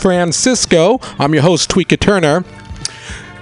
Francisco. 0.00 0.98
I'm 1.18 1.34
your 1.34 1.42
host, 1.42 1.70
Tweeka 1.70 2.00
Turner. 2.00 2.44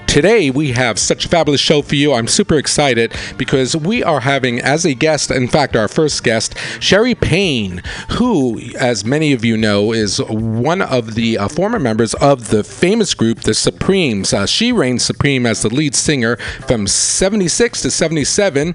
Today, 0.09 0.51
we 0.51 0.73
have 0.73 0.99
such 0.99 1.27
a 1.27 1.29
fabulous 1.29 1.61
show 1.61 1.83
for 1.83 1.95
you. 1.95 2.15
I'm 2.15 2.27
super 2.27 2.57
excited 2.57 3.15
because 3.37 3.77
we 3.77 4.03
are 4.03 4.21
having 4.21 4.59
as 4.59 4.87
a 4.87 4.95
guest, 4.95 5.31
in 5.31 5.49
fact, 5.49 5.77
our 5.77 5.87
first 5.87 6.25
guest, 6.25 6.57
Scherrie 6.81 7.15
Payne, 7.15 7.83
who, 8.13 8.59
as 8.81 9.05
many 9.05 9.35
of 9.35 9.45
you 9.45 9.57
know, 9.57 9.93
is 9.93 10.19
one 10.19 10.81
of 10.81 11.15
the 11.15 11.37
uh, 11.37 11.47
former 11.47 11.79
members 11.79 12.15
of 12.15 12.49
the 12.49 12.65
famous 12.65 13.13
group, 13.13 13.41
The 13.41 13.53
Supremes. 13.53 14.33
Uh, 14.33 14.47
she 14.47 14.73
reigned 14.73 15.03
supreme 15.03 15.45
as 15.45 15.63
the 15.63 15.69
lead 15.69 15.95
singer 15.95 16.37
from 16.67 16.87
76 16.87 17.83
to 17.83 17.91
77 17.91 18.75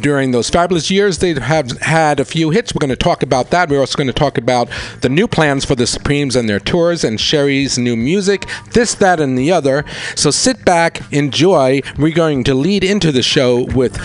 during 0.00 0.30
those 0.30 0.50
fabulous 0.50 0.90
years, 0.90 1.18
they 1.18 1.34
have 1.34 1.70
had 1.80 2.20
a 2.20 2.24
few 2.24 2.50
hits. 2.50 2.74
We're 2.74 2.80
going 2.80 2.90
to 2.90 2.96
talk 2.96 3.22
about 3.22 3.50
that. 3.50 3.68
We're 3.68 3.80
also 3.80 3.96
going 3.96 4.06
to 4.06 4.12
talk 4.12 4.38
about 4.38 4.68
the 5.00 5.08
new 5.08 5.26
plans 5.26 5.64
for 5.64 5.74
the 5.74 5.86
Supremes 5.86 6.36
and 6.36 6.48
their 6.48 6.60
tours 6.60 7.04
and 7.04 7.20
Scherrie's 7.20 7.78
new 7.78 7.96
music, 7.96 8.46
this, 8.72 8.94
that, 8.96 9.20
and 9.20 9.38
the 9.38 9.52
other. 9.52 9.84
So 10.14 10.30
sit 10.30 10.64
back, 10.64 11.00
enjoy. 11.12 11.82
We're 11.98 12.14
going 12.14 12.44
to 12.44 12.54
lead 12.54 12.84
into 12.84 13.12
the 13.12 13.22
show 13.22 13.64
with 13.64 13.96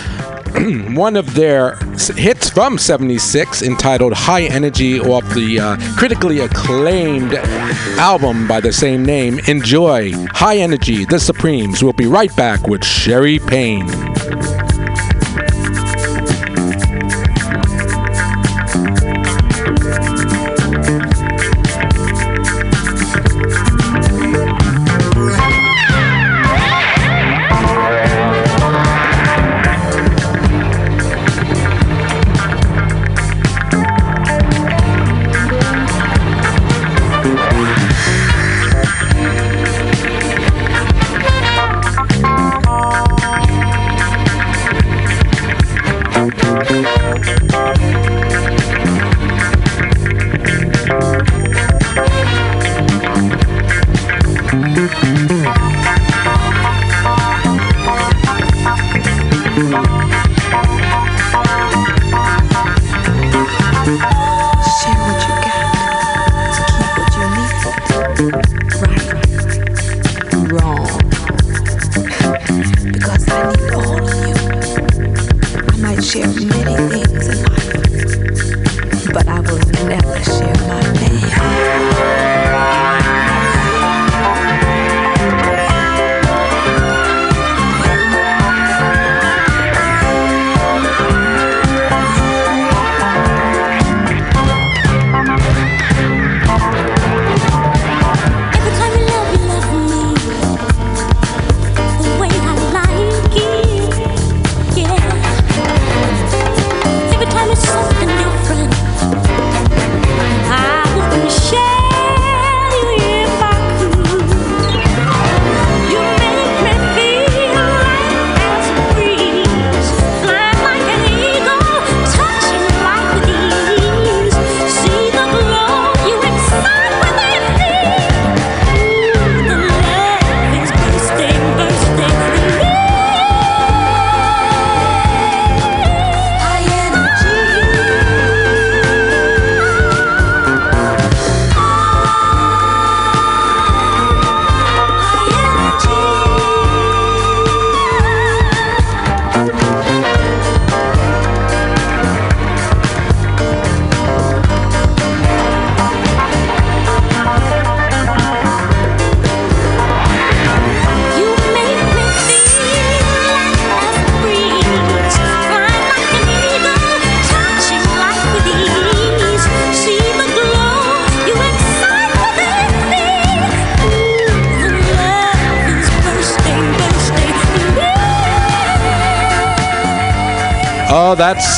one 0.95 1.15
of 1.15 1.33
their 1.33 1.77
hits 2.15 2.49
from 2.49 2.77
76 2.77 3.61
entitled 3.61 4.13
High 4.13 4.43
Energy 4.43 4.99
off 4.99 5.23
the 5.33 5.59
uh, 5.59 5.77
critically 5.97 6.39
acclaimed 6.39 7.35
album 7.97 8.47
by 8.47 8.59
the 8.59 8.73
same 8.73 9.05
name. 9.05 9.39
Enjoy 9.47 10.11
High 10.27 10.57
Energy, 10.57 11.05
The 11.05 11.19
Supremes. 11.19 11.83
We'll 11.83 11.93
be 11.93 12.07
right 12.07 12.35
back 12.35 12.67
with 12.67 12.83
Scherrie 12.83 13.39
Payne. 13.39 13.87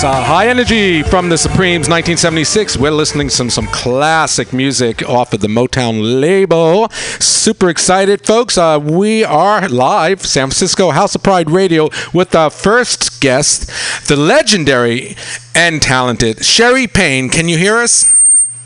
Uh, 0.03 0.21
High 0.21 0.49
Energy 0.49 1.01
from 1.01 1.29
the 1.29 1.37
Supremes 1.37 1.87
1976. 1.87 2.75
We're 2.75 2.91
listening 2.91 3.29
to 3.29 3.33
some, 3.33 3.49
some 3.49 3.67
classic 3.67 4.51
music 4.51 5.01
off 5.07 5.31
of 5.31 5.39
the 5.39 5.47
Motown 5.47 6.19
label. 6.19 6.89
Super 6.89 7.69
excited, 7.69 8.25
folks. 8.25 8.57
Uh, 8.57 8.81
we 8.83 9.23
are 9.23 9.69
live, 9.69 10.25
San 10.25 10.47
Francisco 10.47 10.91
House 10.91 11.15
of 11.15 11.23
Pride 11.23 11.49
Radio, 11.49 11.89
with 12.13 12.35
our 12.35 12.49
first 12.49 13.21
guest, 13.21 13.71
the 14.09 14.17
legendary 14.17 15.15
and 15.55 15.81
talented 15.81 16.43
Scherrie 16.43 16.87
Payne. 16.87 17.29
Can 17.29 17.47
you 17.47 17.57
hear 17.57 17.77
us? 17.77 18.22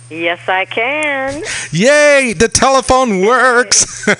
Yes, 0.09 0.47
I 0.47 0.63
can. 0.63 1.44
Yay! 1.72 2.34
The 2.34 2.47
telephone 2.47 3.25
works. 3.25 4.06
the 4.06 4.19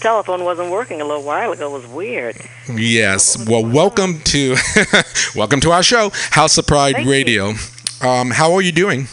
telephone 0.00 0.44
wasn't 0.44 0.70
working 0.70 1.02
a 1.02 1.04
little 1.04 1.22
while 1.22 1.52
ago. 1.52 1.76
It 1.76 1.82
was 1.82 1.86
weird. 1.90 2.36
Yes. 2.74 3.36
Well, 3.46 3.66
welcome 3.66 4.20
to 4.20 4.56
welcome 5.36 5.60
to 5.60 5.72
our 5.72 5.82
show, 5.82 6.10
House 6.30 6.56
of 6.56 6.66
Pride 6.66 6.94
Thank 6.94 7.08
Radio. 7.08 7.52
Um, 8.00 8.30
how 8.30 8.54
are 8.54 8.62
you 8.62 8.72
doing? 8.72 9.08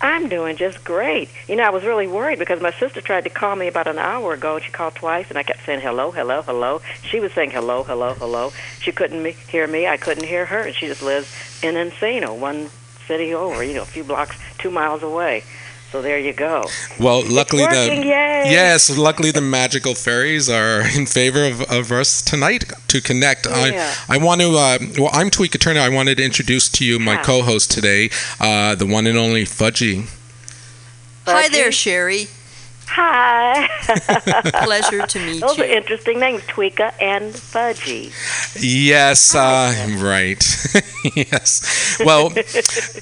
I'm 0.00 0.28
doing 0.28 0.56
just 0.56 0.84
great. 0.84 1.28
You 1.48 1.56
know, 1.56 1.64
I 1.64 1.70
was 1.70 1.82
really 1.82 2.06
worried 2.06 2.38
because 2.38 2.60
my 2.60 2.72
sister 2.72 3.00
tried 3.00 3.24
to 3.24 3.30
call 3.30 3.56
me 3.56 3.66
about 3.66 3.88
an 3.88 3.98
hour 3.98 4.32
ago. 4.32 4.60
She 4.60 4.70
called 4.70 4.94
twice, 4.94 5.28
and 5.28 5.38
I 5.38 5.42
kept 5.42 5.64
saying 5.64 5.80
hello, 5.80 6.12
hello, 6.12 6.42
hello. 6.42 6.80
She 7.02 7.18
was 7.18 7.32
saying 7.32 7.50
hello, 7.50 7.82
hello, 7.82 8.14
hello. 8.14 8.52
She 8.80 8.92
couldn't 8.92 9.22
me- 9.22 9.36
hear 9.48 9.66
me. 9.66 9.88
I 9.88 9.96
couldn't 9.96 10.24
hear 10.24 10.46
her, 10.46 10.60
and 10.60 10.74
she 10.74 10.86
just 10.86 11.02
lives 11.02 11.32
in 11.62 11.74
Encino, 11.74 12.36
one 12.36 12.70
city 13.12 13.34
over, 13.34 13.62
you 13.62 13.74
know, 13.74 13.82
a 13.82 13.92
few 13.96 14.04
blocks, 14.04 14.34
two 14.56 14.70
miles 14.70 15.02
away. 15.02 15.44
So 15.90 16.00
there 16.00 16.18
you 16.18 16.32
go. 16.32 16.64
Well, 16.98 17.22
luckily 17.28 17.64
working, 17.64 18.00
the 18.00 18.06
yay. 18.06 18.44
yes, 18.50 18.96
luckily 18.96 19.30
the 19.30 19.42
magical 19.42 19.94
fairies 19.94 20.48
are 20.48 20.80
in 20.98 21.04
favor 21.04 21.44
of, 21.44 21.60
of 21.70 21.92
us 21.92 22.22
tonight 22.22 22.64
to 22.88 23.02
connect. 23.02 23.44
Yeah. 23.44 23.92
I 24.08 24.14
I 24.14 24.16
want 24.16 24.40
to 24.40 24.48
uh, 24.56 24.78
well, 24.98 25.10
I'm 25.12 25.28
Tweeka 25.28 25.60
Turner. 25.60 25.80
I 25.80 25.90
wanted 25.90 26.16
to 26.16 26.24
introduce 26.24 26.70
to 26.70 26.86
you 26.86 26.98
my 26.98 27.16
yeah. 27.16 27.22
co-host 27.22 27.70
today, 27.70 28.08
uh, 28.40 28.74
the 28.74 28.86
one 28.86 29.06
and 29.06 29.18
only 29.18 29.44
Fudgy. 29.44 30.08
Hi 31.26 31.50
there, 31.50 31.70
Scherrie. 31.70 32.28
Hi. 32.94 33.68
Pleasure 34.64 35.06
to 35.06 35.18
meet 35.18 35.40
Those 35.40 35.56
you. 35.56 35.64
Those 35.64 35.72
are 35.72 35.76
interesting 35.76 36.20
names, 36.20 36.42
Tweeka 36.42 36.92
and 37.00 37.32
Fudgy. 37.32 38.12
Yes, 38.60 39.34
uh, 39.34 39.72
right. 39.98 40.42
yes. 41.16 41.98
Well, 42.04 42.32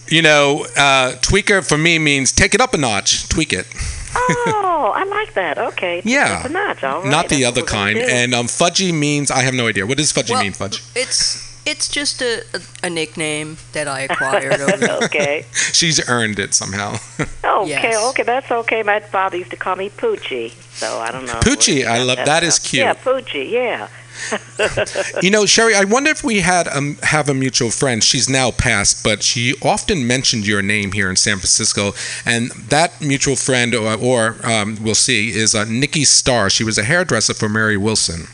you 0.09 0.23
know, 0.23 0.65
uh, 0.77 1.13
tweaker 1.23 1.67
for 1.67 1.79
me 1.79 1.99
means 1.99 2.31
take 2.33 2.55
it 2.55 2.61
up 2.61 2.75
a 2.75 2.79
notch, 2.79 3.29
tweak 3.29 3.53
it. 3.53 3.67
Oh, 4.15 4.93
I 4.95 5.05
like 5.05 5.35
that. 5.35 5.59
Okay. 5.59 6.03
Yeah. 6.05 6.29
That's 6.29 6.51
a 6.51 6.53
notch. 6.53 6.85
All 6.85 7.03
right. 7.03 7.11
Not 7.11 7.29
the 7.29 7.43
That's 7.43 7.49
other 7.49 7.63
what 7.63 7.73
we're 7.73 7.79
gonna 7.79 8.01
kind. 8.01 8.11
And 8.11 8.35
um, 8.35 8.47
fudgy 8.47 8.93
means 8.93 9.31
I 9.31 9.41
have 9.43 9.55
no 9.55 9.67
idea. 9.67 9.87
What 9.87 9.99
does 9.99 10.13
fudgy 10.13 10.31
Well, 10.31 10.43
mean, 10.43 10.53
fudge? 10.53 10.83
It's 10.95 11.51
it's 11.71 11.89
just 11.89 12.21
a, 12.23 12.43
a, 12.55 12.87
a 12.87 12.91
nickname 12.91 13.57
that 13.73 13.87
I 13.89 14.01
acquired 14.03 14.61
over 14.61 14.91
okay. 15.05 15.45
She's 15.53 16.07
earned 16.09 16.39
it 16.39 16.55
somehow. 16.55 16.97
Okay, 17.43 17.69
Yes. 17.71 18.11
okay, 18.11 18.23
that's 18.23 18.51
okay. 18.51 18.83
My 18.83 19.01
father 19.01 19.37
used 19.37 19.51
to 19.51 19.57
call 19.57 19.77
me 19.77 19.91
Poochie, 19.91 20.51
so 20.73 20.99
I 21.01 21.11
don't 21.11 21.27
know. 21.27 21.41
Poochie, 21.41 21.85
I 21.87 22.03
love- 22.03 22.19
got 22.19 22.27
that 22.27 22.43
is 22.45 22.59
cute. 22.59 22.83
Yeah, 22.85 22.95
Poochie, 22.95 23.51
yeah. 23.51 23.89
you 25.23 25.31
know, 25.31 25.45
Scherrie, 25.47 25.75
I 25.75 25.85
wonder 25.85 26.11
if 26.11 26.23
we 26.23 26.41
had 26.41 26.69
um, 26.69 26.97
have 27.03 27.29
a 27.29 27.35
mutual 27.35 27.71
friend. 27.71 28.03
She's 28.05 28.29
now 28.29 28.51
passed, 28.51 29.03
but 29.05 29.23
she 29.23 29.55
often 29.63 30.07
mentioned 30.07 30.47
your 30.47 30.63
name 30.63 30.93
here 30.93 31.11
in 31.11 31.17
San 31.17 31.37
Francisco. 31.39 31.93
And 32.25 32.51
that 32.69 33.01
mutual 33.01 33.37
friend, 33.37 33.75
or, 33.75 33.95
or 33.97 34.37
um, 34.45 34.77
we'll 34.83 34.95
see, 34.95 35.31
is 35.31 35.55
uh, 35.55 35.65
Nikki 35.65 36.05
Starr. 36.05 36.51
She 36.51 36.65
was 36.65 36.79
a 36.79 36.85
hairdresser 36.85 37.35
for 37.35 37.49
Mary 37.49 37.77
Wilson. 37.77 38.27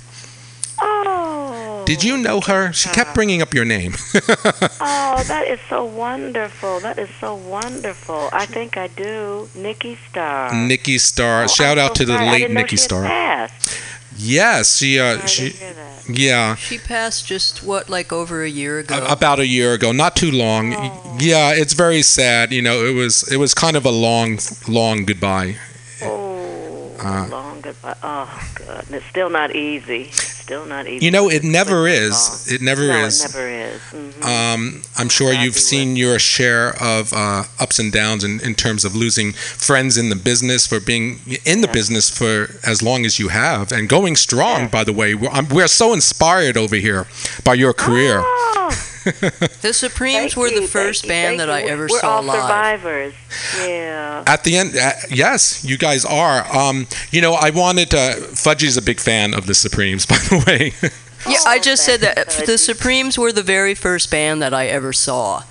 Did 1.86 2.04
you 2.04 2.16
know 2.18 2.40
her? 2.42 2.72
She 2.72 2.88
kept 2.90 3.14
bringing 3.14 3.40
up 3.42 3.54
your 3.54 3.64
name. 3.64 3.94
Oh, 4.78 5.22
that 5.28 5.46
is 5.48 5.58
so 5.70 5.84
wonderful. 5.84 6.80
That 6.80 6.98
is 6.98 7.08
so 7.20 7.34
wonderful. 7.34 8.28
I 8.32 8.44
think 8.46 8.76
I 8.76 8.88
do. 8.88 9.48
Nikki 9.54 9.96
Star. 10.10 10.52
Nikki 10.54 10.98
Star. 10.98 11.44
Oh, 11.44 11.46
Shout 11.46 11.78
I'm 11.78 11.84
out 11.86 11.96
so 11.96 12.04
to 12.04 12.04
the 12.06 12.12
sorry. 12.14 12.26
I 12.28 12.30
late 12.32 12.38
didn't 12.38 12.54
know 12.54 12.60
Nikki 12.60 12.76
she 12.76 12.82
had 12.82 13.06
passed. 13.06 13.80
Yes, 14.18 14.76
she. 14.76 14.98
Uh, 15.00 15.18
I 15.22 15.26
she. 15.26 15.42
didn't 15.50 15.58
hear 15.60 15.72
that. 15.74 16.08
Yeah. 16.08 16.54
She 16.56 16.78
passed 16.78 17.26
just 17.26 17.62
what, 17.62 17.88
like 17.88 18.12
over 18.12 18.42
a 18.44 18.48
year 18.50 18.78
ago. 18.80 18.96
A- 19.06 19.12
about 19.12 19.38
a 19.40 19.46
year 19.46 19.72
ago, 19.72 19.92
not 19.92 20.16
too 20.16 20.30
long. 20.30 20.74
Oh. 20.76 21.16
Yeah, 21.20 21.52
it's 21.54 21.72
very 21.74 22.02
sad. 22.02 22.52
You 22.52 22.62
know, 22.62 22.84
it 22.84 22.94
was 22.94 23.30
it 23.32 23.38
was 23.38 23.54
kind 23.54 23.76
of 23.76 23.84
a 23.86 23.90
long, 23.90 24.38
long 24.68 25.04
goodbye. 25.04 25.56
Oh, 26.02 26.90
Uh, 27.02 27.26
long 27.30 27.55
goodbye. 27.66 27.96
Oh, 28.02 28.50
God. 28.54 28.84
It's 28.90 29.06
still 29.06 29.30
not 29.30 29.54
easy. 29.54 30.10
Still 30.12 30.64
not 30.66 30.86
easy. 30.86 31.04
You 31.04 31.10
know, 31.10 31.28
it 31.28 31.42
never 31.42 31.88
is. 31.88 32.12
long. 32.46 32.54
It 32.54 32.62
never 32.62 32.86
no, 32.86 33.04
is. 33.04 33.24
it 33.24 33.34
never 33.34 33.48
is. 33.48 33.80
Mhm. 33.92 34.24
Um, 34.24 34.82
I'm 34.96 35.08
sure 35.08 35.28
Exactly 35.28 35.44
you've 35.44 35.54
what- 35.54 35.62
seen 35.62 35.96
your 35.96 36.18
share 36.18 36.80
of 36.82 37.12
uh, 37.12 37.44
ups 37.58 37.78
and 37.78 37.92
downs 37.92 38.22
in, 38.24 38.40
in 38.40 38.54
terms 38.54 38.84
of 38.84 38.94
losing 38.94 39.32
friends 39.32 39.96
in 39.98 40.08
the 40.08 40.16
business 40.16 40.66
for 40.66 40.78
being 40.80 41.18
in 41.44 41.60
the 41.62 41.66
Yeah. 41.66 41.72
business 41.72 42.08
for 42.10 42.48
as 42.64 42.82
long 42.82 43.04
as 43.04 43.18
you 43.18 43.28
have 43.28 43.72
and 43.72 43.88
going 43.88 44.14
strong. 44.16 44.60
Yeah. 44.62 44.68
By 44.68 44.84
the 44.84 44.92
way, 44.92 45.14
we're, 45.14 45.30
I'm, 45.30 45.48
we're 45.48 45.66
so 45.68 45.92
inspired 45.92 46.56
over 46.56 46.76
here 46.76 47.06
by 47.44 47.54
your 47.54 47.72
career. 47.72 48.20
Oh, 48.22 48.70
the 49.62 49.72
Supremes 49.72 50.34
thank 50.34 50.36
were 50.36 50.48
you, 50.48 50.60
the 50.62 50.66
first 50.66 51.02
thank 51.02 51.04
you, 51.04 51.08
band 51.08 51.38
thank 51.40 51.48
that 51.48 51.50
I 51.50 51.62
ever 51.62 51.86
We're 51.90 52.00
saw 52.00 52.16
all 52.16 52.22
live. 52.22 52.40
survivors. 52.42 53.14
Yeah. 53.60 54.24
At 54.26 54.44
the 54.44 54.56
end, 54.56 54.76
uh, 54.76 54.92
yes, 55.10 55.64
you 55.64 55.78
guys 55.78 56.04
are. 56.04 56.44
Um, 56.54 56.86
you 57.10 57.20
know, 57.20 57.34
I 57.34 57.50
wanted 57.50 57.90
to. 57.90 57.96
Fudgy's 58.34 58.76
a 58.76 58.82
big 58.82 59.00
fan 59.00 59.34
of 59.34 59.46
the 59.46 59.54
Supremes, 59.54 60.06
by 60.12 60.16
the 60.16 60.42
way. 60.46 60.72
Yeah, 61.28 61.38
I 61.46 61.56
Oh, 61.58 61.60
just 61.60 61.84
said 61.84 62.00
that 62.00 62.16
thanks, 62.32 62.46
the 62.46 62.58
Supremes 62.58 63.18
were 63.18 63.32
the 63.32 63.42
very 63.42 63.74
first 63.74 64.10
band 64.10 64.42
that 64.42 64.52
I 64.54 64.66
ever 64.66 64.92
saw. 64.92 65.42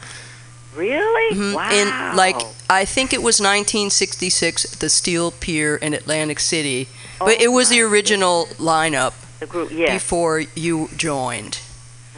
Really? 0.75 1.35
Mhm. 1.35 1.53
Wow. 1.55 1.71
In 1.71 2.15
like 2.17 2.35
I 2.69 2.83
think 2.85 3.13
it 3.13 3.21
was 3.23 3.39
1966 3.39 4.73
at 4.73 4.79
the 4.79 4.89
Steel 4.89 5.31
Pier 5.31 5.75
in 5.77 5.93
Atlantic 5.93 6.39
City, 6.39 6.87
but 7.19 7.37
Oh 7.39 7.43
it 7.43 7.51
was 7.51 7.69
the 7.69 7.81
my 7.81 7.87
original 7.89 8.47
lineup 8.57 9.13
the 9.39 9.45
group. 9.45 9.71
Yes. 9.71 9.93
before 10.01 10.43
you 10.55 10.89
joined. 10.97 11.59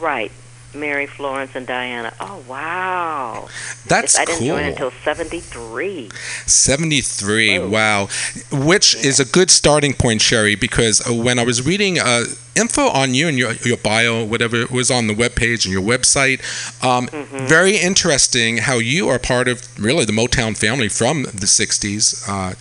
Right. 0.00 0.32
Mary, 0.74 1.06
Florence, 1.06 1.52
and 1.54 1.66
Diana. 1.66 2.12
Oh 2.20 2.44
wow! 2.48 3.48
That's 3.86 4.18
I 4.18 4.24
didn't 4.24 4.38
cool. 4.40 4.48
join 4.48 4.64
until 4.64 4.90
'73. 4.90 6.10
73 6.46 7.58
Whoa. 7.58 7.68
wow 7.68 8.08
which 8.52 8.94
is 8.96 9.20
a 9.20 9.24
good 9.24 9.50
starting 9.50 9.92
point 9.92 10.20
scherrie 10.20 10.54
because 10.54 11.06
uh, 11.08 11.12
when 11.14 11.38
i 11.38 11.44
was 11.44 11.64
reading 11.66 11.98
uh, 11.98 12.24
info 12.56 12.88
on 12.88 13.14
you 13.14 13.28
and 13.28 13.38
your, 13.38 13.52
your 13.64 13.76
bio 13.76 14.24
whatever 14.24 14.56
it 14.56 14.70
was 14.70 14.90
on 14.90 15.06
the 15.06 15.14
webpage 15.14 15.64
and 15.64 15.72
your 15.72 15.82
website 15.82 16.40
um, 16.84 17.06
Mm-hmm. 17.08 17.46
very 17.46 17.76
interesting 17.76 18.58
how 18.58 18.74
you 18.78 19.08
are 19.08 19.18
part 19.18 19.48
of 19.48 19.62
really 19.78 20.04
the 20.04 20.12
motown 20.12 20.56
family 20.56 20.88
from 20.88 21.22
the 21.24 21.46
60s 21.46 22.28
uh, 22.28 22.54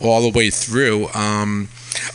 all 0.00 0.20
the 0.22 0.36
way 0.36 0.50
through 0.50 1.08
um, 1.14 1.68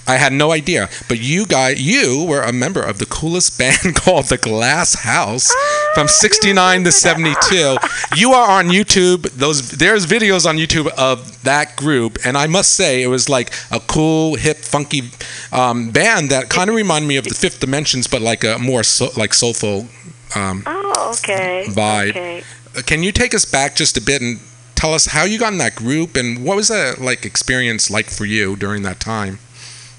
I 0.08 0.18
had 0.18 0.34
no 0.34 0.52
idea, 0.52 0.90
but 1.08 1.20
you 1.20 1.46
guys, 1.46 1.82
you 1.82 2.26
were 2.28 2.42
a 2.42 2.52
member 2.54 2.82
of 2.82 3.00
the 3.00 3.06
coolest 3.06 3.58
band 3.60 3.96
called 3.96 4.26
the 4.26 4.38
Glass 4.38 4.96
House 5.04 5.52
from 5.94 6.08
'69 6.08 6.84
to 6.84 6.92
'72. 6.92 7.78
You 8.16 8.34
are 8.34 8.60
on 8.60 8.68
YouTube. 8.68 9.24
Those 9.32 9.72
there's 9.72 10.06
videos 10.06 10.46
on 10.48 10.58
YouTube 10.58 10.88
of 10.98 11.42
that 11.44 11.76
group, 11.76 12.18
and 12.26 12.38
I 12.38 12.48
must 12.48 12.74
say 12.74 13.02
it 13.02 13.08
was 13.08 13.28
like 13.28 13.52
a 13.72 13.80
cool, 13.80 14.36
hip, 14.36 14.58
funky 14.58 15.02
um, 15.52 15.90
band 15.92 16.30
that 16.30 16.50
kind 16.50 16.70
of 16.70 16.76
reminded 16.76 17.08
me 17.08 17.18
of 17.18 17.26
the 17.26 17.34
Fifth 17.34 17.60
Dimensions, 17.60 18.08
but 18.08 18.22
like 18.22 18.44
a 18.44 18.58
more 18.60 18.84
so, 18.84 19.10
like 19.18 19.34
soulful. 19.34 19.88
Um, 20.36 20.64
Oh, 20.66 21.16
okay. 21.18 21.66
Vibe. 21.68 22.10
Okay. 22.10 22.44
can 22.86 23.04
you 23.04 23.12
take 23.12 23.34
us 23.34 23.46
back 23.46 23.76
just 23.76 23.98
a 23.98 24.02
bit 24.02 24.22
and 24.22 24.40
tell 24.76 24.94
us 24.94 25.08
how 25.08 25.24
you 25.24 25.40
got 25.40 25.52
in 25.54 25.60
that 25.60 25.76
group 25.76 26.16
and 26.16 26.44
what 26.44 26.56
was 26.56 26.68
that 26.70 27.00
like 27.00 27.26
experience 27.26 27.90
like 27.90 28.08
for 28.10 28.26
you 28.26 28.56
during 28.56 28.84
that 28.84 29.00
time? 29.00 29.40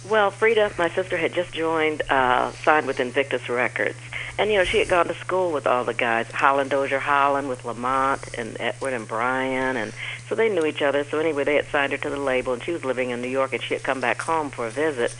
Well, 0.09 0.31
Freda, 0.31 0.77
my 0.77 0.91
sister, 0.91 1.17
had 1.17 1.33
just 1.33 1.53
joined, 1.53 2.03
uh, 2.11 2.53
signed 2.53 2.87
with 2.87 3.01
Invictus 3.01 3.49
Records. 3.49 3.97
And, 4.39 4.51
you 4.51 4.59
know, 4.59 4.65
she 4.65 4.79
had 4.79 4.89
gone 4.89 5.07
to 5.07 5.15
school 5.15 5.51
with 5.51 5.67
all 5.67 5.85
the 5.85 5.95
guys, 5.95 6.31
Holland 6.31 6.71
Dozier 6.71 6.99
Holland 6.99 7.49
with 7.49 7.65
Lamont 7.65 8.37
and 8.37 8.55
Edward 8.61 8.93
and 8.93 9.09
Brian. 9.09 9.79
And 9.79 9.95
so 10.29 10.35
they 10.35 10.51
knew 10.51 10.67
each 10.67 10.83
other. 10.83 11.05
So 11.05 11.19
anyway, 11.19 11.45
they 11.45 11.55
had 11.55 11.67
signed 11.69 11.93
her 11.93 11.99
to 11.99 12.11
the 12.11 12.19
label, 12.19 12.53
and 12.53 12.63
she 12.63 12.73
was 12.73 12.85
living 12.85 13.11
in 13.11 13.23
New 13.23 13.29
York, 13.29 13.55
and 13.55 13.63
she 13.63 13.73
had 13.73 13.83
come 13.83 14.01
back 14.01 14.21
home 14.21 14.51
for 14.51 14.67
a 14.67 14.71
visit. 14.71 15.17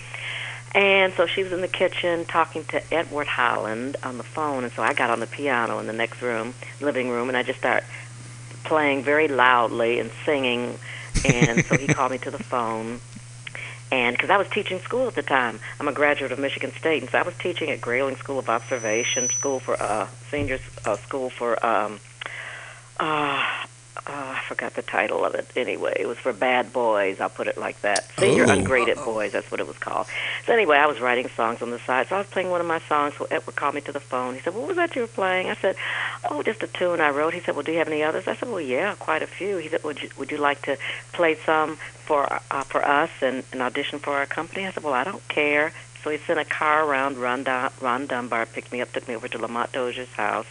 And 0.75 1.15
so 1.15 1.27
she 1.27 1.43
was 1.43 1.53
in 1.53 1.63
the 1.63 1.69
kitchen 1.69 2.27
talking 2.27 2.65
to 2.65 2.83
Edward 2.93 3.29
Holland 3.29 3.97
on 4.03 4.19
the 4.19 4.25
phone. 4.25 4.65
And 4.65 4.73
so 4.73 4.83
I 4.83 4.93
got 4.93 5.09
on 5.09 5.21
the 5.21 5.27
piano 5.27 5.79
in 5.79 5.87
the 5.87 5.93
next 5.95 6.21
room, 6.21 6.53
living 6.83 7.09
room, 7.09 7.29
and 7.29 7.39
I 7.39 7.43
just 7.43 7.61
started 7.61 7.87
playing 8.65 9.03
very 9.03 9.29
loudly 9.29 9.99
and 9.99 10.11
singing. 10.27 10.79
And 11.25 11.65
so 11.65 11.79
he 11.79 11.87
called 11.87 12.13
me 12.13 12.19
to 12.19 12.31
the 12.31 12.43
phone 12.43 13.01
and 13.91 14.17
because 14.17 14.31
I 14.31 14.37
was 14.37 14.49
teaching 14.49 14.81
school 14.81 15.09
at 15.09 15.15
the 15.15 15.23
time, 15.23 15.61
I'm 15.79 15.89
a 15.89 15.93
graduate 15.93 16.33
of 16.33 16.39
Michigan 16.39 16.73
State, 16.73 17.03
and 17.03 17.11
so 17.11 17.19
I 17.19 17.23
was 17.23 17.35
teaching 17.39 17.71
at 17.71 17.81
Grayling 17.81 18.17
School 18.17 18.39
of 18.39 18.49
Observation, 18.49 19.29
school 19.31 19.61
for 19.61 19.81
uh, 19.81 20.09
seniors, 20.31 20.61
uh, 20.85 20.97
school 20.97 21.31
for 21.31 21.65
um, 21.65 22.01
uh, 22.99 23.65
uh, 23.97 24.35
I 24.37 24.43
forgot 24.49 24.75
the 24.75 24.83
title 24.83 25.25
of 25.25 25.35
it. 25.35 25.47
Anyway, 25.57 25.95
it 25.99 26.07
was 26.07 26.19
for 26.19 26.33
bad 26.33 26.73
boys. 26.73 27.21
I'll 27.21 27.29
put 27.31 27.47
it 27.47 27.57
like 27.57 27.81
that. 27.83 28.05
Senior 28.19 28.45
Oh. 28.49 28.53
ungraded 28.53 28.99
Uh-oh. 28.99 29.05
boys. 29.05 29.33
That's 29.33 29.51
what 29.51 29.61
it 29.61 29.67
was 29.69 29.79
called. 29.79 30.07
So 30.47 30.53
anyway, 30.53 30.77
I 30.79 30.87
was 30.87 31.01
writing 31.01 31.29
songs 31.37 31.63
on 31.63 31.71
the 31.71 31.79
side. 31.79 32.09
So 32.09 32.17
I 32.17 32.19
was 32.19 32.27
playing 32.27 32.51
one 32.51 32.61
of 32.61 32.67
my 32.67 32.81
songs. 32.81 33.15
So 33.17 33.27
Edward 33.31 33.57
called 33.57 33.75
me 33.75 33.81
to 33.83 33.93
the 33.93 34.01
phone. 34.01 34.35
He 34.35 34.41
said, 34.41 34.55
"What 34.55 34.67
was 34.67 34.77
that 34.77 34.95
you 34.97 35.03
were 35.03 35.09
playing?" 35.09 35.49
I 35.51 35.55
said, 35.55 35.77
"Oh, 36.29 36.43
just 36.43 36.63
a 36.63 36.67
tune 36.67 37.01
I 37.01 37.11
wrote." 37.11 37.35
He 37.35 37.41
said, 37.41 37.55
"Well, 37.55 37.63
do 37.65 37.73
you 37.73 37.79
have 37.79 37.89
any 37.89 38.03
others?" 38.03 38.27
I 38.27 38.35
said, 38.35 38.49
"Well, 38.51 38.61
yeah, 38.61 38.95
quite 38.99 39.23
a 39.23 39.27
few." 39.29 39.57
He 39.59 39.69
said, 39.69 39.85
"Would 39.85 40.03
you 40.03 40.11
would 40.19 40.31
you 40.31 40.39
like 40.39 40.63
to 40.63 40.77
play 41.13 41.37
some 41.47 41.77
for 42.05 42.31
uh, 42.51 42.63
for 42.65 42.85
us 42.85 43.11
and 43.23 43.45
an 43.53 43.63
audition 43.63 43.99
for 44.01 44.15
our 44.15 44.27
company?" 44.27 44.67
I 44.67 44.73
said, 44.73 44.83
"Well, 44.83 44.95
I 44.95 45.05
don't 45.05 45.27
care." 45.29 45.73
So 46.03 46.11
he 46.11 46.19
sent 46.19 46.39
a 46.39 46.45
car 46.45 46.85
around. 46.85 47.17
Ron, 47.17 47.45
Dun- 47.45 47.71
Ron 47.81 48.07
Dunbar 48.07 48.45
picked 48.45 48.71
me 48.73 48.83
up, 48.83 48.93
took 48.93 49.09
me 49.09 49.17
over 49.17 49.27
to 49.29 49.39
Lamont 49.39 49.73
Dozier's 49.73 50.13
house, 50.13 50.45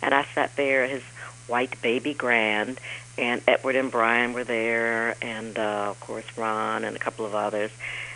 and 0.00 0.14
I 0.14 0.24
sat 0.34 0.54
there 0.54 0.84
at 0.84 0.90
his 0.90 1.02
white 1.46 1.80
baby 1.82 2.14
grand, 2.14 2.80
and 3.18 3.42
Edward 3.46 3.76
and 3.76 3.90
Brian 3.90 4.32
were 4.32 4.44
there, 4.44 5.16
and 5.20 5.58
uh, 5.58 5.88
of 5.90 6.00
course 6.00 6.24
Ron 6.36 6.84
and 6.84 6.96
a 6.96 6.98
couple 6.98 7.26
of 7.26 7.34
others. 7.34 7.70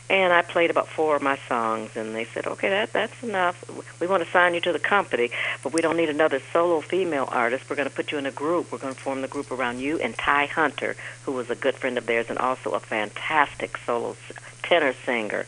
And 0.09 0.33
I 0.33 0.43
played 0.43 0.71
about 0.71 0.87
four 0.87 1.17
of 1.17 1.23
my 1.23 1.37
songs, 1.49 1.97
and 1.97 2.15
they 2.15 2.25
said, 2.27 2.47
"Okay, 2.47 2.69
that 2.69 2.93
that's 2.93 3.23
enough. 3.25 3.65
We 4.01 4.07
want 4.07 4.25
to 4.25 4.31
sign 4.31 4.55
you 4.55 4.61
to 4.61 4.73
the 4.73 4.79
company, 4.79 5.31
but 5.65 5.73
we 5.73 5.81
don't 5.81 5.97
need 5.97 6.11
another 6.11 6.41
solo 6.53 6.81
female 6.81 7.29
artist. 7.31 7.69
We're 7.69 7.77
going 7.77 7.89
to 7.89 7.95
put 7.95 8.13
you 8.13 8.19
in 8.19 8.27
a 8.27 8.31
group. 8.31 8.71
We're 8.71 8.79
going 8.79 8.95
to 8.95 9.01
form 9.01 9.21
the 9.23 9.29
group 9.29 9.51
around 9.51 9.81
you 9.81 9.99
and 9.99 10.17
Ty 10.17 10.47
Hunter, 10.47 10.95
who 11.25 11.33
was 11.33 11.51
a 11.51 11.57
good 11.57 11.75
friend 11.75 11.99
of 11.99 12.07
theirs 12.07 12.27
and 12.29 12.39
also 12.39 12.71
a 12.71 12.81
fantastic 12.81 13.77
solo 13.79 14.17
tenor 14.63 14.95
singer, 15.05 15.47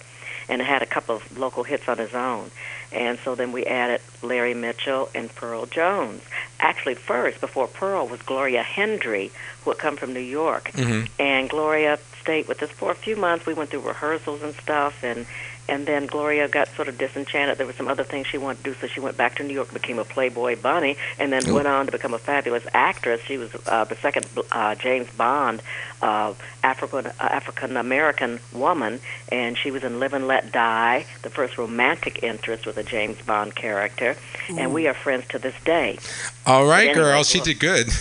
and 0.49 0.61
had 0.61 0.83
a 0.83 0.87
couple 0.87 1.15
of 1.15 1.39
local 1.39 1.63
hits 1.63 1.89
on 1.89 1.99
his 1.99 2.15
own." 2.15 2.51
And 2.93 3.19
so 3.25 3.35
then 3.35 3.53
we 3.53 3.65
added 3.67 4.01
Larry 4.23 4.55
Mitchell 4.55 5.11
and 5.15 5.35
Pearl 5.35 5.67
Jones. 5.67 6.23
Actually, 6.61 6.95
first, 6.95 7.41
before 7.41 7.67
Pearl, 7.67 8.09
was 8.09 8.23
Gloria 8.23 8.63
Hendry, 8.63 9.31
who 9.65 9.71
had 9.71 9.79
come 9.79 9.97
from 9.97 10.15
New 10.15 10.21
York. 10.21 10.71
Mhm. 10.73 11.09
And 11.19 11.51
Gloria 11.51 11.99
stayed 12.21 12.49
with 12.49 12.63
us 12.63 12.71
for 12.71 12.91
a 12.91 12.95
few 12.95 13.17
months. 13.17 13.47
We 13.47 13.55
went 13.55 13.71
through 13.71 13.81
rehearsals 13.81 14.43
and 14.43 14.55
stuff, 14.57 15.03
and 15.03 15.27
and 15.69 15.87
then 15.87 16.07
Gloria 16.07 16.49
got 16.49 16.69
sort 16.69 16.89
of 16.89 16.99
disenchanted. 16.99 17.59
There 17.59 17.67
were 17.67 17.73
some 17.73 17.89
other 17.89 18.05
things 18.05 18.27
she 18.27 18.39
wanted 18.39 18.65
to 18.65 18.71
do, 18.73 18.81
so 18.81 18.87
she 18.87 19.01
went 19.01 19.17
back 19.17 19.37
to 19.37 19.45
New 19.45 19.55
York, 19.55 19.73
became 19.73 19.99
a 19.99 20.05
Playboy 20.05 20.61
bunny, 20.61 20.97
and 21.19 21.33
then 21.33 21.49
Ooh. 21.49 21.55
went 21.55 21.69
on 21.69 21.87
to 21.87 21.93
become 21.93 22.15
a 22.15 22.19
fabulous 22.19 22.67
actress. 22.73 23.21
She 23.23 23.37
was 23.37 23.55
uh, 23.67 23.85
the 23.85 23.97
second 23.97 24.27
uh, 24.53 24.75
James 24.75 25.09
Bond 25.11 25.63
uh, 26.03 26.35
African 26.63 27.07
uh, 27.07 27.13
African 27.19 27.77
American 27.77 28.41
woman, 28.53 29.01
and 29.31 29.57
she 29.57 29.71
was 29.71 29.85
in 29.85 30.01
Live 30.01 30.13
and 30.13 30.27
Let 30.27 30.53
Die, 30.53 31.07
the 31.23 31.31
first 31.31 31.59
romantic 31.59 32.23
interest 32.23 32.67
with 32.67 32.77
a 32.77 32.83
James 32.83 33.21
Bond 33.23 33.55
character, 33.55 34.17
and 34.49 34.73
we 34.73 34.87
are 34.87 34.95
friends 34.95 35.27
to 35.29 35.39
this 35.39 35.55
day. 35.65 35.99
All 36.47 36.67
right, 36.67 36.91
anyway, 36.91 36.95
girl. 36.95 37.25
She 37.25 37.41
did 37.41 37.59
good. 37.59 37.89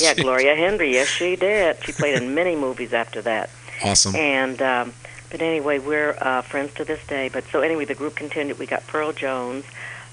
Yeah, 0.00 0.14
Gloria 0.14 0.54
Hendry, 0.54 0.92
yes, 0.92 1.08
she 1.08 1.34
did. 1.36 1.82
She 1.84 1.92
played 1.92 2.22
in 2.22 2.34
many 2.34 2.54
movies 2.56 2.92
after 2.92 3.20
that. 3.22 3.50
Awesome. 3.82 4.14
And 4.14 4.60
um, 4.62 4.92
but 5.30 5.42
anyway, 5.42 5.78
we're 5.78 6.16
uh, 6.20 6.42
friends 6.42 6.74
to 6.74 6.84
this 6.84 7.04
day. 7.06 7.28
But 7.28 7.44
so 7.52 7.60
anyway, 7.60 7.84
the 7.84 7.94
group 7.94 8.16
continued. 8.16 8.58
We 8.58 8.66
got 8.66 8.86
Pearl 8.86 9.12
Jones, 9.12 9.64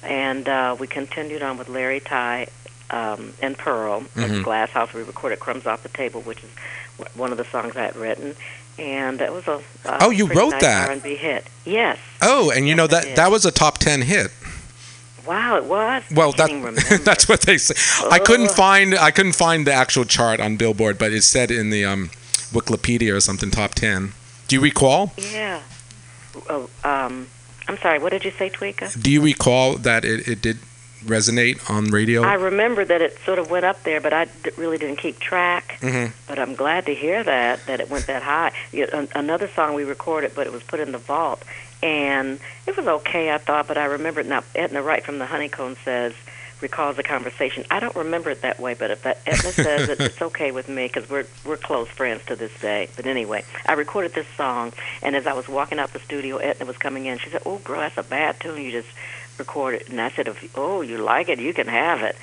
and 0.03 0.47
uh, 0.47 0.75
we 0.79 0.87
continued 0.87 1.41
on 1.41 1.57
with 1.57 1.69
Larry 1.69 1.99
Ty 1.99 2.47
um, 2.91 3.33
and 3.41 3.57
Pearl 3.57 4.03
at 4.15 4.29
Mhm. 4.29 4.43
Glass 4.43 4.69
House. 4.71 4.93
We 4.93 5.01
recorded 5.03 5.39
"Crumbs 5.39 5.65
Off 5.65 5.83
the 5.83 5.89
Table," 5.89 6.21
which 6.21 6.43
is 6.43 6.49
one 7.15 7.31
of 7.31 7.37
the 7.37 7.45
songs 7.45 7.75
I 7.75 7.83
had 7.83 7.95
written, 7.95 8.35
and 8.77 9.19
it 9.21 9.31
was 9.33 9.47
a 9.47 9.61
uh, 9.85 9.97
Oh, 10.01 10.09
you 10.11 10.27
wrote 10.27 10.51
nice 10.51 10.61
that? 10.61 10.89
R&B 10.89 11.15
hit. 11.15 11.45
Yes. 11.65 11.97
Oh, 12.21 12.51
and 12.51 12.67
you 12.67 12.75
know 12.75 12.87
Yes, 12.89 13.05
I 13.05 13.07
that 13.09 13.15
that 13.15 13.31
was 13.31 13.45
a 13.45 13.51
top 13.51 13.77
ten 13.79 14.01
hit. 14.03 14.31
Wow, 15.25 15.55
it 15.57 15.63
was. 15.65 16.03
Well, 16.13 16.33
that, 16.33 16.49
can't 16.49 16.61
even 16.61 16.75
remember. 16.83 16.97
that's 17.03 17.27
what 17.27 17.41
they 17.41 17.57
say. 17.57 17.73
I 18.11 18.19
couldn't 18.19 18.51
find 18.51 18.93
I 18.95 19.09
couldn't 19.11 19.33
find 19.33 19.65
the 19.65 19.73
actual 19.73 20.05
chart 20.05 20.39
on 20.39 20.55
Billboard, 20.55 20.99
but 20.99 21.11
it 21.11 21.23
said 21.23 21.49
in 21.49 21.71
the 21.71 21.83
um, 21.83 22.09
Wikipedia 22.53 23.15
or 23.15 23.19
something 23.19 23.49
top 23.49 23.73
ten. 23.73 24.13
Do 24.47 24.55
you 24.55 24.61
recall? 24.61 25.11
Yeah. 25.17 25.61
Oh, 26.49 26.69
um, 26.83 27.27
I'm 27.67 27.77
sorry. 27.77 27.99
What 27.99 28.11
did 28.11 28.23
you 28.25 28.31
say, 28.31 28.49
Tweeka? 28.49 29.01
Do 29.01 29.09
you 29.11 29.21
recall 29.21 29.77
that 29.77 30.05
it, 30.05 30.27
it 30.27 30.41
did 30.41 30.57
resonate 31.05 31.67
on 31.69 31.85
radio? 31.85 32.23
I 32.23 32.33
remember 32.35 32.83
that 32.85 33.01
it 33.01 33.17
sort 33.25 33.39
of 33.39 33.49
went 33.49 33.65
up 33.65 33.83
there, 33.83 34.01
but 34.01 34.13
I 34.13 34.25
d- 34.25 34.51
really 34.57 34.77
didn't 34.77 34.97
keep 34.97 35.19
track. 35.19 35.77
Mhm. 35.81 36.11
But 36.27 36.39
I'm 36.39 36.55
glad 36.55 36.85
to 36.87 36.93
hear 36.95 37.23
that 37.23 37.65
that 37.67 37.79
it 37.79 37.89
went 37.89 38.07
that 38.07 38.23
high. 38.23 38.51
You 38.71 38.87
an- 38.93 39.09
another 39.15 39.47
song 39.55 39.73
we 39.73 39.83
recorded, 39.83 40.33
but 40.35 40.45
it 40.47 40.53
was 40.53 40.63
put 40.63 40.79
in 40.79 40.91
the 40.91 40.97
vault, 40.99 41.41
and 41.81 42.39
it 42.67 42.75
was 42.77 42.87
okay, 42.87 43.31
I 43.31 43.37
thought. 43.39 43.67
But 43.67 43.77
I 43.77 43.85
remember 43.85 44.19
it 44.19 44.27
now. 44.27 44.43
Edna 44.53 44.81
Wright 44.81 45.03
from 45.03 45.17
the 45.19 45.25
Honey 45.27 45.49
Cone 45.49 45.77
says 45.85 46.13
recalls 46.61 46.95
the 46.95 47.03
conversation. 47.03 47.65
I 47.69 47.79
don't 47.79 47.95
remember 47.95 48.29
it 48.29 48.41
that 48.41 48.59
way, 48.59 48.73
but 48.73 48.91
if 48.91 49.03
that 49.03 49.21
Edna 49.25 49.51
says 49.51 49.89
it, 49.89 49.99
it's 49.99 50.21
okay 50.21 50.51
with 50.51 50.69
me 50.69 50.87
because 50.87 51.09
we're 51.09 51.27
we're 51.45 51.57
close 51.57 51.87
friends 51.87 52.23
to 52.27 52.35
this 52.35 52.57
day. 52.59 52.89
But 52.95 53.05
anyway, 53.05 53.43
I 53.65 53.73
recorded 53.73 54.13
this 54.13 54.27
song, 54.37 54.73
and 55.01 55.15
as 55.15 55.27
I 55.27 55.33
was 55.33 55.47
walking 55.47 55.79
out 55.79 55.93
the 55.93 55.99
studio, 55.99 56.37
Edna 56.37 56.65
was 56.65 56.77
coming 56.77 57.05
in. 57.05 57.17
She 57.19 57.29
said, 57.29 57.41
"Oh, 57.45 57.57
girl, 57.59 57.79
that's 57.79 57.97
a 57.97 58.03
bad 58.03 58.39
tune 58.39 58.61
you 58.61 58.71
just 58.71 58.89
recorded." 59.37 59.89
And 59.89 59.99
I 59.99 60.09
said, 60.09 60.27
if, 60.27 60.57
"Oh, 60.57 60.81
you 60.81 60.97
like 60.97 61.29
it, 61.29 61.39
you 61.39 61.53
can 61.53 61.67
have 61.67 62.01
it." 62.01 62.15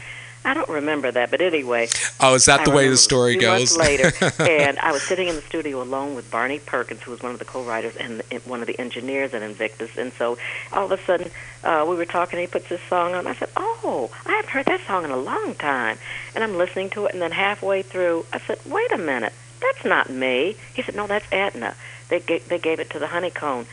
I 0.44 0.54
don't 0.54 0.68
remember 0.68 1.10
that, 1.10 1.30
but 1.30 1.40
anyway, 1.40 1.88
oh, 2.20 2.34
is 2.34 2.46
that 2.46 2.60
I 2.60 2.64
the 2.64 2.70
way 2.72 2.88
the 2.88 2.96
story 2.96 3.36
goes? 3.36 3.76
Later, 3.76 4.12
and 4.40 4.78
I 4.80 4.90
was 4.90 5.02
sitting 5.02 5.28
in 5.28 5.36
the 5.36 5.42
studio 5.42 5.80
alone 5.82 6.14
with 6.14 6.30
Barney 6.30 6.58
Perkins, 6.58 7.02
who 7.02 7.12
was 7.12 7.22
one 7.22 7.32
of 7.32 7.38
the 7.38 7.44
co-writers 7.44 7.96
and 7.96 8.22
and 8.30 8.42
one 8.44 8.60
of 8.60 8.66
the 8.66 8.78
engineers 8.80 9.34
at 9.34 9.42
Invictus. 9.42 9.96
And 9.96 10.12
so 10.12 10.38
all 10.72 10.86
of 10.86 10.92
a 10.92 10.98
sudden, 11.04 11.30
uh, 11.62 11.86
we 11.88 11.94
were 11.94 12.04
talking. 12.06 12.38
and 12.38 12.48
He 12.48 12.50
puts 12.50 12.68
this 12.68 12.80
song 12.82 13.14
on. 13.14 13.26
I 13.26 13.34
said, 13.34 13.50
"Oh, 13.56 14.10
I 14.26 14.32
haven't 14.32 14.50
heard 14.50 14.66
that 14.66 14.80
song 14.86 15.04
in 15.04 15.10
a 15.10 15.16
long 15.16 15.54
time." 15.54 15.98
And 16.34 16.42
I'm 16.42 16.58
listening 16.58 16.90
to 16.90 17.06
it, 17.06 17.12
and 17.12 17.22
then 17.22 17.32
halfway 17.32 17.82
through, 17.82 18.26
I 18.32 18.40
said, 18.40 18.58
"Wait 18.66 18.90
a 18.92 18.98
minute, 18.98 19.32
that's 19.60 19.84
not 19.84 20.10
me." 20.10 20.56
He 20.74 20.82
said, 20.82 20.96
"No, 20.96 21.06
that's 21.06 21.26
Edna. 21.30 21.76
They 22.08 22.20
gave, 22.20 22.48
they 22.48 22.58
gave 22.58 22.80
it 22.80 22.90
to 22.90 22.98
the 22.98 23.08
Honey 23.08 23.30
Cone." 23.30 23.66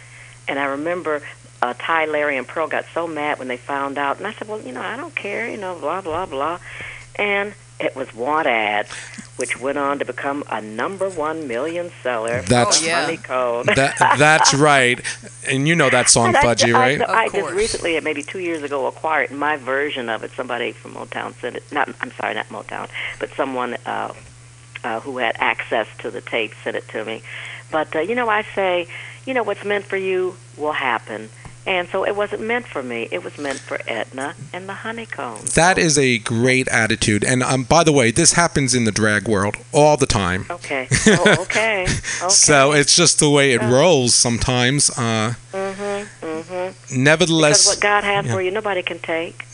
And 0.48 0.58
I 0.58 0.66
remember 0.66 1.22
uh, 1.62 1.74
Ty, 1.78 2.06
Larry, 2.06 2.38
and 2.38 2.48
Pearl 2.48 2.68
got 2.68 2.86
so 2.94 3.08
mad 3.08 3.40
when 3.40 3.48
they 3.48 3.58
found 3.58 3.98
out. 3.98 4.18
And 4.18 4.28
I 4.28 4.34
said, 4.34 4.48
well, 4.48 4.62
you 4.62 4.72
know, 4.72 4.82
I 4.82 4.96
don't 4.98 5.16
care, 5.16 5.50
you 5.50 5.58
know, 5.58 5.78
blah, 5.80 6.02
blah, 6.02 6.26
blah. 6.26 6.60
And 7.16 7.54
it 7.80 7.96
was 7.96 8.14
Want 8.16 8.48
Ad, 8.48 8.88
which 9.38 9.60
went 9.60 9.78
on 9.78 10.00
to 10.00 10.06
become 10.06 10.44
a 10.50 10.62
number 10.62 11.10
one 11.10 11.48
million 11.48 11.92
seller. 12.04 12.42
That's- 12.44 12.80
the 12.82 12.86
Oh, 12.86 12.90
yeah. 12.90 13.06
Honey 13.06 13.18
Cone. 13.18 13.66
that 13.76 13.96
that's 14.18 14.54
right. 14.54 15.00
And 15.50 15.68
you 15.68 15.76
know 15.76 15.90
that 15.90 16.10
song, 16.10 16.28
And 16.28 16.36
Fudgy, 16.38 16.74
I, 16.74 16.80
right? 16.80 17.02
I, 17.02 17.04
Of 17.04 17.10
I 17.10 17.24
just 17.26 17.34
course. 17.40 17.54
recently, 17.54 18.00
maybe 18.02 18.24
two 18.24 18.40
years 18.40 18.64
ago, 18.64 18.86
acquired 18.88 19.32
my 19.32 19.56
version 19.58 20.10
of 20.10 20.24
it. 20.24 20.32
Somebody 20.32 20.72
from 20.74 20.94
Motown 20.94 21.34
sent 21.42 21.56
it. 21.58 21.64
Not, 21.72 21.90
I'm 22.02 22.12
sorry, 22.12 22.34
not 22.36 22.48
Motown, 22.50 22.90
but 23.20 23.30
someone 23.32 23.76
uh, 23.86 24.14
uh, 24.84 25.00
who 25.02 25.18
had 25.18 25.36
access 25.40 25.88
to 26.00 26.12
the 26.12 26.22
tape 26.22 26.54
sent 26.64 26.76
it 26.78 26.88
to 26.90 27.04
me. 27.04 27.22
But 27.72 27.96
uh, 27.96 28.00
you 28.00 28.16
know, 28.16 28.30
I 28.30 28.44
say, 28.56 28.88
you 29.26 29.34
know, 29.34 29.44
what's 29.44 29.64
meant 29.66 29.86
for 29.86 29.98
you 29.98 30.36
will 30.58 30.72
happen. 30.74 31.30
And 31.70 31.88
so 31.88 32.04
it 32.04 32.16
wasn't 32.16 32.42
meant 32.42 32.66
for 32.68 32.82
me. 32.82 33.08
It 33.12 33.24
was 33.24 33.38
meant 33.38 33.60
for 33.60 33.78
Edna 33.88 34.34
and 34.52 34.68
the 34.68 34.74
Honey 34.74 35.06
Cone. 35.06 35.40
That 35.54 35.78
is 35.78 36.00
a 36.00 36.18
great 36.18 36.68
attitude. 36.70 37.24
And 37.24 37.44
um, 37.44 37.62
by 37.64 37.84
the 37.84 37.92
way, 37.92 38.10
this 38.10 38.34
happens 38.34 38.74
in 38.74 38.86
the 38.86 38.92
drag 38.92 39.28
world 39.28 39.56
all 39.72 39.96
the 39.96 40.08
time. 40.08 40.46
Okay. 40.50 40.88
Oh, 41.12 41.42
okay. 41.42 41.84
okay. 41.84 42.30
So 42.30 42.72
it's 42.72 42.96
just 42.96 43.20
the 43.20 43.30
way 43.30 43.54
it 43.54 43.62
rolls 43.62 44.16
sometimes. 44.16 44.90
Uh, 44.98 45.36
Mm-hmm. 45.52 46.26
Mm-hmm. 46.26 47.04
nevertheless, 47.04 47.64
Because 47.66 47.78
what 47.78 47.82
God 47.82 48.04
has 48.04 48.26
yeah. 48.26 48.34
for 48.34 48.42
you, 48.42 48.52
nobody 48.52 48.82
can 48.84 49.00
take. 49.00 49.46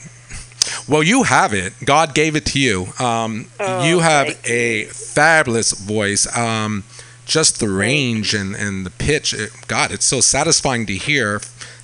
Well, 0.87 1.03
you 1.03 1.23
have 1.23 1.53
it. 1.53 1.73
God 1.83 2.13
gave 2.13 2.35
it 2.35 2.45
to 2.47 2.59
you. 2.59 2.87
Um, 2.99 3.47
Oh, 3.59 3.83
you 3.85 3.99
have 3.99 4.37
a 4.45 4.85
fabulous 4.85 5.71
voice. 5.71 6.25
Um, 6.37 6.83
just 7.25 7.59
the 7.59 7.69
range 7.69 8.33
and, 8.33 8.55
and 8.55 8.85
the 8.85 8.89
pitch. 8.89 9.33
It, 9.33 9.51
God, 9.67 9.91
it's 9.91 10.05
so 10.05 10.21
satisfying 10.21 10.85
to 10.87 10.93
hear 10.93 11.39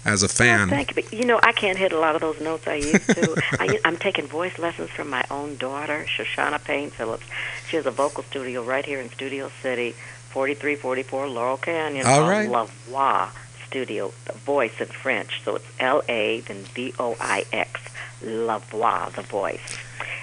as 0.06 0.24
a 0.24 0.28
fan. 0.28 0.70
thank 0.70 0.96
you. 0.96 1.04
But, 1.04 1.14
you 1.14 1.26
know, 1.26 1.40
I 1.44 1.52
can't 1.52 1.78
hit 1.78 1.92
a 1.92 2.00
lot 2.00 2.16
of 2.16 2.22
those 2.22 2.40
notes 2.42 2.68
I 2.68 2.76
used 2.76 3.08
to. 3.10 3.42
I, 3.60 3.80
I'm 3.86 3.98
taking 3.98 4.28
voice 4.28 4.58
lessons 4.58 4.90
from 4.90 5.10
my 5.10 5.24
own 5.30 5.58
daughter, 5.58 6.06
Shoshana 6.08 6.64
Payne 6.64 6.90
Phillips. 6.90 7.26
She 7.68 7.76
has 7.76 7.86
a 7.86 7.92
vocal 7.92 8.24
studio 8.24 8.64
right 8.64 8.86
here 8.86 9.00
in 9.00 9.10
Studio 9.12 9.52
City, 9.62 9.92
4344 10.30 11.28
Laurel 11.28 11.58
Canyon. 11.58 12.06
All 12.06 12.22
called. 12.22 12.50
La 12.50 12.66
Voix 12.66 13.30
Studio, 13.68 14.12
the 14.26 14.34
voice 14.34 14.80
in 14.80 14.88
French. 14.88 15.44
So 15.44 15.56
it's 15.56 15.68
L 15.80 16.02
A, 16.10 16.42
then 16.42 16.58
V 16.58 16.94
O 17.00 17.16
I 17.20 17.46
X, 17.54 17.80
La 18.24 18.60
Voix, 18.60 19.10
the 19.16 19.22
voice. 19.22 19.78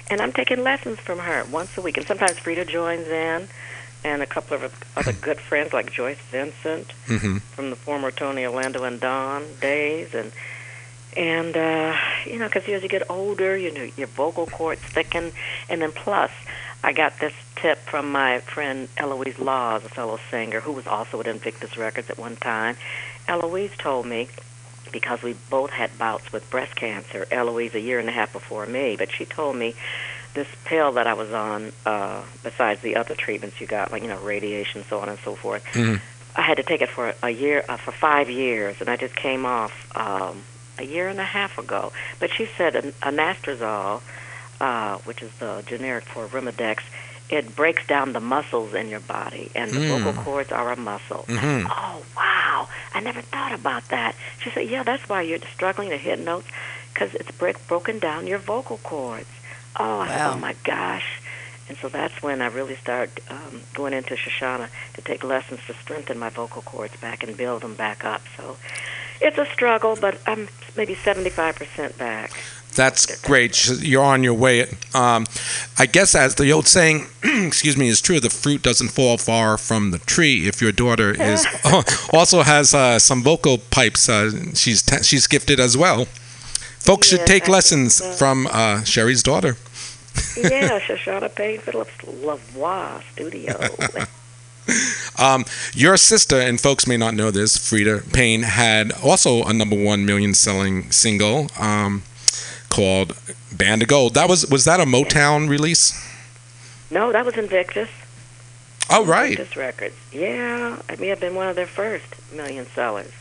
And 0.09 0.21
I'm 0.21 0.31
taking 0.31 0.63
lessons 0.63 0.99
from 0.99 1.19
her 1.19 1.45
once 1.45 1.77
a 1.77 1.81
week. 1.81 1.97
And 1.97 2.05
sometimes 2.05 2.33
Freda 2.33 2.67
joins 2.67 3.07
in, 3.07 3.47
and 4.03 4.21
a 4.21 4.25
couple 4.25 4.55
of 4.57 4.73
other 4.95 5.13
good 5.21 5.39
friends 5.39 5.73
like 5.73 5.91
Joyce 5.91 6.19
Vincent 6.31 6.91
hmm 7.05 7.37
from 7.37 7.69
the 7.69 7.75
former 7.75 8.11
Tony 8.11 8.45
Orlando 8.45 8.83
and 8.83 8.99
Dawn 8.99 9.43
days, 9.59 10.13
and 10.13 10.31
and 11.17 11.57
uh, 11.57 11.97
you 12.25 12.39
know, 12.39 12.47
because 12.47 12.67
as 12.69 12.83
you 12.83 12.89
get 12.89 13.09
older, 13.09 13.57
you 13.57 13.73
know, 13.73 13.89
your 13.97 14.07
vocal 14.07 14.45
cords 14.45 14.81
thicken, 14.81 15.31
and 15.69 15.81
then 15.81 15.91
plus, 15.91 16.31
I 16.83 16.93
got 16.93 17.19
this 17.19 17.33
tip 17.55 17.77
from 17.79 18.11
my 18.11 18.39
friend 18.39 18.87
Eloise 18.97 19.39
Laws, 19.39 19.83
a 19.83 19.89
fellow 19.89 20.19
singer 20.29 20.61
who 20.61 20.71
was 20.71 20.87
also 20.87 21.19
at 21.19 21.27
Invictus 21.27 21.77
Records 21.77 22.09
at 22.09 22.17
one 22.17 22.35
time. 22.35 22.77
Eloise 23.27 23.75
told 23.77 24.05
me 24.05 24.29
because 24.91 25.21
we 25.21 25.33
both 25.49 25.69
had 25.69 25.97
bouts 25.97 26.31
with 26.31 26.49
breast 26.49 26.75
cancer. 26.75 27.27
Eloise 27.31 27.75
a 27.75 27.79
year 27.79 27.99
and 27.99 28.09
a 28.09 28.11
half 28.11 28.33
before 28.33 28.65
me, 28.65 28.95
but 28.95 29.11
she 29.11 29.25
told 29.25 29.55
me 29.55 29.75
this 30.33 30.47
pill 30.65 30.91
that 30.93 31.07
I 31.07 31.13
was 31.13 31.31
on, 31.33 31.71
uh, 31.85 32.21
besides 32.43 32.81
the 32.81 32.95
other 32.95 33.15
treatments 33.15 33.59
you 33.59 33.67
got, 33.67 33.91
like 33.91 34.01
you 34.03 34.07
know, 34.09 34.19
radiation, 34.19 34.83
so 34.89 34.99
on 34.99 35.09
and 35.09 35.19
so 35.19 35.35
forth. 35.35 35.63
Mhm. 35.73 35.99
I 36.35 36.41
had 36.41 36.57
to 36.57 36.63
take 36.63 36.81
it 36.81 36.89
for 36.89 37.13
a 37.23 37.29
year, 37.29 37.65
uh, 37.67 37.77
for 37.77 37.91
five 37.91 38.29
years, 38.29 38.79
and 38.79 38.89
I 38.89 38.95
just 38.95 39.15
came 39.15 39.45
off 39.45 39.73
um, 39.97 40.43
a 40.77 40.83
year 40.83 41.09
and 41.09 41.19
a 41.19 41.23
half 41.25 41.57
ago. 41.57 41.91
But 42.19 42.31
she 42.31 42.45
said 42.57 42.75
an- 42.75 42.93
anastrozole, 43.01 44.01
uh, 44.61 44.97
which 44.99 45.21
is 45.21 45.31
the 45.39 45.63
generic 45.65 46.05
for 46.05 46.27
Arimidex, 46.27 46.79
it 47.29 47.55
breaks 47.55 47.85
down 47.87 48.13
the 48.13 48.19
muscles 48.19 48.73
in 48.73 48.89
your 48.89 48.99
body, 49.01 49.51
and 49.55 49.71
the 49.71 49.79
Mm. 49.79 49.87
vocal 50.03 50.23
cords 50.23 50.51
are 50.51 50.71
a 50.71 50.75
muscle. 50.75 51.25
Mhm. 51.27 51.67
Oh 51.69 52.01
wow! 52.15 52.67
I 52.93 52.99
never 53.01 53.21
thought 53.21 53.51
about 53.53 53.87
that. 53.89 54.15
She 54.41 54.49
said, 54.51 54.67
"Yeah, 54.69 54.83
that's 54.83 55.07
why 55.09 55.21
you're 55.21 55.39
struggling 55.53 55.89
to 55.89 55.97
hit 55.97 56.19
notes, 56.19 56.47
because 56.93 57.13
it's 57.15 57.31
break, 57.31 57.67
broken 57.67 57.99
down 57.99 58.27
your 58.27 58.39
vocal 58.39 58.77
cords." 58.83 59.27
Oh, 59.75 59.99
I 59.99 60.07
Wow. 60.07 60.33
oh 60.35 60.39
my 60.39 60.55
gosh! 60.63 61.05
And 61.67 61.77
so 61.77 61.87
that's 61.89 62.21
when 62.23 62.41
I 62.41 62.47
really 62.47 62.75
started 62.75 63.21
um, 63.29 63.61
going 63.73 63.93
into 63.93 64.15
Shoshana 64.15 64.69
to 64.95 65.01
take 65.01 65.23
lessons 65.23 65.59
to 65.67 65.73
strengthen 65.75 66.17
my 66.17 66.29
vocal 66.29 66.61
cords 66.63 66.95
back 66.97 67.23
and 67.23 67.37
build 67.37 67.61
them 67.61 67.75
back 67.75 68.03
up. 68.03 68.21
So 68.35 68.57
it's 69.21 69.37
a 69.37 69.45
struggle, 69.45 69.95
but 69.99 70.19
I'm 70.25 70.47
maybe 70.75 70.95
75% 70.95 71.97
back. 71.97 72.31
That's 72.75 73.21
great. 73.21 73.67
You're 73.81 74.03
on 74.03 74.23
your 74.23 74.35
way. 74.35 74.61
Um, 74.93 75.25
I 75.77 75.85
guess, 75.87 76.13
as 76.15 76.35
the 76.35 76.51
old 76.51 76.67
saying, 76.67 77.07
excuse 77.23 77.75
me, 77.75 77.87
is 77.89 77.99
true. 77.99 78.19
The 78.19 78.29
fruit 78.29 78.61
doesn't 78.61 78.89
fall 78.89 79.17
far 79.17 79.57
from 79.57 79.91
the 79.91 79.97
tree. 79.99 80.47
If 80.47 80.61
your 80.61 80.71
daughter 80.71 81.11
is 81.11 81.45
also 82.13 82.43
has 82.43 82.73
uh, 82.73 82.99
some 82.99 83.23
vocal 83.23 83.57
pipes, 83.57 84.07
uh, 84.07 84.31
she's 84.53 84.81
ta- 84.83 85.01
she's 85.01 85.25
gifted 85.27 85.59
as 85.59 85.75
well. 85.75 86.07
Folks 86.79 87.07
should 87.07 87.25
take 87.25 87.47
I 87.47 87.51
lessons 87.51 87.95
so. 87.95 88.11
from 88.13 88.47
uh, 88.47 88.81
Scherrie's 88.83 89.23
daughter. 89.23 89.57
yeah, 90.37 90.79
Shoshana 90.85 91.33
Payne 91.33 91.59
Phillips 91.59 91.91
La 92.05 92.35
Voix 92.35 93.01
Studio. 93.13 93.53
Um, 95.17 95.45
your 95.73 95.97
sister, 95.97 96.39
and 96.39 96.61
folks 96.61 96.85
may 96.85 96.95
not 96.95 97.15
know 97.15 97.31
this, 97.31 97.57
Freda 97.57 98.13
Payne, 98.13 98.43
had 98.43 98.91
also 99.03 99.43
a 99.43 99.51
number 99.51 99.75
one 99.75 100.05
million 100.05 100.33
selling 100.35 100.91
single 100.91 101.49
um, 101.59 102.03
called 102.69 103.17
Band 103.51 103.81
of 103.81 103.87
Gold. 103.87 104.13
That 104.13 104.29
was 104.29 104.45
was 104.49 104.65
that 104.65 104.79
a 104.79 104.83
Motown 104.85 105.49
release? 105.49 105.93
no, 106.91 107.11
that 107.11 107.25
was 107.25 107.35
Invictus. 107.35 107.89
Oh 108.91 109.05
right. 109.05 109.31
Invictus 109.31 109.57
Records. 109.57 109.95
Yeah, 110.11 110.79
it 110.87 110.99
may 110.99 111.07
have 111.07 111.19
been 111.19 111.35
one 111.35 111.47
of 111.49 111.55
their 111.55 111.67
first 111.67 112.05
million 112.31 112.65
sellers. 112.67 113.11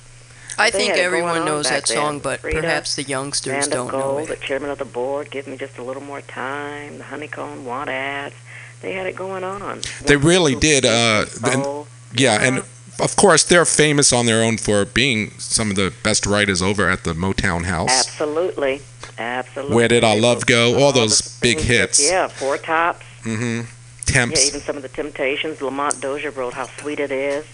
I 0.58 0.70
think 0.70 0.90
had 0.90 0.98
it 0.98 1.02
going 1.02 1.06
everyone 1.06 1.44
knows 1.44 1.66
back 1.68 1.86
that 1.86 1.88
song, 1.88 2.18
but 2.20 2.42
Freda, 2.42 2.60
perhaps 2.60 2.96
the 2.96 3.02
youngsters 3.04 3.52
Band 3.52 3.70
don't 3.72 3.86
of 3.88 3.92
know 3.94 4.00
Gold, 4.02 4.30
it. 4.30 4.40
the 4.40 4.46
chairman 4.46 4.70
of 4.70 4.78
the 4.78 4.84
board, 4.84 5.30
give 5.30 5.46
me 5.46 5.56
just 5.56 5.78
a 5.78 5.82
little 5.82 6.02
more 6.02 6.20
time. 6.22 6.98
The 6.98 7.04
Honey 7.04 7.28
Cone 7.28 7.64
Want 7.64 7.88
ads. 7.90 8.34
They 8.80 8.92
had 8.92 9.06
it 9.06 9.16
going 9.16 9.42
on. 9.44 9.80
They 10.04 10.16
really 10.16 10.54
did, 10.54 10.84
uh, 10.84 11.26
and- 11.44 11.62
Oh, 11.64 11.86
Yeah, 12.12 12.40
and 12.42 12.62
of 13.00 13.16
course 13.16 13.42
they're 13.44 13.64
famous 13.64 14.12
on 14.12 14.26
their 14.26 14.42
own 14.42 14.56
for 14.56 14.84
being 14.84 15.32
some 15.38 15.70
of 15.70 15.76
the 15.76 15.92
best 16.02 16.24
writers 16.26 16.62
over 16.62 16.88
at 16.88 17.04
the 17.04 17.12
Motown 17.12 17.64
House. 17.66 17.90
absolutely, 17.90 18.80
absolutely. 19.18 19.74
Where 19.76 19.88
Did 19.88 20.04
Our 20.04 20.16
Love 20.16 20.46
Go? 20.46 20.78
All 20.80 20.92
the 20.92 21.00
those 21.00 21.20
big 21.40 21.58
things 21.58 21.68
that- 21.68 21.74
hits. 21.74 22.10
Yeah, 22.10 22.28
Four 22.28 22.56
Tops. 22.58 23.04
Mm-hmm. 23.24 23.60
Yeah, 23.60 23.64
Temps. 24.06 24.46
even 24.48 24.60
some 24.62 24.76
of 24.76 24.82
the 24.82 24.88
Temptations. 24.88 25.60
Lamont 25.60 26.00
Dozier 26.00 26.30
wrote 26.30 26.54
"How 26.54 26.66
Sweet 26.80 26.98
It 26.98 27.12
Is." 27.12 27.44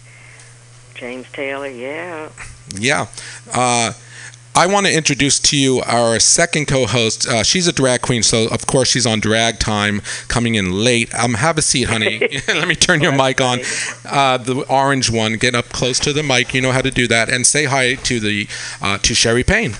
James 0.95 1.27
Taylor. 1.33 1.67
Yeah. 1.69 2.29
Yeah. 2.79 3.07
Uh, 3.53 3.93
I 4.57 4.67
want 4.69 4.87
to 4.87 4.95
introduce 4.97 5.41
to 5.41 5.57
you 5.57 5.81
our 5.81 6.21
second 6.21 6.67
co-host. 6.67 7.27
Uh, 7.27 7.43
she's 7.43 7.67
a 7.67 7.73
drag 7.73 8.03
queen, 8.03 8.23
so 8.23 8.47
of 8.49 8.67
course 8.69 8.89
she's 8.89 9.05
on 9.05 9.19
drag 9.19 9.59
time, 9.59 10.01
coming 10.29 10.55
in 10.55 10.71
late. 10.85 11.13
Um, 11.13 11.35
have 11.35 11.59
a 11.59 11.63
seat, 11.63 11.89
honey. 11.89 12.21
Let 12.49 12.69
me 12.69 12.77
turn 12.77 13.01
your 13.01 13.11
mic 13.13 13.41
on. 13.41 13.59
Uh, 14.05 14.37
the 14.39 14.65
orange 14.69 15.11
one. 15.11 15.35
Get 15.39 15.57
up 15.57 15.71
close 15.71 15.99
to 16.01 16.13
the 16.13 16.23
mic. 16.23 16.55
You 16.55 16.61
know 16.61 16.71
how 16.71 16.83
to 16.83 16.93
do 16.93 17.09
that. 17.09 17.29
And 17.29 17.45
say 17.47 17.65
hi 17.65 17.95
to 17.95 18.21
the 18.21 18.47
uh, 18.81 18.99
to 18.99 19.13
Scherrie 19.15 19.43
Payne. 19.43 19.73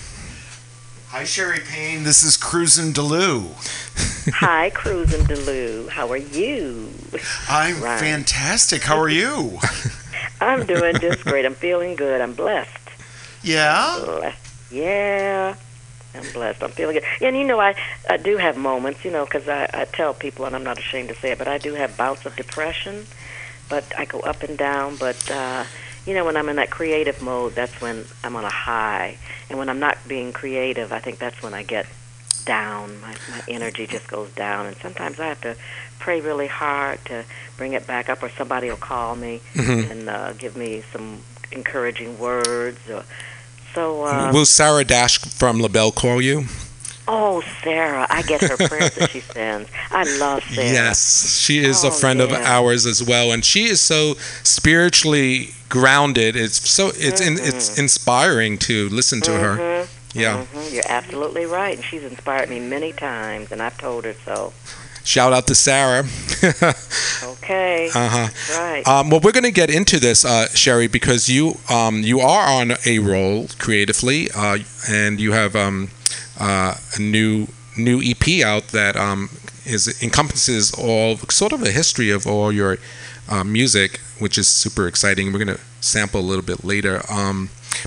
Hi, 1.11 1.23
Scherrie 1.23 1.61
Payne. 1.61 2.03
This 2.03 2.25
is 2.25 2.37
Cruisin' 2.37 2.93
Delou. 2.93 3.53
Hi, 4.35 4.71
Cruisin' 4.71 5.21
and 5.21 5.29
Delu. 5.29 5.89
How 5.91 6.11
are 6.11 6.17
you? 6.17 6.89
I'm 7.49 7.81
Right. 7.81 8.01
fantastic. 8.01 8.83
How 8.83 8.99
are 8.99 9.09
you? 9.09 9.61
I'm 10.41 10.67
doing 10.67 10.97
just 10.99 11.25
great. 11.25 11.45
I'm 11.45 11.55
feeling 11.55 11.97
good. 11.97 12.21
I'm 12.21 12.35
blessed. 12.35 12.91
Yeah? 13.43 14.01
Blessed. 14.05 14.73
Yeah. 14.73 15.57
I'm 16.15 16.33
blessed. 16.33 16.63
I'm 16.63 16.71
feeling 16.71 16.95
good. 16.95 17.05
And 17.21 17.37
you 17.37 17.45
know, 17.45 17.61
I, 17.61 17.75
I 18.09 18.17
do 18.17 18.37
have 18.37 18.57
moments, 18.57 19.05
you 19.05 19.11
know, 19.11 19.25
because 19.25 19.49
I, 19.49 19.69
I 19.73 19.85
tell 19.85 20.15
people, 20.15 20.45
and 20.45 20.55
I'm 20.55 20.65
not 20.65 20.79
ashamed 20.79 21.09
to 21.09 21.15
say 21.15 21.33
it, 21.33 21.39
but 21.39 21.49
I 21.49 21.59
do 21.59 21.75
have 21.75 21.97
bouts 21.97 22.25
of 22.27 22.37
depression. 22.37 23.07
But 23.69 23.85
I 23.99 24.05
go 24.05 24.21
up 24.21 24.43
and 24.43 24.57
down. 24.59 24.97
But, 24.97 25.31
uh, 25.31 25.65
you 26.07 26.15
know, 26.15 26.25
when 26.25 26.37
I'm 26.37 26.49
in 26.49 26.57
that 26.57 26.71
creative 26.71 27.23
mode, 27.23 27.55
that's 27.55 27.81
when 27.81 28.05
I'm 28.23 28.37
on 28.37 28.45
a 28.45 28.51
high. 28.51 29.17
And 29.49 29.59
when 29.59 29.69
I'm 29.69 29.81
not 29.81 29.99
being 30.07 30.33
creative, 30.33 30.93
I 30.93 31.01
think 31.01 31.19
that's 31.19 31.43
when 31.43 31.55
I 31.55 31.63
get 31.63 31.87
down. 32.45 33.01
My, 33.01 33.17
my 33.31 33.43
energy 33.49 33.87
just 33.87 34.07
goes 34.07 34.31
down. 34.33 34.67
And 34.67 34.77
sometimes 34.77 35.19
I 35.19 35.27
have 35.27 35.41
to 35.43 35.57
pray 35.99 36.21
really 36.21 36.47
hard 36.49 37.05
to 37.07 37.25
bring 37.57 37.73
it 37.73 37.87
back 37.87 38.09
up, 38.09 38.23
or 38.23 38.29
somebody 38.31 38.69
will 38.69 38.77
call 38.77 39.17
me 39.17 39.41
Mhm. 39.55 39.91
and 39.91 40.09
uh, 40.09 40.33
give 40.35 40.57
me 40.57 40.83
some 40.93 41.21
encouraging 41.53 42.19
words. 42.19 42.79
Or, 42.91 43.05
so, 43.75 44.05
uh, 44.05 44.31
Will 44.33 44.45
Sarah 44.47 44.85
Dash 44.85 45.19
from 45.19 45.61
LaBelle 45.61 45.93
call 45.93 46.21
you? 46.21 46.47
oh, 47.07 47.43
Sarah, 47.63 48.07
I 48.09 48.23
get 48.23 48.41
her 48.41 48.57
prayers 48.69 48.95
that 48.95 49.11
she 49.11 49.21
sends. 49.21 49.69
I 49.91 50.05
love 50.19 50.43
Sarah. 50.51 50.67
Yes, 50.69 51.39
she 51.39 51.59
is 51.63 51.85
a 51.85 51.89
Oh, 51.89 51.91
friend 51.91 52.21
of 52.23 52.33
ours 52.33 52.87
as 52.87 53.03
well, 53.03 53.31
and 53.31 53.45
she 53.45 53.65
is 53.67 53.79
so 53.81 54.15
spiritually 54.43 55.51
grounded. 55.69 56.35
It's 56.37 56.69
so 56.71 56.89
it's 56.97 57.21
in, 57.21 57.35
Mm-hmm. 57.37 57.47
it's 57.47 57.79
inspiring 57.79 58.57
to 58.59 58.89
listen 58.89 59.21
to 59.23 59.33
her. 59.33 59.57
Mhm, 59.57 59.87
Yeah. 60.15 60.45
mhm, 60.55 60.73
You're 60.73 60.89
absolutely 60.89 61.45
right. 61.45 61.77
And 61.77 61.85
she's 61.85 62.05
inspired 62.05 62.49
me 62.49 62.59
many 62.61 62.93
times, 62.93 63.53
and 63.53 63.61
I've 63.63 63.77
told 63.77 64.05
her 64.07 64.15
so. 64.25 64.53
Shout 65.05 65.35
out 65.35 65.47
to 65.49 65.55
Sarah. 65.55 66.05
Okay. 67.23 67.91
uh 67.95 68.09
huh. 68.09 68.59
right. 68.59 68.89
Um, 68.89 69.11
well, 69.11 69.21
we're 69.21 69.33
going 69.33 69.45
to 69.45 69.53
get 69.53 69.69
into 69.69 70.01
this, 70.01 70.25
uh, 70.25 70.49
Scherrie, 70.49 70.89
because 70.89 71.29
you 71.29 71.59
um, 71.69 72.01
you 72.03 72.21
are 72.21 72.49
on 72.49 72.73
a 72.87 72.99
roll 73.01 73.49
creatively, 73.59 74.29
uh, 74.35 74.59
and 74.89 75.21
you 75.21 75.33
have 75.33 75.55
um, 75.55 75.91
uh, 76.41 76.75
a 76.97 77.01
new 77.01 77.49
new 77.77 78.01
EP 78.03 78.43
out 78.45 78.69
that 78.69 78.97
um, 78.97 79.29
is 79.67 80.03
encompasses 80.03 80.73
all 80.73 81.17
sort 81.29 81.53
of 81.53 81.63
a 81.63 81.71
history 81.71 82.11
of 82.11 82.27
all 82.27 82.51
your 82.51 82.79
uh, 83.29 83.45
music, 83.45 84.01
which 84.19 84.39
is 84.39 84.49
super 84.49 84.89
exciting. 84.89 85.33
We're 85.33 85.45
going 85.45 85.59
to 85.59 85.63
sample 85.81 86.21
a 86.21 86.23
little 86.23 86.45
bit 86.45 86.65
later. 86.65 87.03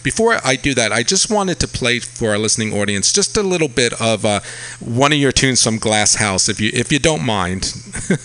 Before 0.03 0.37
I 0.43 0.55
do 0.55 0.73
that, 0.73 0.91
I 0.91 1.03
just 1.03 1.29
wanted 1.29 1.59
to 1.59 1.67
play 1.67 1.99
for 1.99 2.31
our 2.31 2.37
listening 2.37 2.73
audience 2.73 3.11
just 3.11 3.37
a 3.37 3.43
little 3.43 3.67
bit 3.67 3.99
of 4.01 4.25
uh, 4.25 4.39
one 4.79 5.11
of 5.11 5.19
your 5.19 5.31
tunes 5.31 5.63
from 5.63 5.77
Glass 5.77 6.15
House, 6.15 6.49
if 6.49 6.59
you 6.59 6.71
if 6.73 6.91
you 6.91 6.99
don't 6.99 7.25
mind. 7.25 7.73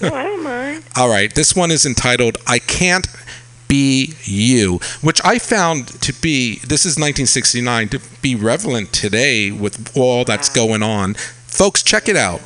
no, 0.01 0.09
I 0.09 0.25
don't 0.25 0.43
mind. 0.43 0.85
All 0.97 1.09
right, 1.09 1.35
this 1.35 1.55
one 1.57 1.71
is 1.71 1.87
entitled 1.87 2.39
I 2.47 2.59
Can't 2.59 3.07
Be 3.69 4.15
You, 4.23 4.81
which 5.01 5.21
I 5.25 5.39
found 5.39 5.89
to 6.03 6.13
be, 6.13 6.57
this 6.59 6.85
is 6.85 6.97
1969, 6.97 7.89
to 7.91 8.01
be 8.21 8.35
relevant 8.35 8.93
today 8.93 9.51
with 9.51 9.97
all 9.97 10.25
that's 10.25 10.49
going 10.49 10.83
on. 10.83 11.15
Folks, 11.47 11.83
check 11.83 12.09
it 12.09 12.17
out. 12.17 12.41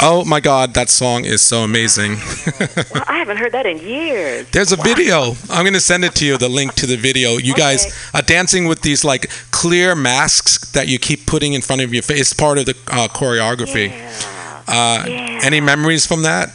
Oh 0.00 0.24
my 0.24 0.38
God, 0.38 0.74
that 0.74 0.88
song 0.88 1.24
is 1.24 1.40
so 1.42 1.64
amazing. 1.64 2.12
I 2.12 3.16
haven't 3.18 3.38
heard 3.38 3.50
that 3.52 3.66
in 3.66 3.78
years. 3.78 4.48
There's 4.50 4.70
a 4.70 4.76
video. 4.76 5.32
I'm 5.50 5.64
going 5.64 5.72
to 5.74 5.80
send 5.80 6.04
it 6.04 6.14
to 6.16 6.24
you, 6.26 6.38
the 6.38 6.48
link 6.48 6.74
to 6.74 6.86
the 6.86 6.96
video. 6.96 7.36
You 7.36 7.54
guys 7.54 7.86
are 8.14 8.22
dancing 8.22 8.66
with 8.68 8.82
these 8.82 9.04
like 9.04 9.28
clear 9.50 9.96
masks 9.96 10.70
that 10.72 10.86
you 10.86 11.00
keep 11.00 11.26
putting 11.26 11.52
in 11.52 11.62
front 11.62 11.82
of 11.82 11.92
your 11.92 12.02
face. 12.02 12.20
It's 12.20 12.32
part 12.32 12.58
of 12.58 12.66
the 12.66 12.76
uh, 12.92 13.08
choreography. 13.08 13.88
Yeah. 13.90 14.12
Uh, 14.68 15.04
Yeah. 15.08 15.40
Any 15.42 15.60
memories 15.60 16.06
from 16.06 16.22
that? 16.22 16.50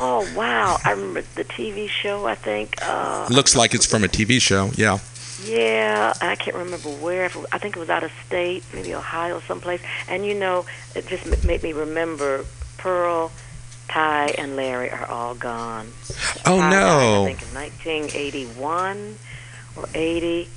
oh 0.00 0.26
wow! 0.36 0.78
I 0.84 0.92
remember 0.92 1.22
the 1.34 1.44
TV 1.44 1.88
show. 1.88 2.26
I 2.26 2.34
think. 2.34 2.76
Uh, 2.80 3.26
Looks 3.30 3.54
like 3.54 3.74
it's 3.74 3.84
from 3.86 4.04
a 4.04 4.08
TV 4.08 4.40
show. 4.40 4.70
Yeah. 4.74 4.98
Yeah, 5.44 6.14
I 6.20 6.34
can't 6.36 6.56
remember 6.56 6.88
where. 6.88 7.26
I 7.52 7.58
think 7.58 7.76
it 7.76 7.80
was 7.80 7.90
out 7.90 8.02
of 8.04 8.10
state, 8.26 8.64
maybe 8.72 8.94
Ohio, 8.94 9.40
someplace. 9.40 9.80
And 10.08 10.24
you 10.24 10.34
know, 10.34 10.64
it 10.94 11.06
just 11.06 11.26
m- 11.26 11.46
made 11.46 11.62
me 11.62 11.72
remember 11.72 12.44
Pearl, 12.78 13.30
Ty, 13.88 14.34
and 14.38 14.56
Larry 14.56 14.90
are 14.90 15.06
all 15.06 15.34
gone. 15.34 15.88
Oh 16.46 16.58
Ty 16.58 16.70
no. 16.70 17.24
I 17.24 17.26
think 17.26 17.42
in 17.42 17.54
1981 17.54 19.18
or 19.76 19.84
80, 19.94 20.48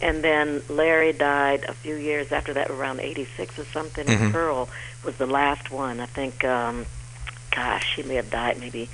and 0.00 0.22
then 0.24 0.62
Larry 0.68 1.12
died 1.12 1.64
a 1.68 1.72
few 1.74 1.94
years 1.94 2.32
after 2.32 2.52
that, 2.54 2.70
around 2.70 3.00
86 3.00 3.58
or 3.58 3.64
something. 3.66 4.06
Mhm. 4.06 4.20
And 4.20 4.32
Pearl 4.32 4.68
was 5.04 5.16
the 5.16 5.26
last 5.26 5.70
one. 5.70 6.00
I 6.00 6.06
think. 6.06 6.44
um 6.44 6.86
Gosh, 7.50 7.94
she 7.96 8.02
may 8.02 8.16
have 8.16 8.30
died 8.30 8.60
maybe 8.60 8.88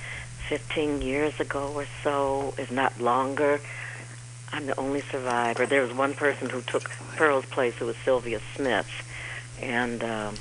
15 0.48 1.02
years 1.02 1.38
ago 1.40 1.72
or 1.74 1.87
so, 2.04 2.54
if 2.56 2.70
not 2.70 2.98
longer. 3.00 3.60
I'm 4.54 4.66
the 4.66 4.78
only 4.78 5.00
survivor. 5.00 5.66
There 5.66 5.82
was 5.82 5.92
one 5.92 6.14
person 6.14 6.48
who 6.48 6.60
took 6.62 6.88
Pearl's 7.16 7.44
place, 7.46 7.74
who 7.74 7.86
was 7.86 7.96
Sylvia 7.96 8.40
Smith, 8.54 8.86
and 9.60 10.02
um, 10.04 10.36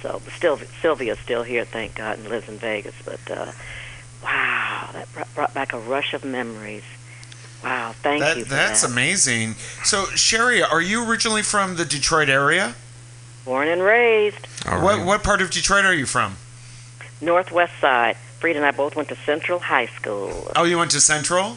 so 0.00 0.22
still 0.36 0.56
Sylvia's 0.80 1.18
still 1.18 1.42
here, 1.42 1.64
thank 1.64 1.96
God, 1.96 2.18
and 2.18 2.28
lives 2.28 2.48
in 2.48 2.58
Vegas. 2.58 2.94
But 3.04 3.28
uh, 3.28 3.50
wow, 4.22 4.90
that 4.92 5.12
brought, 5.12 5.34
brought 5.34 5.54
back 5.54 5.72
a 5.72 5.80
rush 5.80 6.14
of 6.14 6.24
memories. 6.24 6.84
Wow, 7.64 7.92
thank 8.02 8.20
That, 8.20 8.36
you. 8.36 8.44
That's 8.44 8.82
that. 8.82 8.90
amazing. 8.92 9.54
So, 9.82 10.04
Scherrie, 10.14 10.62
are 10.62 10.80
you 10.80 11.08
originally 11.10 11.42
from 11.42 11.74
the 11.74 11.84
Detroit 11.84 12.28
area? 12.28 12.76
Born 13.44 13.66
and 13.66 13.82
raised 13.82 14.46
All 14.68 14.80
What 14.82 15.04
what 15.04 15.24
part 15.24 15.42
of 15.42 15.50
Detroit 15.50 15.84
are 15.84 15.94
you 15.94 16.06
from? 16.06 16.36
Northwest 17.20 17.72
Side. 17.80 18.16
Freda 18.40 18.56
and 18.56 18.64
I 18.64 18.70
both 18.70 18.94
went 18.94 19.08
to 19.08 19.16
Central 19.16 19.58
High 19.58 19.86
School. 19.86 20.52
Oh, 20.54 20.62
you 20.64 20.78
went 20.78 20.90
to 20.92 21.00
Central? 21.00 21.56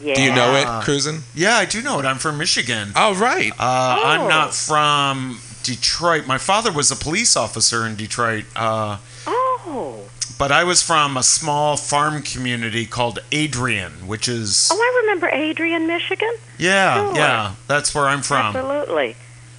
Yeah. 0.00 0.14
Do 0.14 0.22
you 0.22 0.34
know 0.34 0.54
it, 0.54 0.84
Cruisin? 0.84 1.22
Yeah, 1.34 1.56
I 1.56 1.64
do 1.64 1.80
know 1.82 1.98
it. 1.98 2.04
I'm 2.04 2.18
from 2.18 2.36
Michigan. 2.38 2.92
Oh, 2.94 3.14
right. 3.14 3.52
Uh, 3.52 4.00
I'm 4.04 4.20
Oh. 4.22 4.28
not 4.28 4.54
from 4.54 5.40
Detroit. 5.62 6.26
My 6.26 6.38
father 6.38 6.70
was 6.70 6.90
a 6.90 6.96
police 6.96 7.34
officer 7.36 7.86
in 7.86 7.96
Detroit, 7.96 8.44
uh, 8.54 8.98
Oh. 9.26 10.00
but 10.38 10.52
I 10.52 10.64
was 10.64 10.82
from 10.82 11.16
a 11.16 11.22
small 11.22 11.76
farm 11.78 12.22
community 12.22 12.84
called 12.86 13.20
Adrian, 13.32 14.06
which 14.06 14.28
is 14.28 14.68
Oh, 14.70 14.76
I 14.76 15.00
remember 15.02 15.28
Adrian, 15.28 15.86
Michigan. 15.86 16.34
yeah, 16.58 16.96
sure. 17.06 17.16
yeah, 17.16 17.52
that's 17.66 17.94
where 17.94 18.06
I'm 18.06 18.22
from. 18.22 18.54
Absolutely. 18.54 19.16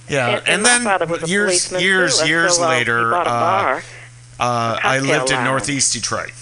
Yeah, 0.08 0.28
and, 0.28 0.36
and, 0.38 0.66
and 0.66 0.86
then 0.86 1.08
was 1.10 1.24
a 1.24 1.26
years 1.26 1.70
years 1.72 2.18
too. 2.20 2.28
years 2.28 2.56
so, 2.56 2.64
uh, 2.64 2.68
later, 2.68 3.12
a 3.12 3.18
uh, 3.18 3.24
bar. 3.24 3.74
uh, 3.76 3.82
I 4.40 4.80
cocktail 4.98 5.02
lived 5.02 5.30
in 5.30 5.36
lounge. 5.36 5.46
Northeast 5.48 5.92
Detroit. 5.92 6.32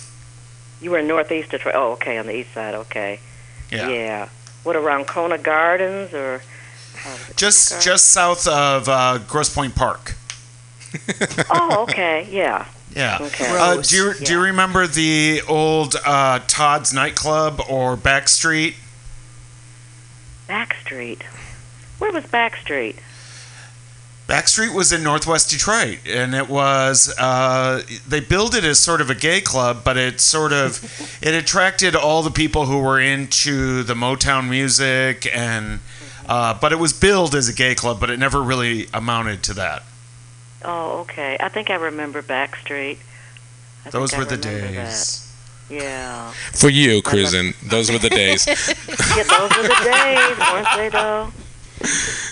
You 0.80 0.90
were 0.92 0.98
in 0.98 1.08
Northeast 1.08 1.50
Detroit. 1.50 1.74
Oh, 1.74 1.92
okay, 1.92 2.18
on 2.18 2.26
the 2.26 2.36
east 2.36 2.52
side. 2.54 2.74
Okay. 2.74 3.18
Yeah, 3.70 4.28
What 4.62 4.76
around 4.76 5.06
Kona 5.06 5.38
Gardens 5.38 6.12
or? 6.14 6.42
how 6.96 7.16
just 7.36 7.70
Kona 7.72 7.82
just 7.82 8.08
south 8.10 8.46
of 8.46 8.88
uh, 8.88 9.18
Grosse 9.26 9.54
Pointe 9.54 9.74
Park. 9.74 10.14
Oh, 11.50 11.82
okay. 11.88 12.26
Yeah. 12.30 12.66
Yeah. 12.94 13.18
Okay. 13.20 13.46
Uh, 13.50 13.82
do 13.82 13.96
you 13.96 14.14
do 14.14 14.32
you 14.32 14.40
remember 14.40 14.86
the 14.86 15.42
old 15.46 15.94
uh, 16.06 16.38
Todd's 16.46 16.94
nightclub 16.94 17.60
or 17.68 17.96
Backstreet? 17.96 18.76
Backstreet. 20.48 21.22
Where 21.98 22.12
was 22.12 22.24
Backstreet? 22.24 22.96
Backstreet 24.28 24.74
was 24.74 24.92
in 24.92 25.04
Northwest 25.04 25.50
Detroit, 25.50 25.98
and 26.04 26.34
it 26.34 26.48
was 26.48 27.14
uh, 27.16 27.82
they 28.08 28.18
billed 28.18 28.56
it 28.56 28.64
as 28.64 28.80
sort 28.80 29.00
of 29.00 29.08
a 29.08 29.14
gay 29.14 29.40
club, 29.40 29.82
but 29.84 29.96
it 29.96 30.20
sort 30.20 30.52
of 30.52 30.82
it 31.22 31.32
attracted 31.32 31.94
all 31.94 32.22
the 32.22 32.30
people 32.32 32.66
who 32.66 32.80
were 32.80 32.98
into 32.98 33.84
the 33.84 33.94
Motown 33.94 34.48
music, 34.50 35.28
and 35.32 35.78
uh, 36.28 36.54
but 36.54 36.72
it 36.72 36.80
was 36.80 36.92
billed 36.92 37.36
as 37.36 37.48
a 37.48 37.52
gay 37.52 37.76
club, 37.76 38.00
but 38.00 38.10
it 38.10 38.18
never 38.18 38.42
really 38.42 38.88
amounted 38.92 39.44
to 39.44 39.54
that. 39.54 39.84
Oh, 40.64 41.00
okay. 41.02 41.36
I 41.38 41.48
think 41.48 41.70
I 41.70 41.76
remember 41.76 42.20
Backstreet. 42.20 42.98
I 43.84 43.90
Those 43.90 44.10
think 44.10 44.20
I 44.20 44.24
were 44.24 44.30
the 44.36 44.42
days. 44.42 45.20
That. 45.68 45.74
Yeah. 45.74 46.30
For 46.52 46.68
you, 46.68 47.00
Cruisin, 47.02 47.54
those 47.62 47.92
were 47.92 47.98
the 47.98 48.10
days. 48.10 48.46
Yeah, 49.16 49.22
those 49.22 49.56
were 49.56 49.62
the 49.62 49.80
days, 49.84 50.38
weren't 50.38 50.68
they, 50.76 50.88
though? 50.90 51.32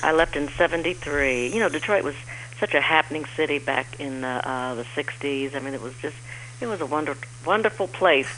I 0.02 0.12
left 0.12 0.36
in 0.36 0.48
73. 0.48 1.48
You 1.48 1.60
know, 1.60 1.68
Detroit 1.68 2.04
was 2.04 2.14
such 2.58 2.74
a 2.74 2.80
happening 2.80 3.24
city 3.36 3.58
back 3.58 3.98
in 4.00 4.20
the, 4.22 4.48
uh, 4.48 4.74
the 4.74 4.84
60s. 4.84 5.54
I 5.54 5.60
mean, 5.60 5.74
it 5.74 5.82
was 5.82 5.94
just, 6.00 6.16
it 6.60 6.66
was 6.66 6.80
a 6.80 6.86
wonder, 6.86 7.16
wonderful 7.44 7.88
place 7.88 8.28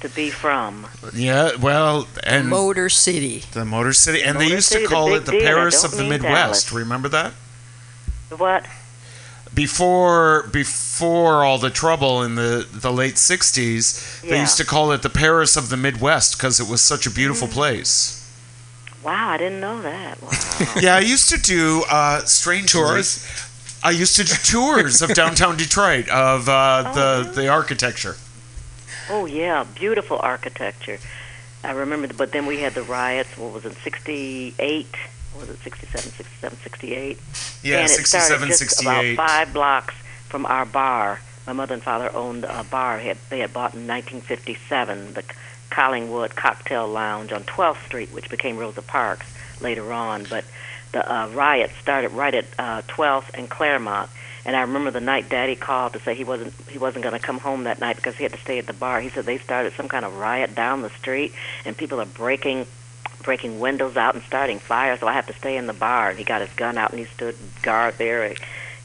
to 0.00 0.08
be 0.08 0.30
from. 0.30 0.86
Yeah, 1.14 1.56
well, 1.56 2.08
and 2.24 2.48
Motor 2.48 2.88
City. 2.88 3.42
the 3.52 3.64
Motor 3.64 3.92
City, 3.92 4.22
and 4.22 4.40
they 4.40 4.46
used 4.48 4.68
City, 4.68 4.84
to 4.84 4.88
call 4.88 5.08
big 5.08 5.16
it 5.22 5.26
the 5.26 5.32
deal. 5.32 5.40
Paris 5.42 5.84
of 5.84 5.90
the 5.92 6.04
Midwest. 6.04 6.68
Dallas. 6.68 6.72
Remember 6.72 7.08
that? 7.10 7.32
What? 8.36 8.66
before 9.52 10.44
before 10.52 11.44
all 11.44 11.58
the 11.58 11.70
trouble 11.70 12.22
in 12.22 12.36
the 12.36 12.64
the 12.72 12.92
late 12.92 13.14
60s 13.16 14.20
they 14.22 14.38
used 14.38 14.56
to 14.56 14.64
call 14.64 14.92
it 14.92 15.02
the 15.02 15.10
paris 15.10 15.56
of 15.56 15.70
the 15.70 15.76
midwest 15.76 16.36
because 16.36 16.60
it 16.60 16.68
was 16.68 16.80
such 16.80 17.04
a 17.04 17.10
beautiful 17.10 17.48
Mm. 17.48 17.52
place 17.52 18.19
Wow, 19.02 19.30
I 19.30 19.36
didn't 19.38 19.60
know 19.60 19.80
that. 19.82 20.20
Wow. 20.22 20.30
yeah 20.80 20.96
i 20.96 21.00
used 21.00 21.28
to 21.30 21.38
do 21.40 21.82
uh 21.90 22.20
strange 22.24 22.70
Tours? 22.72 23.26
i 23.82 23.90
used 23.90 24.14
to 24.16 24.24
do 24.24 24.34
tours 24.34 25.00
of 25.00 25.14
downtown 25.14 25.56
detroit 25.56 26.06
of 26.10 26.48
uh, 26.48 26.84
Oh, 26.86 26.92
the 26.94 27.22
really? 27.30 27.34
the 27.36 27.48
architecture 27.48 28.16
Oh 29.12 29.26
yeah, 29.26 29.64
beautiful 29.74 30.20
architecture. 30.22 30.98
I 31.64 31.72
remember, 31.72 32.06
the, 32.06 32.14
but 32.14 32.30
then 32.30 32.46
we 32.46 32.58
had 32.60 32.74
the 32.74 32.82
riots. 32.84 33.36
What 33.36 33.52
was 33.52 33.64
it, 33.64 33.74
'68? 33.82 34.86
Was 35.36 35.48
it 35.50 35.58
'67, 35.64 36.12
'67, 36.12 36.58
'68? 36.62 37.18
yeah 37.64 37.78
and 37.78 37.84
it 37.86 37.88
67 37.88 38.26
started 38.26 38.46
just 38.46 38.58
68 38.60 39.14
about 39.14 39.28
five 39.28 39.52
blocks 39.52 39.94
from 40.28 40.46
our 40.46 40.64
bar. 40.64 41.20
My 41.44 41.52
mother 41.54 41.74
and 41.74 41.82
father 41.82 42.08
owned 42.14 42.44
a 42.44 42.62
bar. 42.62 42.98
They 42.98 43.06
had, 43.08 43.18
they 43.30 43.38
had 43.40 43.52
bought 43.52 43.74
in 43.74 43.88
1957 43.88 45.14
the 45.14 45.24
Collingwood 45.70 46.36
Cocktail 46.36 46.86
Lounge 46.88 47.32
on 47.32 47.44
12th 47.44 47.84
Street, 47.86 48.10
which 48.10 48.28
became 48.28 48.58
Rosa 48.58 48.82
Parks 48.82 49.26
later 49.60 49.92
on. 49.92 50.26
But 50.28 50.44
the 50.92 51.10
uh, 51.10 51.28
riots 51.28 51.74
started 51.76 52.10
right 52.10 52.34
at 52.34 52.46
uh, 52.58 52.82
12th 52.82 53.30
and 53.34 53.48
Clairmount. 53.48 54.08
And 54.44 54.56
I 54.56 54.62
remember 54.62 54.90
the 54.90 55.00
night 55.00 55.28
Daddy 55.28 55.54
called 55.54 55.92
to 55.92 56.00
say 56.00 56.14
he 56.14 56.24
wasn't 56.24 56.54
he 56.68 56.78
wasn't 56.78 57.04
going 57.04 57.18
to 57.18 57.24
come 57.24 57.38
home 57.38 57.64
that 57.64 57.78
night 57.78 57.96
because 57.96 58.16
he 58.16 58.22
had 58.22 58.32
to 58.32 58.38
stay 58.38 58.58
at 58.58 58.66
the 58.66 58.72
bar. 58.72 59.00
He 59.00 59.10
said 59.10 59.26
they 59.26 59.38
started 59.38 59.74
some 59.74 59.88
kind 59.88 60.04
of 60.04 60.16
riot 60.16 60.54
down 60.54 60.82
the 60.82 60.90
street, 60.90 61.34
and 61.64 61.76
people 61.76 62.00
are 62.00 62.06
breaking 62.06 62.66
breaking 63.22 63.60
windows 63.60 63.96
out 63.96 64.14
and 64.14 64.24
starting 64.24 64.58
fires. 64.58 65.00
So 65.00 65.06
I 65.06 65.12
have 65.12 65.26
to 65.26 65.34
stay 65.34 65.56
in 65.56 65.66
the 65.66 65.74
bar. 65.74 66.10
And 66.10 66.18
he 66.18 66.24
got 66.24 66.40
his 66.40 66.50
gun 66.56 66.78
out 66.78 66.90
and 66.90 66.98
he 66.98 67.04
stood 67.06 67.36
guard 67.62 67.94
there, 67.98 68.34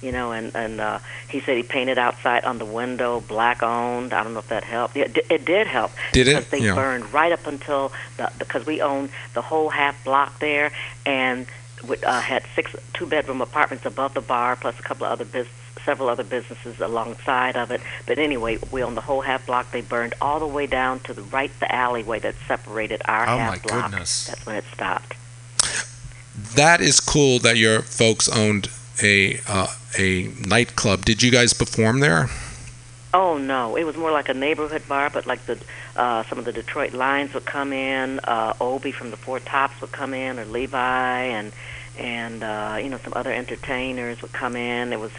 you 0.05 0.11
know. 0.11 0.31
And 0.31 0.55
and 0.55 0.79
uh, 0.79 0.99
he 1.27 1.39
said 1.41 1.57
he 1.57 1.63
painted 1.63 1.97
outside 1.97 2.45
on 2.45 2.57
the 2.59 2.65
window 2.65 3.19
black 3.21 3.63
owned. 3.63 4.13
I 4.13 4.23
don't 4.23 4.33
know 4.33 4.39
if 4.39 4.49
that 4.49 4.63
helped. 4.63 4.95
Yeah, 4.95 5.05
it, 5.05 5.17
it 5.29 5.45
did 5.45 5.67
help. 5.67 5.91
Did 6.13 6.27
it? 6.27 6.35
Because 6.35 6.49
they 6.51 6.59
Yeah. 6.65 6.75
burned 6.75 7.11
right 7.13 7.31
up 7.31 7.45
until 7.47 7.91
the 8.17 8.31
because 8.39 8.65
we 8.65 8.81
owned 8.81 9.09
the 9.33 9.41
whole 9.41 9.69
half 9.69 10.01
block 10.05 10.39
there 10.39 10.71
and 11.05 11.45
we, 11.87 11.97
uh, 11.97 12.21
had 12.21 12.43
six 12.55 12.73
two 12.93 13.05
bedroom 13.05 13.41
apartments 13.41 13.85
above 13.85 14.13
the 14.13 14.21
bar 14.21 14.55
plus 14.55 14.79
a 14.79 14.83
couple 14.83 15.05
of 15.05 15.11
other 15.11 15.25
business 15.25 15.53
several 15.85 16.09
other 16.09 16.23
businesses 16.23 16.79
alongside 16.79 17.55
of 17.55 17.69
it 17.69 17.79
but 18.07 18.17
anyway 18.17 18.57
we 18.71 18.81
owned 18.81 18.97
the 18.97 19.01
whole 19.01 19.21
half 19.21 19.45
block 19.45 19.69
they 19.71 19.81
burned 19.81 20.15
all 20.19 20.39
the 20.39 20.47
way 20.47 20.65
down 20.65 20.99
to 21.01 21.13
the 21.13 21.21
right 21.23 21.51
the 21.59 21.71
alleyway 21.71 22.17
that 22.17 22.33
separated 22.47 22.99
our 23.05 23.25
Oh, 23.29 23.37
half 23.37 23.51
my 23.51 23.57
block 23.59 23.91
goodness. 23.91 24.25
that's 24.25 24.43
when 24.47 24.55
it 24.55 24.63
stopped 24.73 25.13
that 26.55 26.81
is 26.81 26.99
cool 26.99 27.37
that 27.39 27.57
your 27.57 27.81
folks 27.83 28.27
owned 28.27 28.67
a 29.01 29.39
uh, 29.47 29.67
a 29.97 30.29
nightclub. 30.47 31.05
Did 31.05 31.23
you 31.23 31.31
guys 31.31 31.53
perform 31.53 31.99
there? 31.99 32.29
Oh 33.13 33.38
no, 33.38 33.77
it 33.77 33.86
was 33.86 33.95
more 33.95 34.12
like 34.12 34.27
a 34.27 34.34
neighborhood 34.34 34.88
bar, 34.88 35.10
but 35.10 35.25
like 35.25 35.45
the 35.45 35.58
uh, 35.95 36.23
some 36.23 36.38
of 36.38 36.45
the 36.45 36.51
Detroit 36.51 36.93
Lions 36.93 37.34
would 37.34 37.45
come 37.45 37.71
in, 37.71 38.19
uh, 38.19 38.53
Obie 38.60 38.91
from 38.91 39.12
the 39.12 39.17
Four 39.17 39.39
Tops 39.39 39.79
would 39.79 39.91
come 39.93 40.13
in, 40.13 40.38
or 40.38 40.45
Levi, 40.45 41.21
and 41.23 41.53
and 41.97 42.43
uh, 42.43 42.77
you 42.81 42.89
know 42.89 42.97
some 42.97 43.13
other 43.15 43.31
entertainers 43.31 44.21
would 44.21 44.34
come 44.34 44.55
in. 44.55 44.91
It 44.91 44.99
was 44.99 45.12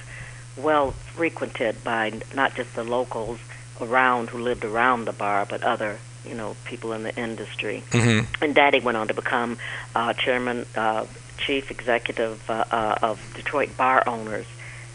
well 0.56 0.92
frequented 0.92 1.82
by 1.84 2.20
not 2.34 2.54
just 2.54 2.74
the 2.74 2.84
locals 2.84 3.38
around 3.80 4.30
who 4.30 4.38
lived 4.38 4.64
around 4.64 5.04
the 5.06 5.12
bar, 5.12 5.46
but 5.48 5.62
other 5.62 5.98
you 6.26 6.34
know 6.34 6.56
people 6.64 6.92
in 6.92 7.02
the 7.02 7.16
industry. 7.16 7.82
hmm 7.92 8.20
And 8.42 8.54
Daddy 8.54 8.80
went 8.80 8.96
on 8.98 9.08
to 9.08 9.14
become 9.14 9.58
uh, 9.94 10.12
chairman, 10.12 10.66
uh, 10.74 11.06
chief 11.38 11.70
executive 11.70 12.48
uh, 12.50 12.64
uh, 12.70 12.98
of 13.02 13.20
Detroit 13.34 13.76
Bar 13.76 14.02
Owners 14.06 14.46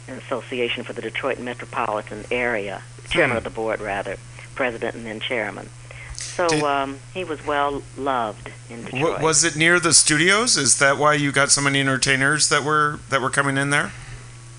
an 0.07 0.17
Association 0.17 0.83
for 0.83 0.93
the 0.93 1.01
Detroit 1.01 1.39
metropolitan 1.39 2.25
area, 2.31 2.81
chairman 3.09 3.37
of 3.37 3.43
the 3.43 3.49
board 3.49 3.79
rather, 3.79 4.17
president 4.55 4.95
and 4.95 5.05
then 5.05 5.19
chairman. 5.19 5.69
So 6.15 6.47
Did- 6.49 6.63
um, 6.63 6.99
he 7.13 7.23
was 7.23 7.45
well 7.45 7.81
loved 7.97 8.51
in 8.69 8.83
Detroit. 8.85 9.01
W- 9.03 9.23
was 9.23 9.43
it 9.43 9.55
near 9.55 9.79
the 9.79 9.93
studios 9.93 10.57
is 10.57 10.79
that 10.79 10.97
why 10.97 11.13
you 11.13 11.31
got 11.31 11.51
so 11.51 11.61
many 11.61 11.79
entertainers 11.79 12.49
that 12.49 12.63
were 12.63 12.99
that 13.09 13.21
were 13.21 13.29
coming 13.29 13.57
in 13.57 13.69
there 13.69 13.91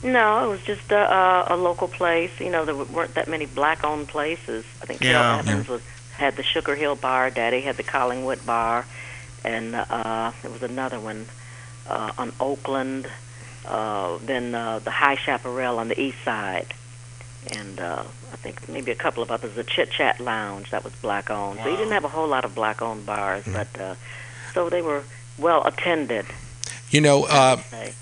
No, 0.03 0.45
it 0.45 0.49
was 0.49 0.63
just 0.65 0.91
a, 0.93 0.97
a, 1.13 1.47
a 1.55 1.57
local 1.57 1.87
place. 1.89 2.31
You 2.41 2.51
know, 2.51 2.65
there 2.65 2.75
weren't 2.75 3.15
that 3.15 3.29
many 3.29 3.47
black-owned 3.47 4.09
places. 4.09 4.65
I 4.83 4.87
think 4.87 5.01
Carol 5.01 5.15
Yeah. 5.23 5.39
Evans 5.39 5.69
was 5.69 5.83
had 6.17 6.37
the 6.37 6.43
Sugar 6.43 6.75
Hill 6.77 6.95
Bar. 6.97 7.31
Daddy 7.31 7.61
had 7.63 7.77
the 7.77 7.83
Collingwood 7.85 8.45
Bar, 8.47 8.85
and 9.45 9.75
uh, 9.75 10.33
there 10.43 10.51
was 10.51 10.63
another 10.63 10.99
one 11.01 11.27
uh, 11.89 12.13
on 12.19 12.33
Oakland. 12.41 13.09
Uh, 13.67 14.19
then 14.25 14.55
uh, 14.55 14.81
the 14.81 14.91
High 14.91 15.15
Chaparral 15.15 15.79
on 15.79 15.89
the 15.89 16.01
east 16.01 16.19
side, 16.25 16.75
and 17.53 17.79
uh, 17.79 18.03
I 18.33 18.37
think 18.37 18.69
maybe 18.69 18.91
a 18.91 18.97
couple 18.97 19.23
of 19.23 19.31
others. 19.31 19.55
The 19.55 19.63
Chit 19.63 19.91
Chat 19.91 20.19
Lounge 20.19 20.71
that 20.71 20.83
was 20.83 20.93
black-owned. 20.95 21.61
So 21.63 21.69
you 21.69 21.77
didn't 21.77 21.93
have 21.93 22.05
a 22.05 22.09
whole 22.09 22.27
lot 22.27 22.45
of 22.45 22.55
black-owned 22.57 23.07
bars, 23.07 23.45
but 23.47 23.69
uh, 23.81 23.95
so 24.53 24.69
they 24.69 24.83
were 24.83 25.05
well 25.39 25.65
attended. 25.65 26.27
You 26.91 27.01
know, 27.01 27.25
uh. 27.25 27.61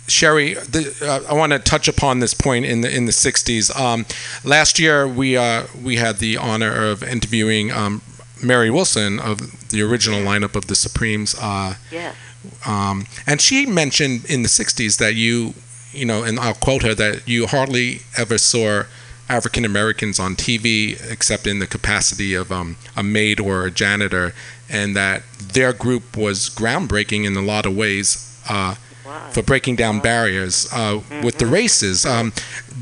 Scherrie, 0.09 0.55
the, 0.55 0.97
uh, 1.03 1.31
I 1.31 1.35
want 1.35 1.53
to 1.53 1.59
touch 1.59 1.87
upon 1.87 2.19
this 2.19 2.35
point 2.35 2.65
in 2.65 2.81
the 2.81 2.95
in 2.95 3.05
the 3.05 3.13
'60s. 3.13 3.75
Um, 3.79 4.05
last 4.45 4.79
year, 4.79 5.07
we 5.07 5.37
uh, 5.37 5.67
we 5.81 5.97
had 5.97 6.19
the 6.19 6.37
honor 6.37 6.87
of 6.87 7.03
interviewing 7.03 7.71
um, 7.71 8.03
Mary 8.43 8.71
Wilson 8.71 9.21
of 9.21 9.69
the 9.69 9.83
original 9.83 10.21
lineup 10.21 10.57
of 10.57 10.67
the 10.67 10.75
Supremes. 10.75 11.35
Uh, 11.39 11.75
Yes. 11.93 12.17
Um, 12.67 13.07
and 13.27 13.41
she 13.41 13.67
mentioned 13.67 14.25
in 14.27 14.43
the 14.43 14.49
60s 14.49 14.99
that 14.99 15.15
you, 15.15 15.55
you 15.93 16.05
know, 16.05 16.23
and 16.23 16.39
I'll 16.39 16.55
quote 16.55 16.83
her, 16.83 16.95
that 16.95 17.29
you 17.29 17.47
hardly 17.47 18.01
ever 18.17 18.39
saw 18.39 18.85
African 19.29 19.65
Americans 19.65 20.19
on 20.19 20.35
TV 20.35 20.99
except 21.11 21.47
in 21.47 21.59
the 21.59 21.67
capacity 21.67 22.35
of 22.35 22.51
um, 22.51 22.77
a 22.97 23.03
maid 23.03 23.39
or 23.41 23.65
a 23.67 23.71
janitor, 23.71 24.35
and 24.69 24.97
that 24.97 25.23
their 25.53 25.73
group 25.73 26.17
was 26.17 26.49
groundbreaking 26.51 27.25
in 27.25 27.37
a 27.37 27.43
lot 27.43 27.67
of 27.67 27.77
ways. 27.77 28.27
Uh, 28.49 28.75
Wow. 29.05 29.31
for 29.31 29.43
breaking 29.43 29.75
down 29.75 29.99
barriers 29.99 30.69
uh, 30.73 31.01
with 31.25 31.39
the 31.39 31.47
races. 31.47 32.07
Um, 32.07 32.33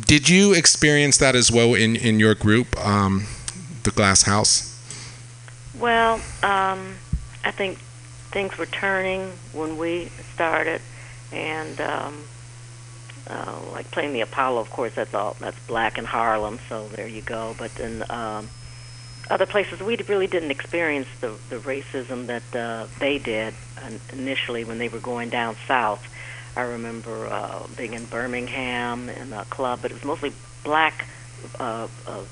did 0.07 0.29
you 0.29 0.53
experience 0.53 1.17
that 1.19 1.35
as 1.35 1.51
well 1.51 1.73
in, 1.73 1.97
in 1.97 2.21
your 2.21 2.35
group, 2.35 2.77
um, 2.85 3.25
the 3.85 3.91
Glass 3.93 4.25
House? 4.25 4.79
Well, 5.79 6.17
um, 6.43 6.97
I 7.45 7.51
think 7.51 7.79
things 8.31 8.57
were 8.59 8.67
turning 8.67 9.33
when 9.53 9.79
we 9.79 10.11
started, 10.35 10.81
and 11.33 11.81
um, 11.81 12.25
uh, 13.27 13.61
like 13.73 13.91
playing 13.91 14.13
the 14.13 14.21
Apollo, 14.21 14.61
of 14.61 14.71
course, 14.71 14.95
that's 14.95 15.15
all 15.15 15.37
that's 15.41 15.59
black 15.67 15.99
in 15.99 16.05
Harlem, 16.05 16.59
so 16.69 16.89
there 16.89 17.09
you 17.09 17.23
go. 17.23 17.55
But 17.59 17.75
then 17.75 18.05
um, 18.11 18.49
other 19.31 19.47
places, 19.47 19.81
we 19.81 19.97
really 20.09 20.27
didn't 20.27 20.51
experience 20.51 21.09
the 21.21 21.35
the 21.51 21.57
racism 21.57 22.27
that 22.27 22.57
uh, 22.57 22.87
they 22.99 23.19
did 23.19 23.55
initially 24.13 24.65
when 24.65 24.79
they 24.79 24.89
were 24.89 25.01
going 25.01 25.29
down 25.29 25.57
south. 25.67 26.07
I 26.57 26.63
remember 26.63 27.27
uh, 27.27 27.67
being 27.77 27.95
in 27.95 28.05
Birmingham 28.07 29.09
in 29.09 29.33
a 29.33 29.45
club, 29.45 29.81
but 29.83 29.91
it 29.91 29.95
was 29.95 30.05
mostly 30.05 30.33
black 30.65 31.07
uh, 31.61 31.87
uh, 32.07 32.23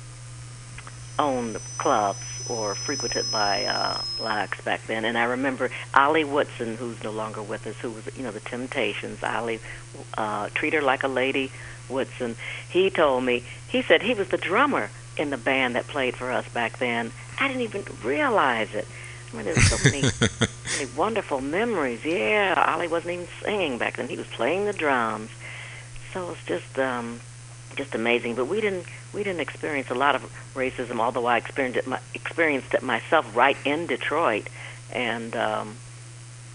owned 1.19 1.59
clubs 1.79 2.36
or 2.49 2.75
frequented 2.75 3.31
by 3.31 3.65
uh, 3.65 4.01
blacks 4.19 4.61
back 4.61 4.87
then. 4.87 5.05
And 5.05 5.19
I 5.19 5.25
remember 5.25 5.71
Ollie 5.95 6.25
Woodson, 6.25 6.77
who's 6.77 7.03
no 7.03 7.11
longer 7.11 7.43
with 7.43 7.67
us, 7.67 7.77
who 7.77 7.91
was, 7.91 8.05
you 8.17 8.23
know, 8.23 8.31
the 8.31 8.41
Temptations. 8.41 9.23
Ollie, 9.23 9.61
uh, 10.17 10.49
treat 10.55 10.73
her 10.75 10.83
like 10.83 11.03
a 11.03 11.09
lady, 11.09 11.51
Woodson. 11.89 12.37
He 12.69 12.91
told 12.91 13.25
me, 13.25 13.45
he 13.69 13.83
said 13.83 14.03
he 14.03 14.15
was 14.15 14.29
the 14.29 14.37
drummer 14.37 14.91
in 15.17 15.31
the 15.31 15.37
band 15.37 15.75
that 15.77 15.87
played 15.87 16.15
for 16.17 16.31
us 16.31 16.49
back 16.49 16.79
then. 16.79 17.13
I 17.39 17.49
didn't 17.49 17.63
even 17.63 17.85
realize 18.03 18.75
it. 18.75 18.87
I 19.33 19.37
mean, 19.37 19.45
there's 19.45 19.69
so 19.69 19.77
many, 19.85 20.03
many 20.79 20.91
wonderful 20.97 21.41
memories. 21.41 22.05
Yeah, 22.05 22.73
Ollie 22.73 22.89
wasn't 22.89 23.15
even 23.15 23.29
singing 23.43 23.79
back 23.79 23.97
then; 23.97 24.09
he 24.09 24.17
was 24.17 24.27
playing 24.29 24.67
the 24.67 24.73
drums. 24.73 25.31
So 26.13 26.31
it's 26.31 26.45
just, 26.47 26.79
um, 26.79 27.21
just 27.77 27.95
amazing. 27.95 28.35
But 28.35 28.47
we 28.47 28.61
didn't, 28.61 28.87
we 29.13 29.23
didn't 29.23 29.41
experience 29.41 29.91
a 29.91 29.95
lot 29.95 30.15
of 30.15 30.23
racism, 30.55 30.99
although 31.01 31.27
I 31.27 31.37
experienced 31.37 31.79
it, 31.79 32.01
experienced 32.15 32.75
it 32.75 32.83
myself 32.83 33.37
right 33.37 33.57
in 33.65 33.87
Detroit, 33.87 34.49
and 34.93 35.35
um, 35.37 35.77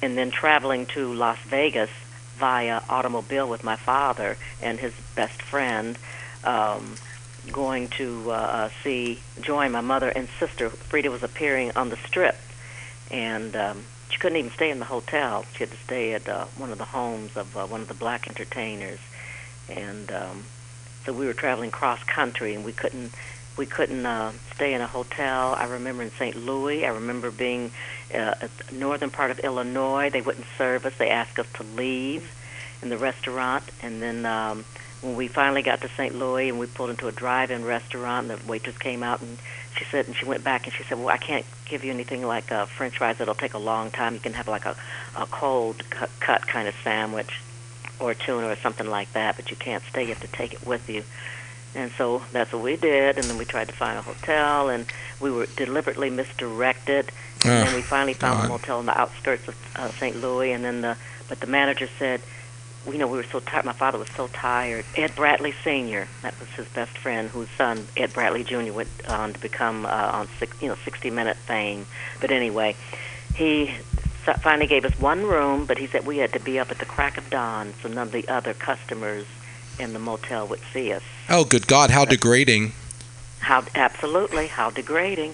and 0.02 0.18
then 0.18 0.32
traveling 0.32 0.86
to 0.88 1.14
Las 1.14 1.38
Vegas 1.46 1.90
via 2.38 2.82
automobile 2.90 3.48
with 3.48 3.64
my 3.64 3.76
father 3.76 4.38
and 4.62 4.80
his 4.80 4.94
best 5.16 5.42
friend. 5.42 5.98
Um, 6.44 6.96
going 7.52 7.88
to 7.88 8.32
uh, 8.32 8.34
uh, 8.34 8.70
see 8.84 9.20
join 9.42 9.72
my 9.72 9.82
mother 9.82 10.10
and 10.10 10.28
sister. 10.40 10.70
Freda 10.70 11.10
was 11.10 11.24
appearing 11.24 11.72
on 11.76 11.90
the 11.90 11.98
strip, 11.98 12.38
and 13.10 13.56
um, 13.56 13.84
she 14.10 14.20
couldn't 14.20 14.38
even 14.38 14.52
stay 14.52 14.70
in 14.70 14.80
the 14.80 14.86
hotel. 14.86 15.46
She 15.54 15.60
had 15.60 15.72
to 15.72 15.78
stay 15.78 16.14
at 16.14 16.28
uh, 16.30 16.46
one 16.58 16.72
of 16.72 16.78
the 16.78 16.86
homes 16.86 17.36
of 17.36 17.56
uh, 17.58 17.66
one 17.66 17.82
of 17.82 17.88
the 17.88 17.94
black 17.94 18.28
entertainers, 18.28 19.00
and 19.70 20.12
um, 20.12 20.44
so 21.06 21.14
we 21.14 21.26
were 21.26 21.34
traveling 21.34 21.72
cross 21.72 22.04
country, 22.04 22.54
and 22.54 22.66
we 22.66 22.72
couldn't 22.72 23.14
we 23.58 23.66
couldn't 23.66 24.06
uh, 24.06 24.32
stay 24.56 24.74
in 24.74 24.82
a 24.82 24.88
hotel. 24.88 25.54
I 25.56 25.66
remember 25.66 26.04
in 26.04 26.12
St. 26.12 26.36
Louis. 26.36 26.86
I 26.86 26.90
remember 26.90 27.32
being 27.32 27.72
uh, 28.14 28.36
at 28.42 28.58
the 28.58 28.76
northern 28.76 29.10
part 29.10 29.30
of 29.32 29.40
Illinois. 29.40 30.10
They 30.10 30.22
wouldn't 30.22 30.48
serve 30.58 30.86
us. 30.86 30.94
They 30.98 31.10
asked 31.10 31.38
us 31.38 31.48
to 31.54 31.64
leave 31.64 32.32
in 32.82 32.90
the 32.90 32.98
restaurant, 32.98 33.64
and 33.82 34.02
then. 34.02 34.26
Um, 34.26 34.66
when 35.02 35.16
we 35.16 35.28
finally 35.28 35.64
got 35.64 35.82
to 35.82 35.90
St. 35.90 36.14
Louis 36.14 36.50
and 36.50 36.60
we 36.60 36.68
pulled 36.68 36.92
into 36.92 37.08
a 37.08 37.12
drive-in 37.12 37.66
restaurant, 37.66 38.30
and 38.30 38.40
the 38.40 38.48
waitress 38.48 38.78
came 38.78 39.02
out 39.02 39.20
and 39.20 39.40
she 39.78 39.86
said, 39.86 40.06
and 40.06 40.16
she 40.16 40.26
went 40.26 40.44
back 40.44 40.66
and 40.66 40.74
she 40.74 40.84
said, 40.84 40.98
"Well, 40.98 41.10
I 41.10 41.18
can't 41.18 41.46
give 41.66 41.84
you 41.84 41.92
anything 41.92 42.26
like 42.26 42.52
uh, 42.52 42.66
French 42.66 42.98
fries. 42.98 43.20
It'll 43.20 43.34
take 43.34 43.54
a 43.54 43.60
long 43.60 43.90
time. 43.90 44.14
You 44.14 44.20
can 44.20 44.34
have 44.34 44.48
like 44.48 44.66
a 44.66 44.76
a 45.16 45.26
cold 45.26 45.90
cut, 45.90 46.10
cut 46.20 46.48
kind 46.48 46.68
of 46.68 46.76
sandwich, 46.84 47.40
or 48.02 48.14
tuna 48.14 48.48
or 48.48 48.56
something 48.56 48.88
like 48.88 49.14
that. 49.14 49.36
But 49.36 49.52
you 49.52 49.58
can't 49.58 49.84
stay. 49.84 50.04
You 50.04 50.10
have 50.10 50.22
to 50.22 50.28
take 50.28 50.54
it 50.54 50.66
with 50.66 50.90
you." 50.90 51.04
And 51.74 51.92
so 51.98 52.22
that's 52.32 52.52
what 52.52 52.62
we 52.62 52.76
did. 52.76 53.18
And 53.18 53.26
then 53.26 53.38
we 53.38 53.46
tried 53.46 53.70
to 53.70 53.74
find 53.74 53.98
a 53.98 54.02
hotel, 54.02 54.70
and 54.70 54.86
we 55.20 55.32
were 55.32 55.46
deliberately 55.46 56.10
misdirected. 56.10 57.12
And 57.44 57.68
then 57.68 57.76
we 57.76 57.82
finally 57.82 58.14
found 58.14 58.46
a 58.46 58.50
motel 58.50 58.80
in 58.82 58.86
the 58.86 59.00
outskirts 59.00 59.48
of 59.48 59.56
uh, 59.76 59.90
St. 59.92 60.22
Louis. 60.22 60.52
And 60.52 60.64
then 60.64 60.82
the 60.82 60.98
but 61.30 61.40
the 61.40 61.48
manager 61.48 61.88
said, 61.98 62.22
you 62.86 62.98
know, 62.98 63.08
we 63.08 63.18
were 63.18 63.24
so 63.24 63.40
tired. 63.40 63.64
My 63.66 63.74
father 63.74 63.98
was 63.98 64.10
so 64.10 64.28
tired. 64.28 64.86
Ed 64.96 65.16
Bradley 65.16 65.54
Sr. 65.64 66.08
That 66.24 66.38
was 66.40 66.50
his 66.50 66.68
best 66.70 66.98
friend, 66.98 67.30
whose 67.30 67.50
son 67.52 67.88
Ed 67.96 68.14
Bradley 68.14 68.44
Jr. 68.44 68.74
went 68.74 68.90
on 69.08 69.34
to 69.34 69.40
become 69.40 69.86
uh, 69.86 69.90
on 69.90 70.28
six, 70.40 70.62
you 70.62 70.68
know 70.68 70.76
60 70.84 71.10
Minute 71.10 71.38
fame. 71.38 71.86
But 72.20 72.32
anyway, 72.32 72.76
he 73.36 73.74
finally 74.42 74.68
gave 74.68 74.86
us 74.86 74.98
one 75.00 75.24
room, 75.24 75.66
but 75.66 75.78
he 75.78 75.88
said 75.88 76.06
we 76.06 76.18
had 76.18 76.34
to 76.34 76.40
be 76.40 76.60
up 76.60 76.72
at 76.72 76.80
the 76.80 76.86
crack 76.86 77.18
of 77.18 77.30
dawn, 77.30 77.74
so 77.82 77.90
none 77.90 78.08
of 78.08 78.12
the 78.12 78.28
other 78.28 78.54
customers 78.54 79.26
in 79.80 79.94
the 79.94 80.00
motel 80.00 80.48
would 80.48 80.62
see 80.74 80.94
us. 80.94 81.04
Oh, 81.30 81.44
good 81.44 81.68
God, 81.68 81.90
how 81.90 82.06
degrading. 82.06 82.74
How 83.40 83.64
absolutely 83.74 84.48
how 84.48 84.70
degrading, 84.70 85.34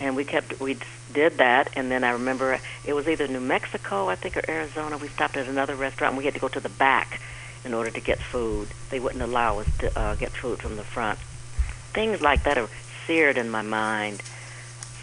and 0.00 0.14
we 0.14 0.24
kept 0.24 0.60
we 0.60 0.76
did 1.12 1.38
that, 1.38 1.70
and 1.74 1.90
then 1.90 2.04
I 2.04 2.10
remember 2.10 2.60
it 2.84 2.92
was 2.94 3.08
either 3.08 3.26
New 3.26 3.40
Mexico, 3.40 4.08
I 4.08 4.16
think, 4.16 4.36
or 4.36 4.42
Arizona. 4.48 4.98
We 4.98 5.08
stopped 5.08 5.36
at 5.36 5.48
another 5.48 5.74
restaurant. 5.74 6.12
and 6.12 6.18
We 6.18 6.24
had 6.24 6.34
to 6.34 6.40
go 6.40 6.48
to 6.48 6.60
the 6.60 6.68
back 6.68 7.20
in 7.64 7.72
order 7.72 7.90
to 7.90 8.00
get 8.00 8.18
food. 8.18 8.68
They 8.90 9.00
wouldn't 9.00 9.22
allow 9.22 9.58
us 9.60 9.68
to 9.78 9.98
uh, 9.98 10.14
get 10.16 10.32
food 10.32 10.58
from 10.58 10.76
the 10.76 10.84
front. 10.84 11.18
Things 11.94 12.20
like 12.20 12.44
that 12.44 12.58
are 12.58 12.68
seared 13.06 13.38
in 13.38 13.48
my 13.48 13.62
mind. 13.62 14.22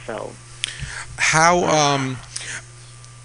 So 0.05 0.33
How 1.17 1.63
um, 1.65 2.17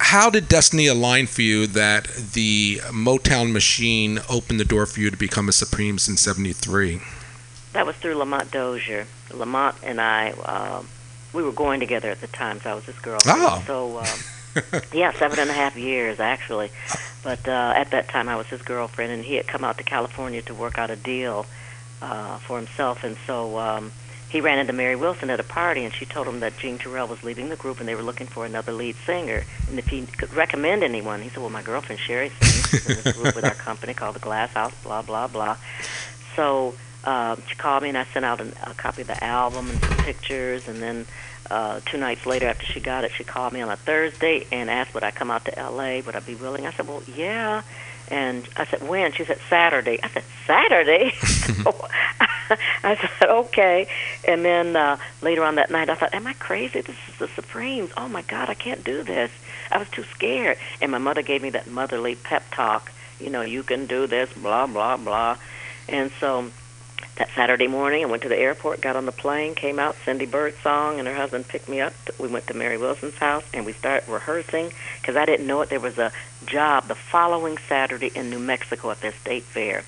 how 0.01 0.31
did 0.31 0.49
destiny 0.49 0.87
align 0.87 1.27
for 1.27 1.43
you 1.43 1.67
that 1.67 2.07
the 2.35 2.81
Motown 2.91 3.53
machine 3.53 4.21
opened 4.29 4.61
the 4.61 4.65
door 4.65 4.87
for 4.87 5.01
you 5.01 5.11
to 5.11 5.17
become 5.17 5.49
a 5.49 5.53
Supremes 5.53 6.09
in 6.09 6.17
'73? 6.17 7.01
that 7.73 7.87
was 7.87 7.97
through 7.97 8.17
Lamont 8.17 8.51
Dozier. 8.51 9.07
Lamont 9.33 9.77
and 9.83 10.01
I, 10.01 10.31
um, 10.31 10.89
we 11.33 11.43
were 11.43 11.53
going 11.53 11.81
together 11.81 12.11
at 12.11 12.21
the 12.21 12.27
time, 12.27 12.61
so 12.61 12.71
I 12.71 12.75
was 12.75 12.85
his 12.85 12.99
girlfriend. 12.99 13.39
Oh. 13.41 13.63
So, 13.67 13.99
um, 13.99 14.83
yeah, 14.93 15.13
seven 15.13 15.39
and 15.39 15.51
a 15.51 15.53
half 15.53 15.77
years 15.77 16.21
actually. 16.21 16.71
But 17.25 17.49
uh, 17.49 17.73
at 17.75 17.91
that 17.91 18.09
time, 18.09 18.29
I 18.29 18.37
was 18.37 18.47
his 18.47 18.63
girlfriend, 18.63 19.11
and 19.11 19.25
he 19.25 19.35
had 19.35 19.49
come 19.49 19.65
out 19.65 19.77
to 19.79 19.85
California 19.85 20.41
to 20.43 20.55
work 20.55 20.79
out 20.79 20.89
a 20.89 20.95
deal 20.95 21.47
uh, 22.01 22.39
for 22.39 22.57
himself, 22.57 23.03
and 23.03 23.17
so 23.27 23.59
um, 23.59 23.91
he 24.29 24.41
ran 24.41 24.59
into 24.59 24.73
Mary 24.73 24.97
Wilson 24.97 25.31
at 25.31 25.41
a 25.41 25.45
party, 25.45 25.85
and 25.85 25.93
she 25.93 26.05
told 26.05 26.27
him 26.27 26.41
that 26.41 26.59
Jean 26.59 26.79
Terrell 26.79 27.07
was 27.07 27.23
leaving 27.23 27.49
the 27.49 27.57
group, 27.57 27.81
and 27.81 27.89
they 27.89 27.95
were 27.95 28.03
looking 28.03 28.27
for 28.27 28.45
another 28.45 28.73
lead 28.73 28.97
singer, 29.07 29.45
and 29.69 29.79
if 29.79 29.89
he 29.89 30.05
could 30.07 30.33
recommend 30.35 30.83
anyone, 30.83 31.23
he 31.23 31.29
said, 31.29 31.39
"Well, 31.39 31.51
my 31.51 31.63
girlfriend 31.63 32.01
Scherrie 32.01 32.31
sings 32.41 32.87
in 32.87 33.03
this 33.03 33.17
group 33.17 33.35
with 33.35 33.45
our 33.45 33.55
company 33.69 33.95
called 33.95 34.17
the 34.17 34.21
Glass 34.21 34.53
House." 34.53 34.75
Blah 34.83 35.03
blah 35.03 35.29
blah. 35.29 35.57
So 36.37 36.75
um, 37.05 37.43
she 37.49 37.57
called 37.57 37.83
me, 37.83 37.89
and 37.89 37.99
I 37.99 38.05
sent 38.05 38.25
out 38.25 38.41
an, 38.41 38.53
a 38.65 38.75
copy 38.75 39.03
of 39.03 39.09
the 39.09 39.23
album 39.25 39.71
and 39.71 39.81
some 39.81 39.97
pictures, 39.97 40.69
and 40.69 40.83
then 40.83 41.07
uh, 41.51 41.81
two 41.87 41.97
nights 41.97 42.27
later, 42.27 42.47
after 42.47 42.67
she 42.67 42.81
got 42.81 43.05
it, 43.05 43.13
she 43.13 43.25
called 43.25 43.53
me 43.53 43.61
on 43.61 43.71
a 43.71 43.77
Thursday 43.77 44.47
and 44.53 44.69
asked 44.69 44.93
would 44.95 45.03
I 45.03 45.11
come 45.11 45.31
out 45.31 45.45
to 45.47 45.59
L.A. 45.59 46.03
Would 46.03 46.15
I 46.15 46.21
be 46.21 46.35
willing? 46.35 46.67
I 46.67 46.73
said, 46.73 46.87
well, 46.87 47.03
yeah. 47.17 47.63
And 48.11 48.49
I 48.57 48.65
said, 48.65 48.89
when? 48.89 49.13
She 49.13 49.25
said, 49.25 49.39
Saturday. 49.49 49.99
I 50.03 50.09
said, 50.09 50.25
Saturday? 50.47 51.13
So 51.13 51.89
I 52.83 52.97
said, 53.19 53.29
okay. 53.29 53.89
And 54.27 54.45
then 54.45 54.77
uh, 54.77 54.99
later 55.23 55.45
on 55.45 55.57
that 55.57 55.71
night, 55.71 55.91
I 55.91 55.95
thought, 55.95 56.15
am 56.15 56.27
I 56.27 56.33
crazy? 56.35 56.81
This 56.81 56.97
is 57.09 57.19
the 57.19 57.29
Supremes. 57.29 57.91
Oh, 57.97 58.09
my 58.09 58.23
God, 58.23 58.49
I 58.49 58.55
can't 58.55 58.85
do 58.85 59.03
this. 59.03 59.31
I 59.71 59.79
was 59.79 59.89
too 59.91 60.05
scared. 60.05 60.59
And 60.81 60.91
my 60.91 60.99
mother 60.99 61.23
gave 61.23 61.43
me 61.43 61.51
that 61.51 61.67
motherly 61.67 62.15
pep 62.15 62.45
talk. 62.51 62.93
You 63.21 63.31
know, 63.31 63.43
you 63.43 63.63
can 63.63 63.87
do 63.87 64.07
this, 64.07 64.33
blah, 64.33 64.67
blah, 64.67 64.97
blah. 64.97 65.37
And 65.89 66.11
so 66.21 66.51
that 67.17 67.31
Saturday 67.35 67.67
morning, 67.67 68.03
I 68.05 68.07
went 68.07 68.23
to 68.23 68.29
the 68.29 68.39
airport, 68.39 68.81
got 68.81 68.97
on 68.97 69.07
the 69.07 69.13
plane, 69.13 69.55
came 69.55 69.79
out, 69.79 69.97
Cindy 70.05 70.27
Birdsong 70.27 70.99
and 70.99 71.09
her 71.09 71.15
husband 71.15 71.49
picked 71.49 71.69
me 71.69 71.81
up. 71.81 71.93
We 72.19 72.29
went 72.29 72.47
to 72.47 72.55
Mary 72.55 72.79
Wilson's 72.79 73.19
house, 73.19 73.45
and 73.53 73.67
we 73.67 73.73
started 73.73 74.09
rehearsing 74.09 74.73
because 75.01 75.17
I 75.17 75.25
didn't 75.25 75.47
know 75.47 75.61
it. 75.63 75.69
There 75.69 75.81
was 75.81 75.99
a 75.99 76.13
job 76.47 76.87
the 76.87 76.95
following 76.95 77.59
Saturday 77.69 78.11
in 78.15 78.31
New 78.31 78.39
Mexico 78.39 78.91
at 78.91 79.01
their 79.01 79.13
state 79.13 79.43
fair. 79.43 79.85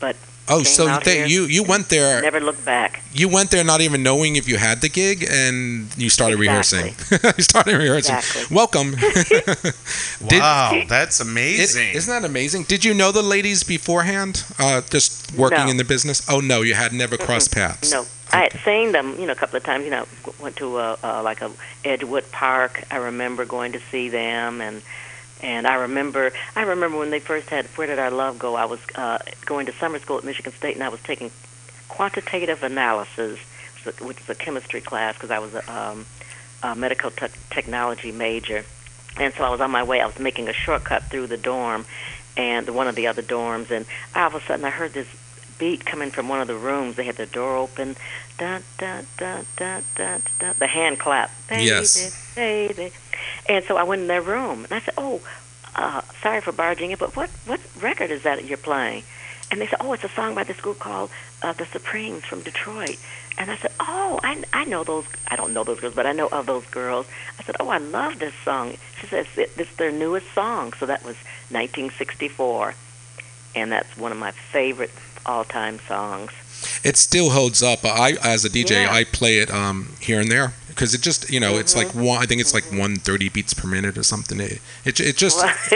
But 0.00 0.16
Oh, 0.48 0.56
Came 0.56 0.64
so 0.64 0.88
out 0.88 1.04
they, 1.04 1.26
you 1.28 1.44
you 1.44 1.62
went 1.62 1.88
there. 1.88 2.20
Never 2.20 2.40
looked 2.40 2.64
back. 2.64 3.02
You 3.12 3.28
went 3.28 3.50
there 3.52 3.62
not 3.64 3.80
even 3.80 4.02
knowing 4.02 4.36
if 4.36 4.48
you 4.48 4.56
had 4.58 4.80
the 4.80 4.88
gig, 4.88 5.24
and 5.30 5.86
you 5.96 6.10
started 6.10 6.38
Exactly. 6.40 6.82
rehearsing. 6.90 7.30
you 7.38 7.42
started 7.44 7.76
rehearsing. 7.76 8.16
Exactly. 8.16 8.56
Welcome. 8.56 8.94
Did- 10.28 10.40
Wow, 10.40 10.82
that's 10.88 11.20
amazing. 11.20 11.90
isn't 11.94 12.12
that 12.12 12.28
amazing? 12.28 12.64
Did 12.64 12.84
you 12.84 12.92
know 12.94 13.12
the 13.12 13.22
ladies 13.22 13.62
beforehand? 13.62 14.44
Uh, 14.58 14.80
just 14.90 15.32
working 15.36 15.64
No. 15.64 15.70
in 15.70 15.76
the 15.76 15.84
business? 15.84 16.28
Oh 16.28 16.40
no, 16.40 16.62
you 16.62 16.74
had 16.74 16.92
never 16.92 17.16
crossed 17.16 17.52
paths. 17.54 17.92
No, 17.92 18.04
I 18.32 18.42
had 18.42 18.52
seen 18.64 18.92
them, 18.92 19.16
you 19.20 19.26
know, 19.26 19.32
a 19.32 19.36
couple 19.36 19.56
of 19.56 19.62
times. 19.64 19.84
You 19.84 19.90
know, 19.90 20.06
went 20.40 20.56
to 20.56 20.76
uh, 20.76 20.96
uh, 21.04 21.22
like 21.22 21.40
a 21.42 21.50
Edgewater 21.84 22.30
Park. 22.32 22.82
I 22.90 22.96
remember 22.96 23.44
going 23.44 23.72
to 23.72 23.80
see 23.90 24.08
them, 24.08 24.60
and 24.60 24.82
and 25.42 25.66
I 25.66 25.74
remember 25.74 26.32
I 26.56 26.62
remember 26.62 26.98
when 26.98 27.10
they 27.10 27.20
first 27.20 27.48
had 27.50 27.66
Where 27.76 27.86
Did 27.86 27.98
Our 27.98 28.10
Love 28.10 28.38
Go? 28.38 28.54
I 28.54 28.64
was 28.66 28.80
uh, 28.94 29.18
going 29.46 29.66
to 29.66 29.72
summer 29.72 29.98
school 29.98 30.18
at 30.18 30.24
Michigan 30.24 30.52
State, 30.52 30.74
and 30.74 30.84
I 30.84 30.88
was 30.88 31.00
taking 31.02 31.30
quantitative 31.88 32.62
analysis, 32.62 33.38
which 33.84 33.94
is 33.94 34.00
a- 34.00 34.04
which 34.04 34.20
is 34.20 34.28
a 34.28 34.34
chemistry 34.34 34.80
class, 34.80 35.14
because 35.14 35.30
I 35.30 35.38
was 35.38 35.54
a, 35.54 35.72
um, 35.72 36.06
a 36.62 36.74
medical 36.74 37.10
te- 37.10 37.26
technology 37.50 38.12
major, 38.12 38.64
and 39.18 39.32
so 39.34 39.44
I 39.44 39.50
was 39.50 39.60
on 39.60 39.70
my 39.70 39.82
way. 39.82 40.00
I 40.00 40.06
was 40.06 40.18
making 40.18 40.48
a 40.48 40.52
shortcut 40.52 41.04
through 41.04 41.26
the 41.26 41.36
dorm, 41.36 41.84
and 42.36 42.68
one 42.70 42.88
of 42.88 42.94
the 42.94 43.06
other 43.08 43.22
dorms, 43.22 43.70
and 43.70 43.84
all 44.14 44.28
of 44.28 44.34
a 44.34 44.40
sudden 44.40 44.64
I 44.64 44.70
heard 44.70 44.92
this 44.92 45.08
beat 45.58 45.84
coming 45.84 46.10
from 46.10 46.28
one 46.28 46.40
of 46.40 46.48
the 46.48 46.56
rooms. 46.56 46.96
They 46.96 47.04
had 47.04 47.16
the 47.16 47.26
door 47.26 47.56
open, 47.56 47.96
da 48.38 48.60
da 48.78 49.02
da 49.18 49.42
da 49.58 49.80
da 49.96 50.18
da. 50.38 50.52
The 50.58 50.66
hand 50.66 50.98
clap, 50.98 51.30
baby, 51.48 51.64
Yes. 51.66 52.32
baby. 52.34 52.90
And 53.48 53.64
so 53.64 53.76
I 53.76 53.82
went 53.82 54.02
in 54.02 54.08
their 54.08 54.22
room, 54.22 54.64
and 54.64 54.72
I 54.72 54.80
said, 54.80 54.94
"Oh, 54.96 55.20
uh, 55.74 56.02
sorry 56.22 56.40
for 56.40 56.52
barging 56.52 56.90
in, 56.90 56.98
but 56.98 57.16
what 57.16 57.30
what 57.46 57.60
record 57.80 58.10
is 58.10 58.22
that 58.22 58.44
you're 58.44 58.58
playing?" 58.58 59.02
And 59.50 59.60
they 59.60 59.66
said, 59.66 59.78
"Oh, 59.80 59.92
it's 59.92 60.04
a 60.04 60.08
song 60.08 60.34
by 60.34 60.44
this 60.44 60.60
group 60.60 60.78
called 60.78 61.10
uh, 61.42 61.52
the 61.52 61.66
Supremes 61.66 62.24
from 62.24 62.40
Detroit." 62.42 62.96
And 63.38 63.50
I 63.50 63.56
said, 63.56 63.72
"Oh, 63.80 64.20
I 64.22 64.42
I 64.52 64.64
know 64.64 64.84
those. 64.84 65.06
I 65.30 65.36
don't 65.36 65.52
know 65.52 65.64
those 65.64 65.80
girls, 65.80 65.94
but 65.94 66.06
I 66.06 66.12
know 66.12 66.28
of 66.28 66.46
those 66.46 66.66
girls." 66.66 67.06
I 67.38 67.42
said, 67.44 67.56
"Oh, 67.60 67.68
I 67.68 67.78
love 67.78 68.18
this 68.18 68.34
song." 68.44 68.76
She 69.00 69.06
says, 69.06 69.26
"It- 69.36 69.52
"It's 69.56 69.74
their 69.76 69.92
newest 69.92 70.26
song." 70.34 70.72
So 70.78 70.86
that 70.86 71.02
was 71.04 71.16
1964, 71.50 72.74
and 73.54 73.72
that's 73.72 73.96
one 73.96 74.12
of 74.12 74.18
my 74.18 74.30
favorite 74.32 74.90
all-time 75.26 75.78
songs. 75.88 76.30
It 76.84 76.96
still 76.96 77.30
holds 77.30 77.62
up. 77.62 77.84
I, 77.84 78.12
as 78.22 78.44
a 78.44 78.50
DJ, 78.50 78.82
Yeah. 78.82 78.92
I 78.92 79.04
play 79.04 79.38
it 79.38 79.50
um, 79.50 79.94
here 80.00 80.20
and 80.20 80.30
there 80.30 80.52
because 80.74 80.94
it 80.94 81.00
just, 81.00 81.30
you 81.30 81.40
know, 81.40 81.56
it's 81.58 81.74
like 81.76 81.88
Mm-hmm. 81.88 82.04
one. 82.04 82.22
I 82.22 82.26
think 82.26 82.40
it's 82.40 82.54
like 82.54 82.64
130 82.64 83.28
beats 83.30 83.54
per 83.54 83.68
minute 83.68 83.96
or 83.98 84.02
something. 84.02 84.40
It, 84.40 84.60
it, 84.84 85.00
it 85.00 85.16
just, 85.16 85.38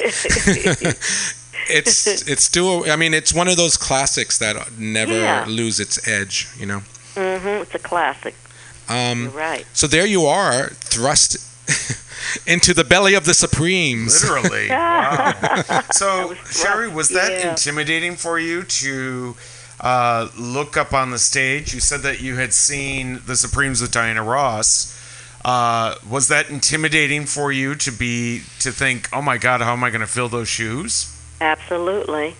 it's, 1.68 2.06
it's 2.28 2.42
still. 2.44 2.90
I 2.90 2.96
mean, 2.96 3.14
it's 3.14 3.32
one 3.34 3.48
of 3.48 3.56
those 3.56 3.76
classics 3.76 4.38
that 4.38 4.56
never 4.78 5.12
Yeah. 5.12 5.44
lose 5.48 5.80
its 5.80 6.06
edge. 6.08 6.48
You 6.58 6.66
know. 6.66 6.78
hmm 7.14 7.62
It's 7.62 7.74
a 7.74 7.78
classic. 7.78 8.34
Um, 8.88 9.24
You're 9.24 9.30
right. 9.32 9.66
so 9.72 9.86
there 9.88 10.06
you 10.06 10.26
are, 10.26 10.68
thrust 10.68 11.38
into 12.46 12.72
the 12.72 12.84
belly 12.84 13.14
of 13.14 13.24
the 13.24 13.34
Supremes. 13.34 14.22
Literally. 14.22 14.68
wow. 14.70 15.32
So, 15.90 16.28
was 16.28 16.38
Scherrie, 16.50 16.88
was 16.88 17.08
that 17.08 17.32
yeah. 17.32 17.50
intimidating 17.50 18.14
for 18.14 18.38
you 18.38 18.62
to 18.62 19.34
uh, 19.80 20.28
look 20.38 20.76
up 20.76 20.92
on 20.92 21.10
the 21.10 21.18
stage? 21.18 21.74
You 21.74 21.80
said 21.80 22.00
that 22.00 22.20
you 22.20 22.36
had 22.36 22.52
seen 22.52 23.20
the 23.26 23.36
Supremes 23.36 23.80
with 23.80 23.92
Diana 23.92 24.22
Ross. 24.22 24.92
Uh, 25.44 25.94
was 26.08 26.28
that 26.28 26.50
intimidating 26.50 27.24
for 27.24 27.52
you 27.52 27.74
to 27.76 27.92
be 27.92 28.42
to 28.58 28.72
think, 28.72 29.08
oh 29.12 29.22
my 29.22 29.38
God, 29.38 29.60
how 29.60 29.72
am 29.72 29.84
I 29.84 29.90
going 29.90 30.00
to 30.00 30.06
fill 30.06 30.28
those 30.28 30.48
shoes? 30.48 31.12
Absolutely. 31.40 32.34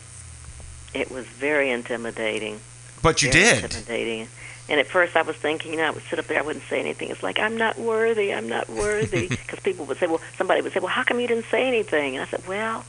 It 0.92 1.10
was 1.10 1.26
very 1.26 1.70
intimidating. 1.70 2.60
But 3.02 3.22
you 3.22 3.30
very 3.30 3.44
did. 3.44 3.64
Intimidating. 3.64 4.28
And 4.68 4.80
at 4.80 4.86
first 4.86 5.16
I 5.16 5.22
was 5.22 5.36
thinking, 5.36 5.72
you 5.72 5.78
know, 5.78 5.84
I 5.84 5.90
would 5.90 6.02
sit 6.04 6.18
up 6.18 6.26
there, 6.26 6.38
I 6.38 6.42
wouldn't 6.42 6.64
say 6.64 6.80
anything. 6.80 7.10
It's 7.10 7.22
like, 7.22 7.38
I'm 7.38 7.56
not 7.56 7.78
worthy, 7.78 8.34
I'm 8.34 8.48
not 8.48 8.68
worthy. 8.68 9.28
Because 9.46 9.60
people 9.60 9.84
would 9.86 9.98
say, 9.98 10.06
well, 10.06 10.20
somebody 10.36 10.60
would 10.60 10.72
say, 10.72 10.80
well, 10.80 10.88
how 10.88 11.04
come 11.04 11.20
you 11.20 11.28
didn't 11.28 11.44
say 11.50 11.68
anything? 11.68 12.16
And 12.16 12.24
I 12.24 12.28
said, 12.28 12.42
well, 12.48 12.84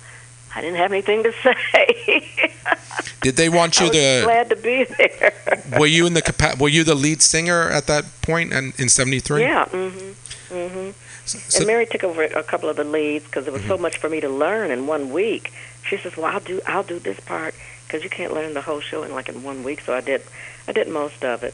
I 0.57 0.61
didn't 0.61 0.77
have 0.77 0.91
anything 0.91 1.21
to 1.23 1.31
say. 1.43 2.23
Did 3.21 3.35
they 3.35 3.47
want 3.49 3.79
I 3.79 3.83
you 3.85 3.89
was 3.89 3.97
to? 3.97 4.21
glad 4.23 4.49
to 4.49 4.55
be 4.55 4.83
there. 4.85 5.33
Were 5.79 5.85
you 5.85 6.07
in 6.07 6.13
the 6.13 6.21
capa- 6.23 6.55
Were 6.59 6.69
you 6.69 6.83
the 6.83 6.95
lead 6.95 7.21
singer 7.21 7.69
at 7.69 7.85
that 7.87 8.05
point 8.23 8.51
in, 8.53 8.73
in 8.77 8.89
'73? 8.89 9.41
yeah. 9.41 9.65
Mm-hmm. 9.65 10.55
Mm-hmm. 10.55 10.89
So- 11.25 11.57
and 11.59 11.67
Mary 11.67 11.85
took 11.85 12.03
over 12.03 12.23
a 12.23 12.41
couple 12.43 12.69
of 12.69 12.75
the 12.77 12.83
leads 12.83 13.25
because 13.25 13.43
there 13.45 13.53
was 13.53 13.63
so 13.65 13.77
much 13.77 13.97
for 13.97 14.09
me 14.09 14.19
to 14.21 14.29
learn 14.29 14.71
in 14.71 14.87
one 14.87 15.11
week. 15.11 15.51
She 15.87 15.97
says, 15.97 16.17
"Well, 16.17 16.25
I'll 16.25 16.39
do 16.39 16.59
I'll 16.65 16.83
do 16.83 16.97
this 16.99 17.19
part 17.19 17.53
because 17.85 18.03
you 18.03 18.09
can't 18.09 18.33
learn 18.33 18.53
the 18.55 18.61
whole 18.61 18.79
show 18.81 19.03
in 19.03 19.11
like 19.13 19.29
in 19.29 19.43
one 19.43 19.63
week." 19.63 19.81
So 19.81 19.93
I 19.93 20.01
did 20.01 20.21
I 20.67 20.71
did 20.71 20.87
most 20.87 21.23
of 21.23 21.43
it. 21.43 21.53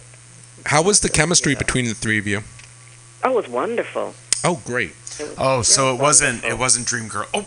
How 0.68 0.82
was 0.82 1.02
the 1.02 1.10
chemistry 1.10 1.56
between 1.56 1.86
the 1.86 1.94
three 1.94 2.18
of 2.20 2.28
you? 2.28 2.42
Oh, 3.24 3.32
it 3.32 3.36
was 3.36 3.48
wonderful. 3.50 4.14
Oh, 4.46 4.62
great. 4.66 4.92
Was 5.20 5.36
Oh, 5.38 5.62
so 5.62 5.84
really 5.86 5.98
it 5.98 6.02
wasn't 6.02 6.30
wonderful. 6.34 6.52
it 6.52 6.60
wasn't 6.60 6.88
Dream 6.88 7.08
Girl. 7.08 7.28
Oh, 7.34 7.46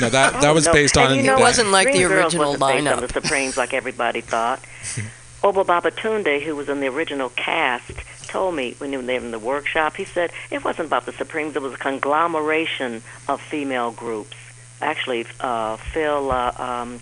No, 0.00 0.08
that 0.10 0.32
that 0.40 0.44
Oh, 0.44 0.54
was 0.54 0.66
no. 0.66 0.72
based 0.72 0.96
And 0.96 1.12
on. 1.12 1.16
you 1.16 1.22
know 1.24 1.36
It 1.36 1.40
wasn't 1.40 1.70
like 1.70 1.86
the 1.88 1.92
Dream 1.98 2.08
Girls 2.08 2.34
original 2.34 2.52
wasn't 2.58 2.60
based 2.60 2.86
lineup. 2.86 2.96
on 2.96 3.00
the 3.02 3.08
Supremes 3.08 3.56
like 3.56 3.74
everybody 3.74 4.20
thought. 4.20 4.60
Obba 5.42 5.64
Babatunde, 5.64 6.42
who 6.42 6.54
was 6.54 6.68
in 6.68 6.80
the 6.80 6.88
original 6.88 7.30
cast, 7.30 7.92
told 8.28 8.54
me 8.54 8.74
when 8.78 8.90
they 8.90 8.96
were 8.98 9.24
in 9.24 9.30
the 9.30 9.38
workshop. 9.38 9.96
He 9.96 10.04
said 10.04 10.30
it 10.50 10.62
wasn't 10.64 10.86
about 10.88 11.06
the 11.06 11.12
Supremes; 11.12 11.56
it 11.56 11.62
was 11.62 11.72
a 11.72 11.78
conglomeration 11.78 13.02
of 13.26 13.40
female 13.40 13.90
groups. 13.90 14.36
Actually, 14.82 15.26
uh, 15.40 15.76
Phil, 15.78 16.30
uh, 16.30 16.52
um, 16.58 17.00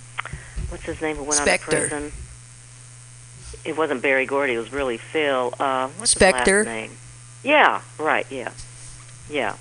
what's 0.68 0.84
his 0.84 1.00
name, 1.00 1.16
who 1.16 1.24
went 1.24 1.40
Spector. 1.40 1.50
out 1.50 1.82
of 1.82 1.88
prison? 1.90 2.12
It 3.64 3.76
wasn't 3.76 4.02
Berry 4.02 4.24
Gordy. 4.26 4.54
It 4.54 4.58
was 4.58 4.72
really 4.72 4.98
Phil. 4.98 5.52
Uh, 5.58 5.88
what's 5.98 6.14
Spector? 6.14 6.58
his 6.58 6.66
last 6.66 6.74
name? 6.74 6.90
Yeah, 7.42 7.80
right. 7.98 8.26
Yeah, 8.30 8.50
yeah. 9.28 9.56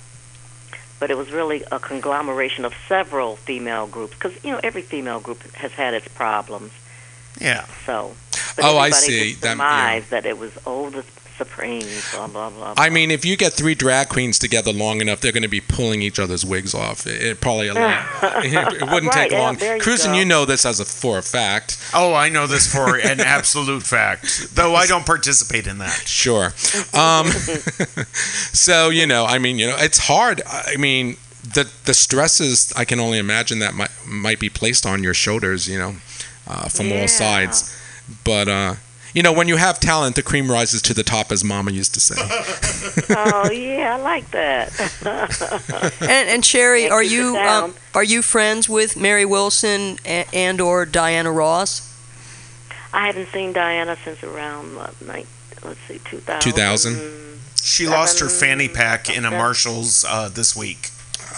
But 1.00 1.10
it 1.10 1.16
was 1.16 1.30
really 1.30 1.62
a 1.70 1.78
conglomeration 1.78 2.64
of 2.64 2.74
several 2.88 3.36
female 3.36 3.86
groups 3.86 4.14
because 4.14 4.34
you 4.44 4.50
know 4.52 4.60
every 4.62 4.82
female 4.82 5.20
group 5.20 5.42
has 5.54 5.72
had 5.72 5.94
its 5.94 6.08
problems. 6.08 6.72
yeah. 7.40 7.66
So, 7.86 8.14
Oh, 8.60 8.76
I 8.78 8.90
see. 8.90 9.30
Just 9.30 9.42
That- 9.42 9.56
yeah. 9.58 10.00
that 10.10 10.26
it 10.26 10.38
was 10.38 10.50
oh 10.66 10.90
the 10.90 11.04
Supremes, 11.38 12.10
blah 12.12 12.26
blah 12.26 12.50
blah. 12.50 12.74
I 12.76 12.90
mean, 12.90 13.10
if 13.12 13.24
you 13.24 13.36
get 13.36 13.52
three 13.52 13.74
drag 13.76 14.08
queens 14.08 14.38
together 14.40 14.72
long 14.72 15.00
enough, 15.00 15.20
they're 15.20 15.32
going 15.32 15.44
to 15.44 15.48
be 15.48 15.60
pulling 15.60 16.02
each 16.02 16.18
other's 16.18 16.44
wigs 16.44 16.74
off. 16.74 17.06
It, 17.06 17.22
it 17.22 17.40
probably 17.40 17.68
a 17.68 17.74
lot. 17.74 18.04
it 18.44 18.82
wouldn't 18.82 19.14
Right, 19.14 19.22
take 19.24 19.30
yeah, 19.32 19.40
long. 19.40 19.54
there 19.56 19.76
you 19.76 19.82
Cruising, 19.82 20.12
go. 20.12 20.18
you 20.18 20.24
know 20.24 20.44
this 20.44 20.66
as 20.66 20.80
a 20.80 20.84
for 20.84 21.18
a 21.18 21.22
fact. 21.22 21.78
Oh, 21.94 22.12
I 22.12 22.28
know 22.28 22.46
this 22.48 22.72
for 22.72 22.96
an 22.98 23.20
absolute 23.20 23.84
fact, 23.84 24.54
though 24.56 24.74
I 24.74 24.86
don't 24.86 25.06
participate 25.06 25.66
in 25.68 25.78
that. 25.78 25.92
Sure. 26.06 26.46
Um, 26.92 27.26
so 28.12 28.90
you 28.90 29.06
know, 29.06 29.24
I 29.24 29.38
mean, 29.38 29.58
you 29.58 29.66
know, 29.66 29.76
it's 29.78 29.98
hard. 29.98 30.42
I 30.46 30.76
mean, 30.76 31.16
the 31.42 31.70
the 31.84 31.94
stresses 31.94 32.72
I 32.76 32.84
can 32.84 33.00
only 33.00 33.18
imagine 33.18 33.60
that 33.60 33.74
might 33.74 33.90
might 34.06 34.40
be 34.40 34.48
placed 34.48 34.86
on 34.86 35.02
your 35.02 35.14
shoulders. 35.14 35.68
You 35.68 35.78
know, 35.78 35.94
uh, 36.46 36.68
from 36.68 36.88
Yeah. 36.88 37.02
all 37.02 37.08
sides. 37.08 37.74
But 38.24 38.48
uh, 38.48 38.74
you 39.14 39.22
know, 39.22 39.32
when 39.32 39.48
you 39.48 39.56
have 39.56 39.80
talent, 39.80 40.16
the 40.16 40.22
cream 40.22 40.50
rises 40.50 40.82
to 40.82 40.94
the 40.94 41.02
top, 41.02 41.32
as 41.32 41.42
Mama 41.44 41.70
used 41.70 41.94
to 41.94 42.00
say. 42.00 42.14
oh 43.16 43.50
yeah, 43.50 43.96
I 43.96 44.00
like 44.02 44.30
that. 44.32 44.72
And, 46.00 46.28
and 46.28 46.44
Scherrie, 46.44 46.84
Yeah, 46.84 46.92
are 46.92 47.02
you 47.02 47.36
um, 47.36 47.74
are 47.94 48.04
you 48.04 48.22
friends 48.22 48.68
with 48.68 48.96
Mary 48.96 49.24
Wilson 49.24 49.98
and, 50.04 50.28
and 50.32 50.60
or 50.60 50.84
Diana 50.86 51.30
Ross? 51.32 51.84
I 52.92 53.06
haven't 53.06 53.28
seen 53.28 53.52
Diana 53.52 53.96
since 54.04 54.22
around 54.22 54.74
what, 54.76 55.00
night, 55.02 55.26
let's 55.64 55.80
see, 55.80 55.98
2000. 56.04 56.40
2000? 56.40 57.40
She 57.62 57.86
lost 57.86 58.20
her 58.20 58.28
fanny 58.28 58.68
pack 58.68 59.14
in 59.14 59.24
a 59.24 59.30
Marshalls 59.30 60.04
uh, 60.08 60.28
this 60.28 60.56
week. 60.56 60.90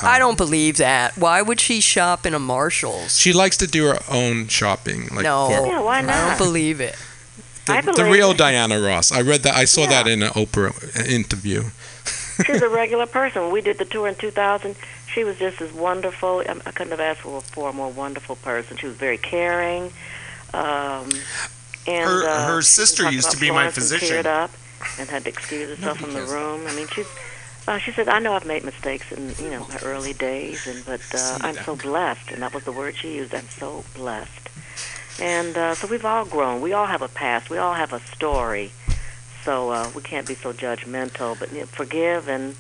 I 0.03 0.19
don't 0.19 0.37
believe 0.39 0.77
that. 0.77 1.17
Why 1.19 1.43
would 1.43 1.61
she 1.61 1.81
shop 1.81 2.25
in 2.25 2.35
a 2.35 2.39
Marshalls? 2.39 3.19
She 3.19 3.33
likes 3.33 3.57
to 3.59 3.67
do 3.67 3.87
her 3.87 3.99
own 4.09 4.47
shopping. 4.49 5.09
Like 5.09 5.25
no, 5.25 5.47
for- 5.49 5.67
Yeah, 5.67 5.81
why 5.81 6.01
not? 6.01 6.11
I 6.15 6.21
don't 6.21 6.29
not? 6.29 6.39
believe 6.39 6.81
it. 6.81 6.97
I 7.71 7.81
the, 7.81 7.93
the 7.93 8.05
real. 8.05 8.35
Diana 8.35 8.81
Ross. 8.81 9.13
I 9.13 9.23
read 9.23 9.43
that. 9.43 9.55
I 9.55 9.65
saw 9.65 9.87
that 9.87 10.07
in 10.07 10.23
an 10.23 10.31
Oprah 10.31 11.07
interview. 11.09 11.65
She's 12.47 12.63
a 12.63 12.69
regular 12.83 13.07
person. 13.07 13.51
We 13.51 13.61
did 13.61 13.79
the 13.79 13.85
tour 13.85 14.09
in 14.09 14.15
2000, 14.15 14.75
she 15.13 15.25
was 15.25 15.39
just 15.39 15.61
as 15.61 15.73
wonderful. 15.73 16.43
I, 16.49 16.53
I 16.67 16.71
couldn't 16.71 16.93
have 16.93 17.01
asked 17.01 17.21
for, 17.21 17.41
for 17.41 17.71
a 17.71 17.73
more 17.73 17.91
wonderful 17.91 18.37
person. 18.37 18.77
She 18.77 18.87
was 18.87 18.97
very 18.97 19.19
caring. 19.19 19.93
Um, 20.55 21.11
and 21.87 22.09
Her- 22.09 22.29
uh, 22.29 22.47
her 22.47 22.63
sister 22.63 23.11
used 23.11 23.31
to 23.33 23.39
be 23.39 23.49
my 23.49 23.71
Florence 23.71 23.77
and 23.77 23.85
physician. 23.85 24.17
Teared 24.25 24.27
up 24.27 24.51
and 24.99 25.09
had 25.09 25.25
to 25.25 25.29
excuse 25.29 25.69
herself 25.77 25.99
from 25.99 26.13
the 26.13 26.23
room. 26.23 26.67
I 26.67 26.75
mean, 26.75 26.87
she's. 26.89 27.09
Uh, 27.69 27.79
she 27.79 27.93
said, 27.93 28.09
"I 28.09 28.19
know 28.19 28.33
I've 28.33 28.47
made 28.47 28.65
mistakes 28.65 29.13
in 29.13 29.35
you 29.39 29.51
know 29.51 29.67
my 29.69 29.79
early 29.85 30.15
days, 30.15 30.67
and 30.67 30.85
but 30.87 31.03
uh, 31.15 31.39
I'm 31.43 31.55
so 31.57 31.77
blessed." 31.77 32.31
And 32.33 32.43
that 32.43 32.55
was 32.55 32.65
the 32.65 32.73
word 32.73 32.97
she 32.97 33.15
used. 33.17 33.35
I'm 33.35 33.49
so 33.49 33.85
blessed. 33.95 34.49
And 35.21 35.57
uh, 35.57 35.75
so 35.75 35.87
we've 35.87 36.05
all 36.05 36.25
grown. 36.25 36.61
We 36.61 36.73
all 36.73 36.87
have 36.87 37.03
a 37.03 37.09
past. 37.09 37.51
We 37.51 37.59
all 37.59 37.75
have 37.75 37.93
a 37.93 38.01
story. 38.01 38.73
So 39.45 39.71
uh, 39.71 39.91
we 39.95 40.03
can't 40.03 40.27
be 40.27 40.35
so 40.35 40.53
judgmental, 40.53 41.39
but 41.39 41.53
you 41.53 41.61
know, 41.61 41.67
forgive 41.67 42.29
and 42.29 42.57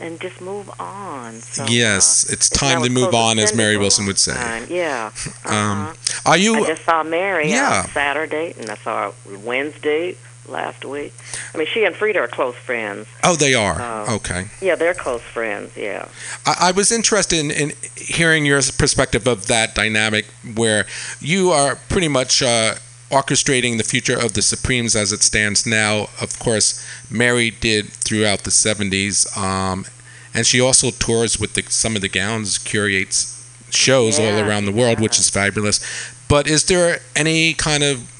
and 0.00 0.20
just 0.20 0.40
move 0.40 0.68
on. 0.80 1.34
So, 1.34 1.64
yes, 1.66 2.28
uh, 2.28 2.32
it's 2.32 2.48
time 2.48 2.82
to 2.82 2.90
move 2.90 3.14
on, 3.14 3.38
as 3.38 3.54
Mary 3.54 3.76
Wilson 3.76 4.06
would 4.06 4.18
say. 4.18 4.34
time. 4.34 4.66
Yeah. 4.68 5.12
Um, 5.46 5.52
uh-huh. 5.54 6.30
Are 6.30 6.36
you? 6.38 6.64
I 6.64 6.66
just 6.68 6.84
saw 6.84 7.02
Mary 7.02 7.50
Yeah. 7.50 7.82
on 7.84 7.90
Saturday, 7.90 8.54
and 8.58 8.70
I 8.70 8.76
saw 8.76 9.12
her 9.12 9.38
Wednesday 9.38 10.16
last 10.48 10.84
week. 10.84 11.12
I 11.54 11.58
mean, 11.58 11.66
she 11.66 11.84
and 11.84 11.94
Freda 11.94 12.16
are 12.16 12.28
close 12.28 12.54
friends. 12.54 13.06
Oh, 13.22 13.36
they 13.36 13.54
are. 13.54 13.80
Uh, 13.80 14.14
okay. 14.16 14.46
Yeah, 14.60 14.74
they're 14.74 14.94
close 14.94 15.22
friends. 15.22 15.76
Yeah. 15.76 16.08
I, 16.46 16.68
I 16.68 16.70
was 16.72 16.92
interested 16.92 17.38
in, 17.38 17.50
in 17.50 17.72
hearing 17.96 18.44
your 18.44 18.60
perspective 18.78 19.26
of 19.26 19.46
that 19.46 19.74
dynamic, 19.74 20.26
where 20.54 20.86
you 21.20 21.50
are 21.50 21.76
pretty 21.88 22.08
much 22.08 22.42
uh, 22.42 22.74
orchestrating 23.10 23.78
the 23.78 23.84
future 23.84 24.18
of 24.18 24.34
the 24.34 24.42
Supremes 24.42 24.96
as 24.96 25.12
it 25.12 25.22
stands 25.22 25.66
now. 25.66 26.08
Of 26.20 26.38
course, 26.38 26.84
Mary 27.10 27.50
did 27.50 27.88
throughout 27.88 28.40
the 28.40 28.50
'70s, 28.50 29.36
um, 29.36 29.86
and 30.32 30.46
she 30.46 30.60
also 30.60 30.90
tours 30.90 31.38
with 31.38 31.54
the, 31.54 31.62
some 31.68 31.96
of 31.96 32.02
the 32.02 32.08
gowns, 32.08 32.58
curates 32.58 33.34
shows 33.70 34.18
all 34.18 34.38
around 34.38 34.66
the 34.66 34.72
world, 34.72 35.00
which 35.00 35.18
is 35.18 35.28
fabulous. 35.28 35.80
But 36.28 36.46
is 36.48 36.64
there 36.64 37.00
any 37.14 37.54
kind 37.54 37.82
of 37.82 38.13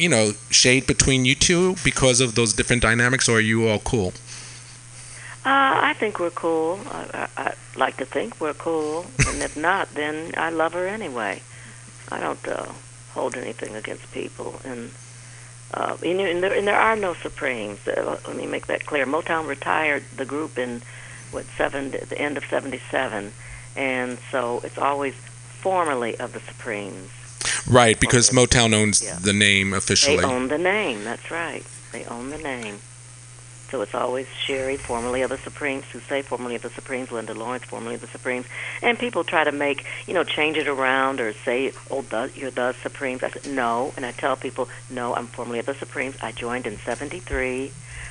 you 0.00 0.08
know 0.08 0.32
shade 0.50 0.86
between 0.86 1.24
you 1.24 1.34
two 1.34 1.76
because 1.84 2.20
of 2.20 2.34
those 2.34 2.52
different 2.52 2.82
dynamics, 2.82 3.28
or 3.28 3.36
are 3.36 3.40
you 3.40 3.68
all 3.68 3.78
cool? 3.78 4.12
Uh, 5.44 5.90
I 5.90 5.94
think 5.98 6.18
we're 6.18 6.30
cool. 6.30 6.80
I, 6.90 7.28
I, 7.36 7.42
I 7.44 7.54
like 7.76 7.96
to 7.98 8.04
think 8.04 8.40
we're 8.40 8.54
cool, 8.54 9.06
and 9.26 9.42
if 9.42 9.56
not, 9.68 9.94
then 9.94 10.32
I 10.36 10.50
love 10.50 10.72
her 10.72 10.86
anyway. 10.86 11.42
I 12.10 12.20
don't 12.20 12.48
uh, 12.48 12.66
hold 13.12 13.36
anything 13.36 13.74
against 13.76 14.10
people, 14.12 14.60
and 14.64 14.90
uh, 15.72 15.96
know, 16.02 16.24
and 16.24 16.42
there, 16.42 16.52
and 16.52 16.66
there 16.66 16.78
are 16.78 16.96
no 16.96 17.14
Supremes. 17.14 17.86
Uh, 17.86 18.18
let 18.26 18.36
me 18.36 18.46
make 18.46 18.66
that 18.66 18.86
clear. 18.86 19.06
Motown 19.06 19.46
retired 19.46 20.04
the 20.16 20.24
group 20.24 20.58
in 20.58 20.82
what 21.30 21.44
seven 21.56 21.90
the 21.90 22.18
end 22.18 22.36
of 22.36 22.44
'77, 22.44 23.32
and 23.76 24.18
so 24.30 24.60
it's 24.64 24.78
always 24.78 25.14
formerly 25.14 26.18
of 26.18 26.32
the 26.32 26.40
Supremes. 26.40 27.10
Right, 27.66 27.98
because 27.98 28.30
Motown 28.30 28.74
owns 28.74 29.02
Yeah. 29.02 29.16
the 29.20 29.32
name 29.32 29.72
officially. 29.72 30.18
They 30.18 30.22
own 30.24 30.48
the 30.48 30.58
name. 30.58 31.04
That's 31.04 31.30
right. 31.30 31.64
They 31.92 32.04
own 32.04 32.30
the 32.30 32.38
name. 32.38 32.80
So 33.70 33.82
it's 33.82 33.94
always 33.94 34.26
Scherrie, 34.44 34.76
formerly 34.76 35.22
of 35.22 35.30
the 35.30 35.38
Supremes, 35.38 35.84
Susaye, 35.92 36.24
formerly 36.24 36.56
of 36.56 36.62
the 36.62 36.70
Supremes, 36.70 37.12
Linda 37.12 37.34
Lawrence, 37.34 37.64
formerly 37.64 37.94
of 37.94 38.00
the 38.00 38.08
Supremes. 38.08 38.46
And 38.82 38.98
people 38.98 39.22
try 39.22 39.44
to 39.44 39.52
make, 39.52 39.84
you 40.08 40.14
know, 40.14 40.24
change 40.24 40.56
it 40.56 40.66
around 40.66 41.20
or 41.20 41.32
say, 41.32 41.72
oh, 41.88 42.02
the, 42.02 42.32
you're 42.34 42.50
the 42.50 42.72
Supremes. 42.82 43.22
I 43.22 43.30
said, 43.30 43.46
no. 43.46 43.92
And 43.96 44.04
I 44.04 44.10
tell 44.10 44.34
people, 44.34 44.68
no, 44.90 45.14
I'm 45.14 45.28
formerly 45.28 45.60
of 45.60 45.66
the 45.66 45.74
Supremes. 45.74 46.16
I 46.20 46.32
joined 46.32 46.66
in 46.66 46.78
73. 46.78 47.70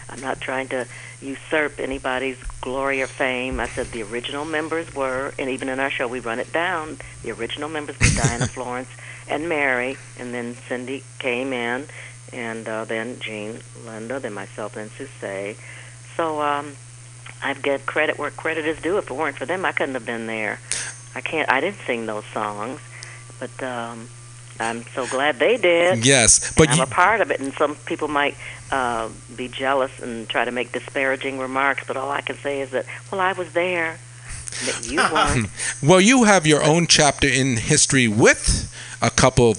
I'm 0.09 0.21
not 0.21 0.39
trying 0.39 0.69
to 0.69 0.87
usurp 1.21 1.79
anybody's 1.79 2.37
glory 2.61 3.01
or 3.01 3.07
fame. 3.07 3.59
I 3.59 3.67
said 3.67 3.87
the 3.87 4.03
original 4.03 4.45
members 4.45 4.95
were, 4.95 5.33
and 5.37 5.49
even 5.49 5.67
in 5.67 5.79
our 5.79 5.89
show, 5.91 6.07
we 6.07 6.21
run 6.21 6.39
it 6.39 6.53
down. 6.53 6.97
The 7.21 7.31
original 7.31 7.67
members 7.67 7.99
were 7.99 8.07
Diana 8.23 8.47
Florence 8.47 8.89
and 9.29 9.47
Mary, 9.47 9.97
and 10.17 10.33
then 10.33 10.55
Cindy 10.67 11.03
came 11.19 11.53
in, 11.53 11.85
and 12.33 12.67
uh, 12.67 12.85
then 12.85 13.19
Jean, 13.19 13.59
Linda, 13.85 14.19
then 14.19 14.33
myself, 14.33 14.75
and 14.75 14.89
Susie. 14.91 15.55
So 16.15 16.41
um, 16.41 16.75
I 17.41 17.53
get 17.53 17.85
credit 17.85 18.17
where 18.17 18.31
credit 18.31 18.65
is 18.65 18.81
due. 18.81 18.97
If 18.97 19.09
it 19.09 19.13
weren't 19.13 19.37
for 19.37 19.45
them, 19.45 19.65
I 19.65 19.71
couldn't 19.71 19.93
have 19.93 20.05
been 20.05 20.27
there. 20.27 20.59
I 21.15 21.21
can't. 21.21 21.49
I 21.49 21.61
didn't 21.61 21.79
sing 21.85 22.05
those 22.05 22.25
songs, 22.25 22.79
but 23.39 23.63
um, 23.63 24.09
I'm 24.59 24.83
so 24.83 25.07
glad 25.07 25.39
they 25.39 25.57
did. 25.57 26.05
Yes, 26.05 26.53
but 26.55 26.69
I'm 26.69 26.77
you, 26.77 26.83
a 26.83 26.87
part 26.87 27.21
of 27.21 27.31
it, 27.31 27.39
and 27.39 27.53
some 27.53 27.75
people 27.75 28.07
might 28.07 28.35
uh, 28.71 29.09
be 29.35 29.47
jealous 29.47 29.99
and 29.99 30.27
try 30.27 30.45
to 30.45 30.51
make 30.51 30.71
disparaging 30.71 31.39
remarks. 31.39 31.83
But 31.87 31.97
all 31.97 32.11
I 32.11 32.21
can 32.21 32.35
say 32.37 32.61
is 32.61 32.71
that, 32.71 32.85
well, 33.11 33.21
I 33.21 33.33
was 33.33 33.53
there, 33.53 33.97
that 34.65 34.87
you 34.89 34.97
weren't. 35.13 35.49
well, 35.81 36.01
you 36.01 36.25
have 36.25 36.45
your 36.45 36.63
own 36.63 36.87
chapter 36.87 37.27
in 37.27 37.57
history 37.57 38.07
with 38.07 38.69
a 39.01 39.09
couple, 39.09 39.57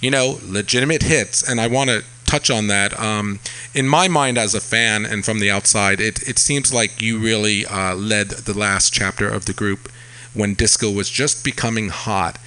you 0.00 0.10
know, 0.10 0.38
legitimate 0.44 1.02
hits, 1.02 1.48
and 1.48 1.60
I 1.60 1.66
want 1.66 1.90
to 1.90 2.04
touch 2.26 2.50
on 2.50 2.66
that. 2.68 2.98
Um, 2.98 3.40
in 3.74 3.86
my 3.88 4.08
mind, 4.08 4.38
as 4.38 4.54
a 4.54 4.60
fan 4.60 5.04
and 5.04 5.24
from 5.24 5.38
the 5.38 5.50
outside, 5.50 6.00
it 6.00 6.28
it 6.28 6.38
seems 6.38 6.72
like 6.72 7.00
you 7.00 7.18
really 7.18 7.66
uh, 7.66 7.94
led 7.94 8.30
the 8.30 8.56
last 8.58 8.92
chapter 8.92 9.28
of 9.28 9.44
the 9.44 9.52
group 9.52 9.90
when 10.32 10.54
disco 10.54 10.90
was 10.90 11.08
just 11.10 11.44
becoming 11.44 11.88
hot, 11.90 12.38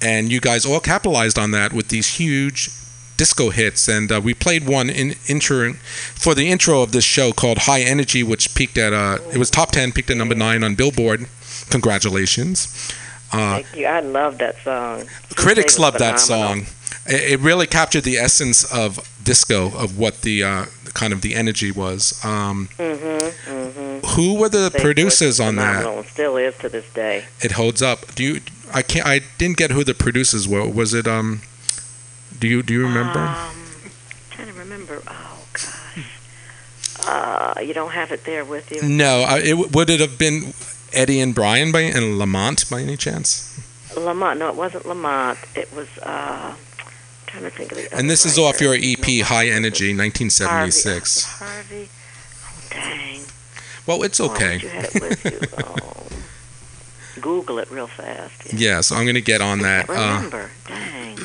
and 0.00 0.32
you 0.32 0.40
guys 0.40 0.64
all 0.64 0.80
capitalized 0.80 1.38
on 1.38 1.50
that 1.50 1.72
with 1.72 1.88
these 1.88 2.16
huge 2.16 2.70
disco 3.16 3.50
hits 3.50 3.86
and 3.86 4.10
uh, 4.10 4.20
we 4.20 4.34
played 4.34 4.66
one 4.66 4.90
in 4.90 5.14
intro 5.28 5.72
for 6.16 6.34
the 6.34 6.50
intro 6.50 6.82
of 6.82 6.90
this 6.90 7.04
show 7.04 7.30
called 7.30 7.58
high 7.58 7.80
energy 7.80 8.24
which 8.24 8.52
peaked 8.56 8.76
at 8.76 8.92
uh 8.92 9.18
it 9.32 9.38
was 9.38 9.48
top 9.50 9.70
10 9.70 9.92
peaked 9.92 10.10
at 10.10 10.16
number 10.16 10.34
9 10.34 10.64
on 10.64 10.74
billboard. 10.74 11.26
Congratulations 11.70 12.92
uh, 13.34 13.54
Thank 13.62 13.76
you. 13.76 13.86
I 13.86 14.00
love 14.00 14.38
that 14.38 14.56
song. 14.62 15.04
critics 15.34 15.78
love 15.78 15.98
that 15.98 16.18
song 16.20 16.66
it, 17.06 17.32
it 17.32 17.40
really 17.40 17.66
captured 17.66 18.04
the 18.04 18.16
essence 18.16 18.64
of 18.72 18.98
disco 19.22 19.66
of 19.76 19.98
what 19.98 20.22
the 20.22 20.42
uh, 20.44 20.64
kind 20.94 21.12
of 21.12 21.20
the 21.22 21.34
energy 21.34 21.70
was 21.72 22.22
um, 22.24 22.68
Mm-hmm. 22.78 23.52
Mm-hmm. 23.52 24.06
who 24.14 24.34
were 24.38 24.48
the 24.48 24.70
Susaye 24.70 24.80
producers 24.80 25.40
on 25.40 25.56
that 25.56 25.78
phenomenal 25.82 26.04
still 26.04 26.36
is 26.36 26.56
to 26.58 26.68
this 26.68 26.88
day. 26.92 27.24
it 27.42 27.52
holds 27.52 27.82
up 27.82 28.14
do 28.14 28.22
you 28.22 28.40
i 28.72 28.82
can't 28.82 29.06
i 29.06 29.20
didn't 29.38 29.56
get 29.56 29.70
who 29.70 29.82
the 29.84 29.94
producers 29.94 30.46
were 30.48 30.66
was 30.68 30.94
it 30.94 31.06
um 31.06 31.42
do 32.38 32.46
you 32.48 32.62
do 32.62 32.72
you 32.74 32.82
remember 32.82 33.18
Um, 33.20 33.56
trying 34.30 34.48
to 34.48 34.54
remember. 34.54 35.02
Oh 35.06 35.44
gosh. 35.52 36.10
Uh, 37.06 37.60
you 37.60 37.74
don't 37.74 37.92
have 37.92 38.10
it 38.12 38.24
there 38.24 38.44
with 38.44 38.70
you. 38.70 38.82
no 38.82 39.22
I, 39.22 39.38
it, 39.40 39.72
would 39.74 39.90
it 39.90 40.00
have 40.00 40.16
been 40.18 40.52
eddie 40.94 41.20
and 41.20 41.34
brian 41.34 41.70
by 41.72 41.80
and 41.80 42.18
lamont 42.18 42.68
by 42.70 42.80
any 42.80 42.96
chance 42.96 43.50
Lamont. 43.96 44.40
No, 44.40 44.48
it 44.48 44.56
wasn't 44.56 44.86
Lamont. 44.86 45.38
It 45.54 45.72
was. 45.72 45.86
Uh, 46.02 46.52
I'm 46.56 46.56
trying 47.26 47.44
to 47.44 47.50
think 47.50 47.70
of 47.70 47.78
the. 47.78 47.96
and 47.96 48.10
this 48.10 48.24
other 48.26 48.32
is 48.32 48.38
off 48.40 48.60
your 48.60 48.72
writer. 48.72 48.84
ep 49.00 49.26
high 49.28 49.46
energy 49.46 49.96
1976 49.96 51.22
Harvey. 51.24 51.76
Harvey. 51.76 51.88
Oh, 52.44 52.66
dang. 52.70 53.20
well 53.86 54.02
it's 54.02 54.18
Oh, 54.18 54.30
okay 54.32 54.58
you 54.58 54.68
had 54.68 54.84
it 54.86 55.00
with 55.00 55.24
you. 55.24 55.40
Oh. 55.64 57.20
Google 57.20 57.60
it 57.60 57.70
real 57.70 57.86
fast. 57.86 58.52
Yeah. 58.52 58.70
yeah 58.74 58.80
so 58.80 58.96
i'm 58.96 59.06
gonna 59.06 59.20
get 59.20 59.40
on 59.40 59.60
that 59.60 59.86
Can't 59.86 59.98
uh, 59.98 60.14
remember. 60.16 60.50
Dang. 60.66 61.18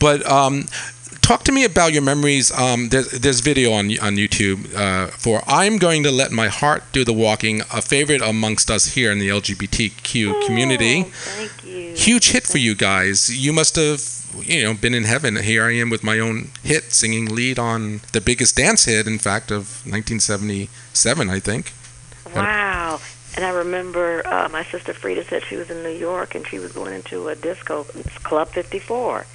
But 0.00 0.26
um, 0.28 0.64
talk 1.26 1.42
to 1.42 1.50
me 1.50 1.64
about 1.64 1.92
your 1.92 2.02
memories. 2.02 2.52
Um, 2.52 2.88
there's, 2.90 3.10
there's 3.10 3.40
video 3.40 3.72
on 3.72 3.86
on 3.98 4.14
YouTube 4.14 4.58
uh, 4.74 5.08
for 5.08 5.42
"I'm 5.46 5.76
Going 5.78 6.04
to 6.04 6.12
Let 6.12 6.30
My 6.30 6.48
Heart 6.48 6.84
Do 6.92 7.04
the 7.04 7.12
Walking," 7.12 7.62
a 7.72 7.82
favorite 7.82 8.22
amongst 8.22 8.70
us 8.70 8.94
here 8.94 9.10
in 9.10 9.18
the 9.18 9.28
LGBTQ 9.28 10.46
community. 10.46 11.04
Oh, 11.06 11.10
thank 11.10 11.64
you. 11.64 11.94
Huge 11.94 12.30
hit 12.30 12.44
for 12.44 12.58
you 12.58 12.74
guys. 12.76 13.16
You 13.44 13.52
must 13.52 13.74
have, 13.74 14.00
you 14.40 14.62
know, 14.62 14.74
been 14.74 14.94
in 14.94 15.04
heaven. 15.04 15.36
Here 15.36 15.64
I 15.64 15.74
am 15.74 15.90
with 15.90 16.04
my 16.04 16.20
own 16.20 16.50
hit, 16.62 16.92
singing 16.92 17.26
lead 17.26 17.58
on 17.58 18.02
the 18.12 18.20
biggest 18.20 18.56
dance 18.56 18.84
hit, 18.84 19.06
in 19.08 19.18
fact, 19.18 19.50
of 19.50 19.82
1977, 19.84 21.30
I 21.30 21.40
think. 21.40 21.72
Wow. 22.34 23.00
And 23.34 23.44
I 23.44 23.50
remember 23.50 24.26
uh, 24.26 24.48
my 24.48 24.64
sister 24.64 24.94
Freda 24.94 25.28
said 25.28 25.42
she 25.42 25.56
was 25.56 25.70
in 25.70 25.82
New 25.82 25.98
York 26.10 26.34
and 26.34 26.46
she 26.46 26.58
was 26.58 26.72
going 26.72 26.94
into 26.94 27.28
a 27.28 27.34
disco, 27.34 27.84
Club 28.22 28.48
54. 28.48 29.26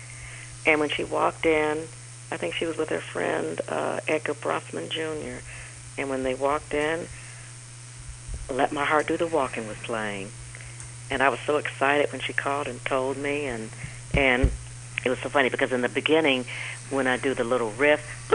And 0.65 0.79
when 0.79 0.89
she 0.89 1.03
walked 1.03 1.45
in, 1.45 1.87
I 2.31 2.37
think 2.37 2.53
she 2.53 2.65
was 2.65 2.77
with 2.77 2.89
her 2.89 2.99
friend 2.99 3.59
uh, 3.67 3.99
Edgar 4.07 4.33
Bronfman 4.33 4.89
Jr. 4.89 5.43
And 5.97 6.09
when 6.09 6.23
they 6.23 6.33
walked 6.33 6.73
in, 6.73 7.07
Let 8.49 8.71
My 8.71 8.85
Heart 8.85 9.07
Do 9.07 9.17
the 9.17 9.27
Walking 9.27 9.67
was 9.67 9.77
playing. 9.77 10.31
And 11.09 11.21
I 11.21 11.29
was 11.29 11.39
so 11.41 11.57
excited 11.57 12.11
when 12.11 12.21
she 12.21 12.31
called 12.31 12.67
and 12.67 12.83
told 12.85 13.17
me. 13.17 13.45
And, 13.45 13.69
and 14.13 14.51
it 15.03 15.09
was 15.09 15.19
so 15.19 15.29
funny 15.29 15.49
because 15.49 15.71
in 15.73 15.81
the 15.81 15.89
beginning, 15.89 16.45
when 16.89 17.07
I 17.07 17.17
do 17.17 17.33
the 17.33 17.43
little 17.43 17.71
riff, 17.71 18.27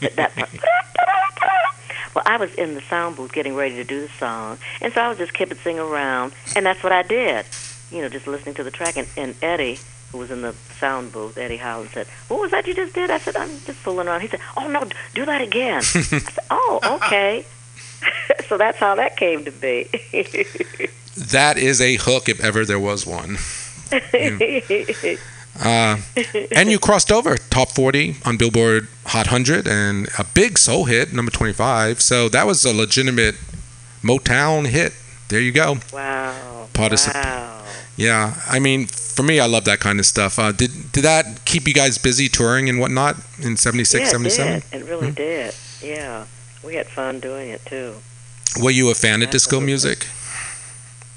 that, 0.00 0.14
that 0.16 0.34
part. 0.34 0.50
Well, 2.14 2.24
I 2.26 2.36
was 2.36 2.54
in 2.54 2.74
the 2.74 2.80
sound 2.82 3.16
booth 3.16 3.32
getting 3.32 3.54
ready 3.54 3.74
to 3.76 3.84
do 3.84 4.00
the 4.00 4.08
song, 4.08 4.58
and 4.80 4.92
so 4.92 5.00
I 5.00 5.08
was 5.08 5.18
just 5.18 5.32
kibitzing 5.32 5.78
around, 5.78 6.32
and 6.54 6.64
that's 6.64 6.82
what 6.82 6.92
I 6.92 7.02
did. 7.02 7.44
You 7.90 8.02
know, 8.02 8.08
just 8.08 8.26
listening 8.26 8.54
to 8.56 8.64
the 8.64 8.70
track, 8.70 8.96
and, 8.96 9.08
and 9.16 9.34
Eddie, 9.42 9.78
who 10.12 10.18
was 10.18 10.30
in 10.30 10.42
the 10.42 10.52
sound 10.78 11.12
booth, 11.12 11.36
Eddie 11.36 11.56
Holland 11.56 11.90
said, 11.92 12.06
"What 12.28 12.40
was 12.40 12.50
that 12.52 12.66
you 12.66 12.74
just 12.74 12.94
did?" 12.94 13.10
I 13.10 13.18
said, 13.18 13.36
"I'm 13.36 13.48
just 13.48 13.78
fooling 13.78 14.06
around." 14.06 14.20
He 14.20 14.28
said, 14.28 14.40
"Oh 14.56 14.68
no, 14.68 14.88
do 15.14 15.24
that 15.24 15.40
again." 15.40 15.78
I 15.78 15.80
said, 15.82 16.44
"Oh, 16.50 16.80
okay." 17.02 17.44
so 18.48 18.58
that's 18.58 18.78
how 18.78 18.94
that 18.94 19.16
came 19.16 19.44
to 19.44 19.50
be. 19.50 19.88
That 21.16 21.58
is 21.58 21.80
a 21.80 21.96
hook, 21.96 22.28
if 22.28 22.42
ever 22.42 22.64
there 22.64 22.78
was 22.78 23.06
one. 23.06 23.38
Uh, 25.62 25.98
and 26.54 26.70
you 26.70 26.78
crossed 26.78 27.12
over 27.12 27.36
top 27.36 27.70
40 27.70 28.16
on 28.24 28.36
Billboard 28.36 28.88
Hot 29.06 29.26
100 29.26 29.68
and 29.68 30.08
a 30.18 30.24
big 30.34 30.58
soul 30.58 30.84
hit, 30.86 31.12
number 31.12 31.30
25. 31.30 32.00
So 32.00 32.28
that 32.30 32.46
was 32.46 32.64
a 32.64 32.72
legitimate 32.74 33.36
Motown 34.02 34.66
hit. 34.66 34.92
There 35.28 35.40
you 35.40 35.52
go. 35.52 35.78
wow. 35.92 36.68
Particip- 36.74 37.14
wow. 37.14 37.62
Yeah, 37.96 38.34
I 38.48 38.58
mean, 38.58 38.86
for 38.86 39.22
me, 39.22 39.38
I 39.38 39.46
love 39.46 39.64
that 39.66 39.78
kind 39.78 40.00
of 40.00 40.06
stuff. 40.06 40.36
Uh, 40.40 40.50
did 40.50 40.90
did 40.90 41.04
that 41.04 41.44
keep 41.44 41.68
you 41.68 41.74
guys 41.74 41.96
busy 41.96 42.28
touring 42.28 42.68
and 42.68 42.80
whatnot 42.80 43.14
in 43.40 43.56
76, 43.56 44.00
yeah, 44.00 44.06
it 44.08 44.10
77? 44.10 44.62
It 44.72 44.84
really 44.86 45.08
Hmm. 45.10 45.14
did. 45.14 45.54
Yeah, 45.80 46.24
we 46.64 46.74
had 46.74 46.88
fun 46.88 47.20
doing 47.20 47.50
it 47.50 47.64
too. 47.66 47.94
Were 48.60 48.72
you 48.72 48.90
a 48.90 48.94
fan 48.94 49.22
of 49.22 49.30
disco 49.30 49.60
music? 49.60 50.06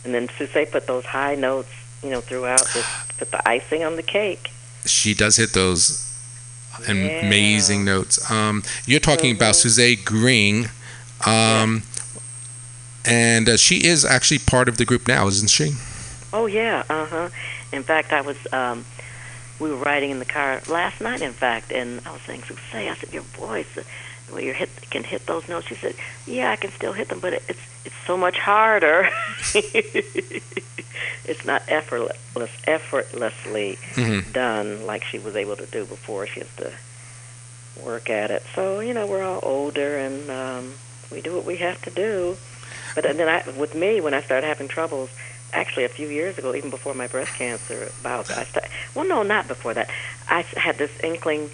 And 0.05 0.13
then 0.13 0.29
Susie 0.37 0.65
put 0.65 0.85
those 0.85 1.05
high 1.05 1.33
notes, 1.33 1.69
you 2.03 2.09
know, 2.09 2.21
throughout. 2.21 2.65
Just 2.73 3.17
put 3.17 3.31
the 3.31 3.47
icing 3.47 3.83
on 3.83 3.95
the 3.95 4.03
cake. 4.03 4.51
She 4.85 5.13
does 5.13 5.35
hit 5.37 5.53
those 5.53 6.03
Yeah. 6.87 6.93
amazing 6.93 7.83
notes. 7.85 8.29
Um, 8.29 8.63
you're 8.85 8.99
talking 8.99 9.35
about 9.35 9.55
Mhm. 9.55 9.59
Suzette 9.61 10.05
Green, 10.05 10.69
um, 11.25 11.83
and 13.05 13.49
uh, 13.49 13.57
she 13.57 13.77
is 13.77 14.05
actually 14.05 14.39
part 14.39 14.69
of 14.69 14.77
the 14.77 14.85
group 14.85 15.07
now, 15.07 15.27
isn't 15.27 15.49
she? 15.49 15.75
Oh 16.33 16.45
yeah, 16.45 16.83
uh 16.89 17.05
huh. 17.05 17.29
In 17.71 17.83
fact, 17.83 18.13
I 18.13 18.21
was 18.21 18.37
um, 18.51 18.85
we 19.59 19.69
were 19.71 19.77
riding 19.77 20.11
in 20.11 20.19
the 20.19 20.25
car 20.25 20.61
last 20.67 21.01
night. 21.01 21.21
In 21.21 21.33
fact, 21.33 21.71
and 21.71 22.01
I 22.05 22.11
was 22.11 22.21
saying, 22.27 22.43
"Say," 22.71 22.89
I 22.89 22.95
said, 22.95 23.11
"Your 23.11 23.23
voice, 23.23 23.65
well, 24.31 24.41
you 24.41 24.53
hit 24.53 24.69
can 24.89 25.03
hit 25.03 25.25
those 25.25 25.47
notes." 25.47 25.67
She 25.67 25.75
said, 25.75 25.95
"Yeah, 26.25 26.51
I 26.51 26.55
can 26.55 26.71
still 26.71 26.93
hit 26.93 27.09
them, 27.09 27.19
but 27.19 27.33
it, 27.33 27.43
it's 27.47 27.59
it's 27.85 27.95
so 28.05 28.17
much 28.17 28.37
harder. 28.37 29.09
it's 29.53 31.45
not 31.45 31.63
effortless, 31.67 32.17
effortlessly 32.65 33.77
Mhm. 33.95 34.31
done 34.33 34.85
like 34.85 35.03
she 35.03 35.19
was 35.19 35.35
able 35.35 35.55
to 35.55 35.65
do 35.65 35.85
before. 35.85 36.27
She 36.27 36.39
has 36.41 36.53
to 36.57 36.71
work 37.83 38.09
at 38.09 38.31
it. 38.31 38.43
So 38.55 38.79
you 38.79 38.93
know, 38.93 39.05
we're 39.07 39.23
all 39.23 39.39
older, 39.43 39.97
and 39.97 40.29
um, 40.29 40.73
we 41.11 41.21
do 41.21 41.35
what 41.35 41.45
we 41.45 41.57
have 41.57 41.81
to 41.83 41.89
do. 41.91 42.37
But 42.95 43.03
then, 43.03 43.27
I, 43.29 43.47
with 43.51 43.75
me, 43.75 44.01
when 44.01 44.13
I 44.13 44.21
started 44.21 44.47
having 44.47 44.67
troubles, 44.67 45.09
actually 45.53 45.83
a 45.85 45.89
few 45.89 46.07
years 46.07 46.37
ago, 46.37 46.55
even 46.55 46.69
before 46.69 46.93
my 46.95 47.07
breast 47.07 47.33
cancer 47.35 47.91
bout, 48.01 48.31
I 48.31 48.43
started, 48.45 48.71
well, 48.95 49.05
no, 49.07 49.21
not 49.23 49.47
before 49.47 49.73
that. 49.75 49.89
I 50.29 50.41
had 50.55 50.77
this 50.77 50.91
inkling 51.03 51.49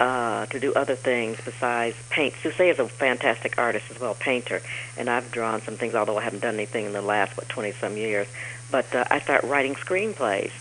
uh, 0.00 0.46
to 0.46 0.60
do 0.60 0.72
other 0.74 0.94
things 0.94 1.38
besides 1.44 1.96
paint. 2.10 2.34
Susie 2.42 2.64
is 2.68 2.78
a 2.78 2.88
fantastic 2.88 3.58
artist 3.58 3.90
as 3.90 4.00
well, 4.00 4.14
painter, 4.14 4.60
and 4.98 5.08
I've 5.08 5.30
drawn 5.30 5.60
some 5.62 5.76
things, 5.76 5.94
although 5.94 6.18
I 6.18 6.22
haven't 6.22 6.42
done 6.42 6.54
anything 6.54 6.86
in 6.86 6.92
the 6.92 7.02
last 7.02 7.36
what 7.36 7.48
twenty 7.48 7.72
some 7.72 7.96
years. 7.96 8.26
But 8.70 8.94
uh, 8.94 9.04
I 9.10 9.20
started 9.20 9.46
writing 9.48 9.74
screenplays, 9.74 10.52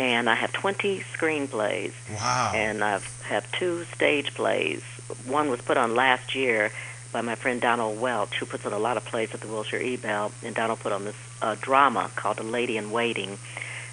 and 0.00 0.28
I 0.28 0.34
have 0.34 0.52
twenty 0.52 1.00
screenplays 1.00 1.92
Wow. 2.10 2.52
and 2.54 2.82
I've 2.82 3.22
have 3.24 3.50
two 3.52 3.84
stage 3.84 4.34
plays. 4.34 4.82
One 5.26 5.48
was 5.50 5.60
put 5.60 5.76
on 5.76 5.94
last 5.94 6.34
year 6.34 6.70
by 7.12 7.20
my 7.20 7.34
friend 7.36 7.60
Donald 7.60 8.00
Welch, 8.00 8.36
who 8.38 8.46
puts 8.46 8.66
on 8.66 8.72
a 8.72 8.78
lot 8.78 8.96
of 8.96 9.04
plays 9.04 9.32
at 9.34 9.40
the 9.40 9.46
Wilshire 9.46 9.80
Ebell, 9.80 10.32
and 10.42 10.54
Donald 10.54 10.80
put 10.80 10.92
on 10.92 11.04
this 11.04 11.14
uh, 11.40 11.54
drama 11.60 12.10
called 12.16 12.38
A 12.40 12.42
Lady 12.42 12.76
in 12.76 12.90
Waiting, 12.90 13.38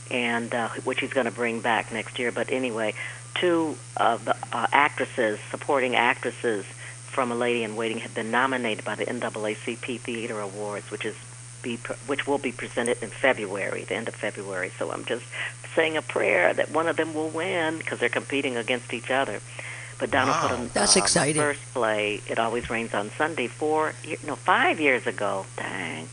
and 0.09 0.53
uh, 0.55 0.69
which 0.83 1.01
he's 1.01 1.13
going 1.13 1.25
to 1.27 1.31
bring 1.31 1.59
back 1.61 1.91
next 1.93 2.17
year. 2.17 2.31
But 2.31 2.51
anyway, 2.51 2.93
two 3.35 3.77
of 3.97 4.25
the 4.25 4.35
uh, 4.51 4.67
actresses, 4.71 5.39
supporting 5.49 5.95
actresses 5.95 6.65
from 6.65 7.31
A 7.31 7.35
Lady 7.35 7.63
in 7.63 7.75
Waiting, 7.75 7.99
have 7.99 8.13
been 8.15 8.31
nominated 8.31 8.85
by 8.85 8.95
the 8.95 9.05
NAACP 9.05 9.99
Theater 9.99 10.39
Awards, 10.39 10.89
which 10.91 11.05
is 11.05 11.15
be 11.61 11.77
pre- 11.77 11.95
which 12.07 12.25
will 12.25 12.39
be 12.39 12.51
presented 12.51 13.01
in 13.03 13.09
February, 13.09 13.83
the 13.83 13.95
end 13.95 14.07
of 14.07 14.15
February. 14.15 14.71
So 14.79 14.91
I'm 14.91 15.05
just 15.05 15.23
saying 15.75 15.95
a 15.97 16.01
prayer 16.01 16.53
that 16.53 16.71
one 16.71 16.87
of 16.87 16.97
them 16.97 17.13
will 17.13 17.29
win 17.29 17.77
because 17.77 17.99
they're 17.99 18.09
competing 18.09 18.57
against 18.57 18.93
each 18.93 19.11
other. 19.11 19.39
But 19.99 20.09
Donald 20.09 20.35
put 20.37 20.51
Wow. 20.51 20.57
on 20.57 20.69
That's 20.73 20.95
uh, 20.95 20.99
my 20.99 21.05
exciting. 21.05 21.41
first 21.41 21.61
play. 21.73 22.21
It 22.27 22.39
always 22.39 22.69
rains 22.71 22.93
on 22.95 23.11
Sunday. 23.17 23.45
Four, 23.47 23.93
no, 24.25 24.35
five 24.35 24.79
years 24.79 25.05
ago. 25.05 25.45
Dang. 25.57 26.09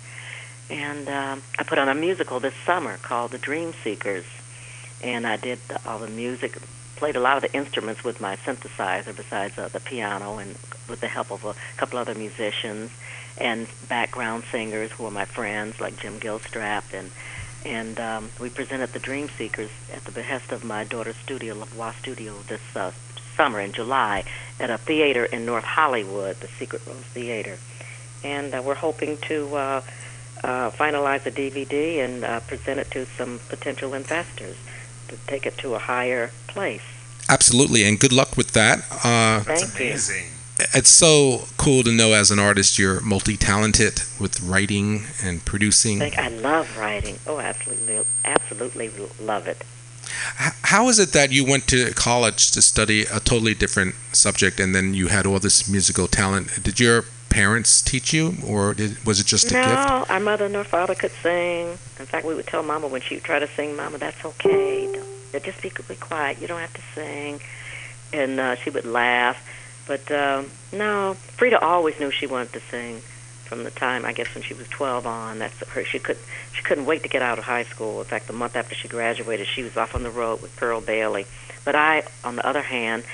And 0.68 1.08
um, 1.08 1.42
I 1.58 1.62
put 1.62 1.78
on 1.78 1.88
a 1.88 1.94
musical 1.94 2.40
this 2.40 2.52
summer 2.66 2.98
called 2.98 3.30
The 3.30 3.38
Dream 3.38 3.72
Seekers, 3.82 4.26
and 5.02 5.26
I 5.26 5.36
did 5.38 5.58
the, 5.68 5.80
all 5.88 5.98
the 5.98 6.08
music, 6.08 6.58
played 6.98 7.14
a 7.14 7.20
lot 7.20 7.36
of 7.36 7.42
the 7.42 7.56
instruments 7.56 8.02
with 8.02 8.20
my 8.20 8.34
synthesizer 8.36 9.16
besides 9.16 9.56
uh, 9.56 9.68
the 9.68 9.78
piano, 9.78 10.38
and 10.38 10.50
with 10.88 11.00
the 11.00 11.06
help 11.06 11.30
of 11.30 11.44
a 11.44 11.54
couple 11.76 11.98
other 11.98 12.14
musicians 12.14 12.90
and 13.38 13.68
background 13.88 14.42
singers 14.50 14.90
who 14.90 15.06
are 15.06 15.10
my 15.12 15.24
friends 15.24 15.80
like 15.80 15.96
Jim 15.96 16.18
Gilstrap 16.18 16.92
and 16.92 17.10
and 17.64 17.98
um, 17.98 18.30
we 18.40 18.50
presented 18.50 18.92
the 18.92 18.98
Dream 19.00 19.28
Seekers 19.36 19.70
at 19.92 20.04
the 20.04 20.12
behest 20.12 20.52
of 20.52 20.64
my 20.64 20.84
daughter's 20.84 21.16
studio, 21.16 21.54
La 21.54 21.64
Voix 21.64 21.92
Studio, 22.00 22.34
this 22.46 22.60
uh, 22.76 22.92
summer 23.36 23.60
in 23.60 23.72
July 23.72 24.24
at 24.60 24.70
a 24.70 24.78
theater 24.78 25.24
in 25.24 25.44
North 25.44 25.64
Hollywood, 25.64 26.36
the 26.36 26.46
Secret 26.46 26.82
Rose 26.86 26.96
Theater. 26.96 27.58
And 28.22 28.54
uh, 28.54 28.62
we're 28.64 28.74
hoping 28.76 29.16
to 29.22 29.56
uh, 29.56 29.82
uh, 30.44 30.70
finalize 30.70 31.24
the 31.24 31.32
DVD 31.32 32.04
and 32.04 32.24
uh, 32.24 32.40
present 32.40 32.78
it 32.78 32.90
to 32.92 33.06
some 33.06 33.40
potential 33.48 33.92
investors 33.92 34.56
to 35.08 35.16
take 35.26 35.46
it 35.46 35.56
to 35.58 35.74
a 35.74 35.78
higher 35.78 36.30
place. 36.46 36.82
Absolutely, 37.28 37.84
and 37.84 37.98
good 38.00 38.12
luck 38.12 38.36
with 38.36 38.52
that. 38.52 38.78
Uh, 39.04 39.40
Thank 39.40 39.46
That's 39.46 39.78
you. 39.78 39.86
amazing. 39.86 40.24
it's 40.74 40.88
so 40.90 41.44
cool 41.56 41.82
to 41.84 41.92
know 41.92 42.12
as 42.14 42.30
an 42.30 42.38
artist 42.38 42.78
you're 42.78 43.00
multi-talented 43.00 44.02
with 44.18 44.40
writing 44.40 45.04
and 45.22 45.44
producing. 45.44 45.98
Thank, 45.98 46.18
I 46.18 46.28
love 46.28 46.76
writing. 46.78 47.18
Oh, 47.26 47.38
absolutely, 47.38 48.00
absolutely 48.24 48.90
love 49.20 49.46
it. 49.46 49.62
How 50.62 50.88
is 50.88 50.98
it 50.98 51.12
that 51.12 51.32
you 51.32 51.44
went 51.44 51.66
to 51.68 51.92
college 51.92 52.50
to 52.52 52.62
study 52.62 53.02
a 53.02 53.20
totally 53.20 53.54
different 53.54 53.94
subject 54.12 54.58
and 54.58 54.74
then 54.74 54.94
you 54.94 55.08
had 55.08 55.26
all 55.26 55.38
this 55.38 55.68
musical 55.68 56.06
talent? 56.08 56.62
Did 56.62 56.80
your 56.80 57.04
parents 57.38 57.80
teach 57.80 58.12
you, 58.12 58.34
or 58.44 58.74
did, 58.74 59.04
was 59.06 59.20
it 59.20 59.26
just 59.26 59.52
a 59.52 59.54
no, 59.54 59.62
gift? 59.62 60.10
our 60.10 60.18
mother 60.18 60.46
and 60.46 60.56
our 60.56 60.64
father 60.64 60.96
could 60.96 61.12
sing. 61.22 61.68
In 61.68 62.06
fact, 62.06 62.26
we 62.26 62.34
would 62.34 62.48
tell 62.48 62.64
Mama 62.64 62.88
when 62.88 63.00
she 63.00 63.14
would 63.14 63.22
try 63.22 63.38
to 63.38 63.46
sing, 63.46 63.76
Mama, 63.76 63.96
that's 63.96 64.24
okay. 64.24 64.92
Don't, 64.92 65.44
just 65.44 65.62
be, 65.62 65.70
be 65.86 65.94
quiet. 65.94 66.40
You 66.40 66.48
don't 66.48 66.58
have 66.58 66.74
to 66.74 66.82
sing. 66.96 67.40
And 68.12 68.40
uh, 68.40 68.56
she 68.56 68.70
would 68.70 68.84
laugh. 68.84 69.38
But 69.86 70.10
um, 70.10 70.50
no, 70.72 71.16
Freda 71.36 71.62
always 71.62 72.00
knew 72.00 72.10
she 72.10 72.26
wanted 72.26 72.54
to 72.54 72.60
sing 72.60 72.98
from 73.44 73.62
the 73.62 73.70
time 73.70 74.04
I 74.04 74.12
guess 74.12 74.34
when 74.34 74.42
she 74.42 74.54
was 74.54 74.66
12 74.68 75.06
on. 75.06 75.38
That's 75.38 75.64
her. 75.68 75.84
She 75.84 76.00
could 76.00 76.18
she 76.52 76.64
couldn't 76.64 76.86
wait 76.86 77.04
to 77.04 77.08
get 77.08 77.22
out 77.22 77.38
of 77.38 77.44
high 77.44 77.62
school. 77.62 78.00
In 78.00 78.06
fact, 78.06 78.26
the 78.26 78.32
month 78.32 78.56
after 78.56 78.74
she 78.74 78.88
graduated, 78.88 79.46
she 79.46 79.62
was 79.62 79.76
off 79.76 79.94
on 79.94 80.02
the 80.02 80.10
road 80.10 80.42
with 80.42 80.56
Pearl 80.56 80.80
Bailey. 80.80 81.24
But 81.64 81.76
I, 81.76 82.02
on 82.24 82.34
the 82.34 82.44
other 82.44 82.62
hand, 82.62 83.04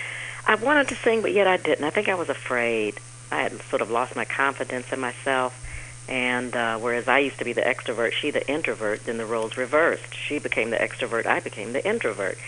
I 0.47 0.55
wanted 0.55 0.89
to 0.89 0.95
sing, 0.95 1.21
but 1.21 1.35
yet 1.35 1.47
I 1.47 1.59
didn't. 1.59 1.85
I 1.85 1.91
think 1.91 2.09
I 2.09 2.15
was 2.15 2.31
afraid. 2.31 2.99
I 3.35 3.43
had 3.43 3.61
sort 3.63 3.83
of 3.83 3.91
lost 3.91 4.15
my 4.15 4.25
confidence 4.25 4.93
in 4.93 5.01
myself. 5.01 5.61
And 6.09 6.55
uh, 6.55 6.79
whereas 6.79 7.09
I 7.09 7.19
used 7.19 7.39
to 7.39 7.45
be 7.45 7.53
the 7.53 7.63
extrovert, 7.63 8.13
she 8.13 8.31
the 8.31 8.49
introvert, 8.49 9.07
then 9.07 9.17
the 9.17 9.27
roles 9.27 9.57
reversed. 9.57 10.15
She 10.15 10.39
became 10.39 10.71
the 10.71 10.77
extrovert, 10.77 11.27
I 11.27 11.41
became 11.41 11.73
the 11.73 11.85
introvert. 11.85 12.39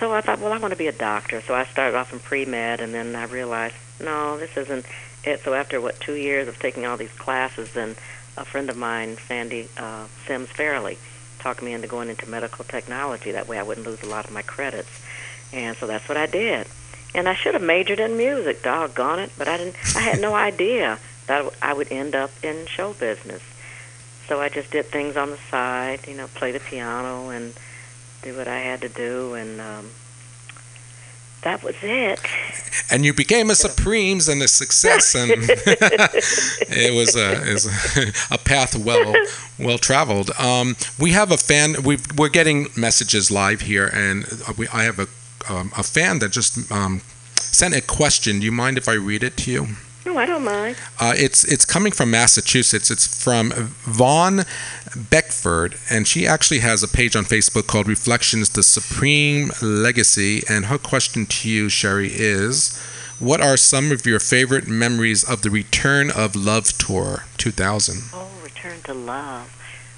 So 0.00 0.12
I 0.12 0.20
thought, 0.20 0.40
well, 0.40 0.52
I 0.52 0.58
want 0.58 0.72
to 0.72 0.78
be 0.78 0.88
a 0.88 0.92
doctor. 0.92 1.40
So 1.42 1.54
I 1.54 1.64
started 1.64 1.96
off 1.96 2.12
in 2.12 2.18
pre-med, 2.18 2.80
and 2.80 2.92
then 2.92 3.14
I 3.14 3.24
realized, 3.24 3.76
no, 4.02 4.36
this 4.38 4.56
isn't 4.56 4.84
it. 5.24 5.40
So 5.40 5.54
after, 5.54 5.80
what, 5.80 6.00
two 6.00 6.14
years 6.14 6.48
of 6.48 6.58
taking 6.58 6.86
all 6.86 6.96
these 6.96 7.12
classes, 7.12 7.72
then 7.72 7.96
a 8.36 8.44
friend 8.44 8.68
of 8.68 8.76
mine, 8.76 9.16
Sandy 9.28 9.68
uh, 9.76 10.06
Sims 10.26 10.48
Fairley, 10.48 10.98
talked 11.38 11.62
me 11.62 11.72
into 11.72 11.86
going 11.86 12.08
into 12.08 12.28
medical 12.28 12.64
technology. 12.64 13.30
That 13.32 13.46
way 13.46 13.58
I 13.58 13.62
wouldn't 13.62 13.86
lose 13.86 14.02
a 14.02 14.06
lot 14.06 14.24
of 14.24 14.32
my 14.32 14.42
credits. 14.42 14.90
And 15.52 15.76
so 15.76 15.86
that's 15.86 16.08
what 16.08 16.18
I 16.18 16.26
did. 16.26 16.66
And 17.16 17.28
I 17.28 17.34
should 17.34 17.54
have 17.54 17.62
majored 17.62 17.98
in 17.98 18.16
music, 18.16 18.62
doggone 18.62 19.18
it, 19.18 19.32
but 19.38 19.48
I 19.48 19.56
didn't. 19.56 19.74
I 19.96 20.00
had 20.00 20.20
no 20.20 20.34
idea 20.34 20.98
that 21.26 21.50
I 21.62 21.72
would 21.72 21.90
end 21.90 22.14
up 22.14 22.30
in 22.44 22.66
show 22.66 22.92
business. 22.92 23.42
So 24.28 24.40
I 24.40 24.50
just 24.50 24.70
did 24.70 24.86
things 24.86 25.16
on 25.16 25.30
the 25.30 25.38
side, 25.50 26.06
you 26.06 26.14
know, 26.14 26.26
play 26.26 26.52
the 26.52 26.60
piano 26.60 27.30
and 27.30 27.54
do 28.22 28.36
what 28.36 28.48
I 28.48 28.58
had 28.58 28.82
to 28.82 28.88
do, 28.90 29.34
and 29.34 29.60
um, 29.60 29.90
that 31.42 31.62
was 31.62 31.76
it. 31.82 32.20
And 32.90 33.04
you 33.04 33.14
became 33.14 33.50
a 33.50 33.54
Supremes 33.54 34.28
and 34.28 34.42
a 34.42 34.48
success, 34.48 35.14
and 35.14 35.30
it 35.36 36.94
was 36.94 37.16
a, 37.16 37.48
it 37.48 37.52
was 37.52 37.66
a, 37.96 38.34
a 38.34 38.38
path 38.38 38.76
well 38.76 39.14
well 39.58 39.78
traveled. 39.78 40.30
Um, 40.38 40.76
we 40.98 41.12
have 41.12 41.30
a 41.30 41.36
fan. 41.38 41.82
we 41.82 41.98
we're 42.16 42.28
getting 42.28 42.66
messages 42.76 43.30
live 43.30 43.62
here, 43.62 43.86
and 43.86 44.26
we, 44.58 44.68
I 44.68 44.82
have 44.84 44.98
a 44.98 45.06
um, 45.48 45.72
a 45.76 45.82
fan 45.82 46.18
that 46.20 46.32
just 46.32 46.70
um, 46.70 47.00
sent 47.36 47.74
a 47.74 47.80
question. 47.80 48.40
Do 48.40 48.44
you 48.44 48.52
mind 48.52 48.78
if 48.78 48.88
I 48.88 48.94
read 48.94 49.22
it 49.22 49.36
to 49.38 49.50
you? 49.50 49.66
No, 50.06 50.18
I 50.18 50.26
don't 50.26 50.44
mind. 50.44 50.76
Uh, 51.00 51.14
it's 51.16 51.42
it's 51.42 51.64
coming 51.64 51.90
from 51.90 52.12
Massachusetts. 52.12 52.92
It's 52.92 53.06
from 53.22 53.50
Vaughn 53.50 54.44
Beckford, 54.94 55.74
and 55.90 56.06
she 56.06 56.28
actually 56.28 56.60
has 56.60 56.84
a 56.84 56.88
page 56.88 57.16
on 57.16 57.24
Facebook 57.24 57.66
called 57.66 57.88
Reflections: 57.88 58.50
The 58.50 58.62
Supreme 58.62 59.50
Legacy. 59.60 60.44
And 60.48 60.66
her 60.66 60.78
question 60.78 61.26
to 61.26 61.50
you, 61.50 61.68
Scherrie, 61.68 62.12
is: 62.12 62.80
What 63.18 63.40
are 63.40 63.56
some 63.56 63.90
of 63.90 64.06
your 64.06 64.20
favorite 64.20 64.68
memories 64.68 65.28
of 65.28 65.42
the 65.42 65.50
Return 65.50 66.12
of 66.12 66.36
Love 66.36 66.78
tour 66.78 67.24
2000? 67.38 68.10
Oh, 68.14 68.30
Return 68.44 68.80
to 68.82 68.94
Love. 68.94 69.52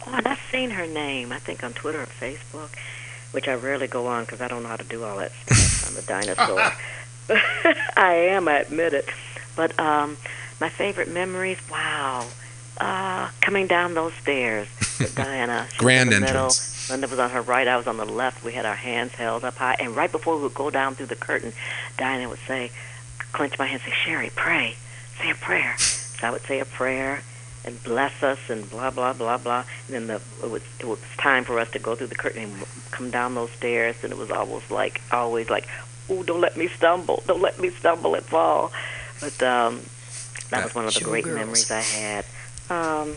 Oh, 0.06 0.14
and 0.14 0.26
I've 0.26 0.40
seen 0.50 0.70
her 0.70 0.86
name, 0.86 1.32
I 1.32 1.38
think, 1.38 1.62
on 1.62 1.74
Twitter 1.74 2.00
or 2.00 2.06
Facebook, 2.06 2.70
which 3.32 3.48
I 3.48 3.54
rarely 3.54 3.86
go 3.86 4.06
on 4.06 4.24
because 4.24 4.40
I 4.40 4.48
don't 4.48 4.62
know 4.62 4.68
how 4.68 4.76
to 4.76 4.84
do 4.84 5.04
all 5.04 5.18
that 5.18 5.32
stuff. 5.46 5.90
I'm 5.90 5.96
a 5.98 6.06
dinosaur. 6.06 6.72
I 7.96 8.14
am, 8.30 8.48
I 8.48 8.58
admit 8.60 8.94
it. 8.94 9.08
But 9.56 9.78
um, 9.78 10.16
my 10.60 10.68
favorite 10.68 11.08
memories, 11.10 11.58
wow. 11.70 12.26
Uh, 12.80 13.28
coming 13.40 13.66
down 13.66 13.94
those 13.94 14.14
stairs. 14.14 14.68
with 15.00 15.14
Diana. 15.16 15.66
Grand 15.78 16.12
in 16.12 16.20
the 16.20 16.26
middle. 16.26 16.44
entrance. 16.44 16.88
Linda 16.90 17.08
was 17.08 17.18
on 17.18 17.30
her 17.30 17.42
right. 17.42 17.68
I 17.68 17.76
was 17.76 17.86
on 17.86 17.96
the 17.98 18.04
left. 18.06 18.44
We 18.44 18.52
had 18.52 18.64
our 18.64 18.74
hands 18.76 19.12
held 19.12 19.44
up 19.44 19.56
high. 19.56 19.76
And 19.78 19.94
right 19.96 20.10
before 20.10 20.36
we 20.36 20.42
would 20.44 20.54
go 20.54 20.70
down 20.70 20.94
through 20.94 21.06
the 21.06 21.16
curtain, 21.16 21.52
Diana 21.98 22.28
would 22.28 22.38
say, 22.46 22.70
clench 23.32 23.58
my 23.58 23.66
hand, 23.66 23.82
say, 23.84 23.90
Scherrie, 24.04 24.30
pray. 24.34 24.76
Say 25.20 25.30
a 25.30 25.34
prayer. 25.34 25.76
So 25.76 26.26
I 26.28 26.30
would 26.30 26.42
say 26.42 26.60
a 26.60 26.64
prayer 26.64 27.22
and 27.64 27.82
bless 27.82 28.22
us 28.22 28.38
and 28.48 28.68
blah, 28.70 28.90
blah, 28.90 29.12
blah, 29.12 29.38
blah. 29.38 29.64
And 29.86 29.94
then 29.94 30.06
the, 30.06 30.20
it, 30.44 30.50
was, 30.50 30.62
it 30.80 30.86
was 30.86 30.98
time 31.18 31.44
for 31.44 31.58
us 31.58 31.70
to 31.72 31.78
go 31.78 31.94
through 31.94 32.06
the 32.08 32.14
curtain 32.14 32.44
and 32.44 32.64
come 32.90 33.10
down 33.10 33.34
those 33.34 33.50
stairs. 33.50 33.96
And 34.02 34.12
it 34.12 34.18
was 34.18 34.30
almost 34.30 34.70
like, 34.70 35.00
always 35.12 35.50
like, 35.50 35.66
oh, 36.08 36.22
don't 36.22 36.40
let 36.40 36.56
me 36.56 36.68
stumble. 36.68 37.22
Don't 37.26 37.42
let 37.42 37.60
me 37.60 37.70
stumble 37.70 38.14
and 38.14 38.24
fall. 38.24 38.72
But 39.20 39.42
um, 39.42 39.82
that 40.50 40.64
was 40.64 40.74
one 40.74 40.86
of 40.86 40.94
the 40.94 41.04
great 41.04 41.24
Showgirls. 41.24 41.34
memories 41.34 41.70
I 41.70 41.80
had. 41.80 42.24
Um, 42.70 43.16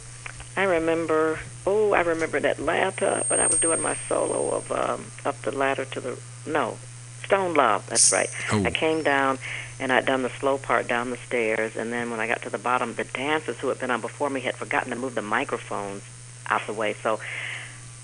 I 0.57 0.63
remember, 0.63 1.39
oh, 1.65 1.93
I 1.93 2.01
remember 2.01 2.37
in 2.37 2.45
Atlanta 2.45 3.23
when 3.27 3.39
I 3.39 3.47
was 3.47 3.59
doing 3.59 3.81
my 3.81 3.95
solo 4.09 4.49
of 4.49 4.71
um, 4.71 5.05
Up 5.23 5.41
the 5.43 5.51
Ladder 5.51 5.85
to 5.85 6.01
the, 6.01 6.19
no, 6.45 6.77
Stone 7.23 7.53
Love, 7.53 7.87
that's 7.87 8.11
right. 8.11 8.29
Oh. 8.51 8.63
I 8.65 8.71
came 8.71 9.03
down 9.03 9.39
and 9.81 9.91
I'd 9.91 10.05
done 10.05 10.21
the 10.21 10.29
slow 10.29 10.59
part 10.59 10.87
down 10.87 11.09
the 11.09 11.17
stairs, 11.17 11.75
and 11.75 11.91
then 11.91 12.11
when 12.11 12.19
I 12.19 12.27
got 12.27 12.43
to 12.43 12.51
the 12.51 12.59
bottom, 12.59 12.93
the 12.93 13.03
dancers 13.03 13.57
who 13.57 13.67
had 13.69 13.79
been 13.79 13.89
on 13.89 13.99
before 13.99 14.29
me 14.29 14.39
had 14.39 14.55
forgotten 14.55 14.91
to 14.91 14.95
move 14.95 15.15
the 15.15 15.23
microphones 15.23 16.03
out 16.47 16.61
the 16.67 16.73
way. 16.73 16.93
So 16.93 17.19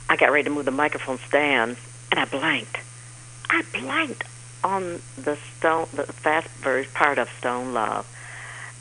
I 0.09 0.15
got 0.15 0.32
ready 0.32 0.45
to 0.45 0.49
move 0.49 0.65
the 0.65 0.71
microphone 0.71 1.19
stands, 1.19 1.80
and 2.11 2.19
I 2.19 2.25
blanked. 2.25 2.78
I 3.51 3.63
blanked 3.71 4.23
on 4.63 5.01
the 5.17 5.38
stone, 5.57 5.88
the 5.93 6.03
fast 6.11 6.47
verse 6.61 6.88
part 6.95 7.19
of 7.19 7.30
Stone 7.38 7.75
Love. 7.75 8.11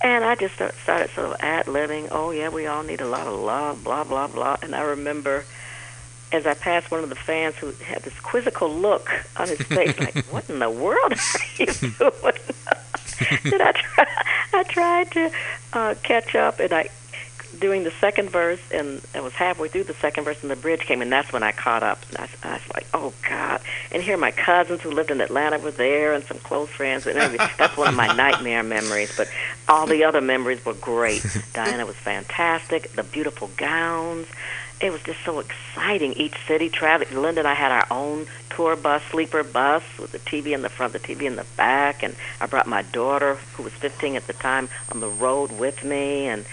And 0.02 0.24
I 0.24 0.34
just 0.34 0.54
start, 0.54 0.74
started 0.82 1.10
sort 1.10 1.32
of 1.32 1.36
ad 1.40 1.66
libbing. 1.66 2.08
Oh 2.10 2.30
yeah, 2.30 2.48
we 2.48 2.66
all 2.66 2.82
need 2.82 3.02
a 3.02 3.06
lot 3.06 3.26
of 3.26 3.38
love, 3.38 3.84
blah 3.84 4.04
blah 4.04 4.26
blah. 4.26 4.56
And 4.62 4.74
I 4.74 4.82
remember 4.82 5.44
as 6.32 6.46
I 6.46 6.54
passed 6.54 6.90
one 6.90 7.02
of 7.02 7.08
the 7.08 7.14
fans 7.14 7.56
who 7.56 7.72
had 7.72 8.02
this 8.02 8.18
quizzical 8.20 8.68
look 8.68 9.08
on 9.36 9.48
his 9.48 9.60
face, 9.62 9.98
like, 9.98 10.24
"What 10.30 10.48
in 10.50 10.58
the 10.58 10.70
world 10.70 11.12
are 11.12 11.40
you 11.58 11.66
doing?" 11.66 12.32
and 13.44 13.62
I 13.62 13.72
try, 13.72 14.06
I 14.52 14.62
tried 14.64 15.10
to 15.12 15.30
uh, 15.72 15.94
catch 16.02 16.34
up, 16.34 16.60
and 16.60 16.72
I 16.72 16.88
doing 17.58 17.84
the 17.84 17.90
second 17.90 18.30
verse, 18.30 18.60
and 18.70 19.00
I 19.14 19.20
was 19.20 19.32
halfway 19.32 19.68
through 19.68 19.84
the 19.84 19.94
second 19.94 20.24
verse, 20.24 20.42
and 20.42 20.50
the 20.50 20.56
bridge 20.56 20.80
came, 20.80 21.02
and 21.02 21.10
that's 21.10 21.32
when 21.32 21.42
I 21.42 21.52
caught 21.52 21.82
up. 21.82 21.98
And 22.08 22.18
I, 22.18 22.28
I 22.48 22.52
was 22.54 22.68
like, 22.74 22.86
"Oh 22.94 23.12
God!" 23.28 23.60
And 23.92 24.02
here 24.02 24.16
my 24.16 24.30
cousins 24.30 24.80
who 24.80 24.90
lived 24.90 25.10
in 25.10 25.20
Atlanta 25.20 25.58
were 25.58 25.70
there, 25.70 26.14
and 26.14 26.24
some 26.24 26.38
close 26.38 26.68
friends, 26.68 27.06
and 27.06 27.18
everything. 27.18 27.48
that's 27.58 27.76
one 27.76 27.88
of 27.88 27.94
my 27.94 28.14
nightmare 28.16 28.62
memories. 28.62 29.16
But 29.16 29.28
all 29.68 29.86
the 29.86 30.04
other 30.04 30.20
memories 30.20 30.64
were 30.64 30.74
great. 30.74 31.24
Diana 31.52 31.86
was 31.86 31.96
fantastic. 31.96 32.92
The 32.92 33.02
beautiful 33.02 33.50
gowns. 33.56 34.26
It 34.80 34.92
was 34.92 35.02
just 35.02 35.24
so 35.24 35.38
exciting. 35.38 36.12
Each 36.14 36.34
city 36.46 36.68
traveling. 36.68 37.22
Linda 37.22 37.40
and 37.40 37.48
I 37.48 37.54
had 37.54 37.72
our 37.72 37.86
own 37.90 38.26
tour 38.50 38.76
bus, 38.76 39.02
sleeper 39.10 39.42
bus, 39.42 39.82
with 39.98 40.12
the 40.12 40.18
TV 40.18 40.52
in 40.52 40.62
the 40.62 40.68
front, 40.68 40.92
the 40.92 40.98
TV 40.98 41.22
in 41.22 41.36
the 41.36 41.46
back, 41.56 42.02
and 42.02 42.14
I 42.40 42.46
brought 42.46 42.66
my 42.66 42.82
daughter, 42.82 43.36
who 43.54 43.62
was 43.62 43.72
15 43.74 44.16
at 44.16 44.26
the 44.26 44.34
time, 44.34 44.68
on 44.92 45.00
the 45.00 45.08
road 45.08 45.52
with 45.52 45.82
me, 45.82 46.26
and 46.26 46.44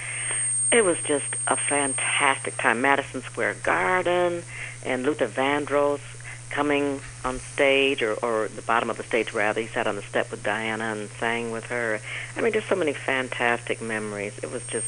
it 0.71 0.84
was 0.86 0.97
just 1.03 1.36
a 1.47 1.57
fantastic 1.57 2.57
time. 2.57 2.82
Madison 2.82 3.21
Square 3.21 3.55
Garden 3.63 4.43
and 4.86 5.03
Luther 5.03 5.28
Vandross 5.28 5.99
coming 6.49 7.01
on 7.26 7.39
stage, 7.39 8.01
or, 8.01 8.13
or 8.13 8.47
the 8.47 8.61
bottom 8.61 8.89
of 8.89 8.97
the 8.97 9.03
stage 9.03 9.34
rather. 9.34 9.59
He 9.59 9.67
sat 9.67 9.86
on 9.86 9.95
the 9.95 10.01
step 10.01 10.32
with 10.32 10.43
Diana 10.43 10.86
and 10.86 11.09
sang 11.09 11.51
with 11.51 11.65
her. 11.65 11.99
I 12.38 12.41
mean, 12.41 12.53
just 12.53 12.69
so 12.69 12.76
many 12.76 12.93
fantastic 12.93 13.82
memories. 13.82 14.38
It 14.41 14.51
was 14.51 14.65
just, 14.67 14.88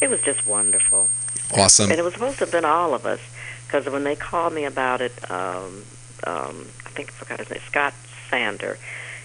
it 0.00 0.08
was 0.08 0.22
just 0.22 0.46
wonderful. 0.46 1.08
Awesome. 1.54 1.90
And 1.90 1.98
it 1.98 2.02
was 2.02 2.14
supposed 2.14 2.38
to 2.38 2.44
have 2.44 2.52
been 2.52 2.64
all 2.64 2.94
of 2.94 3.04
us, 3.06 3.20
because 3.66 3.86
when 3.92 4.04
they 4.04 4.16
called 4.16 4.52
me 4.52 4.64
about 4.64 5.00
it, 5.00 5.12
um, 5.30 5.84
um, 6.24 6.66
I 6.86 6.90
think 6.90 7.08
I 7.08 7.12
forgot 7.12 7.38
his 7.40 7.50
name, 7.50 7.60
Scott 7.66 7.94
Sander. 8.30 8.78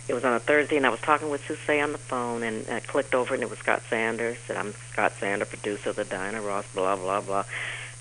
It 0.08 0.14
was 0.14 0.24
on 0.24 0.34
a 0.34 0.40
Thursday, 0.40 0.78
and 0.78 0.86
I 0.86 0.90
was 0.90 1.02
talking 1.02 1.30
with 1.30 1.46
Susie 1.46 1.82
on 1.82 1.92
the 1.92 1.98
phone, 1.98 2.44
and 2.44 2.66
I 2.70 2.80
clicked 2.80 3.14
over, 3.14 3.34
and 3.34 3.44
it 3.44 3.50
was 3.50 3.60
Scott 3.60 3.82
Sanders. 3.90 4.38
Said, 4.48 4.56
"I'm 4.56 4.74
Scott 4.92 5.14
Sander, 5.20 5.46
producer 5.46 5.90
of 5.90 5.98
the 5.98 6.06
Diana 6.06 6.42
Ross, 6.42 6.66
blah 6.74 6.96
blah 6.96 7.22
blah." 7.22 7.44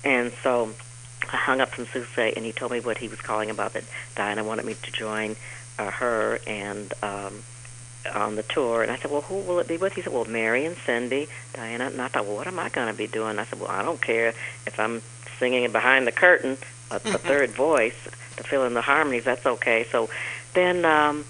And 0.05 0.31
so 0.41 0.73
I 1.33 1.35
hung 1.35 1.59
up 1.59 1.69
from 1.69 1.85
Susie, 1.87 2.33
and 2.35 2.45
he 2.45 2.53
told 2.53 2.71
me 2.71 2.79
what 2.79 2.97
he 2.97 3.09
was 3.09 3.19
calling 3.19 3.49
about 3.49 3.73
that 3.73 3.83
Diana 4.15 4.43
wanted 4.43 4.65
me 4.65 4.75
to 4.81 4.91
join 4.91 5.35
uh, 5.77 5.91
her 5.91 6.39
and 6.47 6.93
um, 7.03 7.43
on 8.13 8.35
the 8.35 8.43
tour. 8.43 8.83
And 8.83 8.91
I 8.91 8.97
said, 8.97 9.11
"Well, 9.11 9.21
who 9.21 9.35
will 9.35 9.59
it 9.59 9.67
be 9.67 9.77
with?" 9.77 9.93
He 9.93 10.01
said, 10.01 10.13
"Well, 10.13 10.25
Mary 10.25 10.65
and 10.65 10.75
Cindy, 10.77 11.27
Diana." 11.53 11.87
And 11.87 12.01
I 12.01 12.07
thought, 12.07 12.25
"Well, 12.25 12.35
what 12.35 12.47
am 12.47 12.59
I 12.59 12.69
going 12.69 12.87
to 12.87 12.93
be 12.93 13.07
doing?" 13.07 13.39
I 13.39 13.45
said, 13.45 13.59
"Well, 13.59 13.69
I 13.69 13.81
don't 13.83 14.01
care 14.01 14.33
if 14.65 14.79
I'm 14.79 15.01
singing 15.39 15.71
behind 15.71 16.07
the 16.07 16.11
curtain, 16.11 16.57
a, 16.91 16.95
a 16.95 16.99
third 16.99 17.51
voice 17.51 18.07
to 18.37 18.43
fill 18.43 18.65
in 18.65 18.73
the 18.73 18.81
harmonies. 18.81 19.23
That's 19.23 19.45
okay." 19.45 19.85
So 19.91 20.09
then 20.53 20.85
um, 20.85 21.25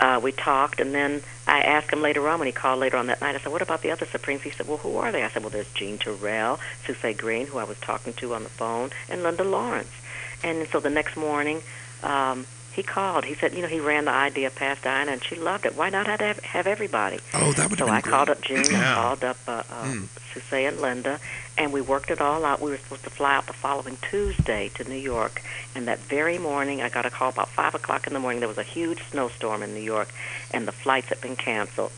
uh, 0.00 0.20
we 0.22 0.32
talked, 0.32 0.80
and 0.80 0.94
then 0.94 1.22
I 1.46 1.60
asked 1.60 1.92
him 1.92 2.02
later 2.02 2.28
on 2.28 2.38
when 2.38 2.46
he 2.46 2.52
called 2.52 2.80
later 2.80 2.96
on 2.96 3.06
that 3.06 3.20
night. 3.20 3.34
I 3.34 3.38
said, 3.38 3.52
"What 3.52 3.62
about 3.62 3.82
the 3.82 3.90
other 3.90 4.06
Supremes?" 4.06 4.42
He 4.42 4.50
said, 4.50 4.68
"Well, 4.68 4.78
who 4.78 4.96
are 4.96 5.12
they?" 5.12 5.22
I 5.22 5.28
said, 5.28 5.42
"Well, 5.42 5.50
there's 5.50 5.72
Jean 5.72 5.98
Terrell, 5.98 6.58
Susie 6.86 7.14
Green, 7.14 7.46
who 7.46 7.58
I 7.58 7.64
was 7.64 7.78
talking 7.78 8.12
to 8.14 8.34
on 8.34 8.42
the 8.42 8.48
phone, 8.48 8.90
and 9.08 9.22
Linda 9.22 9.44
Lawrence." 9.44 9.92
And 10.42 10.68
so 10.68 10.80
the 10.80 10.90
next 10.90 11.16
morning, 11.16 11.62
um, 12.02 12.46
he 12.76 12.82
called. 12.82 13.24
He 13.24 13.34
said, 13.34 13.54
"You 13.54 13.62
know, 13.62 13.68
he 13.68 13.80
ran 13.80 14.04
the 14.04 14.12
idea 14.12 14.50
past 14.50 14.82
Diana, 14.82 15.12
and 15.12 15.24
she 15.24 15.34
loved 15.34 15.64
it. 15.66 15.74
Why 15.74 15.88
not 15.90 16.06
have 16.06 16.20
have 16.40 16.66
everybody?" 16.66 17.18
oh, 17.34 17.52
that 17.54 17.70
would 17.70 17.78
So 17.78 17.86
have 17.86 17.94
I 17.94 18.00
been 18.02 18.10
called 18.10 18.26
great. 18.28 18.36
up 18.38 18.44
June, 18.44 18.74
I 18.76 18.94
called 18.94 19.24
up 19.24 19.38
uh, 19.48 19.62
uh, 19.70 19.94
Susie 20.32 20.64
and 20.66 20.78
Linda, 20.80 21.18
and 21.56 21.72
we 21.72 21.80
worked 21.80 22.10
it 22.10 22.20
all 22.20 22.44
out. 22.44 22.60
We 22.60 22.70
were 22.70 22.76
supposed 22.76 23.04
to 23.04 23.10
fly 23.10 23.34
out 23.36 23.46
the 23.46 23.54
following 23.54 23.96
Tuesday 24.10 24.68
to 24.74 24.84
New 24.84 24.94
York, 25.14 25.42
and 25.74 25.88
that 25.88 25.98
very 26.00 26.38
morning, 26.38 26.82
I 26.82 26.88
got 26.90 27.06
a 27.06 27.10
call 27.10 27.30
about 27.30 27.48
five 27.48 27.74
o'clock 27.74 28.06
in 28.06 28.12
the 28.12 28.20
morning. 28.20 28.40
There 28.40 28.48
was 28.48 28.58
a 28.58 28.62
huge 28.62 29.02
snowstorm 29.10 29.62
in 29.62 29.72
New 29.74 29.80
York, 29.80 30.10
and 30.52 30.68
the 30.68 30.72
flights 30.72 31.08
had 31.08 31.20
been 31.22 31.36
canceled. 31.36 31.92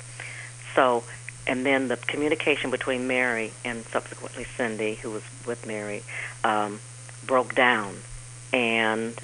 So, 0.76 1.02
and 1.46 1.66
then 1.66 1.88
the 1.88 1.96
communication 1.96 2.70
between 2.70 3.08
Mary 3.08 3.52
and 3.64 3.84
subsequently 3.86 4.46
Cindy, 4.56 4.94
who 4.94 5.10
was 5.10 5.22
with 5.44 5.66
Mary, 5.66 6.02
um, 6.44 6.78
broke 7.26 7.54
down, 7.56 7.96
and 8.52 9.14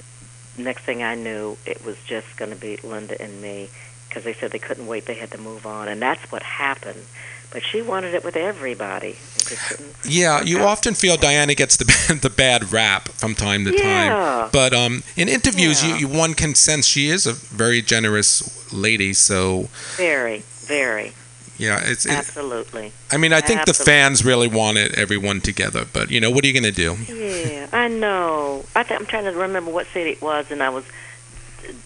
next 0.57 0.83
thing 0.83 1.03
I 1.03 1.15
knew, 1.15 1.57
it 1.67 1.85
was 1.85 1.97
just 2.07 2.37
going 2.37 2.51
to 2.51 2.57
be 2.57 2.77
Linda 2.79 3.21
and 3.21 3.41
me 3.43 3.69
because 4.09 4.25
they 4.25 4.35
said 4.35 4.51
they 4.53 4.59
couldn't 4.59 4.87
wait. 4.87 5.07
They 5.07 5.15
had 5.15 5.31
to 5.33 5.39
move 5.39 5.67
on, 5.67 5.89
and 5.89 6.01
that's 6.01 6.31
what 6.31 6.43
happened. 6.43 7.05
But 7.51 7.63
she 7.63 7.83
wanted 7.83 8.15
it 8.15 8.25
with 8.25 8.37
everybody. 8.37 9.17
It 9.37 9.59
Yeah, 10.05 10.43
you 10.43 10.57
Okay. 10.57 10.65
often 10.67 10.95
feel 10.95 11.17
Diana 11.17 11.55
gets 11.55 11.77
the 11.77 11.85
bad, 12.09 12.21
the 12.23 12.31
bad 12.31 12.73
rap 12.73 13.09
from 13.11 13.35
time 13.37 13.65
to 13.65 13.73
Yeah. 13.73 13.81
time. 13.81 14.51
But 14.53 14.75
um, 14.75 15.03
in 15.17 15.29
interviews, 15.29 15.83
Yeah. 15.83 15.91
you, 15.97 16.09
you 16.09 16.09
one 16.09 16.35
can 16.35 16.55
sense 16.57 16.87
she 16.87 17.09
is 17.09 17.27
a 17.27 17.33
very 17.33 17.81
generous 17.81 18.73
lady. 18.73 19.13
So 19.15 19.69
Very, 19.97 20.43
very, 20.67 21.13
yeah, 21.59 21.81
it's. 21.83 22.07
It, 22.07 22.13
absolutely. 22.13 22.93
I 23.11 23.17
mean, 23.17 23.33
I 23.33 23.41
think 23.41 23.65
the 23.65 23.75
fans 23.75 24.25
really 24.25 24.49
wanted 24.49 24.95
everyone 24.95 25.41
together. 25.41 25.87
But 25.91 26.11
you 26.11 26.21
know, 26.21 26.31
what 26.31 26.45
are 26.45 26.49
you 26.49 26.61
going 26.61 26.73
to 26.73 26.73
do? 26.73 26.97
Yeah, 27.13 27.69
I 27.73 27.89
know. 27.89 28.65
I 28.75 28.83
th- 28.83 28.99
I'm 28.99 29.07
trying 29.07 29.25
to 29.25 29.33
remember 29.33 29.71
what 29.71 29.87
city 29.89 30.11
it 30.11 30.23
was, 30.23 30.51
and 30.51 30.63
I 30.63 30.71
was 30.71 30.85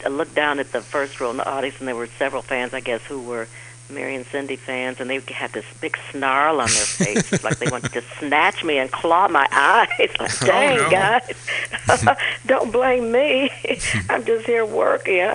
I 0.04 0.08
looked 0.08 0.34
down 0.34 0.58
at 0.58 0.72
the 0.72 0.80
first 0.80 1.20
row 1.20 1.30
in 1.30 1.36
the 1.36 1.48
audience, 1.48 1.78
and 1.78 1.88
there 1.88 1.96
were 1.96 2.06
several 2.06 2.42
fans, 2.42 2.74
I 2.74 2.80
guess, 2.80 3.02
who 3.04 3.20
were 3.20 3.48
Mary 3.90 4.14
and 4.14 4.26
Cindy 4.26 4.56
fans, 4.56 5.00
and 5.00 5.08
they 5.08 5.20
had 5.32 5.52
this 5.52 5.64
big 5.80 5.96
snarl 6.10 6.60
on 6.60 6.66
their 6.66 6.66
faces, 6.68 7.42
like 7.44 7.58
they 7.58 7.70
wanted 7.70 7.92
to 7.92 8.02
snatch 8.18 8.62
me 8.64 8.78
and 8.78 8.90
claw 8.90 9.28
my 9.28 9.46
eyes. 9.50 10.10
Like, 10.20 10.38
dang, 10.40 10.76
no. 10.76 10.90
guys, 10.90 12.16
don't 12.46 12.70
blame 12.70 13.10
me. 13.12 13.50
I'm 14.10 14.24
just 14.24 14.46
here 14.46 14.66
working. 14.66 15.28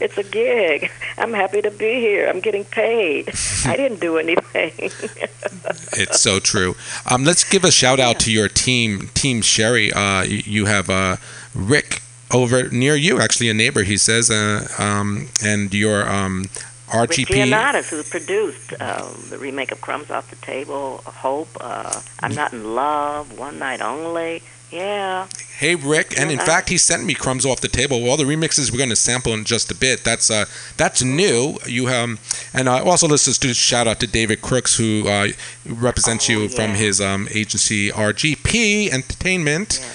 It's 0.00 0.16
a 0.18 0.24
gig. 0.24 0.90
I'm 1.16 1.32
happy 1.32 1.62
to 1.62 1.70
be 1.70 1.94
here. 2.00 2.28
I'm 2.28 2.40
getting 2.40 2.64
paid. 2.64 3.30
I 3.64 3.76
didn't 3.76 4.00
do 4.00 4.18
anything. 4.18 4.72
It's 4.78 6.20
so 6.20 6.38
true. 6.38 6.76
Um, 7.10 7.24
let's 7.24 7.44
give 7.44 7.64
a 7.64 7.70
shout 7.70 8.00
out 8.00 8.20
to 8.20 8.32
your 8.32 8.48
team, 8.48 9.08
Team 9.14 9.42
Scherrie. 9.42 9.92
Uh, 9.92 10.22
you, 10.22 10.42
you 10.44 10.66
have 10.66 10.88
uh, 10.88 11.16
Rick 11.54 12.02
over 12.32 12.68
near 12.68 12.94
you, 12.94 13.20
actually 13.20 13.48
a 13.48 13.54
neighbor. 13.54 13.82
He 13.82 13.96
says, 13.96 14.30
uh, 14.30 14.66
um, 14.78 15.28
and 15.42 15.72
your 15.72 16.08
um, 16.08 16.46
Rick 16.92 17.10
RGP. 17.10 17.30
Leonidas, 17.30 17.90
who 17.90 18.02
produced 18.02 18.72
um, 18.80 19.14
the 19.30 19.38
remake 19.38 19.72
of 19.72 19.80
Crumbs 19.80 20.10
Off 20.10 20.30
the 20.30 20.36
Table, 20.36 20.98
Hope, 21.06 21.48
uh, 21.60 22.00
I'm 22.20 22.34
Not 22.34 22.52
in 22.52 22.74
Love, 22.74 23.38
One 23.38 23.58
Night 23.58 23.80
Only. 23.80 24.42
Yeah. 24.70 25.26
Hey 25.56 25.74
Rick, 25.74 26.18
and 26.20 26.30
in 26.30 26.38
fact, 26.38 26.68
he 26.68 26.76
sent 26.76 27.04
me 27.04 27.14
crumbs 27.14 27.46
off 27.46 27.60
the 27.62 27.68
table. 27.68 28.08
All 28.08 28.18
the 28.18 28.24
remixes 28.24 28.70
we're 28.70 28.76
going 28.78 28.90
to 28.90 28.96
sample 28.96 29.32
in 29.32 29.44
just 29.44 29.70
a 29.70 29.74
bit. 29.74 30.04
That's 30.04 30.30
uh, 30.30 30.44
that's 30.76 31.02
new. 31.02 31.56
You 31.66 31.88
um, 31.88 32.18
and 32.52 32.68
uh, 32.68 32.84
also 32.84 33.08
let's 33.08 33.24
just 33.24 33.40
do 33.40 33.50
a 33.50 33.54
shout 33.54 33.88
out 33.88 33.98
to 34.00 34.06
David 34.06 34.42
Crooks, 34.42 34.76
who 34.76 35.08
uh, 35.08 35.28
represents 35.66 36.28
Oh, 36.28 36.32
you 36.32 36.48
from 36.50 36.72
his 36.74 37.00
um 37.00 37.28
agency 37.34 37.88
RGP 37.90 38.92
Entertainment. 38.92 39.80
Yeah. 39.80 39.88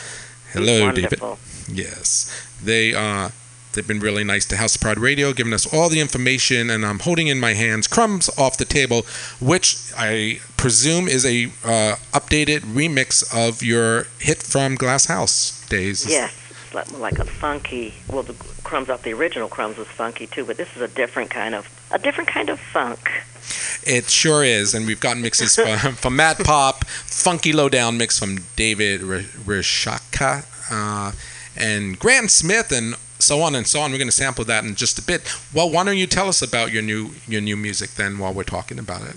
Hello, 0.53 0.91
David. 0.91 1.21
Yes, 1.71 2.29
they 2.61 2.93
uh, 2.93 3.29
They've 3.73 3.87
been 3.87 3.99
really 3.99 4.23
nice 4.23 4.45
to 4.45 4.57
House 4.57 4.75
of 4.75 4.81
Pride 4.81 4.99
Radio, 4.99 5.33
giving 5.33 5.51
us 5.51 5.71
all 5.73 5.89
the 5.89 5.99
information, 5.99 6.69
and 6.69 6.85
I'm 6.85 6.99
holding 6.99 7.27
in 7.27 7.39
my 7.39 7.53
hands 7.53 7.87
crumbs 7.87 8.29
off 8.37 8.57
the 8.57 8.65
table, 8.65 9.05
which 9.41 9.91
I 9.97 10.39
presume 10.57 11.07
is 11.07 11.25
a 11.25 11.45
uh, 11.65 11.95
updated 12.13 12.59
remix 12.59 13.23
of 13.35 13.63
your 13.63 14.07
hit 14.19 14.43
from 14.43 14.75
Glass 14.75 15.05
House 15.05 15.67
days. 15.69 16.07
Yes, 16.07 16.33
like, 16.73 17.17
a 17.17 17.25
funky. 17.25 17.95
Well, 18.09 18.23
the 18.23 18.33
crumbs 18.63 18.89
off 18.89 19.01
the 19.01 19.13
original 19.13 19.47
crumbs 19.47 19.77
was 19.77 19.87
funky 19.87 20.27
too, 20.27 20.45
but 20.45 20.57
this 20.57 20.75
is 20.75 20.81
a 20.81 20.87
different 20.87 21.31
kind 21.31 21.55
of 21.55 21.67
a 21.91 21.97
different 21.97 22.29
kind 22.29 22.49
of 22.49 22.59
funk. 22.59 23.09
It 23.85 24.09
sure 24.09 24.43
is, 24.43 24.73
and 24.73 24.85
we've 24.85 24.99
got 24.99 25.17
mixes 25.17 25.55
from, 25.81 25.95
from 25.95 26.15
Matt 26.15 26.39
Pop, 26.39 26.85
Funky 26.85 27.53
Lowdown 27.53 27.97
mix 27.97 28.19
from 28.19 28.37
David 28.55 29.01
Rishaka, 29.01 30.45
uh, 30.71 31.11
and 31.57 31.97
Graham 31.99 32.27
Smith, 32.29 32.71
and 32.71 32.95
so 33.23 33.41
on 33.41 33.55
and 33.55 33.65
so 33.65 33.79
on. 33.81 33.91
We're 33.91 33.97
going 33.97 34.07
to 34.07 34.11
sample 34.11 34.45
that 34.45 34.63
in 34.63 34.75
just 34.75 34.99
a 34.99 35.01
bit. 35.01 35.21
Well, 35.53 35.69
why 35.69 35.83
don't 35.83 35.97
you 35.97 36.07
tell 36.07 36.27
us 36.27 36.41
about 36.41 36.71
your 36.71 36.81
new 36.83 37.11
your 37.27 37.41
new 37.41 37.57
music 37.57 37.91
then, 37.91 38.17
while 38.19 38.33
we're 38.33 38.43
talking 38.43 38.79
about 38.79 39.01
it? 39.03 39.15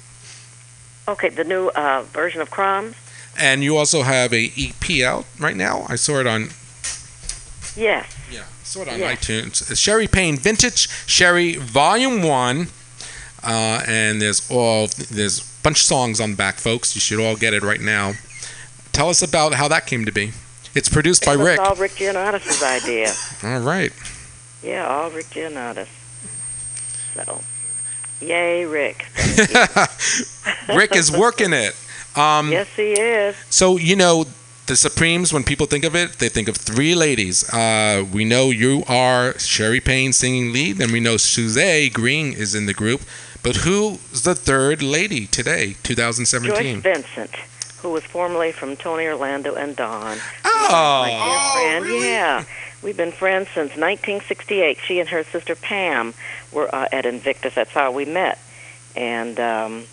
Okay, 1.08 1.28
the 1.28 1.44
new 1.44 1.68
uh, 1.68 2.02
version 2.12 2.40
of 2.40 2.50
crumbs. 2.50 2.96
And 3.38 3.62
you 3.62 3.76
also 3.76 4.02
have 4.02 4.32
a 4.32 4.50
EP 4.56 5.02
out 5.04 5.26
right 5.38 5.56
now. 5.56 5.84
I 5.88 5.96
saw 5.96 6.20
it 6.20 6.26
on 6.26 6.48
Yes. 7.76 8.06
yeah, 8.32 8.44
saw 8.64 8.82
it 8.82 8.88
on 8.88 8.98
Yeah. 8.98 9.14
iTunes. 9.14 9.76
Scherrie 9.76 10.08
Payne 10.08 10.38
Vintage 10.38 10.88
Scherrie 11.06 11.56
Volume 11.56 12.22
One, 12.22 12.68
uh, 13.44 13.82
and 13.86 14.20
there's 14.22 14.50
all 14.50 14.88
there's 15.10 15.40
a 15.40 15.44
bunch 15.62 15.80
of 15.80 15.84
songs 15.84 16.20
on 16.20 16.30
the 16.30 16.36
back, 16.36 16.58
folks. 16.58 16.94
You 16.94 17.00
should 17.00 17.20
all 17.20 17.36
get 17.36 17.52
it 17.52 17.62
right 17.62 17.80
now. 17.80 18.14
Tell 18.92 19.10
us 19.10 19.20
about 19.22 19.54
how 19.54 19.68
that 19.68 19.86
came 19.86 20.06
to 20.06 20.12
be. 20.12 20.32
It's 20.76 20.88
produced 20.90 21.24
by 21.24 21.32
Rick. 21.32 21.58
all 21.58 21.74
Rick 21.74 21.92
Gianatos' 21.92 22.62
idea. 22.62 23.12
All 23.42 23.60
right. 23.60 23.92
Yeah, 24.62 24.86
all 24.86 25.10
Rick 25.10 25.26
Gianatos. 25.26 25.88
So, 27.14 27.40
yay, 28.20 28.66
Rick. 28.66 29.06
Rick 30.76 30.94
is 30.94 31.10
working 31.10 31.52
it. 31.52 31.74
Um, 32.14 32.50
yes, 32.50 32.68
he 32.76 32.92
is. 32.92 33.36
So 33.48 33.76
you 33.76 33.96
know 33.96 34.26
the 34.66 34.76
Supremes. 34.76 35.32
When 35.32 35.44
people 35.44 35.66
think 35.66 35.84
of 35.84 35.94
it, 35.94 36.18
they 36.18 36.28
think 36.28 36.48
of 36.48 36.56
three 36.56 36.94
ladies. 36.94 37.48
Uh, 37.52 38.04
we 38.12 38.24
know 38.24 38.50
you 38.50 38.84
are 38.88 39.38
Scherrie 39.38 39.80
Payne 39.80 40.12
singing 40.12 40.52
lead, 40.52 40.80
and 40.80 40.92
we 40.92 41.00
know 41.00 41.16
Suze 41.16 41.90
Green 41.90 42.32
is 42.32 42.54
in 42.54 42.66
the 42.66 42.74
group. 42.74 43.02
But 43.42 43.56
who's 43.56 44.22
the 44.22 44.34
third 44.34 44.82
lady 44.82 45.26
today, 45.26 45.76
2017? 45.84 46.82
Joyce 46.82 46.82
2017? 46.82 46.82
Vincent, 46.82 47.30
who 47.86 47.92
was 47.92 48.02
formerly 48.02 48.50
from 48.50 48.74
Tony 48.74 49.06
Orlando 49.06 49.54
and 49.54 49.76
Dawn. 49.76 50.18
Oh, 50.44 51.02
My 51.04 51.80
dear 51.80 51.80
friend, 51.86 52.02
yeah. 52.02 52.44
We've 52.82 52.96
been 52.96 53.12
friends 53.12 53.46
since 53.54 53.76
1968. 53.76 54.78
She 54.84 54.98
and 54.98 55.08
her 55.08 55.22
sister 55.22 55.54
Pam 55.54 56.12
were 56.52 56.68
uh, 56.74 56.88
at 56.90 57.06
Invictus. 57.06 57.54
That's 57.54 57.70
how 57.70 57.92
we 57.92 58.04
met. 58.04 58.40
And 58.96 59.38
um, 59.38 59.84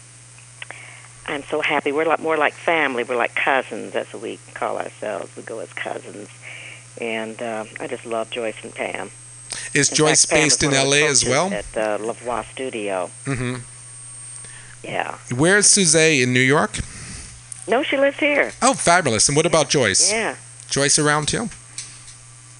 I'm 1.27 1.43
so 1.43 1.61
happy. 1.61 1.91
We're 1.91 2.05
like 2.05 2.19
more 2.19 2.35
like 2.35 2.53
family. 2.55 3.03
We're 3.03 3.15
like 3.15 3.35
cousins. 3.35 3.93
That's 3.93 4.11
what 4.11 4.23
we 4.23 4.39
call 4.55 4.79
ourselves. 4.79 5.35
We 5.37 5.43
go 5.43 5.59
as 5.59 5.71
cousins. 5.73 6.29
And 6.99 7.39
uh, 7.43 7.65
I 7.79 7.85
just 7.85 8.07
love 8.07 8.31
Joyce 8.31 8.55
and 8.63 8.73
Pam. 8.73 9.11
is 9.75 9.89
In 9.91 9.95
Joyce 9.95 10.25
fact, 10.25 10.41
based 10.41 10.63
is 10.63 10.69
in 10.69 10.71
the 10.71 10.83
LA 10.83 11.07
as 11.07 11.23
well? 11.23 11.53
At 11.53 11.77
uh, 11.77 11.99
La 12.01 12.13
Voix 12.13 12.41
Studio. 12.51 13.11
hmm 13.25 13.57
Yeah. 14.83 15.15
Where's 15.35 15.67
Suze 15.67 15.93
in 15.93 16.33
New 16.33 16.39
York? 16.39 16.79
No, 17.67 17.81
she 17.83 17.97
lives 17.97 18.17
here. 18.17 18.51
Oh, 18.61 18.73
fabulous! 18.73 19.27
And 19.29 19.35
what 19.35 19.45
about 19.45 19.69
Joyce? 19.69 20.11
Yeah. 20.11 20.35
Joyce 20.69 20.99
around 20.99 21.27
too? 21.27 21.49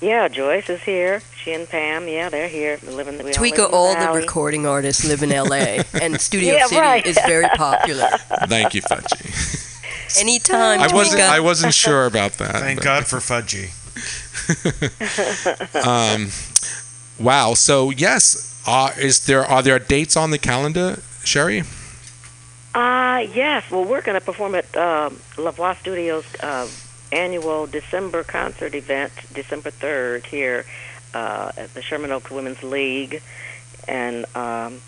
Yeah, 0.02 0.28
Joyce 0.28 0.70
is 0.70 0.82
here. 0.84 1.22
She 1.42 1.54
and 1.54 1.68
Pam, 1.68 2.08
yeah, 2.08 2.30
they're 2.30 2.48
here. 2.48 2.78
They 2.78 2.92
live 2.92 3.08
in 3.08 3.18
the, 3.18 3.24
we 3.24 3.34
all, 3.34 3.42
live 3.42 3.52
Tweeka, 3.54 3.66
in 3.66 3.72
the 3.72 3.78
all 3.78 4.14
the 4.14 4.20
recording 4.20 4.66
artists 4.66 5.06
live 5.06 5.24
in 5.24 5.30
LA, 5.30 5.84
and 6.02 6.20
Studio 6.20 6.56
Yeah, 6.56 6.66
City 6.68 6.82
right. 6.82 7.06
is 7.06 7.18
very 7.26 7.48
popular. 7.56 8.08
Thank 8.48 8.74
you, 8.74 8.82
Fudgy. 8.82 10.20
Anytime, 10.20 10.80
I 10.82 10.94
wasn't. 10.94 11.22
I 11.22 11.40
wasn't 11.40 11.74
sure 11.74 12.06
about 12.06 12.34
that. 12.34 12.58
Thank 12.58 12.80
but- 12.80 12.86
God 12.86 13.08
for 13.08 13.18
Fudgy. 13.18 13.72
um, 15.86 16.30
wow. 17.24 17.54
So 17.54 17.90
yes, 17.90 18.62
uh, 18.68 18.92
is 18.98 19.26
there 19.26 19.46
are 19.46 19.62
there 19.62 19.80
dates 19.80 20.16
on 20.16 20.32
the 20.32 20.38
calendar, 20.38 21.02
Scherrie? 21.24 21.64
Uh, 22.74 23.26
yes. 23.34 23.70
Well, 23.70 23.86
we're 23.86 24.02
going 24.02 24.20
to 24.20 24.26
perform 24.26 24.56
at 24.56 24.76
um, 24.76 25.20
La 25.38 25.52
Voix 25.52 25.74
Studios' 25.74 26.26
uh, 26.42 26.68
annual 27.12 27.68
December 27.68 28.24
concert 28.24 28.74
event, 28.74 29.14
December 29.34 29.70
3rd, 29.70 30.26
here 30.26 30.66
uh, 31.14 31.52
at 31.56 31.74
the 31.74 31.82
Sherman 31.82 32.12
Oaks 32.12 32.32
Women's 32.32 32.64
League. 32.64 33.22
And 33.88 34.26
um, 34.36 34.82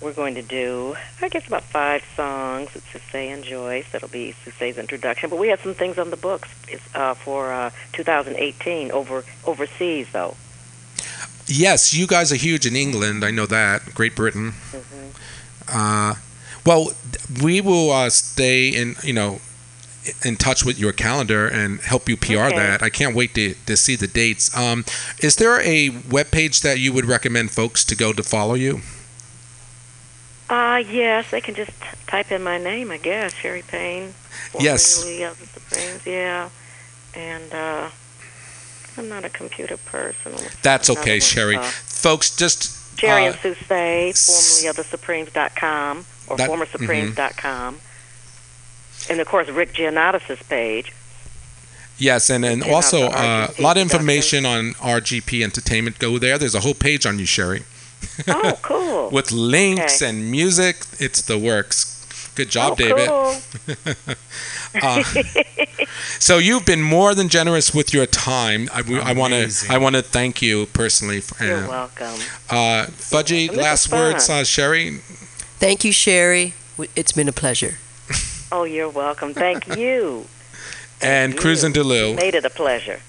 we're 0.00 0.12
going 0.12 0.34
to 0.34 0.42
do, 0.42 0.96
I 1.22 1.28
guess, 1.28 1.46
about 1.46 1.62
five 1.62 2.04
songs 2.16 2.74
with 2.74 2.84
Susse 2.92 3.14
and 3.14 3.44
Joyce. 3.44 3.90
That'll 3.92 4.08
be 4.08 4.32
Susse's 4.44 4.76
introduction. 4.76 5.30
But 5.30 5.38
we 5.38 5.48
have 5.48 5.60
some 5.60 5.74
things 5.74 5.98
on 5.98 6.10
the 6.10 6.16
books 6.16 6.48
it's, 6.68 6.94
uh, 6.94 7.14
for 7.14 7.52
uh, 7.52 7.70
2018 7.92 8.90
over 8.90 9.24
overseas, 9.44 10.08
though. 10.12 10.34
Yes, 11.46 11.94
you 11.94 12.08
guys 12.08 12.32
are 12.32 12.36
huge 12.36 12.66
in 12.66 12.74
England. 12.74 13.24
I 13.24 13.30
know 13.30 13.46
that. 13.46 13.94
Great 13.94 14.16
Britain. 14.16 14.54
Uh, 15.68 16.14
well, 16.66 16.92
we 17.42 17.60
will 17.60 17.90
uh, 17.90 18.10
stay 18.10 18.68
in. 18.68 18.96
You 19.02 19.12
know. 19.12 19.40
In 20.24 20.36
touch 20.36 20.64
with 20.64 20.78
your 20.78 20.92
calendar 20.92 21.48
and 21.48 21.80
help 21.80 22.08
you 22.08 22.16
PR 22.16 22.34
Okay. 22.34 22.56
that. 22.56 22.80
I 22.80 22.90
can't 22.90 23.12
wait 23.16 23.34
to, 23.34 23.54
to 23.66 23.76
see 23.76 23.96
the 23.96 24.06
dates. 24.06 24.56
Um, 24.56 24.84
is 25.18 25.34
there 25.34 25.60
a 25.60 25.88
web 26.08 26.30
page 26.30 26.60
that 26.60 26.78
you 26.78 26.92
would 26.92 27.06
recommend 27.06 27.50
folks 27.50 27.84
to 27.86 27.96
go 27.96 28.12
to 28.12 28.22
follow 28.22 28.54
you? 28.54 28.82
Uh, 30.48 30.80
yes, 30.88 31.32
they 31.32 31.40
can 31.40 31.56
just 31.56 31.72
type 32.06 32.30
in 32.30 32.40
my 32.44 32.56
name, 32.56 32.92
I 32.92 32.98
guess, 32.98 33.34
Scherrie 33.34 33.64
Payne. 33.66 34.14
Yes. 34.60 35.02
formerly 35.02 35.24
of 35.24 35.40
the 35.40 35.46
Supremes, 35.46 36.06
yeah. 36.06 36.50
And 37.14 37.52
uh, 37.52 37.90
I'm 38.96 39.08
not 39.08 39.24
a 39.24 39.28
computer 39.28 39.76
person. 39.76 40.34
That's 40.62 40.88
okay, 40.88 41.18
Scherrie. 41.18 41.56
uh, 41.56 41.62
Folks, 41.62 42.36
just 42.36 42.96
Jerry 42.96 43.26
uh, 43.26 43.32
and 43.32 43.36
Susse, 43.40 43.66
formerly 44.56 44.68
of 44.70 44.76
the 44.76 44.84
Supremes.com 44.84 46.06
or 46.26 46.36
That- 46.36 46.48
formersupremes.com. 46.50 47.80
And 49.08 49.20
of 49.20 49.26
course, 49.28 49.48
Rick 49.48 49.74
Gianatos' 49.74 50.46
page. 50.48 50.92
Yes, 51.98 52.28
and, 52.28 52.44
and 52.44 52.62
And 52.62 52.72
also 52.72 53.04
also 53.04 53.16
uh, 53.16 53.50
a 53.58 53.62
lot 53.62 53.76
of 53.76 53.82
information 53.82 54.44
on 54.44 54.72
RGP 54.74 55.42
Entertainment. 55.42 55.98
Go 55.98 56.18
there. 56.18 56.36
There's 56.38 56.54
a 56.54 56.60
whole 56.60 56.74
page 56.74 57.06
on 57.06 57.18
you, 57.18 57.24
Scherrie, 57.26 57.62
Oh, 58.28 58.58
cool. 58.62 59.10
with 59.10 59.32
links 59.32 60.02
Okay. 60.02 60.10
and 60.10 60.30
music. 60.30 60.76
It's 60.98 61.22
the 61.22 61.38
works. 61.38 61.94
Good 62.34 62.50
job, 62.50 62.72
oh, 62.72 62.76
David. 62.76 63.08
Cool. 63.08 64.14
Uh, 64.82 65.02
so 66.18 66.36
you've 66.36 66.66
been 66.66 66.82
more 66.82 67.14
than 67.14 67.30
generous 67.30 67.72
with 67.74 67.94
your 67.94 68.04
time. 68.04 68.68
I, 68.74 68.82
want 69.14 69.32
to 69.32 69.66
I 69.70 69.78
want 69.78 69.96
to 69.96 70.02
thank 70.02 70.42
you 70.42 70.66
personally. 70.66 71.20
For, 71.22 71.42
You're 71.42 71.64
uh, 71.64 71.68
welcome. 71.68 72.20
uh, 72.50 72.84
Fudgy, 72.90 73.54
last 73.56 73.90
words, 73.90 74.28
uh, 74.28 74.44
Scherrie. 74.44 75.00
Thank 75.58 75.84
you, 75.84 75.92
Scherrie. 75.92 76.54
It's 76.94 77.12
been 77.12 77.28
a 77.28 77.32
pleasure. 77.32 77.78
Oh, 78.52 78.64
you're 78.64 78.90
welcome. 78.90 79.32
Thank 79.34 79.66
you. 79.76 80.26
And 81.02 81.34
you. 81.34 81.38
Cruisin' 81.38 81.72
Delu. 81.72 82.16
Made 82.16 82.34
it 82.34 82.44
a 82.44 82.50
pleasure. 82.50 83.00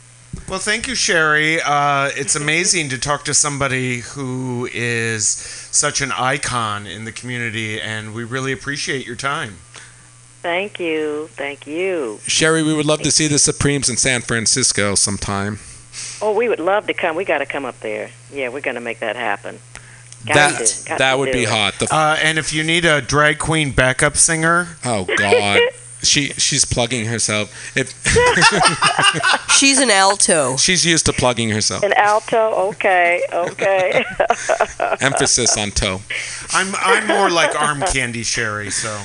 Well, 0.47 0.59
thank 0.59 0.87
you, 0.87 0.95
Scherrie. 0.95 1.59
Uh, 1.61 2.09
it's 2.15 2.35
amazing 2.35 2.89
to 2.89 2.97
talk 2.97 3.25
to 3.25 3.33
somebody 3.33 3.99
who 3.99 4.69
is 4.71 5.27
such 5.27 5.99
an 5.99 6.11
icon 6.13 6.87
in 6.87 7.03
the 7.03 7.11
community, 7.11 7.81
and 7.81 8.13
we 8.13 8.23
really 8.23 8.53
appreciate 8.53 9.05
your 9.05 9.17
time. 9.17 9.55
Thank 10.41 10.79
you. 10.79 11.27
Thank 11.33 11.67
you. 11.67 12.19
Scherrie, 12.23 12.63
we 12.63 12.73
would 12.73 12.85
love 12.85 13.01
to 13.01 13.11
see 13.11 13.27
the 13.27 13.39
Supremes 13.39 13.89
in 13.89 13.97
San 13.97 14.21
Francisco 14.21 14.95
sometime. 14.95 15.59
Oh, 16.21 16.33
we 16.33 16.47
would 16.47 16.61
love 16.61 16.87
to 16.87 16.93
come. 16.93 17.17
We 17.17 17.25
got 17.25 17.39
to 17.39 17.45
come 17.45 17.65
up 17.65 17.79
there. 17.81 18.11
Yeah, 18.31 18.47
we're 18.49 18.61
going 18.61 18.75
to 18.75 18.81
make 18.81 18.99
that 18.99 19.17
happen. 19.17 19.59
Got 20.25 20.33
that 20.59 20.95
that 20.97 21.19
would 21.19 21.31
be 21.31 21.45
hot. 21.45 21.75
The 21.79 21.87
Uh, 21.93 22.17
and 22.21 22.37
if 22.37 22.51
you 22.53 22.63
need 22.63 22.83
a 22.85 23.01
drag 23.01 23.37
queen 23.39 23.71
backup 23.71 24.17
singer, 24.17 24.67
Oh 24.83 25.05
God, 25.17 25.61
she 26.03 26.29
she's 26.33 26.65
plugging 26.65 27.05
herself. 27.05 27.53
If 27.77 27.93
She's 29.57 29.79
an 29.79 29.89
alto. 29.89 30.57
she's 30.57 30.85
used 30.85 31.05
to 31.05 31.13
plugging 31.13 31.49
herself, 31.49 31.83
An 31.83 31.93
alto. 31.93 32.37
Okay. 32.69 33.21
Okay. 33.31 34.03
emphasis 35.01 35.55
on 35.57 35.71
toe. 35.71 36.01
I'm 36.51 36.73
I'm 36.75 37.07
more 37.07 37.29
like 37.29 37.55
arm 37.59 37.81
candy 37.81 38.23
Scherrie. 38.23 38.69
So 38.71 38.99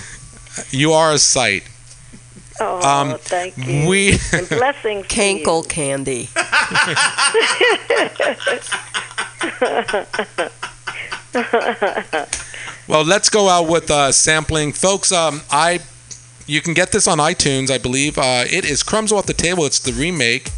You 0.70 0.92
are 0.92 1.12
a 1.12 1.18
sight. 1.18 1.64
oh, 2.60 2.80
Um, 2.86 3.18
thank 3.18 3.56
you. 3.56 3.88
We 3.88 4.18
and 4.32 4.48
blessings. 4.48 5.06
to 5.06 5.22
you. 5.24 5.44
Cankle 5.44 5.68
candy. 5.68 6.28
well, 12.88 13.04
let's 13.04 13.30
go 13.30 13.48
out 13.48 13.68
with 13.68 13.90
uh, 13.90 14.12
sampling, 14.12 14.72
folks. 14.72 15.10
Um, 15.12 15.40
I 15.50 15.80
you 16.46 16.60
can 16.60 16.74
get 16.74 16.92
this 16.92 17.08
on 17.08 17.18
iTunes, 17.18 17.70
I 17.70 17.78
believe. 17.78 18.18
Uh, 18.18 18.44
it 18.50 18.64
is 18.64 18.82
Crumbs 18.82 19.12
Off 19.12 19.26
the 19.26 19.32
Table. 19.32 19.64
It's 19.64 19.78
the 19.78 19.92
remake. 19.92 20.50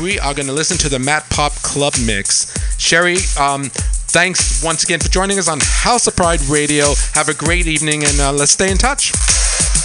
we 0.00 0.18
are 0.20 0.34
going 0.34 0.46
to 0.46 0.52
listen 0.52 0.76
to 0.78 0.88
the 0.88 0.98
Matt 0.98 1.28
Pop 1.30 1.52
Club 1.54 1.94
mix. 2.04 2.54
Scherrie, 2.78 3.18
um, 3.38 3.64
thanks 3.70 4.62
once 4.62 4.84
again 4.84 5.00
for 5.00 5.08
joining 5.08 5.38
us 5.38 5.48
on 5.48 5.58
House 5.62 6.06
of 6.06 6.14
Pride 6.14 6.40
Radio. 6.42 6.94
Have 7.14 7.28
a 7.28 7.34
great 7.34 7.66
evening, 7.66 8.04
and 8.04 8.20
uh, 8.20 8.32
let's 8.32 8.52
stay 8.52 8.70
in 8.70 8.78
touch. 8.78 9.12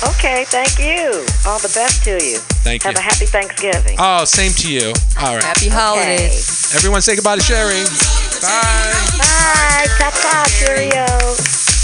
Okay, 0.08 0.45
thank 0.47 0.80
you. 0.80 1.26
All 1.45 1.60
the 1.60 1.72
best 1.76 2.04
to 2.06 2.12
you. 2.24 2.39
Thank 2.64 2.84
Have 2.84 2.93
you. 2.93 3.02
Have 3.02 3.12
a 3.12 3.14
happy 3.16 3.26
Thanksgiving. 3.26 3.97
Oh, 4.00 4.24
same 4.24 4.54
to 4.54 4.72
you. 4.72 4.93
All 5.20 5.36
right. 5.36 5.43
Happy 5.43 5.68
holidays. 5.68 6.72
Everyone 6.74 7.02
say 7.02 7.16
goodbye 7.16 7.36
to 7.36 7.41
Scherrie. 7.41 7.84
Bye. 8.41 8.93
Bye. 9.18 9.88
Ta-ta. 10.00 10.45
Cheerio. 10.58 11.78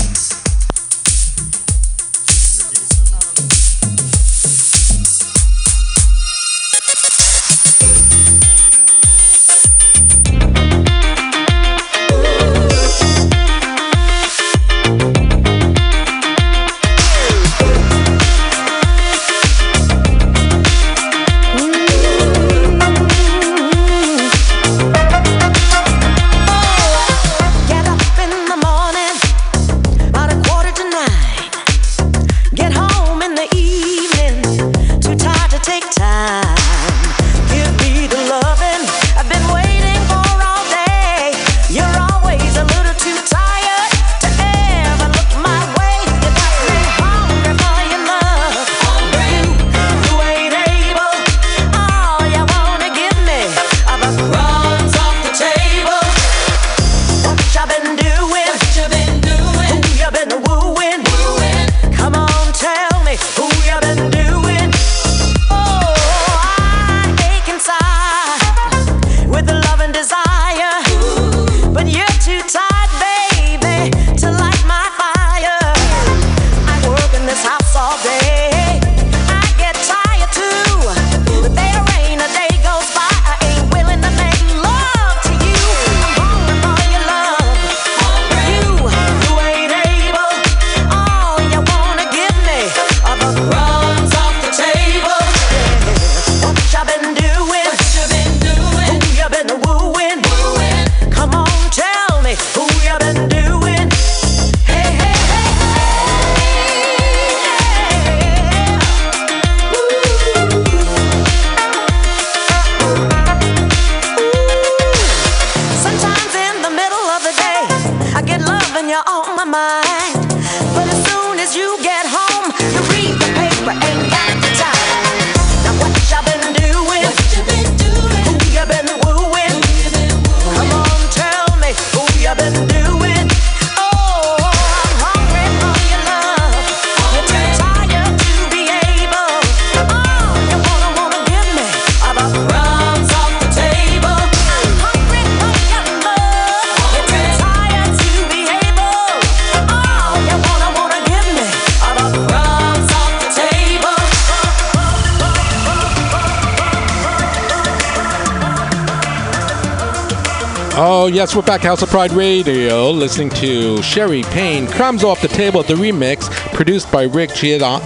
Oh, 160.78 161.08
yes, 161.08 161.34
we're 161.36 161.42
back, 161.42 161.62
House 161.62 161.82
of 161.84 161.90
Pride 161.90 162.12
Radio, 162.12 162.92
listening 162.92 163.30
to 163.32 163.82
Scherrie 163.82 164.24
Payne, 164.24 164.68
Crumbs 164.68 165.06
Off 165.06 165.22
the 165.22 165.30
Table, 165.30 165.64
the 165.64 165.74
remix, 165.74 166.30
produced 166.54 166.92
by 166.92 167.04
Rick 167.04 167.30
Giadon- 167.30 167.80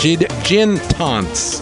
Gid- 0.00 0.28
Gintons. 0.44 1.60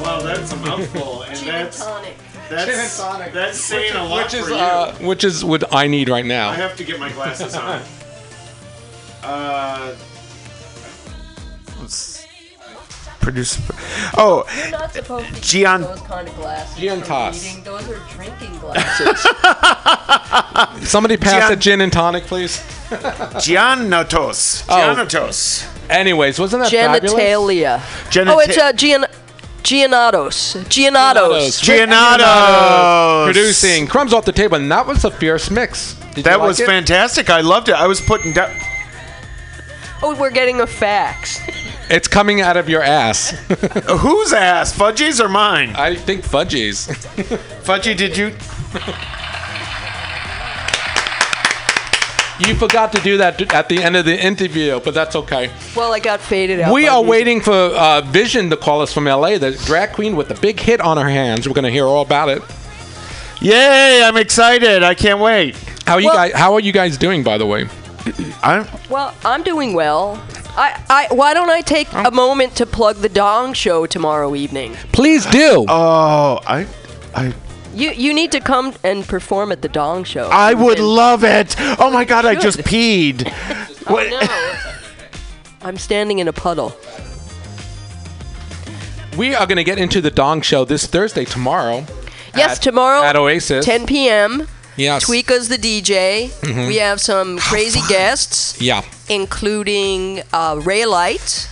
Wow, 0.00 0.20
that's 0.20 0.52
a 0.52 0.56
mouthful, 0.58 1.22
and 1.22 1.36
that's 1.38 1.84
Tonic. 1.84 2.14
that's 2.48 2.98
that's 3.32 3.58
saying 3.58 3.94
a 3.96 4.04
lot 4.04 4.24
Which 4.24 4.34
is, 4.34 4.44
for 4.46 4.50
you. 4.52 4.56
uh, 4.56 4.94
which 5.00 5.24
is 5.24 5.44
what 5.44 5.74
I 5.74 5.88
need 5.88 6.08
right 6.08 6.24
now. 6.24 6.50
I 6.50 6.54
have 6.54 6.76
to 6.76 6.84
get 6.84 7.00
my 7.00 7.10
glasses 7.12 7.54
on. 7.54 7.82
Uh, 9.24 9.94
produce. 13.24 13.58
Oh, 14.16 14.44
You're 14.56 14.70
not 14.70 14.92
supposed 14.92 15.34
to 15.34 15.40
Gian- 15.40 15.80
use 15.80 15.88
those 15.90 16.00
kind 16.02 16.28
of 16.28 16.36
glasses. 16.36 16.76
Gian 16.78 17.00
for 17.00 17.06
Toss. 17.06 17.42
reading. 17.44 17.64
Those 17.64 17.88
are 17.90 17.98
drinking 18.14 18.58
glasses. 18.58 19.20
Somebody 20.88 21.16
pass 21.16 21.48
Gian- 21.48 21.52
a 21.52 21.56
gin 21.56 21.80
and 21.80 21.92
tonic, 21.92 22.24
please. 22.24 22.58
Giannotos. 23.40 24.64
Oh. 24.68 24.74
Giannotos. 24.74 25.66
Anyways, 25.90 26.38
wasn't 26.38 26.62
that 26.62 26.70
fabulous? 26.70 27.12
Genitalia. 27.14 27.78
Genita- 28.10 28.34
Oh, 28.34 28.38
it's 28.40 28.56
uh, 28.58 28.72
Gian- 28.72 29.06
Giannatos. 29.62 30.56
Giannatos. 30.68 31.60
Giannatos. 31.60 33.24
Producing 33.26 33.86
Crumbs 33.86 34.12
Off 34.12 34.24
the 34.26 34.32
Table, 34.32 34.56
and 34.56 34.70
that 34.70 34.86
was 34.86 35.04
a 35.04 35.10
fierce 35.10 35.50
mix. 35.50 35.94
Did 36.14 36.24
That 36.24 36.32
you 36.34 36.38
like 36.38 36.46
was 36.48 36.60
it? 36.60 36.66
fantastic. 36.66 37.30
I 37.30 37.40
loved 37.40 37.68
it. 37.70 37.74
I 37.74 37.86
was 37.86 38.00
putting 38.00 38.32
down. 38.32 38.52
Oh, 40.02 40.14
we're 40.20 40.30
getting 40.30 40.60
a 40.60 40.66
fax. 40.66 41.40
It's 41.90 42.08
coming 42.08 42.40
out 42.40 42.56
of 42.56 42.68
your 42.68 42.82
ass. 42.82 43.30
Whose 43.98 44.32
ass? 44.32 44.76
Fudgy's 44.76 45.20
or 45.20 45.28
mine? 45.28 45.70
I 45.76 45.94
think 45.94 46.22
Fudgies. 46.24 46.88
Fudgy, 47.64 47.96
did 47.96 48.16
you? 48.16 48.32
You 52.40 52.52
forgot 52.56 52.90
to 52.92 53.00
do 53.00 53.18
that 53.18 53.40
at 53.54 53.68
the 53.68 53.80
end 53.80 53.94
of 53.94 54.04
the 54.04 54.20
interview, 54.22 54.80
but 54.80 54.92
that's 54.92 55.14
okay. 55.14 55.52
Well, 55.76 55.92
I 55.92 56.00
got 56.00 56.20
faded 56.20 56.60
out. 56.60 56.74
We 56.74 56.82
by 56.82 56.88
are 56.88 56.96
music. 56.96 57.10
waiting 57.10 57.40
for 57.40 57.52
uh, 57.52 58.00
Vision 58.00 58.50
to 58.50 58.56
call 58.56 58.80
us 58.80 58.92
from 58.92 59.04
LA, 59.04 59.38
the 59.38 59.52
drag 59.66 59.92
queen 59.92 60.16
with 60.16 60.26
the 60.28 60.34
big 60.34 60.58
hit 60.58 60.80
on 60.80 60.96
her 60.96 61.08
hands. 61.08 61.46
We're 61.46 61.54
going 61.54 61.64
to 61.64 61.70
hear 61.70 61.84
all 61.86 62.02
about 62.02 62.28
it. 62.30 62.42
Yay! 63.40 64.02
I'm 64.04 64.16
excited. 64.16 64.82
I 64.82 64.94
can't 64.96 65.20
wait. 65.20 65.54
How 65.86 65.94
are 65.94 66.00
you 66.00 66.08
Well- 66.08 66.16
guys? 66.16 66.32
How 66.32 66.54
are 66.54 66.60
you 66.60 66.72
guys 66.72 66.98
doing, 66.98 67.22
by 67.22 67.38
the 67.38 67.46
way? 67.46 67.66
I'm. 68.42 68.66
Well, 68.90 69.14
I'm 69.24 69.44
doing 69.44 69.72
well. 69.72 70.20
I, 70.56 70.80
I, 71.10 71.14
why 71.14 71.34
don't 71.34 71.50
I 71.50 71.60
take 71.62 71.92
a 71.92 72.10
moment 72.10 72.54
to 72.56 72.66
plug 72.66 72.96
the 72.96 73.08
Dong 73.08 73.54
Show 73.54 73.86
tomorrow 73.86 74.34
evening? 74.36 74.74
Please 74.92 75.26
do. 75.26 75.64
Oh, 75.68 76.38
I. 76.46 76.66
I. 77.14 77.34
You, 77.74 77.90
you 77.90 78.14
need 78.14 78.30
to 78.32 78.40
come 78.40 78.72
and 78.84 79.04
perform 79.04 79.50
at 79.50 79.62
the 79.62 79.68
Dong 79.68 80.04
Show. 80.04 80.28
I 80.30 80.54
would 80.54 80.78
And- 80.78 80.86
love 80.86 81.24
it. 81.24 81.56
Oh 81.58 81.90
my 81.90 82.04
god! 82.04 82.24
I 82.24 82.36
just 82.36 82.58
Should. 82.58 82.66
peed. 82.66 83.32
Oh, 83.86 83.92
what? 83.92 84.08
No. 84.08 85.68
I'm 85.68 85.76
standing 85.76 86.18
in 86.18 86.26
a 86.28 86.32
puddle. 86.32 86.74
we 89.18 89.34
are 89.34 89.46
going 89.46 89.56
to 89.56 89.64
get 89.64 89.78
into 89.78 90.00
the 90.00 90.10
Dong 90.10 90.40
Show 90.40 90.64
this 90.64 90.86
Thursday, 90.86 91.24
tomorrow. 91.26 91.84
Yes, 92.34 92.56
at- 92.56 92.62
tomorrow 92.62 93.02
at 93.02 93.14
Oasis. 93.16 93.64
10 93.66 93.84
p.m. 93.86 94.46
Yes. 94.76 95.04
Tweeka's 95.04 95.48
the 95.48 95.56
DJ. 95.56 96.30
Mm-hmm. 96.30 96.66
We 96.66 96.76
have 96.76 97.00
some 97.00 97.38
crazy 97.38 97.80
guests, 97.88 98.60
Yeah. 98.60 98.82
including 99.08 100.22
uh, 100.32 100.60
Ray 100.62 100.84
Light 100.86 101.48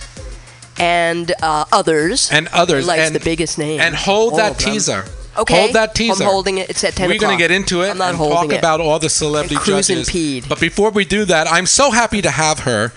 and 0.77 1.31
uh, 1.41 1.65
others. 1.71 2.29
And 2.31 2.47
others. 2.49 2.87
And, 2.87 3.15
the 3.15 3.19
biggest 3.19 3.57
name. 3.57 3.79
And 3.79 3.95
hold 3.95 4.33
All 4.33 4.37
that 4.37 4.59
teaser. 4.59 5.05
Okay. 5.37 5.61
Hold 5.61 5.73
that 5.73 5.95
teaser. 5.95 6.23
I'm 6.23 6.29
holding 6.29 6.57
it. 6.59 6.69
It's 6.69 6.83
at 6.83 6.93
10 6.93 7.09
We're 7.09 7.17
going 7.17 7.37
to 7.37 7.41
get 7.41 7.49
into 7.51 7.81
it 7.81 7.89
I'm 7.89 7.97
not 7.97 8.09
and 8.09 8.17
holding 8.17 8.35
talk 8.35 8.51
it. 8.51 8.59
about 8.59 8.81
all 8.81 8.99
the 8.99 9.09
celebrity 9.09 9.55
And 9.55 9.65
judges. 9.65 10.45
But 10.47 10.59
before 10.59 10.91
we 10.91 11.05
do 11.05 11.25
that, 11.25 11.47
I'm 11.51 11.65
so 11.65 11.91
happy 11.91 12.21
to 12.21 12.29
have 12.29 12.59
her. 12.59 12.91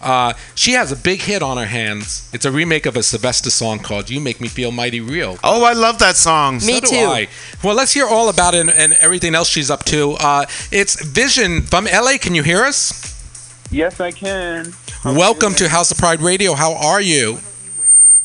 Uh, 0.00 0.32
she 0.54 0.72
has 0.72 0.92
a 0.92 0.96
big 0.96 1.22
hit 1.22 1.42
on 1.42 1.56
her 1.56 1.66
hands. 1.66 2.30
It's 2.32 2.44
a 2.44 2.52
remake 2.52 2.86
of 2.86 2.96
a 2.96 3.02
Sylvester 3.02 3.50
song 3.50 3.80
called 3.80 4.10
"You 4.10 4.20
Make 4.20 4.40
Me 4.40 4.46
Feel 4.48 4.70
Mighty 4.70 5.00
Real." 5.00 5.38
Oh, 5.42 5.64
I 5.64 5.72
love 5.72 5.98
that 5.98 6.16
song. 6.16 6.54
Me 6.56 6.74
So 6.74 6.80
do 6.80 6.86
too. 6.86 6.96
I. 6.96 7.28
Well, 7.64 7.74
let's 7.74 7.92
hear 7.92 8.06
all 8.06 8.28
about 8.28 8.54
it 8.54 8.60
and, 8.60 8.70
and 8.70 8.92
everything 8.94 9.34
else 9.34 9.48
she's 9.48 9.70
up 9.70 9.84
to. 9.86 10.12
Uh, 10.12 10.46
it's 10.70 11.04
Vision 11.04 11.62
from 11.62 11.86
LA. 11.86 12.12
Can 12.20 12.34
you 12.34 12.42
hear 12.42 12.62
us? 12.62 13.04
Yes, 13.70 14.00
I 14.00 14.12
can. 14.12 14.72
Welcome 15.04 15.54
to 15.54 15.68
House 15.68 15.90
of 15.90 15.98
Pride 15.98 16.20
Radio. 16.20 16.54
How 16.54 16.74
are 16.74 17.00
you? 17.00 17.38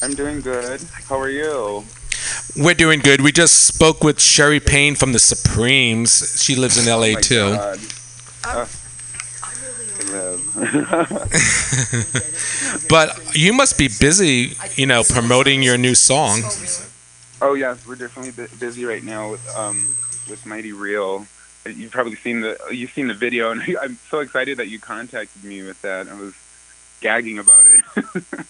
I'm 0.02 0.14
doing 0.14 0.42
good. 0.42 0.82
How 1.10 1.20
are 1.20 1.30
you? 1.30 1.86
We're 2.56 2.74
doing 2.76 3.00
good. 3.00 3.22
We 3.22 3.32
just 3.32 3.66
spoke 3.66 4.04
with 4.04 4.22
Scherrie 4.22 4.60
Payne 4.60 4.96
from 4.96 5.12
the 5.12 5.20
Supremes. 5.20 6.40
She 6.42 6.56
lives 6.56 6.78
in 6.78 6.86
LA 6.92 7.14
My 7.14 7.22
too. 7.22 7.50
God. 7.52 7.80
Uh, 8.44 8.66
I 8.66 8.66
live. 10.14 10.40
But 12.90 13.36
you 13.36 13.54
must 13.54 13.78
be 13.78 13.88
busy, 13.88 14.56
you 14.76 14.86
know, 14.86 15.04
promoting 15.04 15.64
your 15.64 15.78
new 15.78 15.96
song. 15.96 16.42
oh 17.42 17.54
yes, 17.56 17.86
we're 17.88 17.96
definitely 17.96 18.48
busy 18.60 18.86
right 18.86 19.04
now 19.04 19.32
with 19.32 19.56
um 19.56 19.96
with 20.30 20.46
Mighty 20.46 20.74
Real. 20.74 21.26
You've 21.66 21.92
probably 21.92 22.16
seen 22.16 22.42
the 22.42 22.58
you've 22.72 22.92
seen 22.92 23.08
the 23.08 23.14
video, 23.14 23.52
and 23.52 23.62
I'm 23.82 23.98
so 24.10 24.20
excited 24.20 24.58
that 24.58 24.68
you 24.68 24.80
contacted 24.80 25.44
me 25.44 25.64
with 25.64 25.82
that. 25.82 26.08
I 26.08 26.14
was 26.14 26.34
gagging 27.02 27.40
about 27.40 27.66
it. 27.68 27.82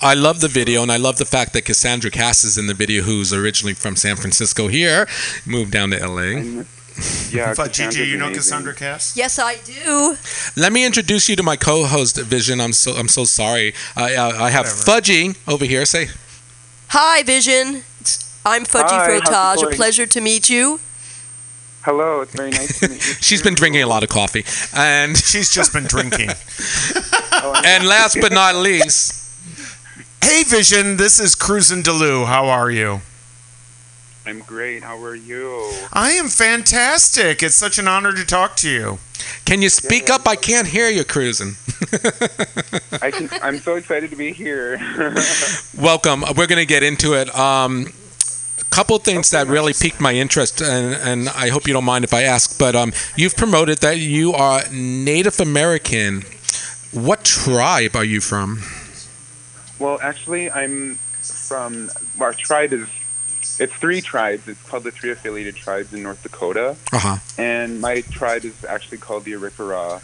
I 0.00 0.14
love 0.14 0.40
the 0.40 0.48
video, 0.48 0.82
and 0.82 0.90
I 0.90 0.96
love 0.96 1.18
the 1.18 1.24
fact 1.24 1.52
that 1.52 1.64
Cassandra 1.64 2.10
Cass 2.10 2.42
is 2.42 2.58
in 2.58 2.66
the 2.66 2.74
video, 2.74 3.02
who's 3.02 3.32
originally 3.32 3.74
from 3.74 3.94
San 3.94 4.16
Francisco 4.16 4.66
here, 4.66 5.06
moved 5.46 5.70
down 5.70 5.90
to 5.90 5.98
LA. 6.04 6.64
And, 6.96 7.32
yeah, 7.32 7.54
But 7.54 7.68
Cassandra's 7.68 7.96
Gigi, 7.96 8.10
you 8.10 8.16
know 8.18 8.26
amazing. 8.26 8.40
Cassandra 8.40 8.74
Cass? 8.74 9.16
Yes, 9.16 9.38
I 9.38 9.56
do. 9.56 10.16
Let 10.56 10.72
me 10.72 10.84
introduce 10.84 11.28
you 11.28 11.36
to 11.36 11.42
my 11.42 11.56
co-host, 11.56 12.18
Vision. 12.20 12.60
I'm 12.60 12.72
so 12.72 12.92
I'm 12.92 13.08
so 13.08 13.24
sorry. 13.24 13.74
I 13.96 14.14
uh, 14.14 14.32
I 14.46 14.50
have 14.50 14.66
Whatever. 14.66 15.00
Fudgy 15.00 15.36
over 15.52 15.64
here. 15.64 15.84
Say 15.84 16.08
Hi, 16.88 17.22
Vision. 17.22 17.82
I'm 18.44 18.64
Fudgy 18.64 18.90
Hi, 18.90 19.20
how's 19.20 19.22
it 19.22 19.24
Frotage. 19.26 19.62
A 19.74 19.76
pleasure 19.76 20.06
to 20.06 20.20
meet 20.20 20.50
you. 20.50 20.80
Hello, 21.84 22.20
it's 22.20 22.34
very 22.34 22.50
nice 22.50 22.78
to 22.80 22.88
meet 22.88 22.94
you. 22.94 23.14
she's 23.20 23.40
too. 23.40 23.44
been 23.44 23.54
drinking 23.54 23.82
a 23.82 23.86
lot 23.86 24.02
of 24.02 24.08
coffee, 24.08 24.44
and 24.76 25.16
She's 25.30 25.50
just 25.52 25.72
been 25.72 25.84
drinking. 25.84 26.30
Oh, 27.44 27.60
and 27.64 27.84
last 27.88 28.18
but 28.20 28.30
not 28.30 28.54
least, 28.54 29.14
hey, 30.22 30.44
Vision, 30.44 30.96
this 30.96 31.18
is 31.18 31.34
Cruisin' 31.34 31.82
Delu. 31.82 32.26
How 32.26 32.46
are 32.46 32.70
you? 32.70 33.00
I'm 34.24 34.40
great. 34.40 34.84
How 34.84 35.02
are 35.02 35.16
you? 35.16 35.72
I 35.92 36.12
am 36.12 36.28
fantastic. 36.28 37.42
It's 37.42 37.56
such 37.56 37.78
an 37.78 37.88
honor 37.88 38.12
to 38.12 38.24
talk 38.24 38.54
to 38.56 38.70
you. 38.70 38.98
can 39.44 39.62
you 39.62 39.68
speak 39.68 40.10
up? 40.10 40.28
I 40.28 40.36
can't 40.36 40.68
hear 40.68 40.88
you 40.88 41.04
cruising. 41.04 41.56
I 43.02 43.10
can. 43.10 43.28
I'm 43.42 43.58
so 43.58 43.74
excited 43.74 44.10
to 44.10 44.16
be 44.16 44.32
here. 44.32 44.78
Welcome. 45.76 46.20
We're 46.36 46.46
going 46.46 46.60
to 46.60 46.66
get 46.66 46.84
into 46.84 47.14
it. 47.14 47.34
Um, 47.36 47.92
a 48.60 48.64
couple 48.66 48.96
things 48.98 49.30
that 49.30 49.48
really 49.48 49.72
piqued 49.72 50.00
my 50.00 50.12
interest, 50.14 50.62
and, 50.62 50.94
and 50.94 51.28
I 51.30 51.48
hope 51.48 51.66
you 51.66 51.72
don't 51.72 51.84
mind 51.84 52.04
if 52.04 52.14
I 52.14 52.22
ask, 52.22 52.56
but 52.58 52.76
um, 52.76 52.92
you've 53.16 53.36
promoted 53.36 53.78
that 53.78 53.98
you 53.98 54.34
are 54.34 54.62
Native 54.70 55.40
American. 55.40 56.22
What 56.92 57.24
tribe 57.24 57.96
are 57.96 58.04
you 58.04 58.20
from? 58.20 58.62
Well, 59.80 59.98
actually, 60.00 60.48
I'm 60.48 60.94
from 61.22 61.90
our 62.20 62.32
tribe 62.32 62.72
is 62.72 62.88
it's 63.60 63.72
three 63.74 64.00
tribes. 64.00 64.48
It's 64.48 64.62
called 64.62 64.84
the 64.84 64.90
Three 64.90 65.10
Affiliated 65.10 65.56
Tribes 65.56 65.92
in 65.92 66.02
North 66.02 66.22
Dakota, 66.22 66.76
Uh 66.92 66.98
huh. 66.98 67.16
and 67.38 67.80
my 67.80 68.00
tribe 68.02 68.44
is 68.44 68.64
actually 68.64 68.98
called 68.98 69.24
the 69.24 69.32
Arikara. 69.32 70.02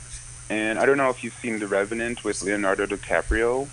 And 0.50 0.78
I 0.78 0.86
don't 0.86 0.96
know 0.96 1.10
if 1.10 1.22
you've 1.22 1.34
seen 1.34 1.58
The 1.58 1.66
Revenant 1.66 2.24
with 2.24 2.42
Leonardo 2.42 2.86
DiCaprio. 2.86 3.68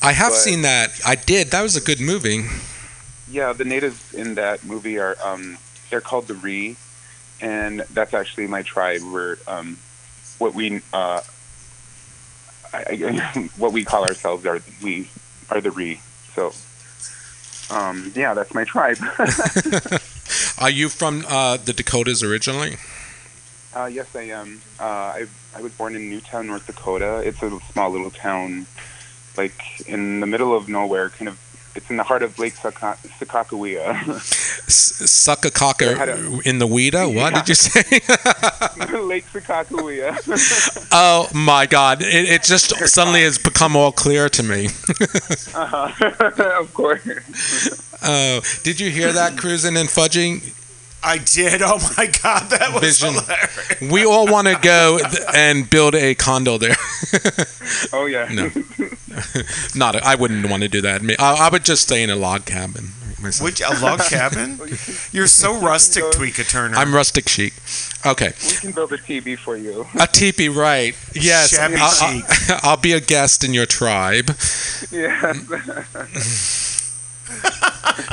I 0.00 0.12
have 0.12 0.32
seen 0.32 0.62
that. 0.62 0.98
I 1.04 1.16
did. 1.16 1.50
That 1.50 1.62
was 1.62 1.76
a 1.76 1.80
good 1.80 2.00
movie. 2.00 2.44
Yeah, 3.30 3.52
the 3.52 3.64
natives 3.64 4.14
in 4.14 4.34
that 4.36 4.64
movie 4.64 4.98
are 4.98 5.16
um, 5.22 5.58
they're 5.90 6.00
called 6.00 6.26
the 6.28 6.34
Ree, 6.34 6.76
and 7.40 7.80
that's 7.92 8.14
actually 8.14 8.46
my 8.46 8.62
tribe. 8.62 9.02
We're 9.02 9.36
um, 9.46 9.78
what 10.38 10.54
we 10.54 10.80
uh, 10.92 11.20
I, 12.72 12.84
I, 13.34 13.50
what 13.58 13.72
we 13.72 13.84
call 13.84 14.04
ourselves 14.04 14.46
are 14.46 14.60
we 14.82 15.08
are 15.50 15.60
the 15.60 15.70
Ree. 15.70 16.00
So. 16.34 16.52
Um, 17.70 18.12
yeah, 18.14 18.34
that's 18.34 18.54
my 18.54 18.64
tribe. 18.64 18.98
Are 20.58 20.70
you 20.70 20.88
from 20.88 21.24
uh, 21.28 21.56
the 21.56 21.72
Dakotas 21.72 22.22
originally? 22.22 22.76
Uh, 23.74 23.86
yes, 23.86 24.14
I 24.14 24.22
am. 24.22 24.60
Uh, 24.78 24.84
I 24.84 25.26
I 25.56 25.60
was 25.60 25.72
born 25.72 25.96
in 25.96 26.08
Newtown, 26.08 26.46
North 26.46 26.66
Dakota. 26.66 27.22
It's 27.24 27.42
a 27.42 27.58
small 27.72 27.90
little 27.90 28.10
town, 28.10 28.66
like 29.36 29.88
in 29.88 30.20
the 30.20 30.26
middle 30.26 30.54
of 30.54 30.68
nowhere. 30.68 31.10
Kind 31.10 31.28
of, 31.28 31.38
it's 31.74 31.90
in 31.90 31.96
the 31.96 32.02
heart 32.02 32.22
of 32.22 32.38
Lake 32.38 32.54
Saka- 32.54 32.96
Sakakawea. 33.18 34.08
S- 34.66 35.10
Suck 35.10 35.44
a 35.44 35.50
cocker 35.50 35.90
I 35.90 35.94
had 35.94 36.08
in 36.44 36.58
the 36.58 36.66
Weeda? 36.66 37.12
What 37.14 37.34
did 37.34 37.48
you 37.48 37.54
say? 37.54 37.82
Lake 39.02 39.24
Sakakawea. 39.26 40.88
oh 40.92 41.28
my 41.34 41.66
God! 41.66 42.02
It, 42.02 42.28
it 42.28 42.42
just 42.42 42.74
suddenly 42.88 43.22
has 43.22 43.38
become 43.38 43.76
all 43.76 43.92
clear 43.92 44.28
to 44.28 44.42
me. 44.42 44.66
uh-huh. 45.54 46.60
of 46.60 46.72
course. 46.74 47.02
Oh, 48.02 48.40
did 48.62 48.80
you 48.80 48.90
hear 48.90 49.12
that 49.12 49.36
cruising 49.38 49.76
and 49.76 49.88
fudging? 49.88 50.53
I 51.04 51.18
did. 51.18 51.60
Oh 51.62 51.78
my 51.96 52.06
God, 52.06 52.50
that 52.50 52.72
was 52.72 52.82
Vizin. 53.00 53.12
hilarious. 53.12 53.92
We 53.92 54.04
all 54.04 54.26
want 54.26 54.48
to 54.48 54.58
go 54.60 54.98
th- 54.98 55.22
and 55.34 55.68
build 55.68 55.94
a 55.94 56.14
condo 56.14 56.58
there. 56.58 56.76
Oh 57.92 58.06
yeah. 58.06 58.28
No. 58.32 58.50
Not, 59.74 59.96
I 60.02 60.14
wouldn't 60.16 60.48
want 60.50 60.62
to 60.62 60.68
do 60.68 60.80
that. 60.82 61.02
Me- 61.02 61.16
I, 61.18 61.46
I 61.46 61.48
would 61.50 61.64
just 61.64 61.82
stay 61.82 62.02
in 62.02 62.10
a 62.10 62.16
log 62.16 62.44
cabin. 62.46 62.88
myself. 63.22 63.44
Which 63.44 63.60
a 63.60 63.70
log 63.80 64.00
cabin? 64.10 64.58
You're 65.12 65.26
so 65.28 65.58
rustic, 65.60 66.04
Tweeka 66.04 66.48
Turner. 66.50 66.76
I'm 66.76 66.94
rustic 66.94 67.28
chic. 67.28 67.52
Okay, 68.06 68.32
We 68.42 68.56
can 68.56 68.72
build 68.72 68.92
a 68.92 68.98
TV 68.98 69.38
for 69.38 69.56
you. 69.56 69.86
a 70.00 70.06
teepee, 70.06 70.48
right? 70.48 70.94
Yes, 71.14 71.50
Shabby 71.56 71.76
I'll, 71.78 71.90
chic. 71.90 72.24
I'll, 72.50 72.60
I'll 72.70 72.76
be 72.76 72.92
a 72.92 73.00
guest 73.00 73.44
in 73.44 73.54
your 73.54 73.66
tribe. 73.66 74.30
Yeah. 74.90 75.32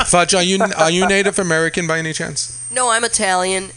Fudge, 0.06 0.34
are 0.34 0.44
you 0.44 0.60
are 0.78 0.92
you 0.92 1.08
Native 1.08 1.40
American 1.40 1.88
by 1.88 1.98
any 2.00 2.14
chance? 2.14 2.58
No, 2.72 2.90
I'm 2.90 3.04
Italian. 3.04 3.72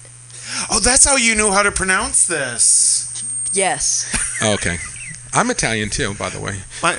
oh, 0.70 0.80
that's 0.80 1.05
how 1.05 1.16
you 1.16 1.34
knew 1.34 1.51
how 1.51 1.62
to 1.62 1.72
pronounce 1.72 2.26
this. 2.26 3.11
Yes. 3.53 4.38
Oh, 4.42 4.55
okay, 4.55 4.78
I'm 5.32 5.51
Italian 5.51 5.90
too, 5.90 6.14
by 6.14 6.28
the 6.28 6.40
way. 6.40 6.61
My, 6.82 6.99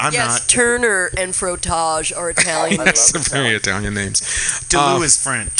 I'm 0.00 0.12
yes, 0.12 0.40
not. 0.40 0.48
Turner 0.48 1.10
and 1.16 1.34
Frotage 1.34 2.12
are 2.12 2.30
Italian. 2.30 2.80
I 2.80 2.84
That's 2.84 3.14
love 3.14 3.26
very 3.28 3.54
Italian 3.54 3.94
names. 3.94 4.20
Delu 4.68 5.00
uh, 5.00 5.02
is 5.02 5.22
French. 5.22 5.50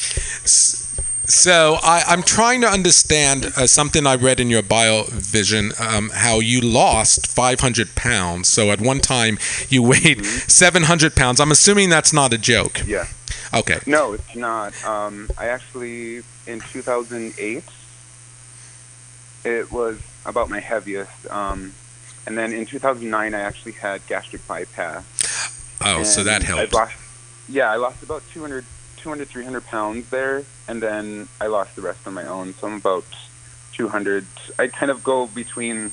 So 1.27 1.79
I, 1.83 2.03
I'm 2.07 2.23
trying 2.23 2.61
to 2.61 2.67
understand 2.67 3.47
uh, 3.57 3.67
something 3.67 4.07
I 4.07 4.17
read 4.17 4.41
in 4.41 4.51
your 4.51 4.63
bio 4.63 5.05
Vizin, 5.05 5.73
um, 5.81 6.11
how 6.13 6.41
you 6.41 6.61
lost 6.61 7.27
500 7.27 7.95
pounds. 7.95 8.49
So 8.49 8.71
at 8.71 8.81
one 8.81 9.01
time 9.01 9.39
you 9.71 9.83
weighed 9.83 10.25
700 10.25 11.17
pounds. 11.17 11.41
I'm 11.41 11.51
assuming 11.51 11.89
that's 11.89 12.13
not 12.13 12.35
a 12.35 12.39
joke. 12.39 12.83
Yeah. 12.87 13.07
Okay. 13.55 13.79
No, 13.87 14.13
it's 14.15 14.35
not. 14.35 14.73
Um, 14.85 15.29
I 15.39 15.47
actually, 15.47 16.19
in 16.47 16.61
2008, 16.61 17.63
it 19.45 19.71
was 19.71 19.99
about 20.27 20.49
my 20.51 20.61
heaviest. 20.61 21.31
Um, 21.31 21.73
and 22.27 22.37
then 22.37 22.53
in 22.53 22.67
2009, 22.67 23.35
I 23.35 23.41
actually 23.41 23.73
had 23.73 24.07
gastric 24.07 24.47
bypass. 24.49 25.05
Oh, 25.85 26.03
so 26.03 26.21
And 26.21 26.29
that 26.29 26.43
I 26.43 26.47
helped. 26.47 26.73
lost, 26.73 26.95
yeah, 27.49 27.71
I 27.71 27.77
lost 27.77 28.03
about 28.03 28.23
200, 28.33 28.65
200, 28.97 29.29
300 29.29 29.67
pounds 29.67 30.09
there, 30.11 30.43
and 30.67 30.83
then 30.83 31.29
I 31.41 31.47
lost 31.47 31.77
the 31.77 31.83
rest 31.83 32.07
on 32.07 32.15
my 32.15 32.25
own. 32.27 32.55
So 32.55 32.67
I'm 32.67 32.77
about 32.77 33.05
200. 33.75 34.27
I 34.59 34.69
kind 34.69 34.91
of 34.91 35.05
go 35.05 35.27
between. 35.27 35.93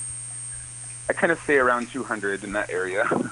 I 1.09 1.13
kind 1.13 1.31
of 1.31 1.39
stay 1.41 1.57
around 1.57 1.89
200 1.89 2.43
in 2.43 2.53
that 2.53 2.69
area. 2.69 3.07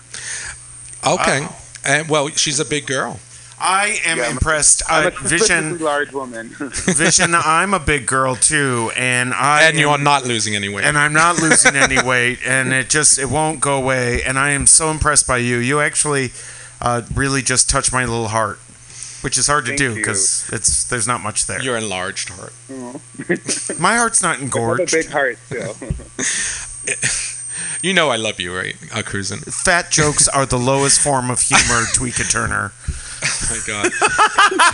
Okay. 1.08 1.40
Wow. 1.40 1.56
And 1.86 2.10
well, 2.10 2.28
she's 2.28 2.60
a 2.60 2.66
big 2.66 2.86
girl. 2.86 3.22
I 3.62 3.99
am 4.05 4.18
Yeah, 4.18 4.26
I'm 4.26 4.32
impressed. 4.34 4.84
I'm 4.89 5.07
Uh, 5.07 5.10
a 5.10 5.12
Vizin, 5.12 5.80
large 5.80 6.12
woman. 6.14 6.49
Vizin. 6.99 7.39
I'm 7.45 7.74
a 7.74 7.80
big 7.80 8.05
girl 8.05 8.36
too, 8.36 8.91
and 8.95 9.34
I 9.34 9.64
And 9.64 9.78
you're 9.78 9.93
am- 9.93 10.03
not 10.03 10.24
losing 10.26 10.55
any 10.55 10.70
weight. 10.70 10.86
and 10.86 10.97
I'm 10.97 11.14
not 11.14 11.38
losing 11.39 11.76
any 11.76 12.01
weight, 12.01 12.39
and 12.45 12.72
it 12.74 12.89
just 12.89 13.20
it 13.20 13.26
won't 13.30 13.60
go 13.60 13.76
away. 13.76 14.24
And 14.24 14.39
I 14.39 14.51
am 14.51 14.66
so 14.68 14.89
impressed 14.91 15.28
by 15.28 15.38
you. 15.38 15.57
You 15.57 15.82
actually 15.82 16.32
uh, 16.82 17.01
really 17.14 17.41
just 17.41 17.70
touched 17.70 17.91
my 17.91 18.05
little 18.05 18.30
heart, 18.30 18.60
which 19.22 19.38
is 19.38 19.47
hard 19.47 19.66
to 19.66 19.72
Thank 19.72 19.80
do 19.80 19.95
because 19.95 20.49
it's 20.53 20.86
there's 20.86 21.07
not 21.07 21.22
much 21.22 21.45
there. 21.47 21.62
Your 21.62 21.76
enlarged 21.78 22.30
heart. 22.30 22.53
my 23.80 23.95
heart's 23.97 24.22
not 24.22 24.38
I 24.38 24.41
have 24.41 24.80
a 24.80 24.86
big 24.89 25.10
heart 25.10 25.38
still. 25.45 25.76
You 27.82 27.93
know 27.93 28.10
I 28.10 28.18
love 28.18 28.41
you, 28.41 28.53
right? 28.53 28.76
Uh, 28.93 29.01
cruising. 29.01 29.39
Fat 29.39 29.89
jokes 29.89 30.28
are 30.28 30.45
the 30.45 30.60
lowest 30.60 30.99
form 30.99 31.32
of 31.32 31.39
humor, 31.39 31.86
Tweeka 31.95 32.30
Turner. 32.30 32.74
Oh 33.24 33.47
my 33.49 33.59
God. 33.67 33.84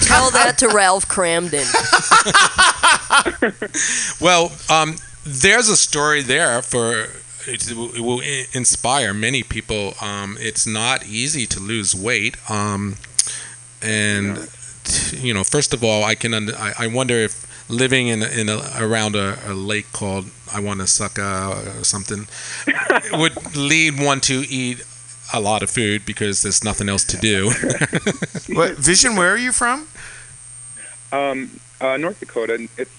Tell 0.01 0.31
that 0.31 0.55
to 0.59 0.67
Ralph 0.69 1.07
Kramden. 1.07 1.65
Well, 4.21 4.51
um, 4.69 4.95
there's 5.23 5.69
a 5.69 5.75
story 5.75 6.21
there 6.21 6.61
for 6.61 7.07
it 7.47 7.71
will, 7.75 7.93
it 7.93 7.99
will 8.01 8.21
i- 8.21 8.47
inspire 8.53 9.13
many 9.13 9.43
people. 9.43 9.93
Um, 10.01 10.37
it's 10.39 10.65
not 10.65 11.05
easy 11.05 11.45
to 11.47 11.59
lose 11.59 11.93
weight, 11.95 12.37
um, 12.49 12.95
and 13.81 14.47
t- 14.83 15.17
you 15.17 15.33
know, 15.33 15.43
first 15.43 15.73
of 15.73 15.83
all, 15.83 16.03
I 16.03 16.15
can 16.15 16.33
under, 16.33 16.55
I, 16.55 16.73
I 16.79 16.87
wonder 16.87 17.15
if 17.15 17.45
living 17.69 18.07
in 18.07 18.23
in 18.23 18.49
a, 18.49 18.61
around 18.79 19.15
a, 19.15 19.37
a 19.47 19.53
lake 19.53 19.91
called 19.91 20.25
I 20.53 20.59
want 20.59 20.79
to 20.81 20.87
suck 20.87 21.17
or 21.19 21.83
something 21.83 22.27
would 23.11 23.55
lead 23.55 23.99
one 23.99 24.21
to 24.21 24.43
eat 24.49 24.83
a 25.33 25.39
lot 25.39 25.63
of 25.63 25.69
food 25.69 26.05
because 26.05 26.41
there's 26.43 26.63
nothing 26.63 26.89
else 26.89 27.03
to 27.05 27.17
do. 27.17 27.47
What 28.55 28.75
Vizin? 28.77 29.17
Where 29.17 29.31
are 29.31 29.37
you 29.37 29.51
from? 29.51 29.87
Um, 31.11 31.59
uh, 31.81 31.97
North 31.97 32.19
Dakota. 32.19 32.67
It's 32.77 32.91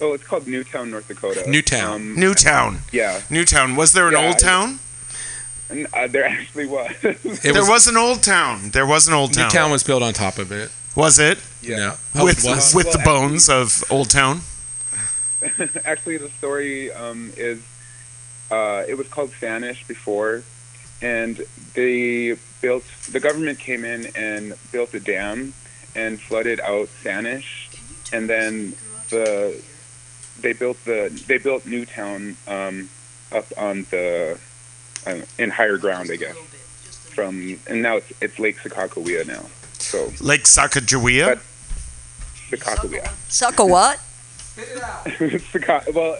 oh, 0.00 0.12
it's 0.14 0.24
called 0.24 0.46
Newtown, 0.48 0.90
North 0.90 1.06
Dakota. 1.08 1.44
Newtown. 1.48 1.94
Um, 1.94 2.14
Newtown. 2.18 2.78
yeah, 2.92 3.20
Newtown. 3.30 3.76
Was 3.76 3.92
there 3.92 4.08
an 4.08 4.14
Yeah, 4.14 4.26
old 4.26 4.38
town? 4.38 4.78
and, 5.70 5.86
uh, 5.94 6.06
there 6.08 6.24
actually 6.24 6.66
was. 6.66 6.90
It 7.02 7.22
there 7.42 7.64
was, 7.64 7.86
an 7.86 7.96
old 7.96 8.22
town. 8.22 8.70
There 8.70 8.86
was 8.86 9.06
an 9.08 9.14
old 9.14 9.32
town. 9.32 9.44
Newtown 9.44 9.70
was 9.70 9.84
built 9.84 10.02
on 10.02 10.12
top 10.12 10.38
of 10.38 10.50
it. 10.50 10.70
Was 10.96 11.18
it? 11.20 11.38
Yeah. 11.62 11.96
Oh, 12.16 12.24
with 12.24 12.44
it 12.44 12.48
was? 12.48 12.74
with 12.74 12.90
the 12.90 13.00
Well, 13.04 13.20
bones 13.28 13.48
of 13.48 13.84
Old 13.90 14.10
Town. 14.10 14.40
actually, 15.84 16.16
the 16.18 16.28
story 16.30 16.90
um, 16.92 17.32
is 17.36 17.62
uh, 18.50 18.82
it 18.88 18.98
was 18.98 19.06
called 19.08 19.30
Sanish 19.30 19.86
before, 19.86 20.42
and 21.02 21.40
they 21.74 22.36
built. 22.60 22.84
The 23.10 23.20
government 23.20 23.58
came 23.58 23.84
in 23.84 24.06
and 24.14 24.54
built 24.72 24.92
a 24.94 25.00
dam 25.00 25.54
and 25.94 26.20
flooded 26.20 26.60
out 26.60 26.88
Sanish, 27.02 27.68
and 28.12 28.28
then 28.28 28.74
the 29.10 29.60
they 30.40 30.52
built 30.52 30.82
the 30.84 31.08
they 31.26 31.38
built 31.38 31.66
Newtown 31.66 32.36
um, 32.46 32.88
up 33.32 33.46
on 33.56 33.86
the 33.90 34.38
uh, 35.06 35.16
in 35.38 35.50
higher 35.50 35.76
ground, 35.78 36.10
I 36.12 36.16
guess. 36.16 36.36
From 37.14 37.58
and 37.66 37.82
now 37.82 37.96
it's 37.96 38.12
it's 38.20 38.38
Lake 38.38 38.58
Sakakawea 38.58 39.26
now. 39.26 39.44
So 39.78 40.12
Lake 40.20 40.44
Sakakawea. 40.44 41.26
But- 41.26 42.58
Sakakawea. 42.58 43.08
Suck 43.30 43.58
a 43.60 43.66
what? 43.66 44.00
Saka- 45.52 45.84
well, 45.94 46.18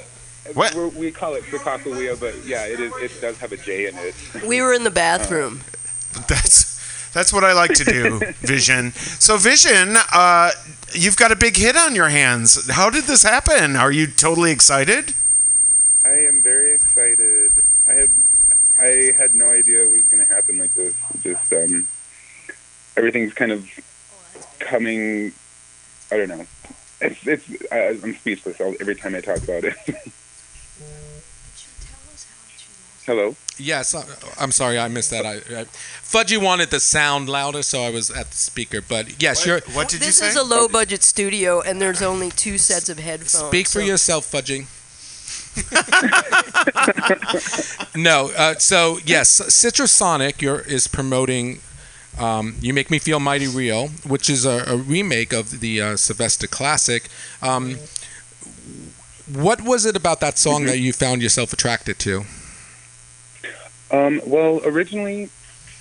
What? 0.54 0.74
we're, 0.74 0.88
we 0.88 1.10
call 1.10 1.34
it 1.34 1.44
Sakakawea, 1.44 2.18
but 2.18 2.34
yeah, 2.44 2.66
it 2.66 2.80
is. 2.80 2.92
It 2.96 3.20
does 3.20 3.38
have 3.38 3.52
a 3.52 3.56
J 3.56 3.86
in 3.88 3.94
it. 3.96 4.14
We 4.46 4.62
were 4.62 4.72
in 4.72 4.84
the 4.84 4.90
bathroom. 4.90 5.60
That's 6.28 7.12
that's 7.12 7.32
what 7.32 7.44
I 7.44 7.52
like 7.52 7.72
to 7.74 7.84
do, 7.84 8.18
Vizin. 8.42 8.94
So 9.20 9.36
Vizin, 9.36 9.96
uh, 10.12 10.50
you've 10.92 11.16
got 11.16 11.32
a 11.32 11.36
big 11.36 11.56
hit 11.56 11.76
on 11.76 11.94
your 11.94 12.08
hands. 12.08 12.70
How 12.70 12.90
did 12.90 13.04
this 13.04 13.22
happen? 13.22 13.76
Are 13.76 13.92
you 13.92 14.06
totally 14.06 14.50
excited? 14.50 15.14
I 16.04 16.26
am 16.26 16.40
very 16.40 16.74
excited. 16.74 17.50
I 17.88 17.92
had 17.92 18.10
I 18.80 19.14
had 19.16 19.34
no 19.34 19.46
idea 19.46 19.84
it 19.84 19.92
was 19.92 20.02
going 20.02 20.24
to 20.24 20.32
happen 20.32 20.58
like 20.58 20.72
this. 20.74 20.94
Just 21.22 21.52
um, 21.52 21.86
everything's 22.96 23.34
kind 23.34 23.52
of 23.52 23.68
coming. 24.58 25.32
I 26.10 26.16
don't 26.16 26.28
know. 26.28 26.46
It's 27.00 27.26
it's. 27.26 27.72
I, 27.72 27.88
I'm 28.02 28.14
speechless 28.14 28.60
every 28.60 28.94
time 28.94 29.14
I 29.14 29.20
talk 29.20 29.42
about 29.42 29.64
it. 29.64 29.74
Hello. 33.10 33.34
Yes, 33.58 33.92
I- 33.92 34.04
I'm 34.38 34.52
sorry, 34.52 34.78
I 34.78 34.86
missed 34.86 35.10
that. 35.10 35.26
I, 35.26 35.38
I 35.38 35.64
Fudgy 35.64 36.40
wanted 36.40 36.70
the 36.70 36.78
sound 36.78 37.28
louder, 37.28 37.64
so 37.64 37.82
I 37.82 37.90
was 37.90 38.08
at 38.08 38.30
the 38.30 38.36
speaker. 38.36 38.80
But 38.80 39.20
yes, 39.20 39.44
you're 39.44 39.58
What 39.72 39.88
did 39.88 40.06
you 40.06 40.12
say? 40.12 40.26
this 40.26 40.36
is 40.36 40.36
a 40.36 40.44
low 40.44 40.68
budget 40.68 41.02
studio, 41.02 41.60
and 41.60 41.82
there's 41.82 42.02
only 42.02 42.30
two 42.30 42.56
sets 42.56 42.88
of 42.88 43.00
headphones. 43.00 43.48
speak 43.48 43.66
for 43.66 43.80
so- 43.80 43.82
yourself, 43.86 44.30
Fudgy. 44.30 44.66
no, 47.96 48.30
uh, 48.36 48.54
so 48.58 49.00
yes, 49.04 49.40
Citrusonic 49.40 50.40
you're, 50.40 50.60
is 50.60 50.86
promoting. 50.86 51.58
Um, 52.16 52.54
you 52.60 52.72
make 52.72 52.92
me 52.92 53.00
feel 53.00 53.18
mighty 53.18 53.48
real, 53.48 53.88
which 54.06 54.30
is 54.30 54.44
a, 54.44 54.62
a 54.68 54.76
remake 54.76 55.32
of 55.32 55.58
the 55.58 55.80
uh, 55.80 55.96
Sylvester 55.96 56.46
classic. 56.46 57.08
Um, 57.42 57.78
what 59.32 59.62
was 59.62 59.84
it 59.84 59.96
about 59.96 60.20
that 60.20 60.38
song 60.38 60.66
that 60.66 60.78
you 60.78 60.92
found 60.92 61.22
yourself 61.22 61.52
attracted 61.52 61.98
to? 62.00 62.24
Um, 63.90 64.20
well, 64.26 64.60
originally, 64.64 65.30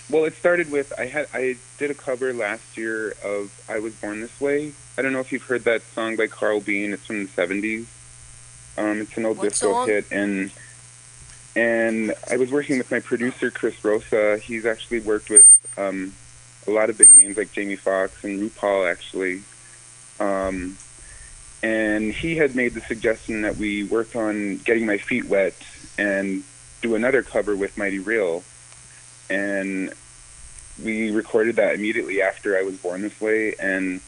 well, 0.10 0.26
it 0.26 0.36
started 0.36 0.72
with 0.72 0.92
I 0.98 1.06
had 1.06 1.28
I 1.34 1.58
did 1.78 1.92
a 1.92 1.94
cover 1.94 2.34
last 2.34 2.78
year 2.78 3.12
of 3.24 3.52
"I 3.70 3.80
Was 3.80 3.94
Born 3.96 4.22
This 4.22 4.42
Way." 4.42 4.74
I 4.98 5.02
don't 5.02 5.14
know 5.14 5.20
if 5.20 5.32
you've 5.32 5.44
heard 5.44 5.64
that 5.66 5.82
song 5.94 6.16
by 6.16 6.28
Carl 6.28 6.60
Bean. 6.62 6.94
It's 6.94 7.06
from 7.06 7.26
the 7.26 7.30
'70s. 7.30 7.86
Um, 8.78 9.02
it's 9.02 9.16
an 9.18 9.26
old 9.26 9.38
What 9.38 9.50
disco 9.50 9.72
song? 9.72 9.88
hit, 9.88 10.06
and 10.12 10.52
and 11.56 12.14
I 12.30 12.38
was 12.38 12.52
working 12.52 12.78
with 12.78 12.90
my 12.92 13.00
producer 13.00 13.52
Chris 13.52 13.84
Rosa. 13.84 14.38
He's 14.38 14.66
actually 14.66 15.02
worked 15.02 15.30
with 15.30 15.58
um, 15.78 16.14
a 16.68 16.72
lot 16.72 16.90
of 16.90 16.98
big 16.98 17.12
names 17.14 17.38
like 17.38 17.52
Jamie 17.52 17.76
Foxx 17.76 18.24
and 18.24 18.40
RuPaul, 18.40 18.90
actually. 18.90 19.44
Um, 20.20 20.78
and 21.62 22.14
he 22.14 22.36
had 22.36 22.56
made 22.56 22.74
the 22.74 22.82
suggestion 22.82 23.42
that 23.42 23.58
we 23.58 23.84
work 23.84 24.16
on 24.16 24.58
getting 24.58 24.86
my 24.86 24.98
feet 24.98 25.26
wet 25.26 25.56
and 25.98 26.44
do 26.82 26.96
another 26.96 27.24
cover 27.24 27.56
with 27.56 27.78
Mighty 27.78 28.00
Real, 28.00 28.44
and 29.30 29.94
we 30.84 31.12
recorded 31.12 31.58
that 31.58 31.76
immediately 31.76 32.22
after 32.22 32.58
I 32.58 32.62
was 32.62 32.78
born 32.78 33.02
this 33.02 33.20
way, 33.20 33.56
and 33.60 34.02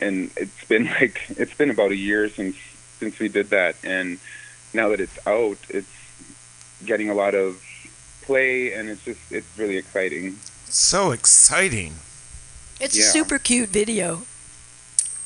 and 0.00 0.30
it's 0.36 0.64
been 0.64 0.84
like 1.00 1.20
it's 1.30 1.54
been 1.54 1.70
about 1.70 1.90
a 1.90 1.96
year 1.96 2.28
since 2.28 2.56
since 2.98 3.18
we 3.18 3.28
did 3.28 3.50
that, 3.50 3.76
and 3.84 4.18
now 4.72 4.88
that 4.90 5.00
it's 5.00 5.26
out, 5.26 5.58
it's 5.68 5.88
getting 6.84 7.10
a 7.10 7.14
lot 7.14 7.34
of 7.34 7.62
play, 8.22 8.72
and 8.72 8.88
it's 8.88 9.04
just 9.04 9.20
it's 9.30 9.46
really 9.58 9.76
exciting. 9.76 10.38
So 10.68 11.12
exciting. 11.12 11.94
It's 12.80 12.96
a 12.98 13.02
super 13.02 13.38
cute 13.38 13.70
video. 13.70 14.22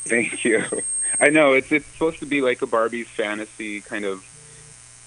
Thank 0.04 0.44
you. 0.44 0.64
I 1.20 1.28
know 1.28 1.54
it's 1.54 1.72
it's 1.72 1.86
supposed 1.86 2.20
to 2.20 2.26
be 2.26 2.40
like 2.40 2.62
a 2.62 2.66
Barbie's 2.66 3.08
fantasy 3.08 3.80
kind 3.80 4.04
of 4.04 4.24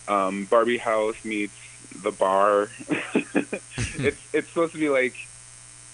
um, 0.07 0.45
Barbie 0.45 0.77
house 0.77 1.23
meets 1.23 1.53
the 2.01 2.11
bar. 2.11 2.69
it's 2.89 4.33
it's 4.33 4.47
supposed 4.47 4.73
to 4.73 4.79
be 4.79 4.89
like 4.89 5.15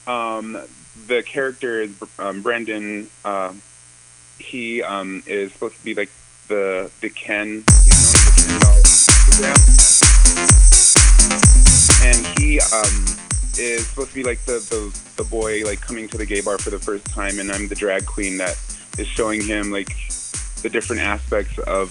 um, 0.07 0.57
the 1.07 1.23
character 1.23 1.81
is 1.81 1.91
um, 2.17 2.41
Brendan. 2.41 3.09
Uh, 3.23 3.53
he 4.37 4.81
um, 4.81 5.23
is 5.25 5.51
supposed 5.53 5.77
to 5.77 5.83
be 5.83 5.93
like 5.93 6.09
the 6.47 6.91
the 7.01 7.09
Ken. 7.09 7.63
He's 7.83 8.47
known 8.47 8.77
as 8.77 9.05
the 9.05 9.43
Ken 9.43 9.99
and 12.01 12.25
he 12.39 12.59
um, 12.59 13.05
is 13.57 13.87
supposed 13.87 14.09
to 14.09 14.15
be 14.15 14.23
like 14.23 14.39
the, 14.45 14.53
the 14.53 15.01
the 15.17 15.23
boy 15.29 15.63
like 15.65 15.81
coming 15.81 16.07
to 16.07 16.17
the 16.17 16.25
gay 16.25 16.41
bar 16.41 16.57
for 16.57 16.69
the 16.69 16.79
first 16.79 17.05
time, 17.05 17.39
and 17.39 17.51
I'm 17.51 17.67
the 17.67 17.75
drag 17.75 18.05
queen 18.05 18.37
that 18.37 18.57
is 18.97 19.07
showing 19.07 19.41
him 19.43 19.71
like 19.71 19.95
the 20.61 20.69
different 20.69 21.01
aspects 21.01 21.57
of 21.59 21.89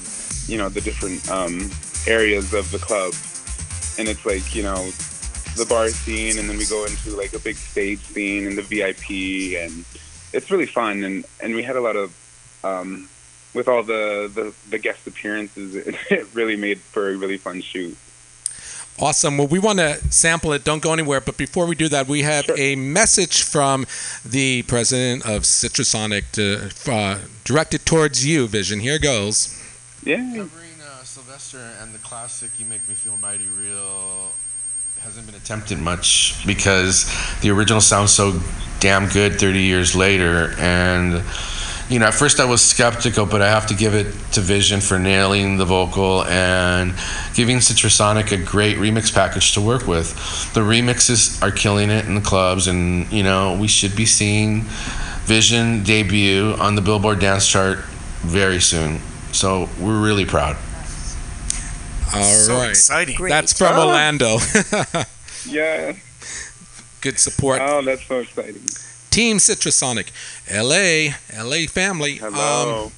you 0.49 0.59
know 0.59 0.69
the 0.69 0.81
different 0.81 1.29
um, 1.31 1.71
areas 2.07 2.53
of 2.55 2.71
the 2.71 2.79
club, 2.79 3.13
and 3.99 4.09
it's 4.09 4.25
like 4.27 4.55
you 4.55 4.63
know 4.63 4.91
the 5.57 5.67
bar 5.69 5.89
scene, 5.89 6.39
and 6.39 6.49
then 6.49 6.57
we 6.57 6.67
go 6.67 6.85
into 6.85 7.11
like 7.17 7.33
a 7.35 7.39
big 7.39 7.57
stage 7.57 8.01
scene 8.01 8.47
and 8.47 8.57
the 8.57 8.63
VIP, 8.63 9.61
and 9.63 9.85
it's 10.33 10.51
really 10.51 10.67
fun, 10.67 11.05
and 11.05 11.25
and 11.43 11.55
we 11.55 11.63
had 11.63 11.77
a 11.77 11.81
lot 11.81 11.97
of 11.97 12.13
um, 12.65 13.09
with 13.55 13.69
all 13.69 13.83
the, 13.83 14.31
the 14.35 14.55
the 14.71 14.79
guest 14.79 15.07
appearances, 15.07 15.75
it, 15.87 15.95
it 16.11 16.27
really 16.35 16.57
made 16.57 16.79
for 16.79 17.11
a 17.11 17.17
really 17.17 17.39
fun 17.39 17.61
shoot. 17.61 17.97
Awesome. 19.01 19.39
Well, 19.39 19.47
we 19.47 19.61
want 19.61 19.79
to 19.79 19.95
sample 20.11 20.53
it. 20.53 20.65
Don't 20.65 20.83
go 20.83 20.93
anywhere. 20.93 21.21
But 21.21 21.37
before 21.37 21.67
we 21.67 21.77
do 21.77 21.89
that, 21.89 22.09
we 22.09 22.23
have 22.23 22.47
Sure. 22.47 22.57
a 22.59 22.75
message 22.75 23.45
from 23.45 23.87
the 24.25 24.63
president 24.63 25.25
of 25.25 25.43
Citrusonic 25.43 26.25
to, 26.33 26.93
uh, 26.93 27.19
directed 27.45 27.87
towards 27.87 28.27
you, 28.27 28.49
Vizin. 28.49 28.81
Here 28.81 28.99
goes. 28.99 29.55
Yeah. 30.05 30.17
Covering 30.17 30.81
uh, 30.81 31.03
Sylvester 31.03 31.61
and 31.83 31.95
the 31.95 31.99
classic 31.99 32.51
"You 32.59 32.67
Make 32.67 32.87
Me 32.89 32.95
Feel 32.95 33.17
Mighty 33.21 33.47
Real" 33.61 34.31
hasn't 35.01 35.27
been 35.27 35.35
attempted 35.35 35.79
much 35.79 36.45
because 36.47 37.13
the 37.41 37.51
original 37.51 37.81
sounds 37.81 38.13
so 38.13 38.41
damn 38.81 39.09
good 39.09 39.39
30 39.39 39.61
years 39.61 39.95
later. 39.95 40.55
And 40.59 41.23
you 41.89 41.99
know, 41.99 42.07
at 42.07 42.15
first 42.15 42.39
I 42.39 42.45
was 42.45 42.63
skeptical, 42.63 43.25
but 43.25 43.41
I 43.41 43.49
have 43.49 43.67
to 43.69 43.75
give 43.75 43.95
it 43.95 44.13
to 44.33 44.41
Vizin 44.41 44.87
for 44.87 44.99
nailing 44.99 45.57
the 45.57 45.65
vocal 45.65 46.25
and 46.25 46.95
giving 47.35 47.59
Citrusonic 47.59 48.31
a 48.31 48.45
great 48.45 48.77
remix 48.77 49.13
package 49.13 49.55
to 49.55 49.61
work 49.61 49.87
with. 49.87 50.13
The 50.53 50.61
remixes 50.61 51.43
are 51.43 51.51
killing 51.51 51.91
it 51.91 52.05
in 52.05 52.15
the 52.15 52.21
clubs, 52.21 52.67
and 52.67 53.11
you 53.11 53.23
know, 53.23 53.57
we 53.59 53.69
should 53.69 53.97
be 53.97 54.05
seeing 54.05 54.63
Vizin 55.25 55.85
debut 55.85 56.55
on 56.59 56.75
the 56.75 56.83
Billboard 56.83 57.21
Dance 57.21 57.49
Chart 57.49 57.79
very 58.21 58.61
soon. 58.61 59.01
So 59.33 59.69
we're 59.81 60.01
really 60.01 60.25
proud. 60.25 60.57
All 62.15 62.21
right. 62.21 62.25
so 62.25 62.63
exciting. 62.63 63.17
Great. 63.17 63.31
That's 63.31 63.53
from 63.53 63.75
Oh. 63.77 63.87
Orlando. 63.89 64.39
Yeah. 65.47 65.95
Good 67.01 67.19
support. 67.19 67.61
Oh, 67.63 67.81
that's 67.81 68.05
so 68.07 68.19
exciting. 68.19 68.61
Team 69.09 69.39
Citrusonic, 69.39 70.11
LA, 70.53 71.15
LA 71.43 71.67
family. 71.69 72.17
Hello. 72.17 72.87
Um, 72.87 72.93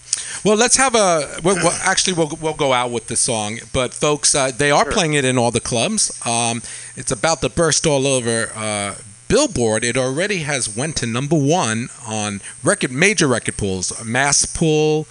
well, 0.44 0.56
let's 0.56 0.76
have 0.76 0.94
a. 0.94 1.38
Well, 1.44 1.56
well, 1.56 1.78
actually, 1.82 2.14
we'll 2.14 2.36
we'll 2.40 2.54
go 2.54 2.72
out 2.72 2.90
with 2.90 3.06
the 3.08 3.14
song, 3.14 3.58
but 3.72 3.92
folks, 3.94 4.34
uh, 4.34 4.50
they 4.56 4.70
are 4.70 4.84
playing 4.90 5.12
it 5.14 5.24
in 5.24 5.36
all 5.38 5.50
the 5.50 5.60
clubs. 5.60 6.10
Um, 6.26 6.62
it's 6.96 7.12
about 7.12 7.40
to 7.42 7.50
burst 7.50 7.86
all 7.86 8.06
over 8.06 8.50
uh, 8.56 8.94
Billboard. 9.28 9.84
It 9.84 9.96
already 9.98 10.38
has 10.38 10.74
went 10.74 10.96
to 10.96 11.06
number 11.06 11.36
one 11.36 11.88
on 12.06 12.40
record 12.64 12.90
major 12.90 13.28
record 13.28 13.58
pools. 13.58 13.92
Mass 14.04 14.46
Pool. 14.46 15.06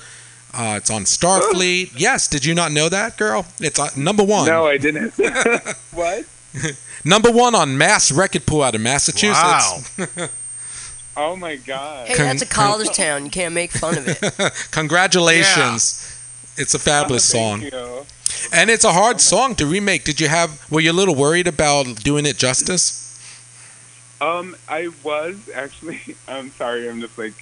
Uh, 0.53 0.75
it's 0.77 0.89
on 0.89 1.03
Starfleet. 1.03 1.91
Yes, 1.95 2.27
did 2.27 2.43
you 2.43 2.55
not 2.55 2.71
know 2.71 2.89
that, 2.89 3.17
girl? 3.17 3.45
It's 3.59 3.79
uh, 3.79 3.89
number 3.95 4.23
one. 4.23 4.47
No, 4.47 4.65
I 4.65 4.77
didn't. 4.77 5.13
what? 5.93 6.25
Number 7.05 7.31
one 7.31 7.55
on 7.55 7.77
Mass 7.77 8.11
Record 8.11 8.45
Pool 8.45 8.63
out 8.63 8.75
of 8.75 8.81
Massachusetts. 8.81 9.97
Wow. 9.97 10.27
Oh 11.17 11.35
my 11.35 11.57
god. 11.57 12.07
Hey, 12.07 12.15
that's 12.15 12.43
a 12.43 12.45
college 12.45 12.95
town. 12.95 13.25
You 13.25 13.31
can't 13.31 13.53
make 13.53 13.71
fun 13.71 13.97
of 13.97 14.07
it. 14.07 14.71
Congratulations. 14.71 16.17
It's 16.55 16.73
a 16.73 16.79
fabulous 16.79 17.29
Thank 17.29 17.73
song. 17.73 17.81
you. 17.83 18.05
And 18.53 18.69
it's 18.69 18.85
a 18.85 18.93
hard 18.93 19.19
song 19.19 19.55
to 19.55 19.65
remake. 19.65 20.05
Did 20.05 20.21
you 20.21 20.29
have 20.29 20.65
were 20.71 20.79
you 20.79 20.91
a 20.91 20.93
little 20.93 21.15
worried 21.15 21.47
about 21.47 21.93
doing 22.03 22.25
it 22.25 22.37
justice? 22.37 23.19
Um, 24.21 24.55
I 24.69 24.91
was 25.03 25.49
actually. 25.53 25.99
I'm 26.27 26.51
sorry. 26.51 26.89
I'm 26.89 27.01
just 27.01 27.17
like. 27.17 27.33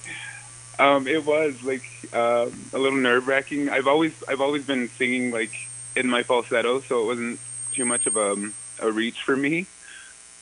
Um, 0.78 1.08
it 1.08 1.24
was 1.24 1.62
like 1.62 1.82
um 2.12 2.52
a 2.72 2.78
little 2.78 2.98
nerve 2.98 3.26
wracking. 3.26 3.68
I've 3.68 3.88
always 3.88 4.12
I've 4.28 4.40
always 4.40 4.64
been 4.64 4.88
singing 4.88 5.30
like 5.30 5.52
in 5.96 6.08
my 6.08 6.22
falsetto, 6.22 6.80
so 6.80 7.02
it 7.02 7.06
wasn't 7.06 7.40
too 7.72 7.84
much 7.84 8.06
of 8.06 8.16
a 8.16 8.36
a 8.80 8.90
reach 8.90 9.22
for 9.22 9.36
me. 9.36 9.66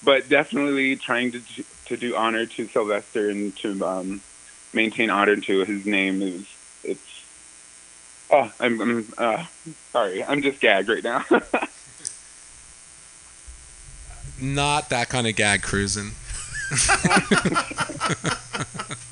But 0.05 0.29
definitely 0.29 0.97
trying 0.97 1.33
to 1.33 1.43
to 1.87 1.97
do 1.97 2.17
honor 2.17 2.47
to 2.47 2.69
Sylvester 2.69 3.31
and 3.31 3.57
to 3.57 3.85
um, 3.85 4.21
maintain 4.73 5.11
honor 5.11 5.37
to 5.37 5.65
his 5.65 5.87
name 5.87 6.23
is 6.23 6.47
it's. 6.85 7.25
Oh, 8.29 8.53
I'm, 8.59 8.81
I'm 8.81 9.07
uh, 9.17 9.45
sorry. 9.93 10.25
I'm 10.25 10.43
just 10.43 10.61
gagged 10.61 10.89
right 10.89 11.05
now. 11.05 11.25
Not 14.41 14.91
that 14.91 15.09
kind 15.09 15.29
of 15.29 15.37
gag 15.37 15.63
cruising. 15.63 16.11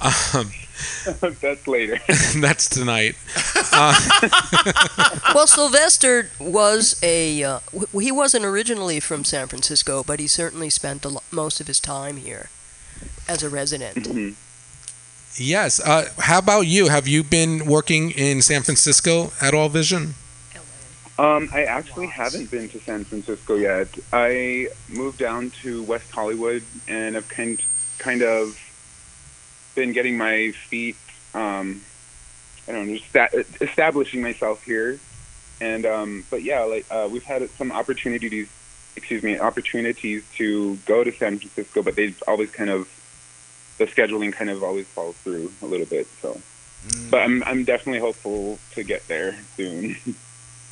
um, 0.00 0.50
That's 1.40 1.66
later. 1.66 1.98
that's 2.40 2.68
tonight. 2.68 3.16
well, 5.34 5.46
Sylvester 5.46 6.30
was 6.38 7.00
a. 7.02 7.42
Uh, 7.42 7.60
w- 7.72 8.04
he 8.04 8.12
wasn't 8.12 8.44
originally 8.44 9.00
from 9.00 9.24
San 9.24 9.46
Francisco, 9.46 10.02
but 10.02 10.20
he 10.20 10.26
certainly 10.26 10.68
spent 10.68 11.04
a 11.04 11.08
lo- 11.08 11.22
most 11.30 11.60
of 11.60 11.66
his 11.66 11.80
time 11.80 12.16
here 12.16 12.50
as 13.28 13.42
a 13.42 13.48
resident. 13.48 14.36
Yes. 15.36 15.80
Uh, 15.80 16.08
how 16.18 16.38
about 16.38 16.62
you? 16.62 16.88
Have 16.88 17.06
you 17.08 17.22
been 17.22 17.66
working 17.66 18.10
in 18.10 18.42
San 18.42 18.62
Francisco 18.62 19.32
at 19.40 19.54
all, 19.54 19.68
Vision? 19.68 20.14
Um, 21.18 21.48
I 21.52 21.64
actually 21.64 22.08
haven't 22.08 22.50
been 22.50 22.68
to 22.70 22.80
San 22.80 23.04
Francisco 23.04 23.54
yet. 23.54 23.88
I 24.12 24.68
moved 24.88 25.18
down 25.18 25.50
to 25.62 25.82
West 25.84 26.10
Hollywood 26.10 26.62
and 26.88 27.16
I've 27.16 27.28
kind 27.28 27.62
kind 27.98 28.22
of 28.22 28.60
been 29.76 29.92
getting 29.92 30.18
my 30.18 30.50
feet, 30.50 30.96
um, 31.34 31.82
I 32.66 32.72
don't 32.72 32.88
know, 32.88 32.96
just 32.96 33.08
sta- 33.08 33.44
establishing 33.60 34.20
myself 34.22 34.64
here. 34.64 34.98
And 35.60 35.86
um, 35.86 36.24
but 36.28 36.42
yeah, 36.42 36.64
like 36.64 36.84
uh, 36.90 37.08
we've 37.10 37.22
had 37.22 37.48
some 37.50 37.70
opportunities, 37.70 38.48
excuse 38.96 39.22
me, 39.22 39.38
opportunities 39.38 40.24
to 40.36 40.76
go 40.86 41.04
to 41.04 41.12
San 41.12 41.38
Francisco, 41.38 41.82
but 41.82 41.94
they've 41.94 42.20
always 42.26 42.50
kind 42.50 42.68
of 42.70 42.88
the 43.78 43.84
scheduling 43.86 44.32
kind 44.32 44.50
of 44.50 44.64
always 44.64 44.86
falls 44.86 45.16
through 45.18 45.52
a 45.62 45.66
little 45.66 45.86
bit. 45.86 46.08
So, 46.20 46.40
but 47.10 47.22
I'm 47.22 47.42
I'm 47.44 47.64
definitely 47.64 48.00
hopeful 48.00 48.58
to 48.74 48.82
get 48.82 49.06
there 49.06 49.36
soon. 49.56 49.96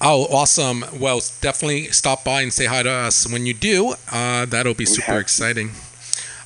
Oh, 0.01 0.27
awesome. 0.27 0.85
Well, 0.99 1.21
definitely 1.41 1.85
stop 1.93 2.25
by 2.25 2.43
and 2.43 2.53
say 2.53 2.67
hi 2.67 2.83
to 2.83 2.91
us 2.91 3.31
when 3.31 3.47
you 3.47 3.55
do. 3.55 3.95
Uh, 4.11 4.45
that'll 4.45 4.75
be 4.75 4.85
super 4.85 5.13
have- 5.13 5.21
exciting. 5.21 5.71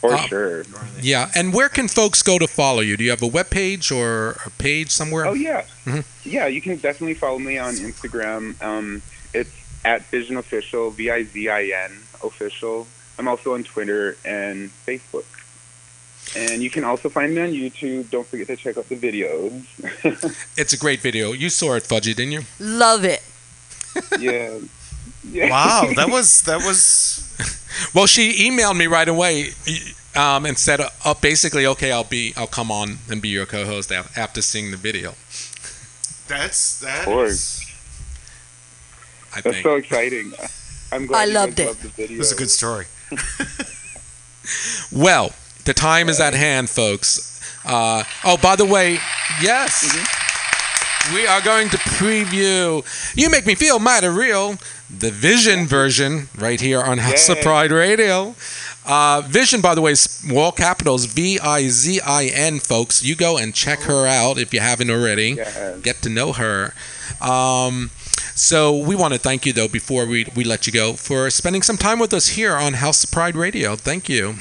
For 0.00 0.14
Uh, 0.14 0.26
sure. 0.28 0.64
Yeah. 1.02 1.30
And 1.34 1.52
where 1.52 1.68
can 1.68 1.88
folks 1.88 2.22
go 2.22 2.38
to 2.38 2.46
follow 2.46 2.80
you? 2.80 2.96
Do 2.96 3.02
you 3.04 3.10
have 3.10 3.22
a 3.22 3.26
web 3.26 3.50
page 3.50 3.90
or 3.90 4.36
a 4.46 4.50
page 4.50 4.90
somewhere? 4.90 5.26
Oh 5.26 5.34
yeah, 5.34 5.64
Mhm. 5.86 6.04
yeah. 6.24 6.46
You 6.46 6.60
can 6.60 6.76
definitely 6.76 7.14
follow 7.14 7.38
me 7.38 7.58
on 7.58 7.74
Instagram. 7.76 8.54
Um, 8.62 9.02
it's 9.34 9.50
at 9.84 10.08
Vizin 10.10 10.38
Official, 10.38 10.90
V 10.90 11.10
I 11.10 11.24
Z 11.24 11.48
I 11.48 11.64
N 11.84 11.98
Official. 12.22 12.86
I'm 13.18 13.26
also 13.26 13.54
on 13.54 13.64
Twitter 13.64 14.16
and 14.24 14.70
Facebook. 14.86 15.24
And 16.36 16.62
you 16.62 16.70
can 16.70 16.84
also 16.84 17.08
find 17.08 17.34
me 17.34 17.40
on 17.40 17.48
YouTube. 17.52 18.10
Don't 18.10 18.26
forget 18.26 18.46
to 18.48 18.56
check 18.56 18.76
out 18.76 18.88
the 18.88 18.96
videos. 18.96 19.64
It's 20.56 20.72
a 20.72 20.76
great 20.76 21.00
video. 21.00 21.32
You 21.32 21.48
saw 21.48 21.74
it, 21.74 21.84
Fudgy, 21.84 22.14
didn't 22.14 22.32
you? 22.32 22.42
Love 22.60 23.04
it. 23.04 23.22
yeah. 24.20 24.58
yeah. 25.32 25.50
Wow, 25.50 25.90
that 25.96 26.08
was 26.10 26.42
that 26.42 26.58
was 26.58 27.24
Well, 27.94 28.06
she 28.06 28.48
emailed 28.50 28.76
me 28.76 28.86
right 28.86 29.08
away 29.08 29.50
um, 30.16 30.46
and 30.46 30.56
said, 30.58 30.80
uh, 30.80 31.14
basically, 31.20 31.66
okay, 31.66 31.92
I'll 31.92 32.04
be, 32.04 32.32
I'll 32.36 32.46
come 32.46 32.70
on 32.70 32.98
and 33.10 33.20
be 33.22 33.28
your 33.28 33.46
co-host 33.46 33.92
after 33.92 34.42
seeing 34.42 34.70
the 34.70 34.76
video. 34.76 35.14
that's 36.28 36.80
that. 36.80 37.00
Of 37.00 37.04
course. 37.04 37.64
I 39.36 39.40
That's 39.42 39.56
think. 39.56 39.62
so 39.66 39.76
exciting. 39.76 40.32
I'm 40.90 41.06
glad 41.06 41.20
I 41.20 41.24
you 41.26 41.32
loved 41.34 41.56
guys 41.56 41.66
it. 41.66 41.68
loved 41.68 41.82
the 41.82 41.88
video. 41.88 42.16
It 42.16 42.18
was 42.18 42.32
a 42.32 42.36
good 42.36 42.50
story. 42.50 42.86
Well, 44.92 45.32
the 45.64 45.74
time 45.74 46.08
is 46.08 46.20
at 46.20 46.34
hand, 46.34 46.70
folks. 46.70 47.40
Uh, 47.64 48.04
oh, 48.24 48.36
by 48.38 48.56
the 48.56 48.64
way, 48.64 48.94
yes, 49.42 49.84
we 51.12 51.26
are 51.26 51.40
going 51.42 51.68
to 51.70 51.76
preview 51.76 52.82
You 53.16 53.30
Make 53.30 53.44
Me 53.46 53.54
Feel 53.54 53.78
Mighty 53.78 54.06
Real, 54.08 54.56
the 54.90 55.10
Vizin 55.10 55.66
version, 55.66 56.28
right 56.36 56.60
here 56.60 56.80
on 56.80 56.98
House 56.98 57.28
of 57.28 57.40
Pride 57.40 57.70
Radio. 57.70 58.34
Uh, 58.86 59.20
Vizin, 59.22 59.60
by 59.60 59.74
the 59.74 59.82
way, 59.82 59.92
is 59.92 60.24
all 60.34 60.50
capitals 60.50 61.04
V 61.04 61.38
I 61.38 61.68
Z 61.68 62.00
I 62.00 62.24
N, 62.26 62.58
folks. 62.58 63.04
You 63.04 63.14
go 63.14 63.36
and 63.36 63.54
check 63.54 63.80
her 63.80 64.06
out 64.06 64.38
if 64.38 64.54
you 64.54 64.60
haven't 64.60 64.90
already. 64.90 65.32
Yes. 65.32 65.80
Get 65.82 65.96
to 66.02 66.08
know 66.08 66.32
her. 66.32 66.72
Um, 67.20 67.90
so 68.34 68.76
we 68.76 68.94
want 68.94 69.12
to 69.12 69.18
thank 69.20 69.44
you, 69.44 69.52
though, 69.52 69.68
before 69.68 70.06
we, 70.06 70.26
we 70.34 70.44
let 70.44 70.66
you 70.66 70.72
go, 70.72 70.94
for 70.94 71.28
spending 71.28 71.62
some 71.62 71.76
time 71.76 71.98
with 71.98 72.14
us 72.14 72.28
here 72.28 72.54
on 72.54 72.74
House 72.74 73.04
of 73.04 73.10
Pride 73.10 73.36
Radio. 73.36 73.76
Thank 73.76 74.08
you. 74.08 74.36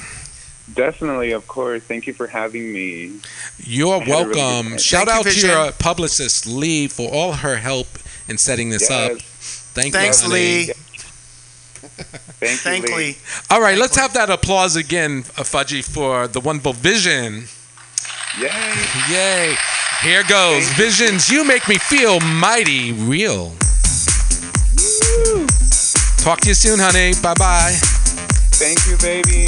Definitely, 0.72 1.32
of 1.32 1.46
course. 1.48 1.82
Thank 1.82 2.06
you 2.06 2.12
for 2.12 2.26
having 2.26 2.72
me. 2.72 3.20
You're 3.58 3.96
a 3.96 4.00
really 4.00 4.34
welcome. 4.34 4.78
Shout 4.78 5.08
Thank 5.08 5.24
you, 5.24 5.30
out 5.30 5.34
to 5.34 5.46
your 5.46 5.72
publicist, 5.72 6.46
Lee, 6.46 6.88
for 6.88 7.10
all 7.12 7.32
her 7.32 7.56
help 7.56 7.86
in 8.28 8.38
setting 8.38 8.70
this 8.70 8.90
up. 8.90 9.12
Yes. 9.78 9.92
Thank 9.92 9.94
Thanks, 9.94 10.22
you, 10.22 10.28
honey. 10.30 10.66
Lee. 10.66 10.72
Thank 12.40 12.88
you, 12.88 12.88
Lee. 12.96 13.04
Lee. 13.12 13.16
All 13.50 13.60
right, 13.60 13.78
let's 13.78 13.96
have 13.96 14.12
that 14.14 14.30
applause 14.30 14.76
again, 14.76 15.18
uh, 15.36 15.42
Fudgy, 15.42 15.84
for 15.84 16.26
the 16.28 16.40
wonderful 16.40 16.72
Vizin. 16.74 17.48
Yay. 18.40 19.14
Yay. 19.14 19.54
Here 20.02 20.22
goes. 20.28 20.68
Thank. 20.68 20.92
Vizins, 20.92 21.30
you 21.30 21.44
make 21.44 21.68
me 21.68 21.76
feel 21.78 22.20
mighty 22.20 22.92
real. 22.92 23.52
Talk 26.18 26.40
to 26.40 26.48
you 26.48 26.54
soon, 26.54 26.78
honey. 26.78 27.12
Bye 27.22 27.34
bye. 27.34 27.72
Thank 28.58 28.86
you, 28.86 28.96
baby. 28.98 29.46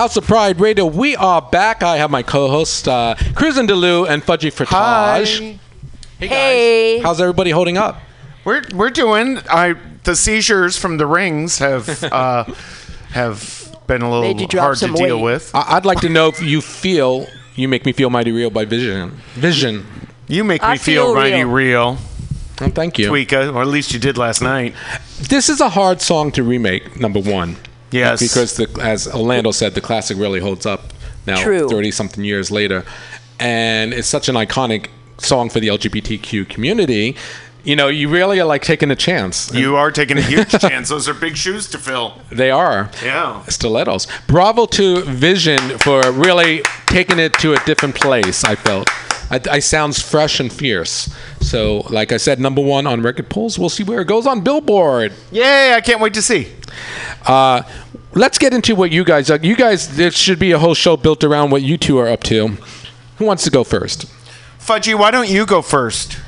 House 0.00 0.16
of 0.16 0.26
Pride 0.26 0.58
Radio. 0.60 0.86
We 0.86 1.14
are 1.14 1.42
back. 1.42 1.82
I 1.82 1.98
have 1.98 2.10
my 2.10 2.22
co-host 2.22 2.88
uh, 2.88 3.14
and 3.18 3.68
Delu 3.68 4.08
and 4.08 4.22
Fudgy 4.22 4.50
Frtage. 4.50 5.58
Hey, 6.18 6.26
Hey. 6.26 6.96
guys. 6.96 7.04
How's 7.04 7.20
everybody 7.20 7.50
holding 7.50 7.76
up? 7.76 8.00
We're 8.46 8.62
we're 8.72 8.88
doing. 8.88 9.40
I 9.50 9.74
the 10.04 10.16
seizures 10.16 10.78
from 10.78 10.96
the 10.96 11.06
rings 11.06 11.58
have 11.58 12.02
uh, 12.10 12.44
have 13.10 13.76
been 13.86 14.00
a 14.00 14.10
little 14.10 14.38
hard 14.58 14.76
to 14.76 14.86
some 14.86 14.94
deal 14.94 15.18
weight. 15.18 15.22
with. 15.34 15.50
I- 15.54 15.76
I'd 15.76 15.84
like 15.84 16.00
to 16.00 16.08
know 16.08 16.28
if 16.28 16.40
you 16.40 16.62
feel 16.62 17.26
you 17.54 17.68
make 17.68 17.84
me 17.84 17.92
feel 17.92 18.08
mighty 18.08 18.32
real 18.32 18.48
by 18.48 18.64
Vizin. 18.64 19.10
Vizin. 19.34 19.84
You 20.28 20.44
make 20.44 20.62
I 20.64 20.72
me 20.72 20.78
feel, 20.78 21.08
feel 21.08 21.14
mighty 21.14 21.44
real. 21.44 21.96
real, 21.96 21.98
Oh, 22.62 22.68
thank 22.70 22.98
you. 22.98 23.10
Tweeka, 23.10 23.54
or 23.54 23.60
at 23.60 23.68
least 23.68 23.92
you 23.92 23.98
did 24.00 24.16
last 24.16 24.40
night. 24.40 24.74
This 25.20 25.50
is 25.50 25.60
a 25.60 25.68
hard 25.68 26.00
song 26.00 26.32
to 26.32 26.42
remake. 26.42 26.98
Number 26.98 27.20
one. 27.20 27.56
Yes, 27.90 28.20
because 28.20 28.56
the, 28.56 28.68
as 28.82 29.06
Orlando 29.08 29.50
said, 29.50 29.74
the 29.74 29.80
classic 29.80 30.16
really 30.18 30.40
holds 30.40 30.66
up 30.66 30.92
now, 31.26 31.42
True. 31.42 31.68
thirty 31.68 31.90
something 31.90 32.24
years 32.24 32.50
later, 32.50 32.84
and 33.38 33.92
it's 33.92 34.08
such 34.08 34.28
an 34.28 34.34
iconic 34.36 34.86
song 35.18 35.50
for 35.50 35.60
the 35.60 35.68
LGBTQ 35.68 36.48
community. 36.48 37.16
You 37.62 37.76
know, 37.76 37.88
you 37.88 38.08
really 38.08 38.40
are 38.40 38.46
like 38.46 38.62
taking 38.62 38.90
a 38.90 38.96
chance. 38.96 39.52
you 39.52 39.76
are 39.76 39.90
taking 39.90 40.16
a 40.16 40.22
huge 40.22 40.50
chance. 40.60 40.88
Those 40.88 41.08
are 41.10 41.14
big 41.14 41.36
shoes 41.36 41.68
to 41.70 41.78
fill. 41.78 42.18
They 42.32 42.50
are 42.50 42.90
Yeah. 43.04 43.42
stilettos. 43.48 44.06
Bravo 44.26 44.64
to 44.66 45.02
Vizin 45.02 45.78
for 45.82 46.10
really 46.10 46.62
taking 46.86 47.18
it 47.18 47.34
to 47.34 47.52
a 47.52 47.58
different 47.66 47.96
place. 47.96 48.44
I 48.44 48.54
felt. 48.54 48.88
I, 49.30 49.40
I 49.50 49.58
sounds 49.60 50.00
fresh 50.00 50.40
and 50.40 50.52
fierce. 50.52 51.14
So, 51.40 51.78
like 51.90 52.12
I 52.12 52.16
said, 52.16 52.40
number 52.40 52.60
one 52.60 52.86
on 52.86 53.02
record 53.02 53.28
polls. 53.30 53.58
We'll 53.58 53.68
see 53.68 53.84
where 53.84 54.00
it 54.00 54.08
goes 54.08 54.26
on 54.26 54.40
Billboard. 54.40 55.12
Yay! 55.30 55.72
I 55.74 55.80
can't 55.80 56.00
wait 56.00 56.14
to 56.14 56.22
see. 56.22 56.48
Uh, 57.26 57.62
let's 58.14 58.38
get 58.38 58.52
into 58.52 58.74
what 58.74 58.90
you 58.90 59.04
guys. 59.04 59.30
Uh, 59.30 59.38
you 59.40 59.56
guys, 59.56 59.96
there 59.96 60.10
should 60.10 60.38
be 60.38 60.52
a 60.52 60.58
whole 60.58 60.74
show 60.74 60.96
built 60.96 61.22
around 61.22 61.50
what 61.50 61.62
you 61.62 61.78
two 61.78 61.98
are 61.98 62.08
up 62.08 62.22
to. 62.24 62.48
Who 63.18 63.24
wants 63.24 63.44
to 63.44 63.50
go 63.50 63.64
first? 63.64 64.06
Fudgy, 64.58 64.98
why 64.98 65.10
don't 65.10 65.28
you 65.28 65.46
go 65.46 65.62
first? 65.62 66.18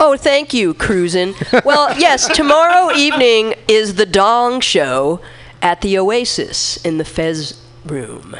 Oh, 0.00 0.16
thank 0.16 0.54
you, 0.54 0.74
Cruisin'. 0.74 1.34
Well, 1.64 1.92
yes, 1.98 2.28
tomorrow 2.28 2.94
evening 2.94 3.54
is 3.66 3.96
the 3.96 4.06
Dong 4.06 4.60
Show 4.60 5.20
at 5.60 5.80
the 5.80 5.98
Oasis 5.98 6.76
in 6.84 6.98
the 6.98 7.04
Fez 7.04 7.60
Room. 7.86 8.36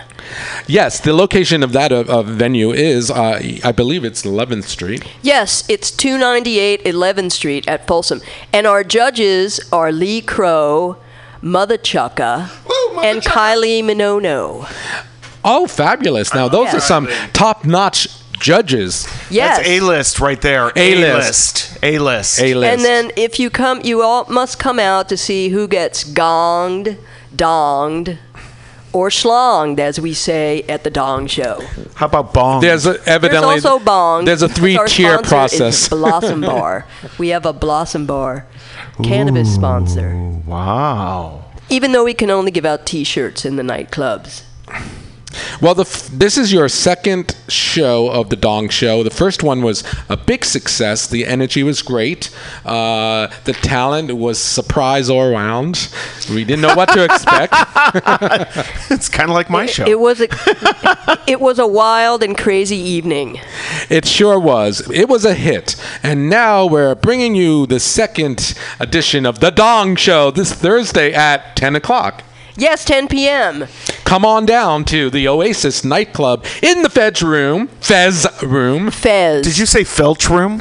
Yes, 0.67 1.01
the 1.01 1.13
location 1.13 1.63
of 1.63 1.73
that 1.73 1.93
uh, 1.93 2.05
uh, 2.09 2.23
venue 2.23 2.73
is, 2.73 3.11
uh, 3.11 3.41
I 3.65 3.73
believe 3.73 4.05
it's 4.05 4.23
11th 4.23 4.65
Street. 4.65 5.05
Yes, 5.23 5.65
it's 5.69 5.91
298 5.91 6.85
11th 6.85 7.33
Street 7.33 7.67
at 7.69 7.87
Folsom. 7.87 8.21
And 8.53 8.67
our 8.67 8.85
judges 8.85 9.61
are 9.73 9.91
Lee 9.93 10.21
Crow, 10.21 10.97
Mother 11.41 11.79
Chucka, 11.79 12.51
and 13.03 13.23
Kylie 13.23 13.83
Minono. 13.83 14.67
Oh, 15.45 15.67
fabulous! 15.67 16.35
Now 16.35 16.49
those 16.49 16.67
Yeah. 16.73 16.77
are 16.77 16.81
some 16.81 17.09
top-notch 17.33 18.09
judges. 18.39 19.07
Yes. 19.31 19.59
That's 19.59 19.69
A 19.69 19.81
list 19.81 20.21
right 20.21 20.41
there. 20.41 20.73
A-list. 20.77 21.79
A 21.83 21.99
list. 21.99 22.41
A 22.41 22.55
list. 22.55 22.73
And 22.73 22.85
then 22.85 23.13
if 23.17 23.39
you 23.39 23.49
come, 23.51 23.81
you 23.83 24.03
all 24.03 24.27
must 24.29 24.59
come 24.59 24.79
out 24.79 25.09
to 25.09 25.17
see 25.17 25.49
who 25.51 25.67
gets 25.69 26.05
gonged, 26.05 26.99
donged, 27.35 28.19
or 28.99 29.11
schlonged, 29.11 29.79
as 29.79 30.01
we 30.01 30.13
say 30.13 30.63
at 30.63 30.83
the 30.83 30.91
Dong 30.91 31.29
Show. 31.29 31.61
How 31.95 32.07
about 32.07 32.35
bong? 32.35 32.61
there's 32.61 32.85
a, 32.85 33.01
evidently 33.07 33.55
There's 33.55 33.65
also 33.65 33.85
bong. 33.85 34.25
There's 34.25 34.43
a 34.43 34.49
because 34.49 34.77
our 34.77 34.89
three-tier 34.89 35.13
sponsor 35.19 35.29
process. 35.29 35.83
Is 35.83 35.89
Blossom 35.89 36.41
Bar. 36.53 36.85
We 37.17 37.29
have 37.29 37.47
a 37.47 37.53
Blossom 37.53 38.07
Bar 38.07 38.47
cannabis 39.05 39.55
sponsor. 39.55 40.17
wow. 40.47 41.45
Even 41.71 41.93
though 41.93 42.05
we 42.05 42.15
can 42.15 42.29
only 42.31 42.51
give 42.51 42.65
out 42.65 42.87
T-shirts 42.87 43.45
in 43.45 43.55
the 43.55 43.63
nightclubs. 43.63 44.43
Well, 45.61 45.75
the 45.75 45.83
f- 45.83 46.09
this 46.09 46.39
is 46.39 46.53
your 46.53 46.69
second 46.69 47.37
show 47.49 48.09
of 48.09 48.31
the 48.31 48.37
Dong 48.37 48.69
Show. 48.69 49.03
The 49.03 49.11
first 49.11 49.43
one 49.43 49.63
was 49.63 49.85
a 50.09 50.17
big 50.17 50.45
success. 50.45 51.07
The 51.07 51.27
energy 51.27 51.63
was 51.63 51.83
great. 51.83 52.31
Uh, 52.65 53.29
the 53.45 53.53
talent 53.53 54.17
was 54.17 54.39
surprise 54.39 55.11
all 55.11 55.23
around. 55.23 55.93
We 56.31 56.45
didn't 56.45 56.63
know 56.63 56.75
what 56.75 56.89
to 56.91 57.05
expect. 57.05 57.55
It's 58.91 59.09
kind 59.09 59.29
of 59.29 59.35
like 59.35 59.51
my 59.51 59.67
show. 59.67 59.87
It 59.87 60.01
was 60.01 60.21
a, 60.21 60.29
it 61.27 61.41
was 61.41 61.59
a 61.59 61.67
wild 61.67 62.23
and 62.23 62.37
crazy 62.37 62.77
evening. 62.77 63.41
It 63.91 64.07
sure 64.07 64.39
was. 64.39 64.89
It 64.91 65.09
was 65.09 65.25
a 65.25 65.35
hit. 65.35 65.77
And 66.03 66.31
now 66.31 66.67
we're 66.67 66.95
bringing 66.95 67.35
you 67.35 67.67
the 67.67 67.81
second 67.81 68.55
edition 68.81 69.27
of 69.27 69.41
the 69.41 69.51
Dong 69.51 69.97
Show 69.97 70.31
this 70.31 70.53
Thursday 70.53 71.13
at 71.13 71.55
10 71.57 71.77
o'clock. 71.77 72.23
Yes, 72.59 72.85
10 72.85 73.07
p.m. 73.09 73.67
Come 74.05 74.25
on 74.25 74.45
down 74.45 74.85
to 74.87 75.11
the 75.11 75.29
Oasis 75.29 75.85
nightclub 75.85 76.45
in 76.61 76.83
the 76.83 76.91
Fez 76.91 77.23
room. 77.23 77.69
Fez 77.81 78.27
room. 78.43 78.91
Fez. 78.91 79.45
Did 79.47 79.57
you 79.59 79.65
say 79.67 79.83
Felch 79.85 80.29
room? 80.29 80.61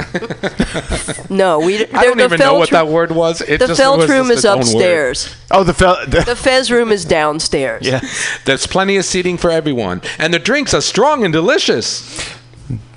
No, 1.29 1.59
we. 1.59 1.85
I 1.87 2.03
don't 2.03 2.17
the 2.17 2.23
even 2.25 2.39
know 2.39 2.53
what 2.57 2.69
that 2.69 2.87
word 2.87 3.11
was. 3.11 3.41
It 3.41 3.59
The 3.59 3.67
just 3.67 3.81
Felch 3.81 3.97
was 3.97 4.09
room 4.09 4.31
is 4.31 4.37
its 4.39 4.45
own 4.45 4.57
word. 4.59 4.61
upstairs. 4.63 5.35
oh, 5.51 5.63
the 5.63 5.73
Fel. 5.73 5.97
The, 6.07 6.21
The 6.21 6.35
Fez 6.35 6.71
room 6.71 6.91
is 6.91 7.03
downstairs. 7.03 7.85
yeah. 7.85 8.01
There's 8.45 8.65
plenty 8.67 8.95
of 8.97 9.03
seating 9.05 9.37
for 9.37 9.49
everyone, 9.51 10.01
and 10.19 10.33
the 10.33 10.39
drinks 10.39 10.73
are 10.73 10.81
strong 10.81 11.23
and 11.23 11.33
delicious. 11.33 12.33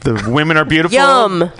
The 0.02 0.24
women 0.28 0.56
are 0.56 0.64
beautiful. 0.64 0.96
Yum. 0.98 1.50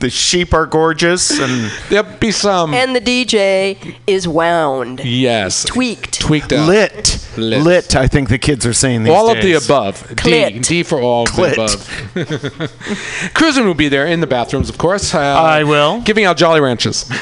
The 0.00 0.10
sheep 0.10 0.54
are 0.54 0.66
gorgeous, 0.66 1.38
and 1.38 1.70
There'll 1.90 2.10
be 2.18 2.30
some 2.32 2.72
And 2.74 2.96
the 2.96 3.00
DJ 3.00 3.96
is 4.06 4.26
wound, 4.26 5.00
yes 5.04 5.64
tweaked. 5.64 6.20
tweaked 6.20 6.52
out. 6.52 6.66
lit. 6.68 7.28
Lit. 7.36 7.62
lit. 7.62 7.96
I 7.96 8.08
think 8.08 8.28
the 8.30 8.38
kids 8.38 8.64
are 8.66 8.72
saying 8.72 9.04
these 9.04 9.12
all 9.12 9.30
of 9.30 9.42
the 9.42 9.52
above. 9.52 10.06
D. 10.08 10.14
Clit. 10.14 10.66
D 10.66 10.82
for 10.82 11.00
all 11.00 11.24
of 11.24 11.28
Clit. 11.28 11.54
the 12.14 12.24
above. 12.24 13.32
Cruising 13.34 13.66
will 13.66 13.74
be 13.74 13.88
there 13.88 14.06
in 14.06 14.20
the 14.20 14.26
bathrooms, 14.26 14.68
of 14.70 14.78
course. 14.78 15.14
Uh, 15.14 15.18
I 15.18 15.64
will. 15.64 16.00
Giving 16.00 16.24
out 16.24 16.36
Jolly 16.36 16.60
Ranchers. 16.60 17.10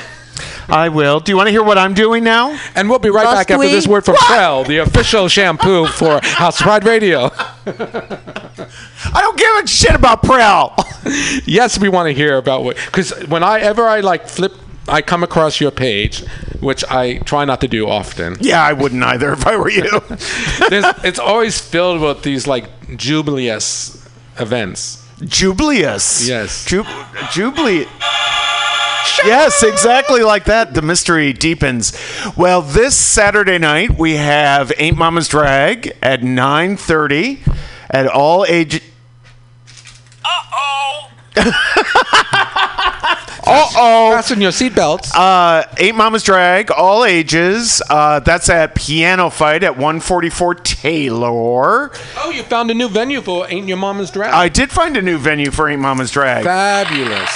I 0.69 0.89
will. 0.91 1.21
Do 1.21 1.33
you 1.33 1.37
want 1.37 1.47
to 1.47 1.51
hear 1.51 1.63
what 1.63 1.79
I'm 1.79 1.95
doing 1.95 2.23
now? 2.25 2.59
And 2.75 2.89
we'll 2.91 2.99
be 2.99 3.09
right 3.11 3.25
Must 3.25 3.37
back 3.37 3.51
after 3.51 3.59
we? 3.59 3.71
this 3.73 3.87
word 3.89 4.05
from 4.05 4.17
Prell, 4.17 4.65
the 4.65 4.79
official 4.79 5.29
shampoo 5.29 5.87
for 5.87 6.21
House 6.23 6.61
Pride 6.61 6.85
Radio. 6.85 7.31
I 7.67 9.21
don't 9.21 9.39
give 9.39 9.65
a 9.65 9.67
shit 9.67 9.95
about 9.95 10.23
Prell. 10.23 10.75
yes, 11.47 11.79
we 11.79 11.89
want 11.89 12.09
to 12.09 12.13
hear 12.15 12.37
about 12.37 12.65
what 12.65 12.77
because 12.87 13.11
when 13.29 13.43
I 13.43 13.61
ever 13.61 13.85
I 13.87 14.01
like 14.01 14.29
flip, 14.29 14.53
I 14.89 15.01
come 15.03 15.23
across 15.23 15.61
your 15.61 15.71
page, 15.71 16.21
which 16.61 16.85
I 16.91 17.19
try 17.19 17.45
not 17.45 17.61
to 17.63 17.69
do 17.69 17.89
often. 17.89 18.37
yeah, 18.41 18.63
I 18.63 18.73
wouldn't 18.73 19.03
either 19.03 19.33
if 19.33 19.47
I 19.47 19.57
were 19.57 19.71
you. 19.71 19.89
It's 21.05 21.19
always 21.19 21.61
filled 21.61 22.01
with 22.03 22.23
these 22.23 22.47
like 22.47 22.69
jubileous 22.97 24.07
events. 24.39 25.05
Jubilius. 25.21 26.29
Yes. 26.29 26.65
Ju- 26.65 26.85
Jubilee. 27.33 27.87
Yes, 29.25 29.63
exactly 29.63 30.23
like 30.23 30.45
that. 30.45 30.75
The 30.75 30.83
mystery 30.83 31.33
deepens. 31.33 31.93
Well, 32.37 32.63
this 32.63 32.97
Saturday 32.97 33.59
night 33.59 33.99
we 33.99 34.13
have 34.17 34.73
Ain't 34.79 34.97
Mama's 34.97 35.29
Drag 35.29 35.93
at 36.03 36.21
9:30 36.21 37.41
at 37.91 38.07
all 38.07 38.45
age. 38.47 38.83
Uh 40.25 40.29
oh. 40.55 41.11
Uh 43.51 43.67
oh. 43.77 44.11
Fasten 44.15 44.43
your 44.43 44.51
seatbelts. 44.51 45.11
Uh, 45.15 45.65
Ain't 45.79 45.97
Mama's 45.97 46.23
Drag, 46.23 46.71
all 46.71 47.03
ages. 47.03 47.81
Uh, 47.89 48.21
that's 48.21 48.51
at 48.51 48.75
Piano 48.75 49.31
Fight 49.31 49.63
at 49.65 49.73
144 49.79 50.55
Taylor. 50.57 51.91
oh, 52.19 52.31
you 52.31 52.43
found 52.43 52.71
a 52.71 52.75
new 52.75 52.91
venue 52.91 53.23
for 53.23 53.47
Ain't 53.49 53.67
Your 53.67 53.79
Mama's 53.79 54.11
Drag. 54.11 54.35
I 54.35 54.51
did 54.51 54.71
find 54.71 54.99
a 54.99 55.03
new 55.03 55.17
venue 55.17 55.51
for 55.51 55.67
Ain't 55.67 55.81
Mama's 55.81 56.11
Drag. 56.11 56.45
Fabulous. 56.45 57.31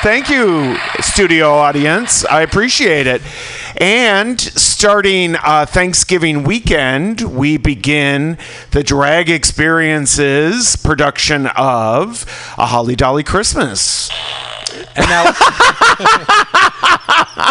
Thank 0.00 0.30
you, 0.30 0.76
studio 1.00 1.50
audience. 1.54 2.24
I 2.24 2.42
appreciate 2.42 3.08
it. 3.08 3.20
And 3.78 4.40
starting 4.40 5.34
uh, 5.36 5.66
Thanksgiving 5.66 6.44
weekend, 6.44 7.22
we 7.36 7.56
begin 7.56 8.38
the 8.70 8.84
Drag 8.84 9.28
Experiences 9.28 10.76
production 10.76 11.48
of 11.48 12.22
A 12.56 12.66
Holly 12.66 12.94
Dolly 12.94 13.24
Christmas. 13.24 14.08
And 14.94 15.08
now, 15.08 15.24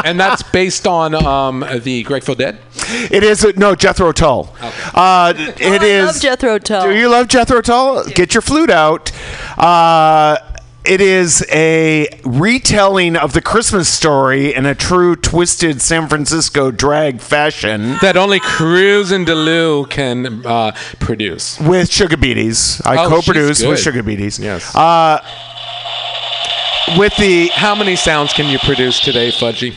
and 0.06 0.18
that's 0.18 0.41
based 0.44 0.88
on 0.88 1.15
um, 1.15 1.65
the 1.82 2.03
Grateful 2.03 2.36
Dead. 2.36 2.60
It 3.11 3.24
is 3.24 3.45
no 3.57 3.76
Jethro 3.76 4.14
Tull. 4.14 4.56
Uh, 4.61 5.34
it 5.36 5.61
Oh, 5.61 5.74
I 5.74 5.84
is. 5.86 6.06
love 6.06 6.22
Jethro 6.22 6.60
Tull. 6.60 6.84
Do 6.84 6.95
you 6.95 7.10
love 7.10 7.28
Jethro 7.28 7.60
Tull? 7.61 8.06
Get 8.06 8.34
your 8.34 8.41
flute 8.41 8.69
out. 8.69 9.11
Uh, 9.57 10.38
it 10.88 11.01
is 11.01 11.45
a 11.51 12.07
retelling 12.23 13.15
of 13.15 13.34
the 13.34 13.41
Christmas 13.41 13.89
story 13.89 14.53
in 14.53 14.65
a 14.65 14.73
true 14.73 15.15
twisted 15.15 15.81
San 15.81 16.07
Francisco 16.07 16.72
drag 16.72 17.19
fashion 17.22 17.97
That 18.01 18.15
only 18.18 18.39
Cruz 18.39 19.11
and 19.11 19.27
Delu 19.27 19.89
can 19.89 20.45
uh, 20.45 20.72
produce. 20.99 21.59
with 21.59 21.91
Sugar 21.91 22.18
Beaties. 22.18 22.81
I 22.85 23.03
Oh, 23.05 23.09
co-produce 23.09 23.59
with 23.61 23.77
good. 23.77 23.80
Sugar 23.80 24.03
Beaties. 24.03 24.39
Yes. 24.39 24.73
Uh, 24.76 25.19
with 26.97 27.15
the 27.18 27.47
How 27.53 27.76
many 27.76 27.95
sounds 27.97 28.31
can 28.34 28.49
you 28.49 28.57
produce 28.59 28.99
today, 28.99 29.30
Fudgy? 29.31 29.73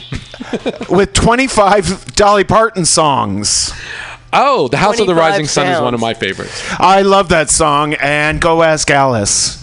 with 0.90 1.12
25 1.12 2.14
Dolly 2.14 2.44
Parton 2.44 2.84
songs. 2.84 3.72
Oh, 4.32 4.68
The 4.68 4.76
House 4.76 5.00
of 5.00 5.08
the 5.08 5.12
25 5.14 5.30
Rising 5.30 5.46
Sun 5.46 5.66
is 5.66 5.80
one 5.80 5.92
of 5.92 6.00
my 6.00 6.14
favorites. 6.14 6.62
I 6.78 7.02
love 7.02 7.30
that 7.30 7.50
song, 7.50 7.94
and 7.94 8.40
go 8.40 8.62
ask 8.62 8.88
Alice. 8.88 9.59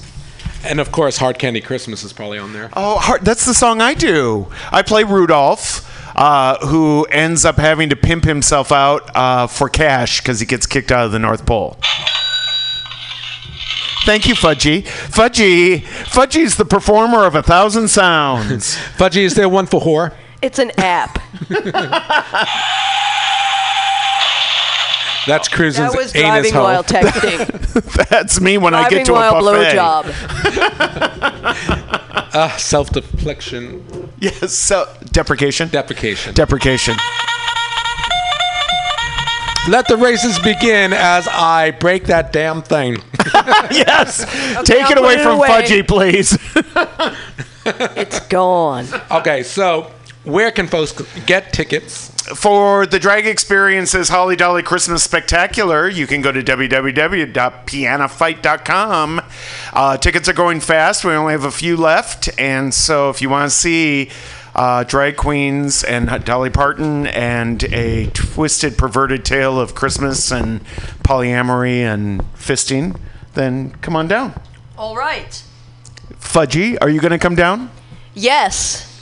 And 0.67 0.79
of 0.81 0.91
course, 0.91 1.17
Hard 1.17 1.39
Candy 1.39 1.61
Christmas 1.61 2.03
is 2.03 2.11
probably 2.11 2.37
on 2.37 2.53
there. 2.53 2.69
Oh, 2.73 2.97
hard, 2.97 3.23
that's 3.23 3.45
the 3.45 3.53
song 3.53 3.81
I 3.81 3.93
do. 3.93 4.47
I 4.71 4.81
play 4.81 5.03
Rudolph, 5.03 5.89
uh, 6.15 6.57
who 6.67 7.05
ends 7.05 7.45
up 7.45 7.55
having 7.55 7.89
to 7.89 7.95
pimp 7.95 8.25
himself 8.25 8.71
out 8.71 9.15
uh, 9.15 9.47
for 9.47 9.69
cash 9.69 10.21
because 10.21 10.39
he 10.39 10.45
gets 10.45 10.65
kicked 10.65 10.91
out 10.91 11.05
of 11.05 11.11
the 11.11 11.19
North 11.19 11.45
Pole. 11.45 11.77
Thank 14.05 14.27
you, 14.27 14.35
Fudgy. 14.35 14.83
Fudgy, 14.83 15.81
Fudgy's 15.81 16.55
the 16.55 16.65
performer 16.65 17.25
of 17.25 17.35
a 17.35 17.43
thousand 17.43 17.89
sounds. 17.89 18.75
Fudgy, 18.97 19.23
is 19.23 19.35
there 19.35 19.49
one 19.49 19.65
for 19.65 19.81
whore? 19.81 20.13
It's 20.41 20.59
an 20.59 20.71
app. 20.77 21.19
That's 25.27 25.47
Cruisen's 25.49 25.91
That 25.91 25.97
was 25.97 26.15
anus 26.15 26.51
driving 26.51 26.53
hole. 26.53 26.63
while 26.63 26.83
texting. 26.85 28.07
That's 28.09 28.39
me 28.41 28.57
when 28.57 28.73
I 28.73 28.89
get 28.89 29.05
to 29.07 29.11
while 29.13 29.35
a 29.37 29.41
buffet. 29.41 29.75
blowjob. 29.77 30.13
Ah, 32.39 32.55
self-deflection, 32.57 34.11
Yes, 34.19 34.53
so 34.53 34.85
deprecation. 35.11 35.69
deprecation. 35.69 36.33
deprecation. 36.35 36.95
Let 39.69 39.87
the 39.87 39.97
races 39.97 40.37
begin 40.39 40.93
as 40.93 41.27
I 41.27 41.71
break 41.71 42.05
that 42.05 42.31
damn 42.31 42.61
thing. 42.61 42.97
yes. 43.71 44.23
Take 44.65 44.83
I'll 44.83 44.91
it 44.93 44.97
away 44.99 45.15
it 45.15 45.21
from 45.23 45.37
away. 45.37 45.49
Fudgy, 45.49 45.87
please. 45.87 46.37
It's 47.65 48.19
gone. 48.27 48.85
okay, 49.11 49.41
so 49.43 49.91
where 50.23 50.51
can 50.51 50.67
folks 50.67 50.93
get 51.25 51.51
tickets? 51.53 52.11
For 52.35 52.85
the 52.85 52.99
Drag 52.99 53.25
Experiences 53.25 54.09
Holly 54.09 54.35
Dolly 54.35 54.61
Christmas 54.61 55.01
Spectacular, 55.01 55.87
you 55.87 56.05
can 56.05 56.21
go 56.21 56.29
to 56.31 56.43
www.pianofight.com. 56.43 59.21
Uh, 59.71 59.97
tickets 59.97 60.27
are 60.27 60.33
going 60.33 60.59
fast. 60.59 61.05
We 61.05 61.13
only 61.13 61.31
have 61.31 61.45
a 61.45 61.51
few 61.51 61.77
left. 61.77 62.29
And 62.37 62.73
so 62.73 63.09
if 63.09 63.21
you 63.21 63.29
want 63.29 63.49
to 63.49 63.55
see 63.55 64.09
uh, 64.55 64.83
drag 64.83 65.15
queens 65.15 65.85
and 65.85 66.25
Dolly 66.25 66.49
Parton 66.49 67.07
and 67.07 67.63
a 67.65 68.07
twisted, 68.07 68.77
perverted 68.77 69.23
tale 69.23 69.57
of 69.57 69.73
Christmas 69.73 70.29
and 70.29 70.59
polyamory 71.03 71.79
and 71.79 72.19
fisting, 72.33 72.99
then 73.35 73.71
come 73.81 73.95
on 73.95 74.09
down. 74.09 74.33
All 74.77 74.97
right. 74.97 75.41
Fudgy, 76.15 76.77
are 76.81 76.89
you 76.89 76.99
going 76.99 77.11
to 77.11 77.19
come 77.19 77.35
down? 77.35 77.71
Yes. 78.13 78.96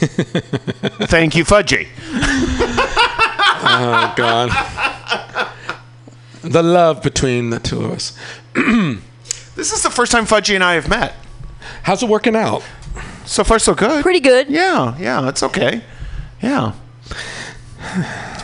Thank 1.08 1.36
you, 1.36 1.44
Fudgy. 1.44 1.88
Oh 3.62 4.14
God, 4.16 4.50
the 6.42 6.62
love 6.62 7.02
between 7.02 7.50
the 7.50 7.58
two 7.58 7.84
of 7.84 7.92
us. 7.92 8.18
This 9.56 9.72
is 9.72 9.82
the 9.82 9.90
first 9.90 10.10
time 10.10 10.24
Fudgy 10.24 10.54
and 10.54 10.64
I 10.64 10.72
have 10.72 10.88
met. 10.88 11.14
How's 11.82 12.02
it 12.02 12.08
working 12.08 12.34
out? 12.34 12.62
So 13.26 13.44
far, 13.44 13.58
so 13.58 13.74
good. 13.74 14.02
Pretty 14.02 14.20
good. 14.20 14.48
Yeah, 14.48 14.96
yeah, 14.96 15.28
it's 15.28 15.42
okay. 15.42 15.82
Yeah. 16.40 16.72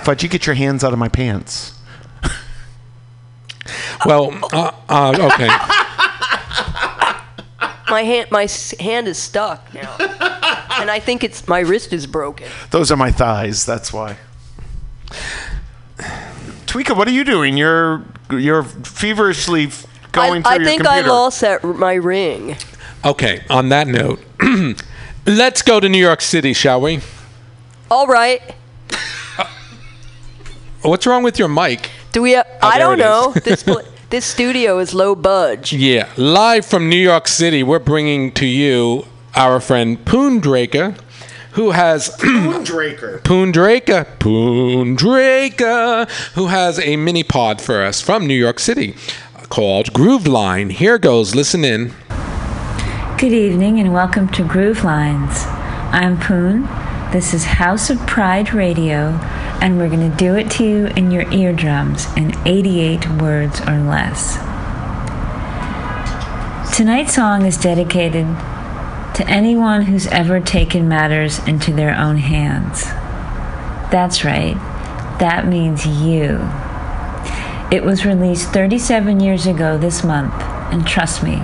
Fudgy, 0.05 0.29
get 0.29 0.45
your 0.47 0.57
hands 0.57 0.85
out 0.85 0.93
of 0.93 0.99
my 0.99 1.09
pants. 1.09 1.73
Well, 4.05 4.39
uh, 4.53 4.73
uh, 4.91 5.31
okay. 5.33 5.49
My 7.89 8.03
hand, 8.03 8.31
my 8.33 8.49
hand 8.81 9.07
is 9.07 9.17
stuck 9.17 9.73
now, 9.73 9.97
and 10.81 10.91
I 10.91 11.01
think 11.01 11.25
it's 11.25 11.47
my 11.49 11.61
wrist 11.61 11.93
is 11.93 12.07
broken. 12.07 12.49
Those 12.71 12.91
are 12.91 12.97
my 12.97 13.11
thighs. 13.11 13.65
That's 13.67 13.93
why. 13.93 14.17
Tweeka, 16.67 16.97
what 16.97 17.09
are 17.09 17.13
you 17.13 17.25
doing? 17.25 17.57
You're 17.57 18.05
you're 18.31 18.65
feverishly 18.65 19.67
f- 19.67 19.87
going 20.13 20.45
I, 20.45 20.57
through 20.57 20.65
I 20.65 20.69
think 20.69 20.83
your 20.83 20.91
I 20.93 20.95
computer. 20.97 21.09
lost 21.13 21.41
that 21.41 21.65
my 21.65 21.95
ring. 21.95 22.57
Okay, 23.05 23.45
on 23.49 23.69
that 23.69 23.87
note, 23.87 24.21
let's 25.27 25.63
go 25.63 25.79
to 25.81 25.89
New 25.89 25.99
York 25.99 26.21
City, 26.21 26.53
shall 26.53 26.81
we? 26.81 27.01
All 27.91 28.07
right. 28.07 28.43
Uh, 29.39 29.45
what's 30.83 31.07
wrong 31.07 31.23
with 31.23 31.39
your 31.39 31.49
mic? 31.49 31.91
Do 32.13 32.23
we? 32.23 32.33
Have, 32.33 32.47
I 32.63 32.79
don't 32.79 32.99
know. 32.99 33.33
this 33.45 33.63
pl- 33.63 33.83
this 34.11 34.25
studio 34.25 34.79
is 34.81 34.93
low 34.93 35.15
budge. 35.15 35.73
Yeah, 35.73 36.09
live 36.17 36.67
from 36.67 36.89
New 36.89 36.97
York 36.97 37.29
City, 37.29 37.63
we're 37.63 37.79
bringing 37.79 38.33
to 38.33 38.47
you 38.47 39.07
our 39.37 39.61
friend 39.61 40.03
Poon 40.05 40.41
Draker, 40.41 40.99
who 41.53 41.71
has 41.73 42.09
Draker. 42.19 43.23
Poon 43.23 43.53
Draker, 43.53 44.07
Poon 44.19 44.97
Draker, 44.97 46.11
who 46.35 46.47
has 46.47 46.79
a 46.81 46.97
mini 46.97 47.23
pod 47.23 47.61
for 47.61 47.83
us 47.83 48.01
from 48.01 48.27
New 48.27 48.35
York 48.35 48.59
City 48.59 48.97
called 49.49 49.93
Groove 49.93 50.27
Line. 50.27 50.71
Here 50.71 50.99
goes. 50.99 51.35
Listen 51.35 51.65
in. 51.65 51.93
Good 53.19 53.33
evening 53.33 53.79
and 53.79 53.93
welcome 53.93 54.29
to 54.31 54.43
Groove 54.43 54.85
Lines. 54.85 55.45
I'm 55.93 56.19
Poon. 56.19 56.63
This 57.13 57.33
is 57.33 57.45
House 57.45 57.91
of 57.91 57.99
Pride 58.07 58.53
Radio, 58.53 59.11
and 59.61 59.79
we're 59.79 59.89
going 59.89 60.11
to 60.11 60.17
do 60.17 60.35
it 60.35 60.51
to 60.53 60.65
you 60.65 60.87
in 60.89 61.11
your 61.11 61.31
eardrums 61.33 62.07
in 62.17 62.35
88 62.47 63.09
words 63.21 63.61
or 63.61 63.79
less. 63.79 64.37
Tonight's 66.77 67.15
song 67.15 67.47
is 67.47 67.57
dedicated 67.57 68.27
to 69.17 69.27
anyone 69.29 69.81
who's 69.81 70.07
ever 70.09 70.41
taken 70.41 70.87
matters 70.89 71.39
into 71.49 71.73
their 71.73 71.99
own 71.99 72.19
hands. 72.19 72.85
That's 73.91 74.27
right, 74.27 74.55
that 75.21 75.47
means 75.47 75.87
you. 75.87 76.47
It 77.73 77.83
was 77.83 78.05
released 78.05 78.51
37 78.51 79.21
years 79.21 79.47
ago 79.47 79.79
this 79.79 80.05
month, 80.05 80.35
and 80.71 80.87
trust 80.87 81.23
me, 81.23 81.43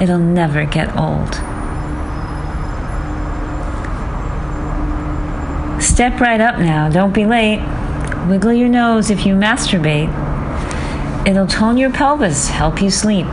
it'll 0.00 0.18
never 0.18 0.64
get 0.64 0.96
old. 0.96 1.34
Step 5.80 6.20
right 6.20 6.40
up 6.40 6.58
now, 6.58 6.88
don't 6.88 7.14
be 7.14 7.26
late. 7.26 7.60
Wiggle 8.28 8.54
your 8.54 8.68
nose 8.68 9.10
if 9.10 9.24
you 9.24 9.34
masturbate. 9.34 10.10
It'll 11.28 11.46
tone 11.46 11.76
your 11.76 11.92
pelvis, 11.92 12.48
help 12.48 12.82
you 12.82 12.90
sleep. 12.90 13.32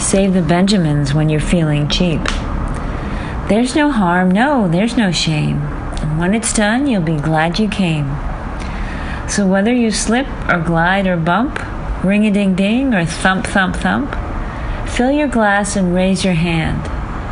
Save 0.00 0.32
the 0.32 0.40
Benjamins 0.40 1.12
when 1.12 1.28
you're 1.28 1.40
feeling 1.40 1.88
cheap. 1.88 2.22
There's 3.48 3.74
no 3.74 3.90
harm, 3.90 4.30
no, 4.30 4.68
there's 4.68 4.96
no 4.96 5.10
shame. 5.10 5.60
And 6.00 6.18
when 6.18 6.34
it's 6.34 6.52
done, 6.52 6.86
you'll 6.86 7.02
be 7.02 7.16
glad 7.16 7.58
you 7.58 7.68
came. 7.68 8.06
So 9.28 9.46
whether 9.46 9.72
you 9.72 9.90
slip 9.90 10.26
or 10.48 10.60
glide 10.60 11.06
or 11.06 11.16
bump, 11.16 11.58
ring 12.04 12.26
a 12.26 12.30
ding 12.30 12.54
ding 12.54 12.94
or 12.94 13.04
thump 13.04 13.46
thump 13.46 13.76
thump, 13.76 14.14
fill 14.88 15.10
your 15.10 15.28
glass 15.28 15.76
and 15.76 15.94
raise 15.94 16.24
your 16.24 16.34
hand 16.34 16.86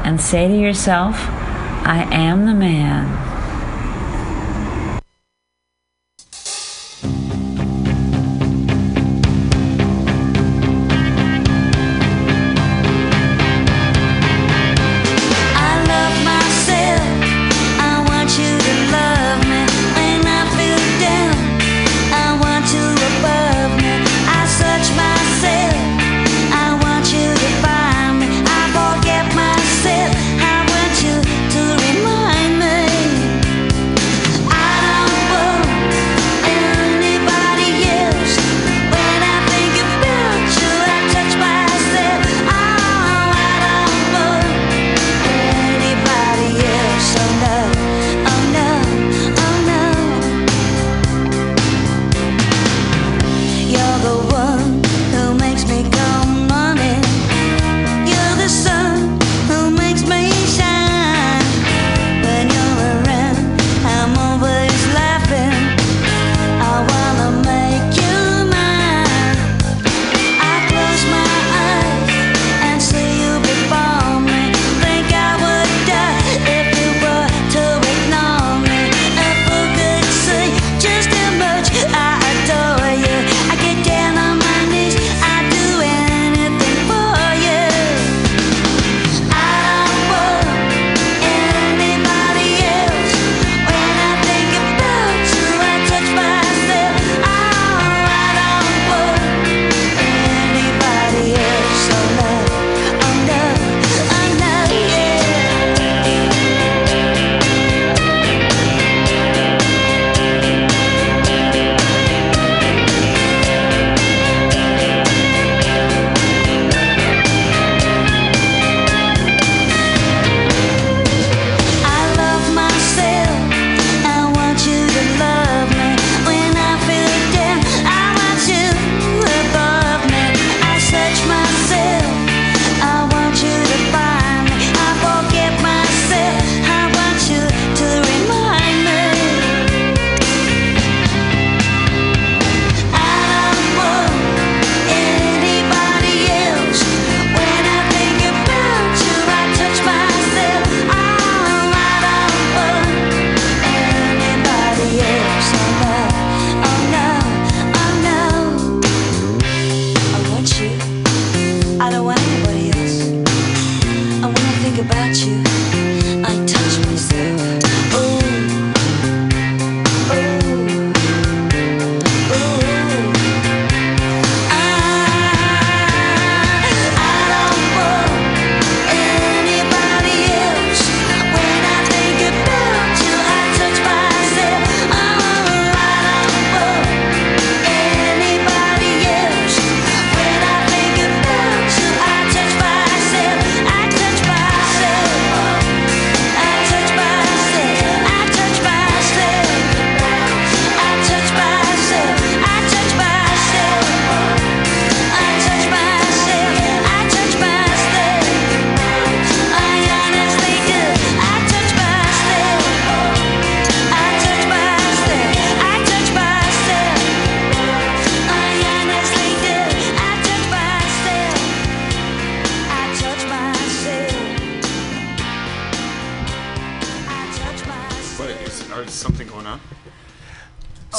and 0.05 0.20
say 0.20 0.49
to 0.49 0.55
yourself, 0.55 1.16
I 1.85 2.09
am 2.11 2.47
the 2.47 2.55
man. 2.55 3.30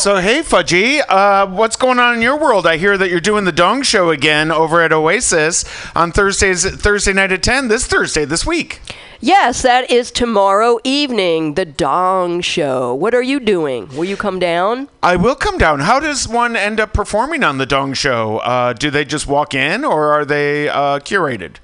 So 0.02 0.18
hey 0.18 0.41
Fudgy, 0.41 0.99
uh, 1.07 1.45
what's 1.45 1.76
going 1.76 1.99
on 1.99 2.15
in 2.15 2.23
your 2.23 2.36
world? 2.36 2.65
I 2.65 2.78
hear 2.78 2.98
that 2.98 3.11
you're 3.11 3.19
doing 3.19 3.45
the 3.45 3.52
Dong 3.52 3.84
Show 3.84 4.10
again 4.10 4.49
over 4.49 4.82
at 4.82 4.91
Oasis 4.91 5.64
on 5.95 6.11
Thursdays, 6.11 6.68
Thursday 6.68 7.14
night 7.14 7.32
at 7.32 7.44
ten. 7.44 7.68
This 7.68 7.86
Thursday, 7.86 8.26
this 8.26 8.44
week. 8.44 8.82
Yes, 9.19 9.61
that 9.61 9.91
is 9.91 10.10
tomorrow 10.10 10.80
evening, 10.84 11.53
the 11.53 11.65
Dong 11.65 12.41
Show. 12.41 12.95
What 12.95 13.14
are 13.14 13.22
you 13.22 13.40
doing? 13.40 13.90
Will 13.90 14.06
you 14.06 14.18
come 14.18 14.40
down? 14.40 14.90
I 15.03 15.18
will 15.18 15.36
come 15.36 15.60
down. 15.60 15.82
How 15.82 15.99
does 15.99 16.28
one 16.28 16.56
end 16.56 16.80
up 16.80 16.94
performing 16.94 17.44
on 17.44 17.60
the 17.60 17.68
Dong 17.68 17.94
Show? 17.94 18.40
Uh, 18.40 18.73
do 18.73 18.90
they 18.90 19.06
just 19.06 19.28
walk 19.28 19.53
in, 19.53 19.86
or 19.86 20.11
are 20.14 20.26
they 20.26 20.68
uh, 20.68 20.98
curated? 20.98 21.57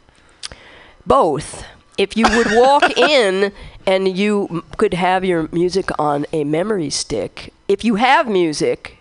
Both. 1.07 1.65
If 1.97 2.15
you 2.15 2.27
would 2.29 2.51
walk 2.51 2.95
in 2.99 3.51
and 3.87 4.15
you 4.15 4.63
could 4.77 4.93
have 4.93 5.25
your 5.25 5.49
music 5.51 5.89
on 5.97 6.27
a 6.31 6.43
memory 6.43 6.91
stick, 6.91 7.51
if 7.67 7.83
you 7.83 7.95
have 7.95 8.27
music, 8.27 8.97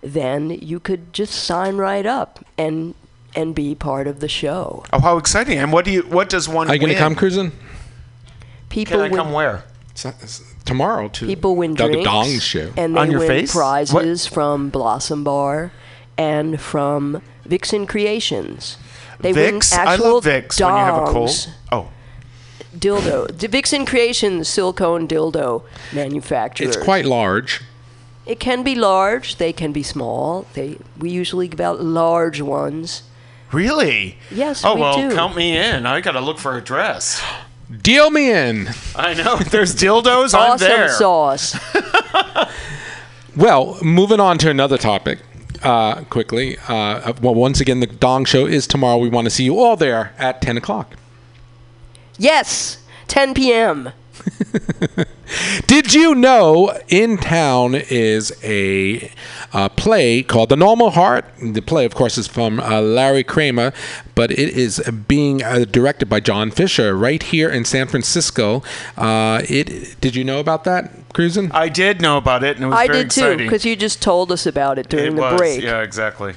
then 0.00 0.50
you 0.50 0.80
could 0.80 1.12
just 1.12 1.34
sign 1.34 1.76
right 1.76 2.06
up 2.06 2.44
and 2.56 2.94
and 3.34 3.54
be 3.54 3.74
part 3.74 4.06
of 4.06 4.20
the 4.20 4.28
show. 4.28 4.84
Oh, 4.92 5.00
how 5.00 5.16
exciting! 5.18 5.58
And 5.58 5.72
what 5.72 5.84
do 5.84 5.90
you? 5.90 6.02
What 6.02 6.28
does 6.28 6.48
one? 6.48 6.68
Are 6.68 6.74
you 6.74 6.80
going 6.80 6.92
to 6.92 6.98
come 6.98 7.14
cruising? 7.14 7.52
People 8.68 8.92
Can 8.98 9.00
I 9.00 9.08
win, 9.08 9.16
come 9.16 9.32
where? 9.32 9.64
S- 9.94 10.06
s- 10.06 10.54
Tomorrow 10.64 11.08
to 11.08 11.26
people 11.26 11.56
win 11.56 11.74
the 11.74 11.86
drinks 11.86 12.04
Dong 12.04 12.38
Show. 12.40 12.72
and 12.76 12.94
they 12.94 13.00
On 13.00 13.10
your 13.10 13.20
win 13.20 13.28
face? 13.28 13.52
prizes 13.52 14.26
from 14.26 14.68
Blossom 14.68 15.24
Bar 15.24 15.72
and 16.18 16.60
from 16.60 17.22
Vixen 17.46 17.86
Creations. 17.86 18.76
They 19.20 19.32
Vicks. 19.32 19.72
win 19.72 19.80
I 19.88 19.92
actual 19.94 20.14
love 20.14 20.24
Vicks 20.24 20.60
when 20.60 20.70
you 20.74 20.78
have 20.78 21.02
a 21.02 21.06
cold. 21.06 21.28
dongs. 21.30 21.48
Oh, 21.72 21.88
dildo. 22.76 23.36
The 23.38 23.48
Vixen 23.48 23.86
Creations 23.86 24.46
silicone 24.46 25.08
dildo 25.08 25.62
manufacturers. 25.94 26.76
It's 26.76 26.84
quite 26.84 27.06
large. 27.06 27.62
It 28.28 28.38
can 28.38 28.62
be 28.62 28.74
large. 28.76 29.36
They 29.36 29.52
can 29.52 29.72
be 29.72 29.82
small. 29.82 30.46
They 30.54 30.76
we 30.98 31.10
usually 31.10 31.48
give 31.48 31.60
out 31.60 31.80
large 31.82 32.40
ones. 32.40 33.02
really? 33.52 34.18
Yes, 34.30 34.62
Oh 34.64 34.74
we 34.74 34.80
well, 34.82 34.96
do. 35.08 35.14
count 35.16 35.34
me 35.34 35.56
in. 35.56 35.86
I 35.86 36.00
got 36.02 36.12
to 36.12 36.20
look 36.20 36.38
for 36.38 36.56
a 36.56 36.60
dress. 36.60 37.20
Deal 37.82 38.10
me 38.10 38.30
in. 38.30 38.68
I 38.94 39.14
know. 39.14 39.36
If 39.40 39.50
there's 39.54 39.74
dildos, 39.74 40.34
I'm 40.34 40.52
Awesome 40.52 40.68
there. 40.68 40.88
sauce. 40.90 41.56
Well, 43.36 43.78
moving 43.82 44.18
on 44.20 44.38
to 44.38 44.50
another 44.50 44.76
topic. 44.78 45.20
Uh, 45.62 46.02
quickly. 46.04 46.56
Uh, 46.68 47.12
well, 47.22 47.34
once 47.34 47.60
again, 47.60 47.80
the 47.80 47.86
Dong 47.86 48.24
Show 48.24 48.46
is 48.46 48.66
tomorrow. 48.66 48.96
We 48.98 49.08
want 49.08 49.26
to 49.26 49.30
see 49.30 49.44
you 49.44 49.60
all 49.60 49.76
there 49.76 50.12
at 50.18 50.40
10 50.42 50.56
o'clock. 50.56 50.96
yes, 52.18 52.78
10 53.08 53.34
p.m. 53.34 53.90
Did 55.66 55.92
you 55.94 56.14
know 56.14 56.78
in 56.88 57.18
town 57.18 57.74
is 57.74 58.32
a 58.42 59.10
uh, 59.52 59.68
play 59.70 60.22
called 60.22 60.48
The 60.48 60.56
Normal 60.56 60.90
Heart? 60.90 61.26
The 61.42 61.60
play, 61.60 61.84
of 61.84 61.94
course, 61.94 62.16
is 62.16 62.26
from 62.26 62.60
uh, 62.60 62.80
Larry 62.80 63.24
Kramer, 63.24 63.72
but 64.14 64.30
it 64.30 64.38
is 64.38 64.80
being 65.06 65.42
uh, 65.42 65.64
directed 65.70 66.06
by 66.06 66.20
John 66.20 66.50
Fisher 66.50 66.96
right 66.96 67.22
here 67.22 67.50
in 67.50 67.64
San 67.64 67.88
Francisco. 67.88 68.62
Uh, 68.96 69.42
it 69.48 70.00
did 70.00 70.16
you 70.16 70.24
know 70.24 70.40
about 70.40 70.64
that, 70.64 70.90
Cruisin? 71.12 71.52
I 71.52 71.68
did 71.68 72.00
know 72.00 72.16
about 72.16 72.42
it, 72.42 72.56
and 72.56 72.64
it 72.64 72.68
was 72.68 72.76
I 72.78 72.86
very 72.86 73.02
did 73.04 73.10
too, 73.10 73.36
because 73.36 73.64
you 73.64 73.76
just 73.76 74.00
told 74.00 74.32
us 74.32 74.46
about 74.46 74.78
it 74.78 74.88
during 74.88 75.12
it 75.12 75.16
the 75.16 75.22
was, 75.22 75.38
break. 75.38 75.62
Yeah, 75.62 75.82
exactly. 75.82 76.34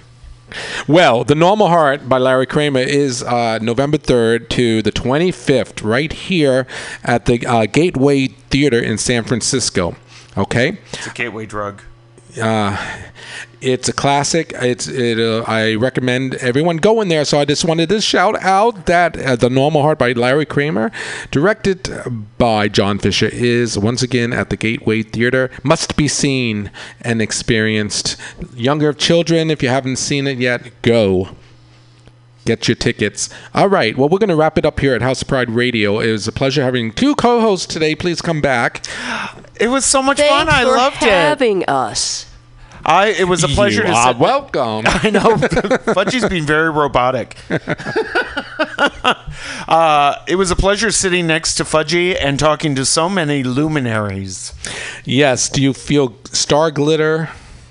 Well, 0.88 1.24
The 1.24 1.36
Normal 1.36 1.68
Heart 1.68 2.10
by 2.10 2.18
Larry 2.18 2.46
Kramer 2.46 2.80
is 2.80 3.24
uh, 3.24 3.60
November 3.62 3.98
3rd 3.98 4.50
to 4.50 4.82
the 4.82 4.92
25th, 4.92 5.84
right 5.84 6.12
here 6.12 6.68
at 7.04 7.26
the 7.26 7.46
uh, 7.46 7.66
Gateway 7.66 8.28
Theater 8.28 8.80
in 8.80 8.98
San 8.98 9.24
Francisco. 9.24 9.96
Okay? 10.38 10.78
It's 10.94 11.08
a 11.08 11.12
gateway 11.12 11.46
drug. 11.46 11.82
Uh, 12.40 12.78
it's 13.62 13.88
a 13.88 13.94
classic. 13.94 14.54
It's 14.56 14.88
it. 14.88 15.20
Uh, 15.20 15.44
I 15.48 15.76
recommend 15.76 16.36
everyone 16.36 16.78
go 16.78 17.00
in 17.02 17.10
there. 17.10 17.26
So 17.26 17.40
I 17.40 17.46
just 17.46 17.64
wanted 17.64 17.90
to 17.90 18.02
shout 18.02 18.42
out 18.42 18.88
that 18.88 19.18
uh, 19.20 19.36
the 19.36 19.50
Normal 19.50 19.84
Heart 19.84 20.00
by 20.00 20.14
Larry 20.14 20.46
Kramer, 20.46 20.92
directed 21.30 21.90
by 22.38 22.68
John 22.68 22.98
Fisher, 22.98 23.30
is 23.32 23.78
once 23.78 24.02
again 24.02 24.34
at 24.34 24.50
the 24.50 24.58
Gateway 24.58 25.04
Theater. 25.04 25.52
Must 25.64 25.96
be 25.96 26.08
seen 26.08 26.72
and 27.02 27.22
experienced. 27.22 28.18
Younger 28.56 28.94
children, 28.94 29.52
if 29.52 29.62
you 29.62 29.70
haven't 29.70 29.98
seen 29.98 30.26
it 30.28 30.40
yet, 30.40 30.82
go. 30.82 31.30
Get 32.44 32.68
your 32.68 32.76
tickets. 32.76 33.30
All 33.54 33.70
right. 33.70 33.96
Well, 33.96 34.10
we're 34.10 34.18
going 34.18 34.30
to 34.30 34.36
wrap 34.36 34.58
it 34.58 34.66
up 34.66 34.80
here 34.80 34.96
at 34.96 35.04
House 35.04 35.22
of 35.22 35.28
Pride 35.28 35.52
Radio. 35.52 36.00
It 36.00 36.12
was 36.12 36.28
a 36.28 36.32
pleasure 36.32 36.64
having 36.64 36.92
two 36.92 37.14
co-hosts 37.14 37.72
today. 37.72 37.94
Please 37.94 38.20
come 38.20 38.42
back. 38.42 38.84
It 39.62 39.68
was 39.68 39.86
so 39.86 40.02
much 40.02 40.18
Thanks 40.18 40.32
fun. 40.34 40.50
I 40.50 40.64
for 40.64 40.76
loved 40.76 41.04
it. 41.04 41.10
having 41.10 41.64
us. 41.66 42.26
I. 42.84 43.10
It 43.10 43.28
was 43.28 43.44
a 43.44 43.48
pleasure 43.48 43.82
You 43.82 43.88
to 43.90 43.94
are 43.94 44.14
sit. 44.14 44.18
welcome. 44.18 44.86
I 44.88 45.12
know. 45.12 45.36
Fudgy's 45.94 46.28
being 46.28 46.46
very 46.46 46.72
robotic. 46.72 47.38
uh, 49.68 50.16
it 50.28 50.36
was 50.36 50.50
a 50.52 50.56
pleasure 50.56 50.92
sitting 50.92 51.28
next 51.28 51.56
to 51.56 51.64
Fudgy 51.64 52.18
and 52.20 52.40
talking 52.40 52.74
to 52.76 52.86
so 52.86 53.08
many 53.08 53.44
luminaries. 53.44 54.54
Yes. 55.06 55.48
Do 55.48 55.62
you 55.62 55.74
feel 55.74 56.16
star 56.26 56.72
glitter 56.72 57.30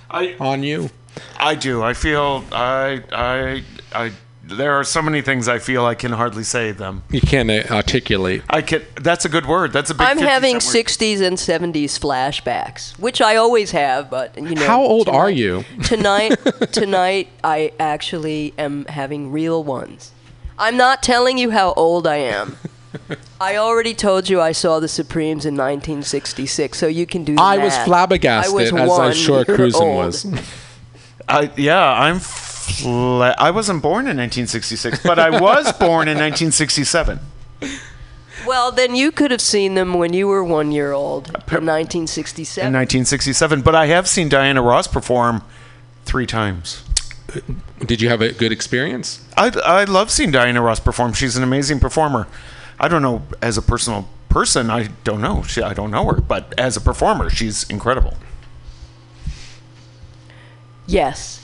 I, 0.08 0.36
on 0.38 0.62
you? 0.62 0.90
I 1.38 1.56
do. 1.56 1.82
I 1.82 1.92
feel. 1.94 2.44
I. 2.52 3.02
I. 3.12 3.64
I. 3.92 4.12
There 4.50 4.72
are 4.72 4.84
so 4.84 5.00
many 5.00 5.22
things 5.22 5.46
I 5.46 5.60
feel 5.60 5.86
I 5.86 5.94
can 5.94 6.10
hardly 6.12 6.42
say 6.42 6.72
them. 6.72 7.04
You 7.10 7.20
can't 7.20 7.50
uh, 7.50 7.62
articulate. 7.70 8.42
I 8.50 8.62
can. 8.62 8.82
That's 9.00 9.24
a 9.24 9.28
good 9.28 9.46
word. 9.46 9.72
That's 9.72 9.90
a 9.90 9.94
big. 9.94 10.06
I'm 10.06 10.18
having 10.18 10.54
word. 10.54 10.62
60s 10.62 11.20
and 11.22 11.36
70s 11.36 11.98
flashbacks, 11.98 12.98
which 12.98 13.20
I 13.20 13.36
always 13.36 13.70
have, 13.70 14.10
but 14.10 14.36
you 14.36 14.56
know. 14.56 14.66
How 14.66 14.80
old 14.82 15.08
are 15.08 15.30
you? 15.30 15.64
tonight, 15.84 16.30
tonight 16.72 17.28
I 17.44 17.72
actually 17.78 18.52
am 18.58 18.86
having 18.86 19.30
real 19.30 19.62
ones. 19.62 20.12
I'm 20.58 20.76
not 20.76 21.02
telling 21.02 21.38
you 21.38 21.50
how 21.50 21.72
old 21.74 22.06
I 22.06 22.16
am. 22.16 22.56
I 23.40 23.56
already 23.56 23.94
told 23.94 24.28
you 24.28 24.40
I 24.40 24.52
saw 24.52 24.80
the 24.80 24.88
Supremes 24.88 25.46
in 25.46 25.54
1966, 25.54 26.76
so 26.76 26.88
you 26.88 27.06
can 27.06 27.22
do 27.24 27.36
the 27.36 27.40
I 27.40 27.58
was 27.58 27.76
flabbergasted, 27.78 28.52
I 28.52 28.54
was 28.54 28.66
as 28.66 28.72
I'm 28.72 28.88
one 28.88 29.12
sure 29.14 29.44
year 29.46 29.56
Cruisin 29.56 29.82
old. 29.82 29.96
was. 30.06 30.26
I, 31.28 31.50
yeah, 31.56 31.80
I'm. 31.80 32.20
Fla- 32.76 33.34
I 33.38 33.50
wasn't 33.50 33.82
born 33.82 34.06
in 34.06 34.16
1966, 34.16 35.02
but 35.02 35.18
I 35.18 35.30
was 35.30 35.72
born 35.72 36.08
in 36.08 36.18
1967. 36.18 37.20
Well, 38.46 38.72
then 38.72 38.94
you 38.94 39.12
could 39.12 39.30
have 39.30 39.40
seen 39.40 39.74
them 39.74 39.94
when 39.94 40.12
you 40.14 40.26
were 40.26 40.42
one 40.42 40.72
year 40.72 40.92
old 40.92 41.28
in 41.28 41.66
1967. 41.66 42.66
In 42.66 42.72
1967, 42.72 43.60
but 43.62 43.74
I 43.74 43.86
have 43.86 44.08
seen 44.08 44.28
Diana 44.28 44.62
Ross 44.62 44.86
perform 44.86 45.42
three 46.04 46.26
times. 46.26 46.82
Uh, 47.34 47.40
did 47.84 48.00
you 48.00 48.08
have 48.08 48.22
a 48.22 48.32
good 48.32 48.50
experience? 48.52 49.22
I, 49.36 49.50
I 49.64 49.84
love 49.84 50.10
seeing 50.10 50.30
Diana 50.30 50.62
Ross 50.62 50.80
perform. 50.80 51.12
She's 51.12 51.36
an 51.36 51.42
amazing 51.42 51.80
performer. 51.80 52.26
I 52.78 52.88
don't 52.88 53.02
know 53.02 53.22
as 53.42 53.58
a 53.58 53.62
personal 53.62 54.08
person. 54.30 54.70
I 54.70 54.88
don't 55.04 55.20
know. 55.20 55.42
She, 55.42 55.60
I 55.60 55.74
don't 55.74 55.90
know 55.90 56.06
her, 56.06 56.20
but 56.20 56.54
as 56.58 56.76
a 56.76 56.80
performer, 56.80 57.28
she's 57.28 57.68
incredible. 57.68 58.14
yes. 60.86 61.39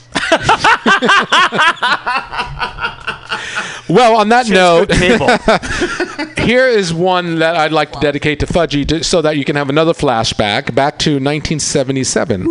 Well, 3.89 4.17
on 4.17 4.29
that 4.29 4.49
note, 4.49 4.91
here 6.39 6.67
is 6.67 6.93
one 6.93 7.39
that 7.39 7.55
I'd 7.55 7.71
like 7.71 7.93
to 7.93 7.99
dedicate 7.99 8.41
to 8.41 8.45
Fudgy 8.45 8.85
to, 8.87 9.03
so 9.03 9.21
that 9.21 9.37
you 9.37 9.45
can 9.45 9.55
have 9.55 9.69
another 9.69 9.93
flashback 9.93 10.75
back 10.75 10.99
to 10.99 11.11
1977. 11.11 12.43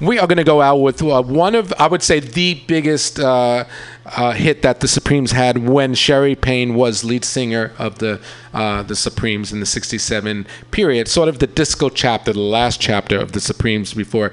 We 0.00 0.18
are 0.18 0.26
going 0.26 0.38
to 0.38 0.44
go 0.44 0.60
out 0.60 0.76
with 0.76 1.02
uh, 1.02 1.22
one 1.22 1.54
of, 1.54 1.72
I 1.78 1.86
would 1.86 2.02
say, 2.02 2.18
the 2.20 2.54
biggest 2.66 3.20
uh, 3.20 3.64
uh, 4.06 4.32
hit 4.32 4.62
that 4.62 4.80
the 4.80 4.88
Supremes 4.88 5.32
had 5.32 5.68
when 5.68 5.94
Scherrie 5.94 6.34
Payne 6.34 6.74
was 6.74 7.04
lead 7.04 7.24
singer 7.24 7.72
of 7.78 7.98
the 7.98 8.20
uh, 8.52 8.82
the 8.82 8.96
Supremes 8.96 9.52
in 9.52 9.60
the 9.60 9.66
'67 9.66 10.46
period, 10.70 11.08
sort 11.08 11.28
of 11.28 11.38
the 11.38 11.46
disco 11.46 11.88
chapter, 11.88 12.32
the 12.32 12.40
last 12.40 12.80
chapter 12.80 13.18
of 13.18 13.32
the 13.32 13.40
Supremes 13.40 13.94
before 13.94 14.32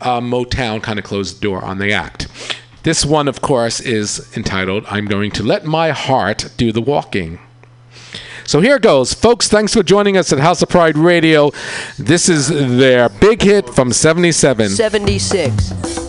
uh, 0.00 0.20
Motown 0.20 0.82
kind 0.82 0.98
of 0.98 1.04
closed 1.04 1.38
the 1.38 1.40
door 1.40 1.62
on 1.64 1.78
the 1.78 1.92
act. 1.92 2.28
This 2.82 3.04
one, 3.04 3.28
of 3.28 3.40
course, 3.40 3.80
is 3.80 4.34
entitled 4.36 4.84
"I'm 4.88 5.06
Going 5.06 5.30
to 5.32 5.42
Let 5.42 5.64
My 5.64 5.90
Heart 5.90 6.52
Do 6.56 6.72
the 6.72 6.82
Walking." 6.82 7.38
So 8.50 8.60
here 8.60 8.80
goes, 8.80 9.14
folks. 9.14 9.46
Thanks 9.46 9.74
for 9.74 9.84
joining 9.84 10.16
us 10.16 10.32
at 10.32 10.40
House 10.40 10.60
of 10.60 10.68
Pride 10.68 10.98
Radio. 10.98 11.52
This 12.00 12.28
is 12.28 12.48
their 12.48 13.08
big 13.08 13.42
hit 13.42 13.70
from 13.70 13.92
'77. 13.92 14.70
76. 14.70 15.99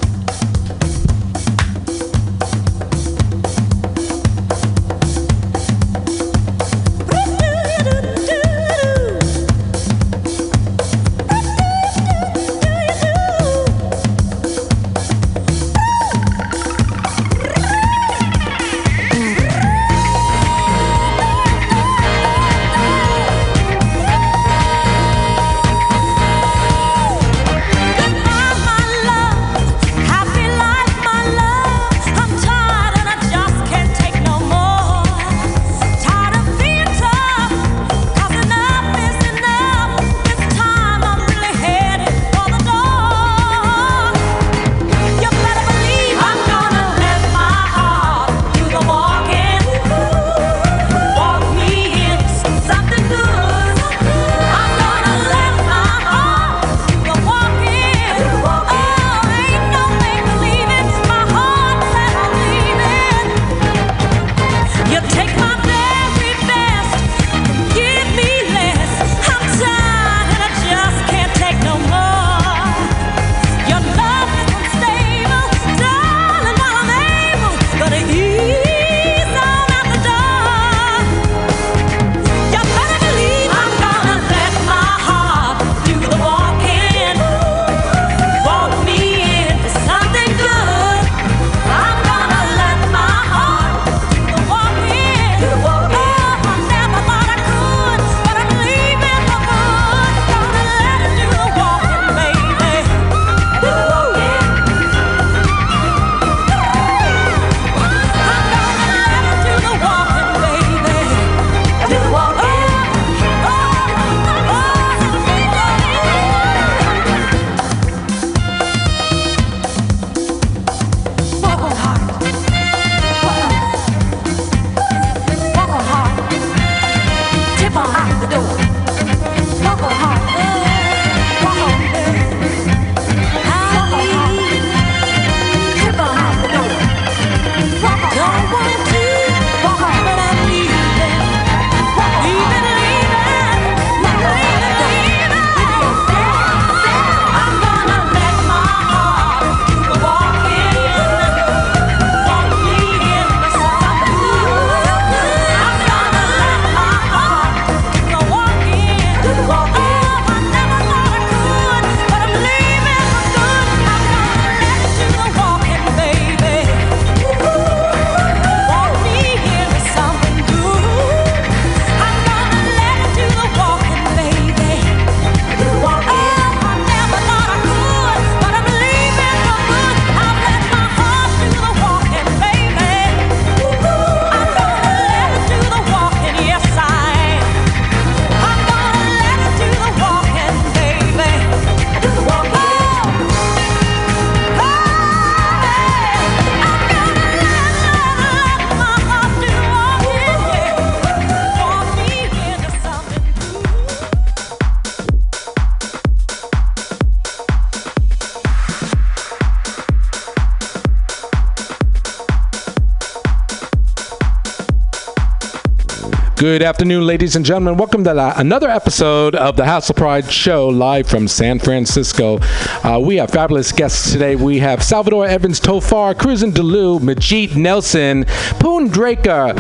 Good 216.42 216.64
afternoon, 216.64 217.06
ladies 217.06 217.36
and 217.36 217.46
gentlemen. 217.46 217.78
Welcome 217.78 218.04
to 218.04 218.16
la- 218.16 218.34
another 218.36 218.68
episode 218.68 219.36
of 219.36 219.58
the 219.58 219.66
House 219.66 219.92
of 219.92 219.96
Pride 219.96 220.32
show 220.32 220.70
live 220.70 221.08
from 221.08 221.28
San 221.28 221.60
Francisco. 221.60 222.40
Uh, 222.84 223.00
we 223.00 223.18
have 223.18 223.30
fabulous 223.30 223.72
guests 223.72 224.12
today. 224.12 224.36
We 224.36 224.58
have 224.58 224.82
Salvador 224.82 225.28
Evans 225.28 225.60
Tofar, 225.60 226.16
Cruisin' 226.16 226.52
Delu, 226.52 227.00
Majit 227.00 227.56
Nelson, 227.56 228.26
Poon 228.60 228.90
Draker. 228.90 229.56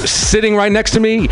Sitting 0.00 0.56
right 0.56 0.72
next 0.72 0.92
to 0.92 1.00
me, 1.00 1.28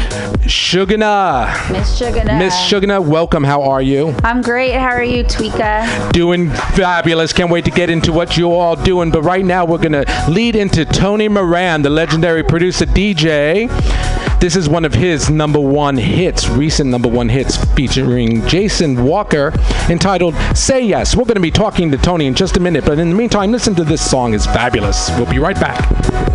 Shugana. 0.46 1.72
Miss 1.72 2.00
Shugana. 2.00 2.38
Miss 2.38 2.54
Shugana, 2.54 3.04
welcome. 3.04 3.42
How 3.42 3.62
are 3.62 3.82
you? 3.82 4.14
I'm 4.22 4.42
great. 4.42 4.74
How 4.74 4.90
are 4.90 5.02
you, 5.02 5.24
Tweeka? 5.24 6.12
Doing 6.12 6.50
fabulous. 6.50 7.32
Can't 7.32 7.50
wait 7.50 7.64
to 7.64 7.70
get 7.70 7.88
into 7.88 8.12
what 8.12 8.36
you 8.36 8.52
all 8.52 8.76
doing. 8.76 9.10
But 9.10 9.22
right 9.22 9.44
now, 9.44 9.64
we're 9.64 9.78
going 9.78 10.04
to 10.04 10.24
lead 10.28 10.54
into 10.54 10.84
Tony 10.84 11.28
Moran, 11.28 11.82
the 11.82 11.90
legendary 11.90 12.44
producer 12.44 12.84
DJ. 12.84 13.68
This 14.40 14.54
is 14.54 14.68
one 14.68 14.84
of 14.84 14.94
his 14.94 15.28
number 15.28 15.58
one 15.58 15.96
hits, 15.96 16.48
recent 16.48 16.88
number 16.88 17.08
one 17.08 17.28
hits, 17.28 17.56
featuring 17.74 18.46
Jason 18.46 19.04
Walker, 19.04 19.52
entitled 19.90 20.36
Say 20.54 20.80
Yes. 20.80 21.16
We're 21.16 21.24
going 21.24 21.34
to 21.34 21.40
be 21.40 21.50
talking 21.50 21.90
to 21.90 21.98
Tony 21.98 22.26
in 22.26 22.34
just 22.34 22.56
a 22.56 22.60
minute, 22.60 22.84
but 22.84 23.00
in 23.00 23.10
the 23.10 23.16
meantime, 23.16 23.50
listen 23.50 23.74
to 23.74 23.84
this 23.84 24.08
song. 24.08 24.34
It's 24.34 24.46
fabulous. 24.46 25.10
We'll 25.16 25.28
be 25.28 25.40
right 25.40 25.58
back. 25.58 26.27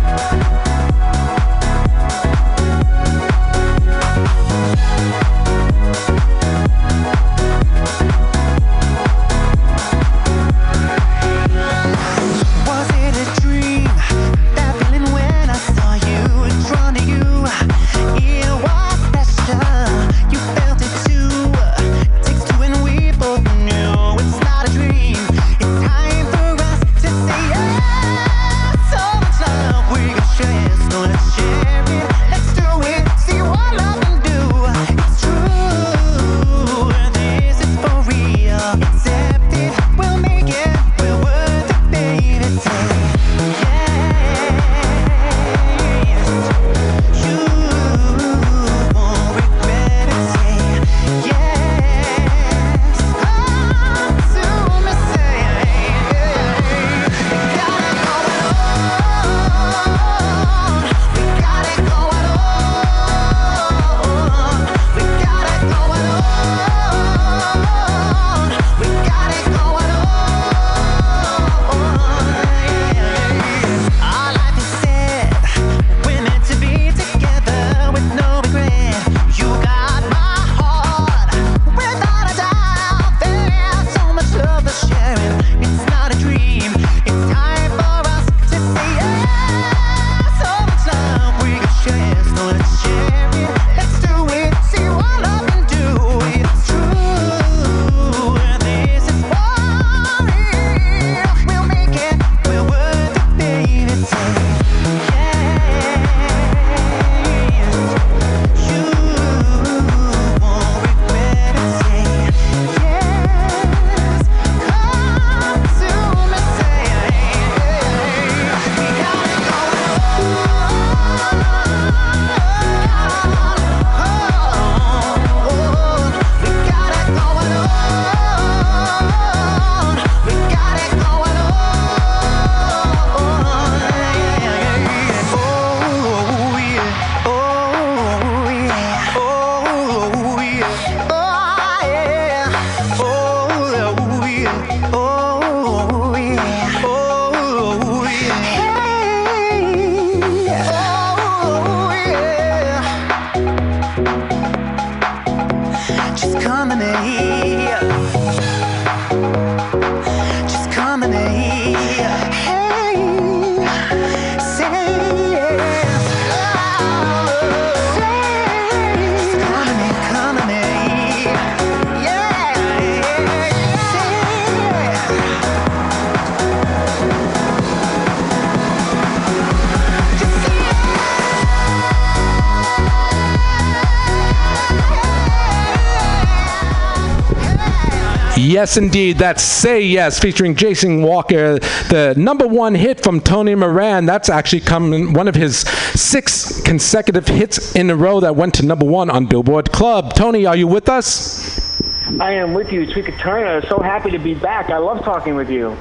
Yes, 188.54 188.76
indeed. 188.76 189.18
That's 189.18 189.42
Say 189.42 189.82
Yes 189.82 190.20
featuring 190.20 190.54
Jason 190.54 191.02
Walker, 191.02 191.58
the 191.88 192.14
number 192.16 192.46
one 192.46 192.76
hit 192.76 193.02
from 193.02 193.20
Tony 193.20 193.52
Moran. 193.56 194.06
That's 194.06 194.28
actually 194.28 194.60
coming 194.60 195.12
one 195.12 195.26
of 195.26 195.34
his 195.34 195.58
six 195.58 196.60
consecutive 196.60 197.26
hits 197.26 197.74
in 197.74 197.90
a 197.90 197.96
row 197.96 198.20
that 198.20 198.36
went 198.36 198.54
to 198.54 198.64
number 198.64 198.86
one 198.86 199.10
on 199.10 199.26
Billboard 199.26 199.72
Club. 199.72 200.14
Tony, 200.14 200.46
are 200.46 200.54
you 200.54 200.68
with 200.68 200.88
us? 200.88 201.74
I 202.20 202.30
am 202.34 202.54
with 202.54 202.70
you, 202.72 202.86
Tweeka 202.86 203.18
Turner. 203.18 203.60
So 203.66 203.80
happy 203.80 204.12
to 204.12 204.20
be 204.20 204.34
back. 204.34 204.70
I 204.70 204.78
love 204.78 205.02
talking 205.02 205.34
with 205.34 205.50
you. 205.50 205.76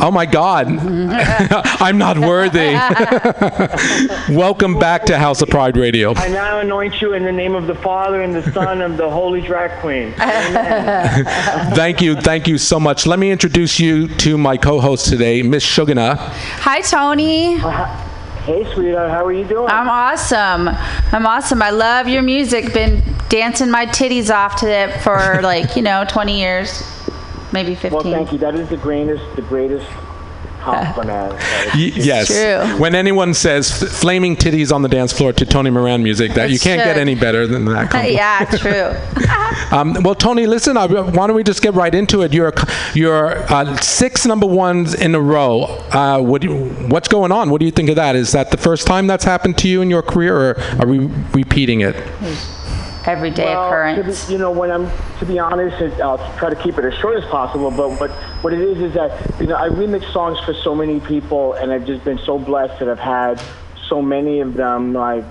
Oh 0.00 0.12
my 0.12 0.26
God. 0.26 0.68
I'm 1.80 1.98
not 1.98 2.18
worthy. 2.18 2.58
Welcome 4.32 4.78
back 4.78 5.04
to 5.06 5.18
House 5.18 5.42
of 5.42 5.48
Pride 5.48 5.76
Radio. 5.76 6.14
I 6.14 6.28
now 6.28 6.60
anoint 6.60 7.00
you 7.02 7.14
in 7.14 7.24
the 7.24 7.32
name 7.32 7.56
of 7.56 7.66
the 7.66 7.74
Father 7.74 8.22
and 8.22 8.32
the 8.32 8.48
Son 8.52 8.80
of 8.80 8.96
the 8.96 9.10
Holy 9.10 9.40
Drag 9.40 9.80
Queen. 9.80 10.14
Amen. 10.20 11.24
thank 11.74 12.00
you. 12.00 12.14
Thank 12.14 12.46
you 12.46 12.58
so 12.58 12.78
much. 12.78 13.06
Let 13.06 13.18
me 13.18 13.32
introduce 13.32 13.80
you 13.80 14.06
to 14.18 14.38
my 14.38 14.56
co 14.56 14.80
host 14.80 15.08
today, 15.08 15.42
Miss 15.42 15.66
Shugana. 15.66 16.16
Hi, 16.16 16.80
Tony. 16.80 17.56
Uh, 17.56 17.86
hey, 18.44 18.72
sweetheart. 18.74 19.10
How 19.10 19.24
are 19.24 19.32
you 19.32 19.44
doing? 19.44 19.68
I'm 19.68 19.88
awesome. 19.88 20.68
I'm 21.12 21.26
awesome. 21.26 21.60
I 21.60 21.70
love 21.70 22.06
your 22.06 22.22
music. 22.22 22.72
Been 22.72 23.02
dancing 23.28 23.68
my 23.68 23.86
titties 23.86 24.32
off 24.32 24.60
to 24.60 24.70
it 24.70 25.00
for 25.00 25.40
like, 25.42 25.74
you 25.74 25.82
know, 25.82 26.04
20 26.08 26.38
years, 26.38 26.82
maybe 27.52 27.74
15. 27.74 27.92
Well, 27.92 28.02
thank 28.02 28.32
you. 28.32 28.38
That 28.38 28.54
is 28.54 28.68
the 28.68 28.76
greatest, 28.76 29.24
the 29.36 29.42
greatest 29.42 29.86
compliment. 30.60 31.38
That 31.38 31.70
Y- 31.74 31.92
yes. 31.94 32.26
true. 32.26 32.78
When 32.80 32.94
anyone 32.94 33.32
says 33.32 33.82
f- 33.82 33.88
flaming 33.88 34.36
titties 34.36 34.72
on 34.74 34.82
the 34.82 34.88
dance 34.88 35.12
floor 35.12 35.32
to 35.32 35.46
Tony 35.46 35.70
Moran 35.70 36.02
music, 36.02 36.34
that 36.34 36.50
you 36.50 36.58
can't 36.58 36.82
get 36.82 36.96
any 36.98 37.14
better 37.14 37.46
than 37.46 37.64
that. 37.66 37.90
compliment. 37.90 38.12
yeah, 38.14 38.44
true. 38.44 39.24
Um, 39.70 40.02
well, 40.02 40.14
Tony, 40.14 40.46
listen. 40.46 40.78
I, 40.78 40.86
why 40.86 41.26
don't 41.26 41.36
we 41.36 41.42
just 41.42 41.60
get 41.60 41.74
right 41.74 41.94
into 41.94 42.22
it? 42.22 42.32
You're 42.32 42.54
you're 42.94 43.36
uh, 43.52 43.76
six 43.76 44.24
number 44.24 44.46
ones 44.46 44.94
in 44.94 45.14
a 45.14 45.20
row. 45.20 45.64
Uh, 45.92 46.20
what 46.22 46.40
do 46.40 46.48
you, 46.48 46.64
what's 46.88 47.06
going 47.08 47.32
on? 47.32 47.50
What 47.50 47.58
do 47.60 47.66
you 47.66 47.70
think 47.70 47.90
of 47.90 47.96
that? 47.96 48.16
Is 48.16 48.32
that 48.32 48.50
the 48.50 48.56
first 48.56 48.86
time 48.86 49.06
that's 49.06 49.24
happened 49.24 49.58
to 49.58 49.68
you 49.68 49.82
in 49.82 49.90
your 49.90 50.00
career, 50.00 50.34
or 50.52 50.60
are 50.80 50.86
we 50.86 51.00
repeating 51.34 51.82
it? 51.82 51.96
Everyday 53.04 53.44
well, 53.44 53.66
occurrence. 53.68 54.26
be, 54.26 54.32
you 54.32 54.38
know, 54.38 54.50
when 54.50 54.70
I'm 54.70 54.90
to 55.18 55.26
be 55.26 55.38
honest, 55.38 55.80
it, 55.80 56.00
I'll 56.00 56.18
try 56.36 56.50
to 56.50 56.56
keep 56.56 56.78
it 56.78 56.84
as 56.84 56.94
short 56.94 57.16
as 57.16 57.24
possible. 57.30 57.70
But 57.70 58.00
what 58.00 58.10
what 58.42 58.52
it 58.52 58.60
is 58.60 58.78
is 58.78 58.94
that 58.94 59.40
you 59.40 59.46
know 59.46 59.56
I 59.56 59.68
remix 59.68 60.12
songs 60.12 60.38
for 60.40 60.52
so 60.52 60.74
many 60.74 61.00
people, 61.00 61.54
and 61.54 61.72
I've 61.72 61.86
just 61.86 62.04
been 62.04 62.18
so 62.18 62.38
blessed 62.38 62.80
that 62.80 62.88
I've 62.88 62.98
had 62.98 63.40
so 63.88 64.02
many 64.02 64.40
of 64.40 64.54
them, 64.54 64.92
like 64.92 65.24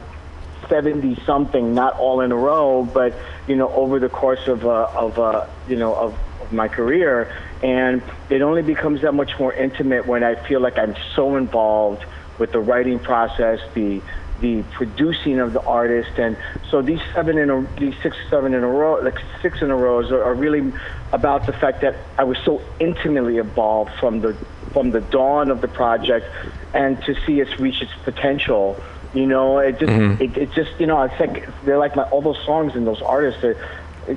seventy 0.70 1.16
something, 1.26 1.74
not 1.74 1.98
all 2.00 2.22
in 2.22 2.32
a 2.32 2.36
row, 2.36 2.84
but 2.84 3.14
you 3.48 3.56
know 3.56 3.70
over 3.70 4.00
the 4.00 4.10
course 4.10 4.48
of 4.48 4.66
uh, 4.66 4.90
of 4.96 5.20
uh, 5.20 5.46
you 5.68 5.76
know 5.76 5.94
of, 5.94 6.18
of 6.42 6.54
my 6.54 6.68
career, 6.68 7.32
and 7.62 8.02
it 8.30 8.42
only 8.42 8.62
becomes 8.62 9.02
that 9.02 9.14
much 9.14 9.38
more 9.40 9.54
intimate 9.54 10.08
when 10.08 10.24
I 10.24 10.36
feel 10.36 10.60
like 10.60 10.78
I'm 10.78 10.96
so 11.16 11.36
involved 11.36 12.06
with 12.40 12.52
the 12.52 12.60
writing 12.60 13.00
process, 13.00 13.60
the 13.74 14.02
the 14.40 14.64
producing 14.74 15.40
of 15.40 15.54
the 15.54 15.62
artist, 15.62 16.18
and 16.18 16.38
so 16.70 16.82
these 16.82 17.02
seven 17.14 17.38
in 17.38 17.50
a 17.50 17.68
these 17.80 17.96
six 18.02 18.16
seven 18.30 18.54
in 18.54 18.64
a 18.64 18.68
row, 18.68 19.00
like 19.02 19.20
six 19.42 19.62
in 19.62 19.72
a 19.72 19.76
rows, 19.76 20.12
are, 20.12 20.24
are 20.24 20.36
really 20.36 20.72
about 21.12 21.46
the 21.46 21.54
fact 21.54 21.82
that 21.82 21.96
I 22.18 22.24
was 22.24 22.38
so 22.46 22.62
intimately 22.80 23.38
involved 23.38 23.92
from 24.00 24.22
the 24.22 24.34
from 24.72 24.92
the 24.92 25.02
dawn 25.02 25.50
of 25.50 25.62
the 25.62 25.68
project, 25.68 26.28
and 26.74 27.02
to 27.04 27.16
see 27.26 27.40
it 27.40 27.60
reach 27.60 27.82
its 27.82 27.94
potential. 28.04 28.82
You 29.14 29.26
know, 29.26 29.60
it 29.60 29.80
just 29.80 29.92
mm-hmm. 29.92 30.22
it, 30.22 30.38
it 30.38 30.52
just 30.52 30.80
you 30.80 30.86
know 30.86 31.02
it's 31.02 31.20
like 31.20 31.48
they're 31.64 31.78
like 31.78 31.96
my 31.96 32.04
all 32.04 32.22
those 32.22 32.44
songs 32.46 32.76
and 32.76 32.86
those 32.86 33.02
artists. 33.02 33.44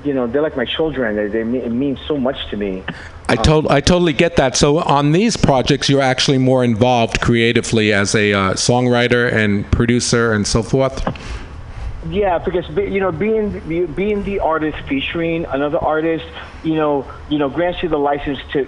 You 0.04 0.14
know, 0.14 0.26
they're 0.26 0.42
like 0.42 0.56
my 0.56 0.64
children. 0.64 1.16
They, 1.16 1.28
they 1.28 1.44
mean, 1.44 1.62
it 1.62 1.70
means 1.70 1.98
so 2.06 2.16
much 2.16 2.48
to 2.50 2.56
me. 2.56 2.82
I, 3.28 3.36
to- 3.36 3.66
I 3.68 3.80
totally 3.80 4.12
get 4.12 4.36
that. 4.36 4.56
So 4.56 4.78
on 4.78 5.12
these 5.12 5.36
projects, 5.36 5.88
you're 5.88 6.02
actually 6.02 6.38
more 6.38 6.64
involved 6.64 7.20
creatively 7.20 7.92
as 7.92 8.14
a 8.14 8.32
uh, 8.32 8.52
songwriter 8.54 9.32
and 9.32 9.70
producer 9.70 10.32
and 10.32 10.46
so 10.46 10.62
forth. 10.62 11.04
Yeah, 12.08 12.38
because 12.38 12.68
you 12.76 12.98
know, 13.00 13.12
being 13.12 13.60
being 13.94 14.24
the 14.24 14.40
artist 14.40 14.78
featuring 14.88 15.44
another 15.44 15.78
artist, 15.78 16.24
you 16.64 16.74
know, 16.74 17.10
you 17.28 17.38
know, 17.38 17.50
grants 17.50 17.82
you 17.82 17.88
the 17.88 17.98
license 17.98 18.38
to 18.52 18.66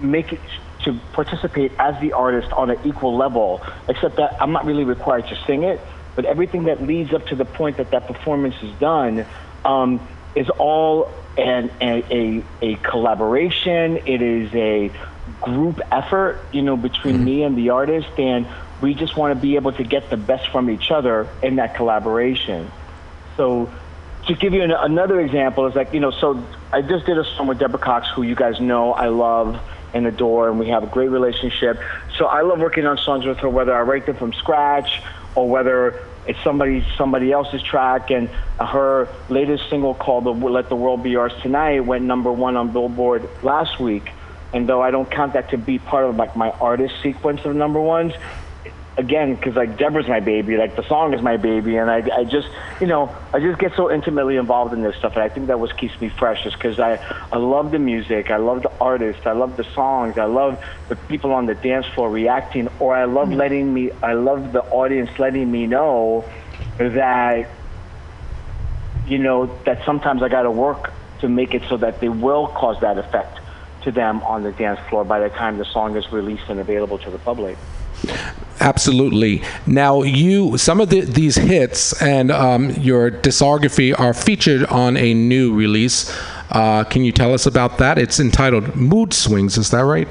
make 0.00 0.32
it 0.32 0.40
to 0.84 0.98
participate 1.12 1.72
as 1.78 1.98
the 2.00 2.12
artist 2.12 2.52
on 2.52 2.70
an 2.70 2.78
equal 2.84 3.16
level. 3.16 3.62
Except 3.88 4.16
that 4.16 4.36
I'm 4.42 4.52
not 4.52 4.66
really 4.66 4.84
required 4.84 5.26
to 5.28 5.36
sing 5.46 5.62
it, 5.62 5.80
but 6.14 6.26
everything 6.26 6.64
that 6.64 6.82
leads 6.82 7.14
up 7.14 7.26
to 7.28 7.34
the 7.34 7.46
point 7.46 7.78
that 7.78 7.90
that 7.92 8.06
performance 8.06 8.54
is 8.62 8.72
done 8.78 9.24
um, 9.66 10.06
is 10.36 10.48
all 10.50 11.10
an, 11.36 11.70
a, 11.80 12.04
a 12.10 12.44
a 12.62 12.74
collaboration. 12.76 13.96
It 14.06 14.22
is 14.22 14.54
a 14.54 14.92
group 15.42 15.80
effort, 15.90 16.40
you 16.52 16.62
know, 16.62 16.76
between 16.76 17.16
mm-hmm. 17.16 17.24
me 17.24 17.42
and 17.42 17.56
the 17.56 17.70
artist, 17.70 18.08
and 18.18 18.46
we 18.80 18.94
just 18.94 19.16
want 19.16 19.34
to 19.34 19.40
be 19.40 19.56
able 19.56 19.72
to 19.72 19.84
get 19.84 20.10
the 20.10 20.16
best 20.16 20.48
from 20.50 20.70
each 20.70 20.90
other 20.90 21.28
in 21.42 21.56
that 21.56 21.74
collaboration. 21.74 22.70
So, 23.36 23.70
to 24.26 24.34
give 24.34 24.52
you 24.52 24.62
an, 24.62 24.70
another 24.70 25.20
example, 25.20 25.66
is 25.66 25.74
like 25.74 25.92
you 25.92 26.00
know, 26.00 26.10
so 26.10 26.42
I 26.72 26.82
just 26.82 27.06
did 27.06 27.18
a 27.18 27.24
song 27.36 27.46
with 27.46 27.58
Deborah 27.58 27.78
Cox, 27.78 28.08
who 28.14 28.22
you 28.22 28.34
guys 28.34 28.60
know 28.60 28.92
I 28.92 29.08
love 29.08 29.60
and 29.94 30.06
adore, 30.06 30.48
and 30.50 30.58
we 30.58 30.68
have 30.68 30.82
a 30.82 30.88
great 30.88 31.08
relationship. 31.08 31.80
So 32.18 32.26
I 32.26 32.42
love 32.42 32.58
working 32.58 32.86
on 32.86 32.98
songs 32.98 33.24
with 33.24 33.38
her, 33.38 33.48
whether 33.48 33.74
I 33.74 33.82
write 33.82 34.06
them 34.06 34.16
from 34.16 34.32
scratch 34.34 35.02
or 35.34 35.48
whether 35.48 36.02
it's 36.26 36.42
somebody 36.42 36.84
somebody 36.96 37.32
else's 37.32 37.62
track. 37.62 38.10
And 38.10 38.28
her 38.58 39.08
latest 39.28 39.68
single 39.70 39.94
called 39.94 40.24
the, 40.24 40.30
"Let 40.30 40.68
the 40.68 40.76
World 40.76 41.02
Be 41.02 41.16
Ours 41.16 41.32
Tonight" 41.42 41.80
went 41.80 42.04
number 42.04 42.32
one 42.32 42.56
on 42.56 42.70
Billboard 42.70 43.28
last 43.42 43.78
week. 43.80 44.10
And 44.52 44.68
though 44.68 44.82
I 44.82 44.90
don't 44.90 45.10
count 45.10 45.34
that 45.34 45.50
to 45.50 45.58
be 45.58 45.78
part 45.78 46.04
of 46.04 46.16
like 46.16 46.36
my 46.36 46.50
artist 46.50 46.94
sequence 47.02 47.44
of 47.44 47.54
number 47.54 47.80
ones, 47.80 48.12
again, 48.96 49.34
because 49.34 49.54
like 49.54 49.76
Deborah's 49.76 50.08
my 50.08 50.20
baby, 50.20 50.56
like 50.56 50.74
the 50.76 50.82
song 50.84 51.12
is 51.12 51.20
my 51.20 51.36
baby, 51.36 51.76
and 51.76 51.90
I, 51.90 52.02
I 52.14 52.24
just, 52.24 52.48
you 52.80 52.86
know, 52.86 53.14
I 53.32 53.40
just 53.40 53.58
get 53.58 53.74
so 53.76 53.90
intimately 53.90 54.36
involved 54.36 54.72
in 54.72 54.82
this 54.82 54.96
stuff, 54.96 55.14
and 55.14 55.22
I 55.22 55.28
think 55.28 55.48
that 55.48 55.60
what 55.60 55.76
keeps 55.76 56.00
me 56.00 56.08
fresh 56.08 56.46
is 56.46 56.54
because 56.54 56.80
I, 56.80 56.94
I 57.32 57.36
love 57.36 57.70
the 57.70 57.78
music, 57.78 58.30
I 58.30 58.38
love 58.38 58.62
the 58.62 58.72
artists, 58.80 59.26
I 59.26 59.32
love 59.32 59.56
the 59.56 59.64
songs, 59.64 60.18
I 60.18 60.24
love 60.24 60.62
the 60.88 60.96
people 60.96 61.32
on 61.32 61.46
the 61.46 61.54
dance 61.54 61.86
floor 61.86 62.10
reacting, 62.10 62.68
or 62.80 62.94
I 62.94 63.04
love 63.04 63.28
mm-hmm. 63.28 63.38
letting 63.38 63.74
me, 63.74 63.90
I 64.02 64.14
love 64.14 64.52
the 64.52 64.62
audience 64.62 65.10
letting 65.18 65.50
me 65.50 65.66
know 65.66 66.24
that, 66.78 67.48
you 69.06 69.18
know, 69.18 69.46
that 69.64 69.84
sometimes 69.84 70.22
I 70.22 70.28
got 70.28 70.42
to 70.42 70.50
work 70.50 70.92
to 71.20 71.28
make 71.28 71.54
it 71.54 71.62
so 71.68 71.76
that 71.78 72.00
they 72.00 72.08
will 72.08 72.48
cause 72.48 72.80
that 72.80 72.98
effect 72.98 73.40
to 73.82 73.92
them 73.92 74.22
on 74.22 74.42
the 74.42 74.52
dance 74.52 74.80
floor 74.88 75.04
by 75.04 75.20
the 75.20 75.28
time 75.28 75.58
the 75.58 75.64
song 75.64 75.96
is 75.96 76.10
released 76.10 76.48
and 76.48 76.60
available 76.60 76.98
to 76.98 77.10
the 77.10 77.18
public. 77.18 77.56
Absolutely. 78.60 79.42
Now, 79.66 80.02
you 80.02 80.56
some 80.56 80.80
of 80.80 80.88
the, 80.88 81.02
these 81.02 81.36
hits 81.36 82.00
and 82.00 82.30
um, 82.30 82.70
your 82.70 83.10
discography 83.10 83.98
are 83.98 84.14
featured 84.14 84.64
on 84.66 84.96
a 84.96 85.12
new 85.12 85.54
release. 85.54 86.16
Uh, 86.50 86.84
can 86.84 87.04
you 87.04 87.12
tell 87.12 87.34
us 87.34 87.46
about 87.46 87.78
that? 87.78 87.98
It's 87.98 88.18
entitled 88.18 88.74
Mood 88.74 89.12
Swings. 89.12 89.58
Is 89.58 89.70
that 89.70 89.80
right? 89.80 90.08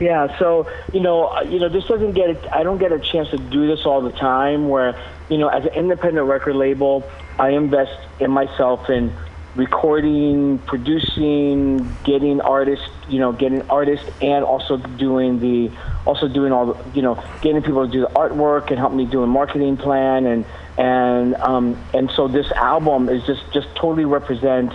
Yeah, 0.00 0.36
so 0.38 0.68
you 0.92 1.00
know, 1.00 1.28
uh, 1.28 1.42
you 1.42 1.58
know, 1.58 1.68
this 1.68 1.86
doesn't 1.86 2.12
get. 2.12 2.52
I 2.52 2.62
don't 2.62 2.78
get 2.78 2.92
a 2.92 2.98
chance 2.98 3.30
to 3.30 3.38
do 3.38 3.66
this 3.66 3.86
all 3.86 4.02
the 4.02 4.12
time. 4.12 4.68
Where 4.68 5.00
you 5.30 5.38
know, 5.38 5.48
as 5.48 5.64
an 5.64 5.72
independent 5.74 6.26
record 6.26 6.56
label, 6.56 7.08
I 7.38 7.50
invest 7.50 7.98
in 8.20 8.30
myself 8.30 8.90
in 8.90 9.14
recording, 9.54 10.58
producing, 10.58 11.96
getting 12.04 12.40
artists, 12.42 12.88
you 13.08 13.18
know, 13.18 13.32
getting 13.32 13.62
artists, 13.70 14.08
and 14.20 14.44
also 14.44 14.76
doing 14.76 15.38
the, 15.40 15.70
also 16.04 16.28
doing 16.28 16.52
all, 16.52 16.74
the, 16.74 16.90
you 16.96 17.02
know, 17.02 17.22
getting 17.42 17.62
people 17.62 17.86
to 17.86 17.92
do 17.92 18.00
the 18.00 18.08
artwork 18.08 18.70
and 18.70 18.78
help 18.78 18.92
me 18.92 19.06
do 19.06 19.22
a 19.22 19.26
marketing 19.26 19.76
plan, 19.76 20.26
and 20.26 20.44
and 20.78 21.34
um, 21.36 21.76
and 21.94 22.10
so 22.10 22.28
this 22.28 22.50
album 22.52 23.08
is 23.08 23.24
just 23.24 23.42
just 23.52 23.68
totally 23.74 24.04
represents 24.04 24.74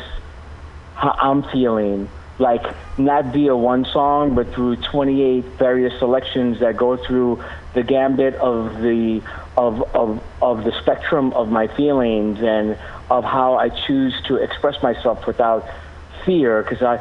how 0.96 1.16
I'm 1.20 1.44
feeling. 1.44 2.10
like 2.42 2.66
not 2.98 3.26
via 3.34 3.56
one 3.56 3.86
song, 3.86 4.36
but 4.36 4.52
through 4.54 4.76
28 4.78 5.46
various 5.58 5.98
selections 6.00 6.60
that 6.60 6.76
go 6.76 6.98
through 6.98 7.44
the 7.74 7.84
gambit 7.84 8.36
of 8.36 8.82
the 8.82 9.22
of 9.56 9.82
of 9.96 10.22
of 10.42 10.64
the 10.64 10.72
spectrum 10.82 11.32
of 11.34 11.50
my 11.50 11.68
feelings 11.68 12.42
and 12.42 12.78
of 13.10 13.24
how 13.24 13.56
I 13.56 13.70
choose 13.70 14.14
to 14.24 14.38
express 14.38 14.82
myself 14.82 15.28
without 15.28 15.70
fear. 16.26 16.64
Because 16.64 16.82
I 16.82 16.98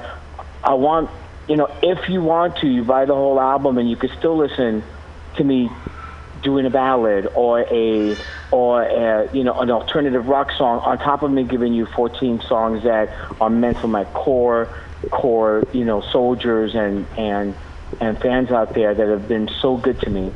I 0.63 0.75
want 0.75 1.11
you 1.49 1.57
know 1.57 1.71
if 1.83 2.09
you 2.09 2.23
want 2.23 2.57
to, 2.59 2.69
you 2.69 2.85
buy 2.85 3.05
the 3.05 3.15
whole 3.15 3.41
album 3.41 3.79
and 3.79 3.89
you 3.89 3.97
can 3.97 4.11
still 4.19 4.37
listen 4.37 4.83
to 5.37 5.45
me 5.45 5.71
doing 6.43 6.67
a 6.67 6.71
ballad 6.71 7.29
or 7.35 7.61
a 7.61 8.17
or 8.51 8.83
a, 8.83 9.31
you 9.33 9.45
know 9.45 9.55
an 9.61 9.71
alternative 9.71 10.27
rock 10.27 10.51
song 10.53 10.81
on 10.81 10.99
top 10.99 11.23
of 11.23 11.31
me 11.31 11.45
giving 11.45 11.75
you 11.75 11.87
14 11.87 12.41
songs 12.43 12.83
that 12.85 13.11
are 13.41 13.51
meant 13.51 13.79
for 13.79 13.89
my 13.89 14.05
core 14.07 14.69
core 15.11 15.65
you 15.73 15.85
know 15.85 16.01
soldiers 16.01 16.75
and 16.75 17.07
and 17.17 17.55
and 18.01 18.19
fans 18.21 18.51
out 18.51 18.75
there 18.75 18.95
that 18.95 19.09
have 19.09 19.29
been 19.29 19.49
so 19.61 19.77
good 19.77 20.01
to 20.01 20.11
me 20.11 20.33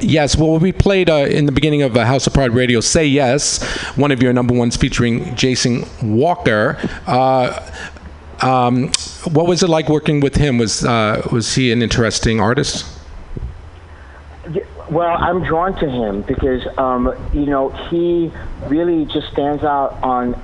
Yes, 0.00 0.36
well, 0.36 0.58
we 0.58 0.72
played 0.72 1.10
uh, 1.10 1.26
in 1.28 1.44
the 1.46 1.52
beginning 1.52 1.82
of 1.82 1.96
uh, 1.96 2.04
House 2.06 2.26
of 2.26 2.32
Pride 2.32 2.52
Radio. 2.52 2.80
Say 2.80 3.06
yes, 3.06 3.62
one 3.96 4.10
of 4.10 4.22
your 4.22 4.32
number 4.32 4.54
ones 4.54 4.76
featuring 4.76 5.34
Jason 5.36 5.84
Walker. 6.02 6.78
Uh, 7.06 7.70
um, 8.42 8.88
what 9.32 9.46
was 9.46 9.62
it 9.62 9.68
like 9.68 9.88
working 9.88 10.20
with 10.20 10.36
him? 10.36 10.58
Was 10.58 10.84
uh, 10.84 11.26
was 11.30 11.54
he 11.54 11.72
an 11.72 11.82
interesting 11.82 12.40
artist? 12.40 12.86
Well, 14.90 15.16
I'm 15.16 15.44
drawn 15.44 15.78
to 15.78 15.88
him 15.88 16.22
because 16.22 16.66
um, 16.76 17.14
you 17.32 17.46
know 17.46 17.68
he 17.90 18.32
really 18.66 19.04
just 19.04 19.30
stands 19.30 19.62
out 19.62 20.02
on 20.02 20.34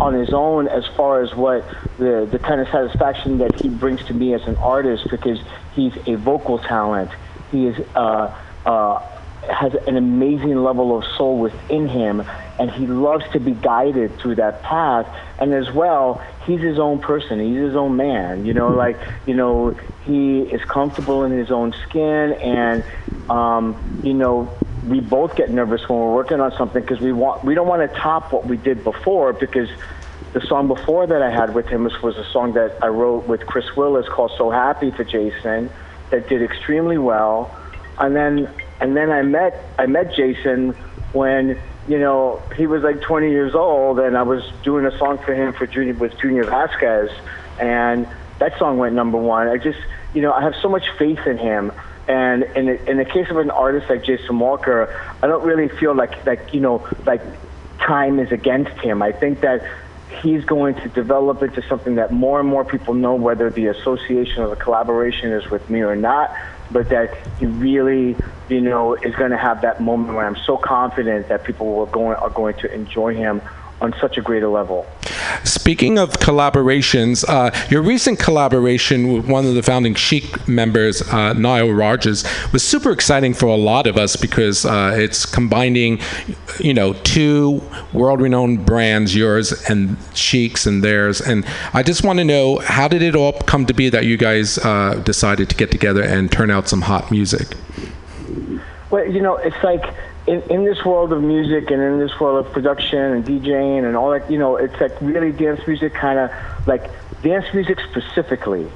on 0.00 0.14
his 0.14 0.32
own 0.32 0.68
as 0.68 0.86
far 0.96 1.22
as 1.22 1.34
what 1.34 1.64
the 1.98 2.28
the 2.30 2.38
kind 2.38 2.60
of 2.60 2.68
satisfaction 2.68 3.38
that 3.38 3.60
he 3.60 3.68
brings 3.68 4.04
to 4.06 4.14
me 4.14 4.34
as 4.34 4.42
an 4.46 4.56
artist 4.56 5.08
because 5.10 5.40
he's 5.74 5.96
a 6.06 6.16
vocal 6.16 6.58
talent. 6.58 7.10
He 7.50 7.66
is 7.68 7.86
uh, 7.94 8.36
uh, 8.66 9.13
has 9.50 9.74
an 9.86 9.96
amazing 9.96 10.62
level 10.62 10.96
of 10.96 11.04
soul 11.16 11.38
within 11.38 11.88
him, 11.88 12.24
and 12.58 12.70
he 12.70 12.86
loves 12.86 13.24
to 13.32 13.40
be 13.40 13.52
guided 13.52 14.18
through 14.18 14.36
that 14.36 14.62
path. 14.62 15.06
And 15.38 15.52
as 15.52 15.72
well, 15.72 16.22
he's 16.46 16.60
his 16.60 16.78
own 16.78 17.00
person. 17.00 17.40
He's 17.40 17.58
his 17.58 17.76
own 17.76 17.96
man. 17.96 18.46
You 18.46 18.54
know, 18.54 18.68
like 18.68 18.98
you 19.26 19.34
know, 19.34 19.76
he 20.04 20.40
is 20.40 20.62
comfortable 20.64 21.24
in 21.24 21.32
his 21.32 21.50
own 21.50 21.74
skin, 21.88 22.32
and 22.34 22.84
um, 23.30 24.00
you 24.02 24.14
know, 24.14 24.50
we 24.86 25.00
both 25.00 25.36
get 25.36 25.50
nervous 25.50 25.88
when 25.88 25.98
we're 25.98 26.14
working 26.14 26.40
on 26.40 26.52
something 26.52 26.82
because 26.82 27.00
we 27.00 27.12
want 27.12 27.44
we 27.44 27.54
don't 27.54 27.68
want 27.68 27.90
to 27.90 27.98
top 27.98 28.32
what 28.32 28.46
we 28.46 28.56
did 28.56 28.84
before 28.84 29.32
because 29.32 29.68
the 30.32 30.40
song 30.40 30.68
before 30.68 31.06
that 31.06 31.22
I 31.22 31.30
had 31.30 31.54
with 31.54 31.66
him 31.66 31.84
was, 31.84 32.02
was 32.02 32.16
a 32.16 32.24
song 32.24 32.54
that 32.54 32.76
I 32.82 32.88
wrote 32.88 33.26
with 33.28 33.46
Chris 33.46 33.76
Willis 33.76 34.08
called 34.08 34.32
"So 34.36 34.50
Happy" 34.50 34.90
for 34.90 35.04
Jason 35.04 35.70
that 36.10 36.28
did 36.28 36.42
extremely 36.42 36.98
well, 36.98 37.54
and 37.98 38.14
then 38.14 38.48
and 38.80 38.96
then 38.96 39.10
I 39.10 39.22
met 39.22 39.62
I 39.78 39.86
met 39.86 40.14
Jason 40.14 40.70
when 41.12 41.60
you 41.88 41.98
know 41.98 42.42
he 42.56 42.66
was 42.66 42.82
like 42.82 43.00
20 43.00 43.30
years 43.30 43.54
old 43.54 43.98
and 43.98 44.16
I 44.16 44.22
was 44.22 44.42
doing 44.62 44.86
a 44.86 44.96
song 44.98 45.18
for 45.18 45.34
him 45.34 45.52
for 45.52 45.66
Junior 45.66 45.94
with 45.94 46.18
Junior 46.18 46.44
Vasquez, 46.44 47.10
and 47.60 48.06
that 48.38 48.58
song 48.58 48.78
went 48.78 48.94
number 48.94 49.18
one. 49.18 49.48
I 49.48 49.58
just 49.58 49.78
you 50.12 50.22
know 50.22 50.32
I 50.32 50.42
have 50.42 50.54
so 50.60 50.68
much 50.68 50.84
faith 50.98 51.26
in 51.26 51.38
him. 51.38 51.72
And 52.06 52.42
in 52.54 52.66
the, 52.66 52.90
in 52.90 52.98
the 52.98 53.06
case 53.06 53.30
of 53.30 53.38
an 53.38 53.50
artist 53.50 53.88
like 53.88 54.04
Jason 54.04 54.38
Walker, 54.38 54.94
I 55.22 55.26
don't 55.26 55.42
really 55.42 55.68
feel 55.68 55.94
like 55.94 56.26
like 56.26 56.52
you 56.52 56.60
know 56.60 56.86
like 57.06 57.22
time 57.78 58.18
is 58.18 58.30
against 58.30 58.78
him. 58.80 59.02
I 59.02 59.12
think 59.12 59.40
that 59.40 59.62
he's 60.22 60.44
going 60.44 60.74
to 60.76 60.88
develop 60.88 61.42
into 61.42 61.62
something 61.62 61.96
that 61.96 62.12
more 62.12 62.40
and 62.40 62.48
more 62.48 62.64
people 62.64 62.94
know, 62.94 63.14
whether 63.14 63.50
the 63.50 63.66
association 63.66 64.42
or 64.42 64.48
the 64.48 64.56
collaboration 64.56 65.32
is 65.32 65.50
with 65.50 65.68
me 65.68 65.80
or 65.80 65.96
not, 65.96 66.34
but 66.70 66.88
that 66.90 67.10
he 67.38 67.46
really, 67.46 68.16
you 68.48 68.60
know, 68.60 68.94
is 68.94 69.14
going 69.14 69.30
to 69.30 69.36
have 69.36 69.62
that 69.62 69.80
moment 69.80 70.14
where 70.14 70.26
I'm 70.26 70.36
so 70.36 70.56
confident 70.56 71.28
that 71.28 71.44
people 71.44 71.80
are 71.80 71.86
going 71.86 72.16
are 72.16 72.30
going 72.30 72.54
to 72.58 72.72
enjoy 72.74 73.14
him 73.14 73.42
on 73.80 73.94
such 74.00 74.16
a 74.16 74.22
greater 74.22 74.48
level. 74.48 74.86
Speaking 75.44 75.98
of 75.98 76.10
collaborations, 76.12 77.24
uh, 77.28 77.50
your 77.70 77.82
recent 77.82 78.18
collaboration 78.18 79.12
with 79.12 79.26
one 79.26 79.46
of 79.46 79.54
the 79.54 79.62
founding 79.62 79.94
Chic 79.94 80.48
members, 80.48 81.02
uh, 81.02 81.32
Nile 81.34 81.70
Rodgers, 81.70 82.24
was 82.52 82.62
super 82.62 82.90
exciting 82.90 83.34
for 83.34 83.46
a 83.46 83.56
lot 83.56 83.86
of 83.86 83.96
us 83.96 84.16
because 84.16 84.64
uh, 84.64 84.94
it's 84.96 85.26
combining, 85.26 86.00
you 86.58 86.72
know, 86.72 86.92
two 86.92 87.62
world-renowned 87.92 88.64
brands, 88.64 89.14
yours 89.14 89.52
and 89.68 89.96
Chic's 90.14 90.66
and 90.66 90.82
theirs. 90.82 91.20
And 91.20 91.44
I 91.72 91.82
just 91.82 92.04
want 92.04 92.18
to 92.20 92.24
know, 92.24 92.58
how 92.60 92.88
did 92.88 93.02
it 93.02 93.14
all 93.14 93.32
come 93.32 93.66
to 93.66 93.74
be 93.74 93.88
that 93.90 94.04
you 94.06 94.16
guys 94.16 94.58
uh, 94.58 95.00
decided 95.04 95.50
to 95.50 95.56
get 95.56 95.70
together 95.70 96.02
and 96.02 96.30
turn 96.30 96.50
out 96.50 96.68
some 96.68 96.82
hot 96.82 97.10
music? 97.10 97.56
Well, 98.90 99.06
you 99.06 99.20
know, 99.20 99.36
it's 99.36 99.62
like 99.62 99.84
in, 100.26 100.40
in 100.42 100.64
this 100.64 100.84
world 100.84 101.12
of 101.12 101.22
music 101.22 101.70
and 101.70 101.82
in 101.82 101.98
this 101.98 102.18
world 102.18 102.46
of 102.46 102.52
production 102.52 102.98
and 102.98 103.24
DJing 103.24 103.84
and 103.86 103.96
all 103.96 104.10
that, 104.10 104.30
you 104.30 104.38
know, 104.38 104.56
it's 104.56 104.78
like 104.80 104.98
really 105.00 105.32
dance 105.32 105.60
music 105.66 105.94
kind 105.94 106.18
of 106.18 106.30
like 106.66 106.90
dance 107.22 107.44
music 107.52 107.78
specifically 107.90 108.70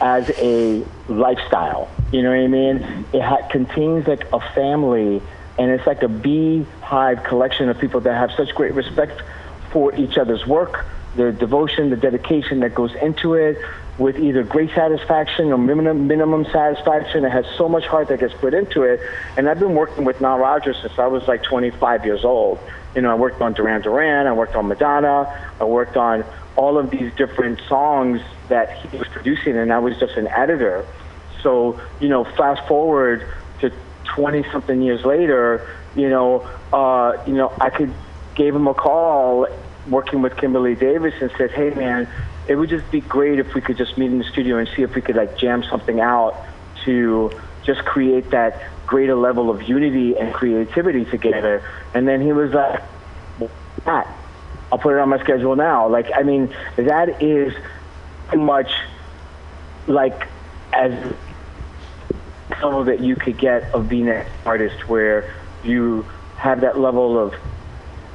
as 0.00 0.30
a 0.38 0.84
lifestyle. 1.08 1.90
You 2.10 2.22
know 2.22 2.30
what 2.30 2.38
I 2.38 2.46
mean? 2.46 3.06
It 3.12 3.22
ha- 3.22 3.46
contains 3.50 4.06
like 4.06 4.26
a 4.32 4.40
family 4.54 5.20
and 5.58 5.70
it's 5.70 5.86
like 5.86 6.02
a 6.02 6.08
beehive 6.08 7.22
collection 7.24 7.68
of 7.68 7.78
people 7.78 8.00
that 8.00 8.14
have 8.14 8.32
such 8.36 8.54
great 8.54 8.74
respect 8.74 9.22
for 9.70 9.94
each 9.94 10.16
other's 10.16 10.46
work, 10.46 10.86
the 11.16 11.32
devotion, 11.32 11.90
the 11.90 11.96
dedication 11.96 12.60
that 12.60 12.74
goes 12.74 12.94
into 12.94 13.34
it, 13.34 13.58
with 13.98 14.18
either 14.18 14.42
great 14.42 14.70
satisfaction 14.74 15.52
or 15.52 15.58
minimum, 15.58 16.06
minimum 16.06 16.44
satisfaction. 16.46 17.24
It 17.24 17.30
has 17.30 17.46
so 17.56 17.68
much 17.68 17.86
heart 17.86 18.08
that 18.08 18.20
gets 18.20 18.34
put 18.34 18.52
into 18.52 18.82
it. 18.82 19.00
And 19.36 19.48
I've 19.48 19.60
been 19.60 19.74
working 19.74 20.04
with 20.04 20.20
Nile 20.20 20.38
Rodgers 20.38 20.76
since 20.80 20.98
I 20.98 21.06
was 21.06 21.28
like 21.28 21.42
25 21.44 22.04
years 22.04 22.24
old. 22.24 22.58
You 22.94 23.02
know, 23.02 23.10
I 23.10 23.14
worked 23.14 23.40
on 23.40 23.52
Duran 23.52 23.82
Duran, 23.82 24.26
I 24.26 24.32
worked 24.32 24.54
on 24.54 24.68
Madonna, 24.68 25.52
I 25.60 25.64
worked 25.64 25.96
on 25.96 26.24
all 26.56 26.78
of 26.78 26.90
these 26.90 27.12
different 27.14 27.60
songs 27.68 28.20
that 28.48 28.78
he 28.78 28.96
was 28.96 29.08
producing, 29.08 29.56
and 29.56 29.72
I 29.72 29.78
was 29.78 29.98
just 29.98 30.16
an 30.16 30.28
editor. 30.28 30.86
So, 31.42 31.80
you 32.00 32.08
know, 32.08 32.24
fast 32.24 32.66
forward 32.68 33.26
to 33.60 33.72
20 34.14 34.44
something 34.50 34.80
years 34.80 35.04
later, 35.04 35.68
you 35.96 36.08
know, 36.08 36.48
uh, 36.72 37.22
you 37.26 37.34
know, 37.34 37.52
I 37.60 37.70
could 37.70 37.92
gave 38.34 38.54
him 38.54 38.66
a 38.66 38.74
call 38.74 39.46
working 39.88 40.22
with 40.22 40.36
Kimberly 40.36 40.74
Davis 40.74 41.14
and 41.20 41.30
said, 41.36 41.50
"Hey, 41.50 41.70
man, 41.70 42.08
it 42.48 42.56
would 42.56 42.68
just 42.68 42.90
be 42.90 43.00
great 43.00 43.38
if 43.38 43.54
we 43.54 43.60
could 43.60 43.76
just 43.76 43.96
meet 43.96 44.10
in 44.10 44.18
the 44.18 44.24
studio 44.24 44.58
and 44.58 44.68
see 44.76 44.82
if 44.82 44.94
we 44.94 45.00
could 45.00 45.16
like 45.16 45.36
jam 45.38 45.62
something 45.62 46.00
out 46.00 46.36
to 46.84 47.30
just 47.62 47.84
create 47.84 48.30
that 48.30 48.62
greater 48.86 49.14
level 49.14 49.48
of 49.50 49.62
unity 49.62 50.16
and 50.16 50.32
creativity 50.32 51.04
together." 51.04 51.62
And 51.94 52.06
then 52.06 52.20
he 52.20 52.32
was 52.32 52.52
like, 52.52 52.82
"Pat, 53.84 54.06
I'll 54.70 54.78
put 54.78 54.94
it 54.94 55.00
on 55.00 55.08
my 55.08 55.18
schedule 55.20 55.56
now." 55.56 55.88
Like, 55.88 56.10
I 56.14 56.22
mean, 56.22 56.54
that 56.76 57.22
is 57.22 57.54
much 58.34 58.70
like 59.86 60.26
as 60.72 60.92
level 62.62 62.84
that 62.84 63.00
you 63.00 63.16
could 63.16 63.38
get 63.38 63.72
of 63.74 63.88
being 63.88 64.08
an 64.08 64.26
artist 64.44 64.88
where 64.88 65.32
you 65.62 66.06
have 66.36 66.60
that 66.62 66.78
level 66.78 67.18
of 67.18 67.34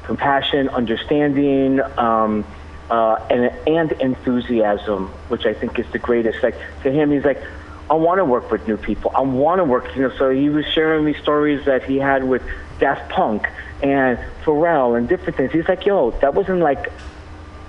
compassion, 0.04 0.68
understanding, 0.68 1.80
um, 1.96 2.44
uh, 2.90 3.24
and, 3.30 3.52
and 3.66 3.92
enthusiasm, 3.92 5.08
which 5.28 5.46
I 5.46 5.54
think 5.54 5.78
is 5.78 5.86
the 5.92 5.98
greatest. 5.98 6.42
Like 6.42 6.56
to 6.82 6.90
him, 6.90 7.10
he's 7.10 7.24
like, 7.24 7.42
I 7.88 7.94
want 7.94 8.18
to 8.18 8.24
work 8.24 8.50
with 8.50 8.66
new 8.68 8.76
people. 8.76 9.12
I 9.14 9.22
want 9.22 9.58
to 9.58 9.64
work, 9.64 9.94
you 9.96 10.02
know. 10.02 10.16
So 10.16 10.30
he 10.30 10.48
was 10.48 10.64
sharing 10.66 11.04
me 11.04 11.14
stories 11.14 11.64
that 11.66 11.84
he 11.84 11.98
had 11.98 12.24
with 12.24 12.42
Daft 12.78 13.10
Punk 13.10 13.48
and 13.82 14.18
Pharrell 14.44 14.96
and 14.96 15.08
different 15.08 15.36
things. 15.36 15.52
He's 15.52 15.68
like, 15.68 15.86
yo, 15.86 16.10
that 16.20 16.34
wasn't 16.34 16.60
like 16.60 16.92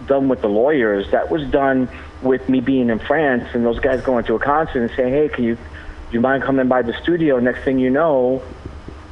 done 0.08 0.28
with 0.28 0.42
the 0.42 0.50
lawyers. 0.50 1.10
That 1.12 1.32
was 1.32 1.44
done 1.50 1.90
with 2.22 2.48
me 2.50 2.60
being 2.60 2.90
in 2.90 3.00
France 3.00 3.50
and 3.54 3.66
those 3.66 3.80
guys 3.80 4.02
going 4.02 4.26
to 4.26 4.36
a 4.36 4.40
concert 4.40 4.82
and 4.82 4.92
saying, 4.96 5.14
hey, 5.14 5.30
can 5.30 5.44
you, 5.44 5.56
do 5.56 5.62
you 6.12 6.22
mind 6.22 6.44
coming 6.44 6.68
by 6.68 6.82
the 6.82 6.94
studio? 7.02 7.40
Next 7.40 7.64
thing 7.64 7.80
you 7.80 7.90
know, 7.90 8.44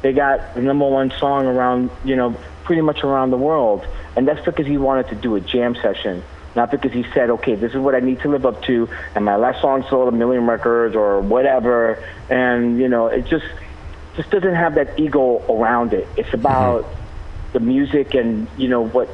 they 0.02 0.14
got 0.14 0.54
the 0.56 0.62
number 0.62 0.88
one 0.88 1.12
song 1.12 1.48
around, 1.48 1.90
you 2.04 2.16
know, 2.16 2.36
pretty 2.64 2.82
much 2.82 3.04
around 3.04 3.32
the 3.32 3.38
world. 3.38 3.86
And 4.16 4.28
that's 4.28 4.44
because 4.44 4.66
he 4.66 4.78
wanted 4.78 5.10
to 5.10 5.16
do 5.16 5.36
a 5.36 5.42
jam 5.42 5.76
session, 5.76 6.24
not 6.56 6.72
because 6.72 6.92
he 6.92 7.04
said, 7.14 7.30
okay, 7.30 7.56
this 7.56 7.72
is 7.74 7.78
what 7.78 7.96
I 7.96 8.00
need 8.00 8.20
to 8.22 8.30
live 8.30 8.46
up 8.46 8.62
to, 8.64 8.90
and 9.16 9.24
my 9.24 9.36
last 9.36 9.62
song 9.62 9.86
sold 9.90 10.12
a 10.14 10.16
million 10.16 10.46
records 10.48 10.96
or 10.96 11.22
whatever. 11.22 12.04
And, 12.30 12.80
you 12.80 12.90
know, 12.90 13.08
it 13.08 13.26
just, 13.26 13.46
just 14.16 14.30
doesn't 14.30 14.56
have 14.56 14.76
that 14.76 15.00
ego 15.00 15.44
around 15.50 15.94
it. 15.94 16.08
It's 16.18 16.30
mm-hmm. 16.30 16.40
about 16.40 16.86
the 17.54 17.60
music 17.60 18.14
and, 18.14 18.48
you 18.58 18.68
know, 18.68 18.82
what 18.82 19.10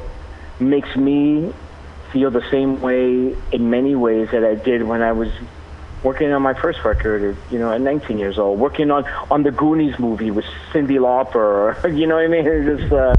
makes 0.58 0.94
me 0.96 1.52
feel 2.12 2.30
the 2.30 2.48
same 2.50 2.80
way 2.80 3.36
in 3.52 3.70
many 3.70 3.94
ways 3.94 4.30
that 4.30 4.44
I 4.44 4.54
did 4.54 4.82
when 4.82 5.02
I 5.02 5.12
was 5.12 5.28
working 6.06 6.32
on 6.32 6.40
my 6.40 6.54
first 6.54 6.84
record, 6.84 7.36
you 7.50 7.58
know, 7.58 7.72
at 7.72 7.80
19 7.80 8.16
years 8.16 8.38
old, 8.38 8.60
working 8.60 8.92
on 8.92 9.04
on 9.28 9.42
the 9.42 9.50
Goonies 9.50 9.98
movie 9.98 10.30
with 10.30 10.44
Cyndi 10.70 10.98
Lauper, 11.06 11.74
you 11.98 12.06
know 12.06 12.14
what 12.14 12.24
I 12.24 12.28
mean? 12.28 12.46
It 12.46 12.78
just, 12.78 12.92
uh, 12.92 13.16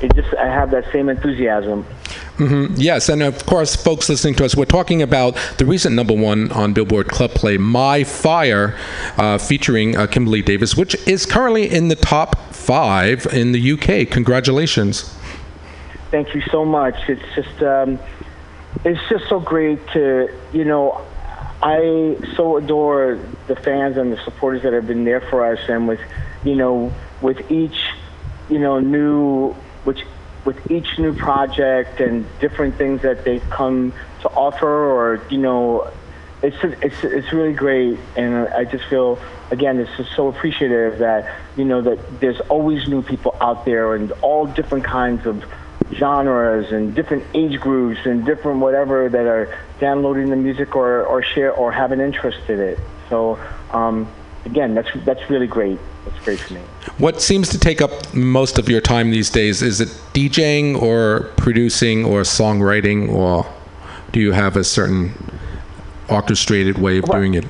it 0.00 0.14
just, 0.14 0.34
I 0.36 0.46
have 0.46 0.70
that 0.70 0.90
same 0.90 1.10
enthusiasm. 1.10 1.82
hmm 2.38 2.66
Yes, 2.76 3.10
and 3.10 3.22
of 3.22 3.44
course, 3.44 3.76
folks 3.76 4.08
listening 4.08 4.36
to 4.36 4.46
us, 4.46 4.56
we're 4.56 4.64
talking 4.64 5.02
about 5.02 5.36
the 5.58 5.66
recent 5.66 5.94
number 5.94 6.14
one 6.14 6.50
on 6.52 6.72
Billboard 6.72 7.08
Club 7.08 7.32
Play, 7.32 7.58
My 7.58 8.04
Fire, 8.04 8.74
uh, 9.18 9.36
featuring 9.36 9.98
uh, 9.98 10.06
Kimberly 10.06 10.40
Davis, 10.40 10.74
which 10.74 10.94
is 11.06 11.26
currently 11.26 11.70
in 11.70 11.88
the 11.88 11.96
top 11.96 12.38
five 12.54 13.26
in 13.26 13.52
the 13.52 13.72
UK. 13.72 14.10
Congratulations. 14.10 15.14
Thank 16.10 16.34
you 16.34 16.40
so 16.50 16.64
much. 16.64 16.96
It's 17.06 17.34
just 17.34 17.62
um, 17.62 17.98
it's 18.84 19.00
just 19.10 19.28
so 19.28 19.40
great 19.40 19.86
to 19.88 20.28
you 20.52 20.64
know 20.64 21.04
I 21.62 22.16
so 22.36 22.56
adore 22.56 23.18
the 23.46 23.56
fans 23.56 23.96
and 23.96 24.12
the 24.12 24.22
supporters 24.24 24.62
that 24.62 24.72
have 24.72 24.86
been 24.86 25.04
there 25.04 25.20
for 25.20 25.44
us, 25.52 25.60
and 25.68 25.86
with 25.86 26.00
you 26.44 26.56
know 26.56 26.92
with 27.20 27.50
each 27.50 27.78
you 28.48 28.58
know 28.58 28.80
new 28.80 29.52
which 29.84 30.04
with 30.44 30.70
each 30.70 30.98
new 30.98 31.14
project 31.14 32.00
and 32.00 32.26
different 32.40 32.76
things 32.76 33.02
that 33.02 33.24
they've 33.24 33.48
come 33.50 33.92
to 34.22 34.28
offer, 34.30 34.66
or 34.66 35.22
you 35.28 35.38
know 35.38 35.90
it's 36.42 36.56
it's 36.62 37.04
it's 37.04 37.32
really 37.32 37.52
great, 37.52 37.98
and 38.16 38.48
I 38.48 38.64
just 38.64 38.84
feel 38.86 39.18
again 39.50 39.78
it's 39.78 39.94
just 39.98 40.14
so 40.16 40.28
appreciative 40.28 41.00
that 41.00 41.30
you 41.56 41.66
know 41.66 41.82
that 41.82 42.20
there's 42.20 42.40
always 42.42 42.88
new 42.88 43.02
people 43.02 43.36
out 43.40 43.66
there 43.66 43.94
and 43.94 44.12
all 44.22 44.46
different 44.46 44.84
kinds 44.84 45.26
of 45.26 45.44
genres 45.94 46.72
and 46.72 46.94
different 46.94 47.24
age 47.34 47.60
groups 47.60 48.00
and 48.04 48.24
different 48.24 48.60
whatever 48.60 49.08
that 49.08 49.26
are 49.26 49.58
downloading 49.80 50.30
the 50.30 50.36
music 50.36 50.76
or 50.76 51.04
or 51.04 51.22
share 51.22 51.52
or 51.52 51.72
have 51.72 51.92
an 51.92 52.00
interest 52.00 52.48
in 52.48 52.60
it. 52.60 52.78
So 53.08 53.38
um, 53.72 54.08
again, 54.44 54.74
that's 54.74 54.90
that's 55.04 55.28
really 55.30 55.46
great. 55.46 55.78
That's 56.04 56.24
great 56.24 56.40
for 56.40 56.54
me. 56.54 56.60
What 56.98 57.20
seems 57.20 57.48
to 57.50 57.58
take 57.58 57.82
up 57.82 58.14
most 58.14 58.58
of 58.58 58.68
your 58.68 58.80
time 58.80 59.10
these 59.10 59.30
days? 59.30 59.62
Is 59.62 59.80
it 59.80 59.88
DJing 60.14 60.80
or 60.80 61.30
producing 61.36 62.04
or 62.04 62.22
songwriting, 62.22 63.10
or 63.10 63.46
do 64.12 64.20
you 64.20 64.32
have 64.32 64.56
a 64.56 64.64
certain 64.64 65.12
orchestrated 66.08 66.78
way 66.78 66.98
of 66.98 67.04
doing 67.04 67.34
it? 67.34 67.44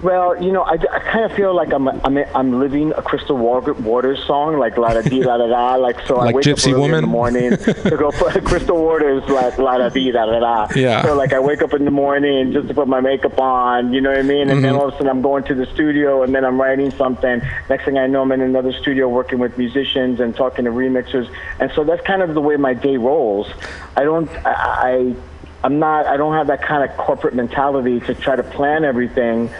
Well, 0.00 0.40
you 0.40 0.52
know, 0.52 0.62
I, 0.62 0.74
I 0.74 1.00
kind 1.00 1.24
of 1.24 1.32
feel 1.32 1.52
like 1.52 1.72
I'm 1.72 1.88
I'm 1.88 2.18
I'm 2.32 2.60
living 2.60 2.92
a 2.92 3.02
Crystal 3.02 3.36
Wa- 3.36 3.58
Waters 3.80 4.22
song, 4.26 4.56
like 4.56 4.78
la 4.78 4.94
da 4.94 5.00
dee 5.02 5.24
la 5.24 5.36
da 5.38 5.48
da. 5.48 5.74
Like 5.74 5.98
so, 6.06 6.18
I 6.18 6.30
wake 6.32 6.44
Gypsy 6.44 6.68
up 6.70 6.76
early 6.76 6.84
in 6.92 7.00
the 7.00 7.06
morning 7.08 7.56
to 7.56 7.96
go 7.98 8.12
put 8.12 8.44
Crystal 8.44 8.80
Waters 8.80 9.24
la 9.28 9.50
la 9.58 9.78
da 9.78 9.88
dee 9.88 10.12
la 10.12 10.26
da 10.26 10.38
da. 10.38 10.68
Yeah. 10.76 11.02
So 11.02 11.16
like 11.16 11.32
I 11.32 11.40
wake 11.40 11.62
up 11.62 11.74
in 11.74 11.84
the 11.84 11.90
morning 11.90 12.52
just 12.52 12.68
to 12.68 12.74
put 12.74 12.86
my 12.86 13.00
makeup 13.00 13.40
on, 13.40 13.92
you 13.92 14.00
know 14.00 14.10
what 14.10 14.20
I 14.20 14.22
mean, 14.22 14.50
and 14.50 14.62
then 14.62 14.74
Mhm. 14.74 14.78
all 14.78 14.86
of 14.88 14.94
a 14.94 14.96
sudden 14.98 15.08
I'm 15.08 15.20
going 15.20 15.42
to 15.44 15.54
the 15.56 15.66
studio 15.66 16.22
and 16.22 16.32
then 16.32 16.44
I'm 16.44 16.60
writing 16.60 16.92
something. 16.92 17.42
Next 17.68 17.84
thing 17.84 17.98
I 17.98 18.06
know, 18.06 18.22
I'm 18.22 18.30
in 18.30 18.40
another 18.40 18.72
studio 18.74 19.08
working 19.08 19.40
with 19.40 19.58
musicians 19.58 20.20
and 20.20 20.32
talking 20.36 20.64
to 20.66 20.70
remixers, 20.70 21.28
and 21.58 21.72
so 21.72 21.82
that's 21.82 22.06
kind 22.06 22.22
of 22.22 22.34
the 22.34 22.40
way 22.40 22.54
my 22.54 22.72
day 22.72 22.98
rolls. 22.98 23.48
I 23.96 24.04
don't 24.04 24.30
I. 24.46 24.52
I 24.52 25.14
I'm 25.64 25.80
not. 25.80 26.06
I 26.06 26.16
don't 26.16 26.34
have 26.34 26.46
that 26.46 26.62
kind 26.62 26.88
of 26.88 26.96
corporate 26.96 27.34
mentality 27.34 27.98
to 27.98 28.14
try 28.14 28.36
to 28.36 28.44
plan 28.44 28.84
everything, 28.84 29.50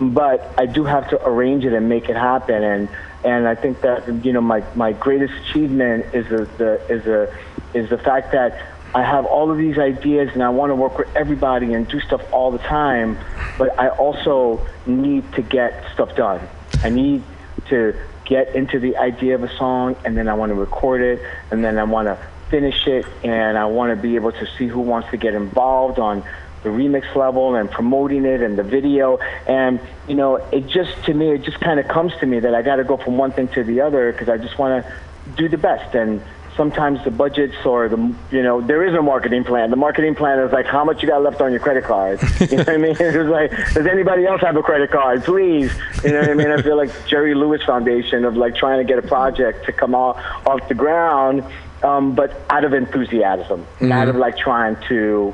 but 0.00 0.52
I 0.56 0.66
do 0.66 0.84
have 0.84 1.08
to 1.10 1.26
arrange 1.26 1.64
it 1.64 1.72
and 1.72 1.88
make 1.88 2.08
it 2.08 2.16
happen. 2.16 2.62
And 2.62 2.88
and 3.24 3.48
I 3.48 3.54
think 3.54 3.80
that 3.80 4.24
you 4.24 4.32
know 4.32 4.40
my 4.40 4.62
my 4.74 4.92
greatest 4.92 5.34
achievement 5.42 6.14
is 6.14 6.28
the, 6.28 6.48
the 6.58 6.92
is 6.92 7.04
the 7.04 7.34
is 7.74 7.90
the 7.90 7.98
fact 7.98 8.32
that 8.32 8.60
I 8.94 9.02
have 9.02 9.26
all 9.26 9.50
of 9.50 9.58
these 9.58 9.78
ideas 9.78 10.30
and 10.32 10.42
I 10.42 10.48
want 10.48 10.70
to 10.70 10.74
work 10.74 10.98
with 10.98 11.14
everybody 11.14 11.74
and 11.74 11.86
do 11.86 12.00
stuff 12.00 12.22
all 12.32 12.50
the 12.50 12.58
time, 12.58 13.18
but 13.58 13.78
I 13.78 13.88
also 13.90 14.66
need 14.86 15.30
to 15.34 15.42
get 15.42 15.84
stuff 15.92 16.16
done. 16.16 16.40
I 16.82 16.88
need 16.88 17.22
to 17.68 17.94
get 18.24 18.54
into 18.54 18.78
the 18.78 18.96
idea 18.96 19.34
of 19.34 19.42
a 19.42 19.56
song 19.56 19.96
and 20.04 20.16
then 20.16 20.28
I 20.28 20.34
want 20.34 20.50
to 20.50 20.54
record 20.54 21.02
it 21.02 21.22
and 21.50 21.62
then 21.62 21.78
I 21.78 21.84
want 21.84 22.08
to 22.08 22.18
finish 22.48 22.86
it 22.86 23.04
and 23.24 23.58
I 23.58 23.66
want 23.66 23.94
to 23.94 24.00
be 24.00 24.14
able 24.14 24.32
to 24.32 24.46
see 24.56 24.66
who 24.66 24.80
wants 24.80 25.10
to 25.10 25.18
get 25.18 25.34
involved 25.34 25.98
on 25.98 26.24
the 26.68 26.74
remix 26.82 27.14
level 27.14 27.54
and 27.54 27.70
promoting 27.70 28.24
it 28.24 28.42
and 28.42 28.56
the 28.58 28.62
video. 28.62 29.18
And 29.46 29.80
you 30.06 30.14
know 30.14 30.36
it 30.36 30.66
just 30.68 30.92
to 31.06 31.14
me 31.14 31.30
it 31.32 31.42
just 31.42 31.60
kind 31.60 31.80
of 31.80 31.88
comes 31.88 32.12
to 32.20 32.26
me 32.26 32.40
that 32.40 32.54
I 32.54 32.62
got 32.62 32.76
to 32.76 32.84
go 32.84 32.96
from 32.96 33.16
one 33.18 33.32
thing 33.32 33.48
to 33.48 33.64
the 33.64 33.80
other 33.80 34.12
because 34.12 34.28
I 34.28 34.36
just 34.38 34.58
want 34.58 34.84
to 34.84 34.92
do 35.36 35.48
the 35.48 35.58
best. 35.58 35.94
And 35.94 36.20
sometimes 36.56 37.02
the 37.04 37.10
budgets 37.10 37.54
or 37.64 37.88
the 37.88 37.96
you 38.32 38.42
know 38.42 38.60
there 38.60 38.84
is 38.84 38.94
a 38.94 39.02
marketing 39.02 39.44
plan. 39.44 39.70
The 39.70 39.76
marketing 39.76 40.14
plan 40.14 40.38
is 40.40 40.52
like 40.52 40.66
how 40.66 40.84
much 40.84 41.02
you 41.02 41.08
got 41.08 41.22
left 41.22 41.40
on 41.40 41.50
your 41.52 41.60
credit 41.60 41.84
card? 41.84 42.20
You 42.40 42.56
know 42.58 42.64
what 42.64 42.68
I 42.68 42.76
mean? 42.76 42.96
It's 43.00 43.28
like 43.30 43.50
does 43.74 43.86
anybody 43.86 44.26
else 44.26 44.40
have 44.42 44.56
a 44.56 44.62
credit 44.62 44.90
card? 44.90 45.24
Please. 45.24 45.72
You 46.04 46.12
know 46.12 46.20
what 46.20 46.30
I 46.30 46.34
mean? 46.34 46.50
I 46.50 46.60
feel 46.62 46.76
like 46.76 46.90
Jerry 47.06 47.34
Lewis 47.34 47.62
Foundation 47.64 48.24
of 48.24 48.36
like 48.36 48.54
trying 48.56 48.78
to 48.78 48.84
get 48.84 48.98
a 48.98 49.06
project 49.06 49.66
to 49.66 49.72
come 49.72 49.94
off 49.94 50.16
off 50.46 50.68
the 50.68 50.74
ground 50.74 51.44
um, 51.82 52.14
but 52.16 52.30
out 52.50 52.64
of 52.64 52.72
enthusiasm. 52.74 53.64
Not 53.80 54.06
Mhm. 54.06 54.10
of 54.10 54.16
like 54.16 54.36
trying 54.36 54.76
to 54.88 55.32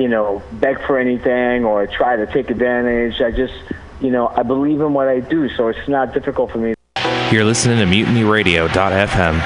you 0.00 0.08
know 0.08 0.42
beg 0.52 0.80
for 0.86 0.98
anything 0.98 1.64
or 1.64 1.86
try 1.86 2.16
to 2.16 2.26
take 2.26 2.50
advantage 2.50 3.20
I 3.20 3.30
just 3.30 3.52
you 4.00 4.10
know 4.10 4.28
I 4.28 4.42
believe 4.42 4.80
in 4.80 4.94
what 4.94 5.08
I 5.08 5.20
do 5.20 5.50
so 5.50 5.68
it's 5.68 5.88
not 5.88 6.14
difficult 6.14 6.50
for 6.50 6.58
me 6.58 6.74
You're 7.30 7.44
listening 7.44 7.78
to 7.78 7.84
MutinyRadio.fm. 7.84 9.40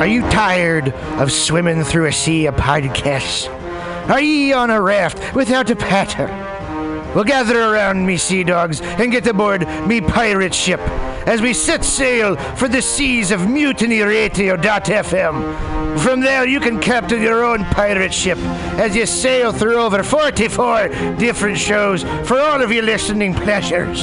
Are 0.00 0.06
you 0.06 0.22
tired 0.28 0.92
of 1.18 1.30
swimming 1.30 1.84
through 1.84 2.06
a 2.06 2.12
sea 2.12 2.46
of 2.46 2.56
podcasts? 2.56 3.48
Are 4.10 4.20
ye 4.20 4.52
on 4.52 4.70
a 4.70 4.80
raft 4.82 5.34
without 5.34 5.70
a 5.70 5.76
paddle? 5.76 6.26
Well, 7.14 7.24
gather 7.24 7.58
around 7.62 8.04
me, 8.04 8.16
sea 8.16 8.42
dogs, 8.42 8.80
and 8.82 9.12
get 9.12 9.26
aboard 9.26 9.66
me 9.86 10.00
pirate 10.00 10.52
ship 10.52 10.80
as 11.26 11.40
we 11.40 11.52
set 11.52 11.84
sail 11.84 12.36
for 12.56 12.68
the 12.68 12.82
seas 12.82 13.30
of 13.30 13.40
mutinyradio.fm. 13.40 16.00
From 16.00 16.20
there, 16.20 16.46
you 16.46 16.60
can 16.60 16.80
captain 16.80 17.22
your 17.22 17.44
own 17.44 17.64
pirate 17.66 18.12
ship 18.12 18.38
as 18.78 18.96
you 18.96 19.06
sail 19.06 19.52
through 19.52 19.76
over 19.76 20.02
44 20.02 20.88
different 21.16 21.58
shows 21.58 22.02
for 22.26 22.38
all 22.38 22.62
of 22.62 22.72
your 22.72 22.82
listening 22.82 23.34
pleasures. 23.34 24.02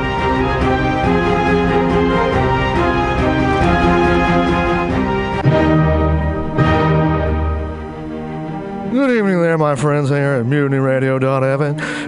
Good 8.91 9.09
evening 9.11 9.41
there, 9.41 9.57
my 9.57 9.77
friends 9.77 10.09
here 10.09 10.33
at 10.33 10.45
MutinyRadio.fm. 10.45 12.00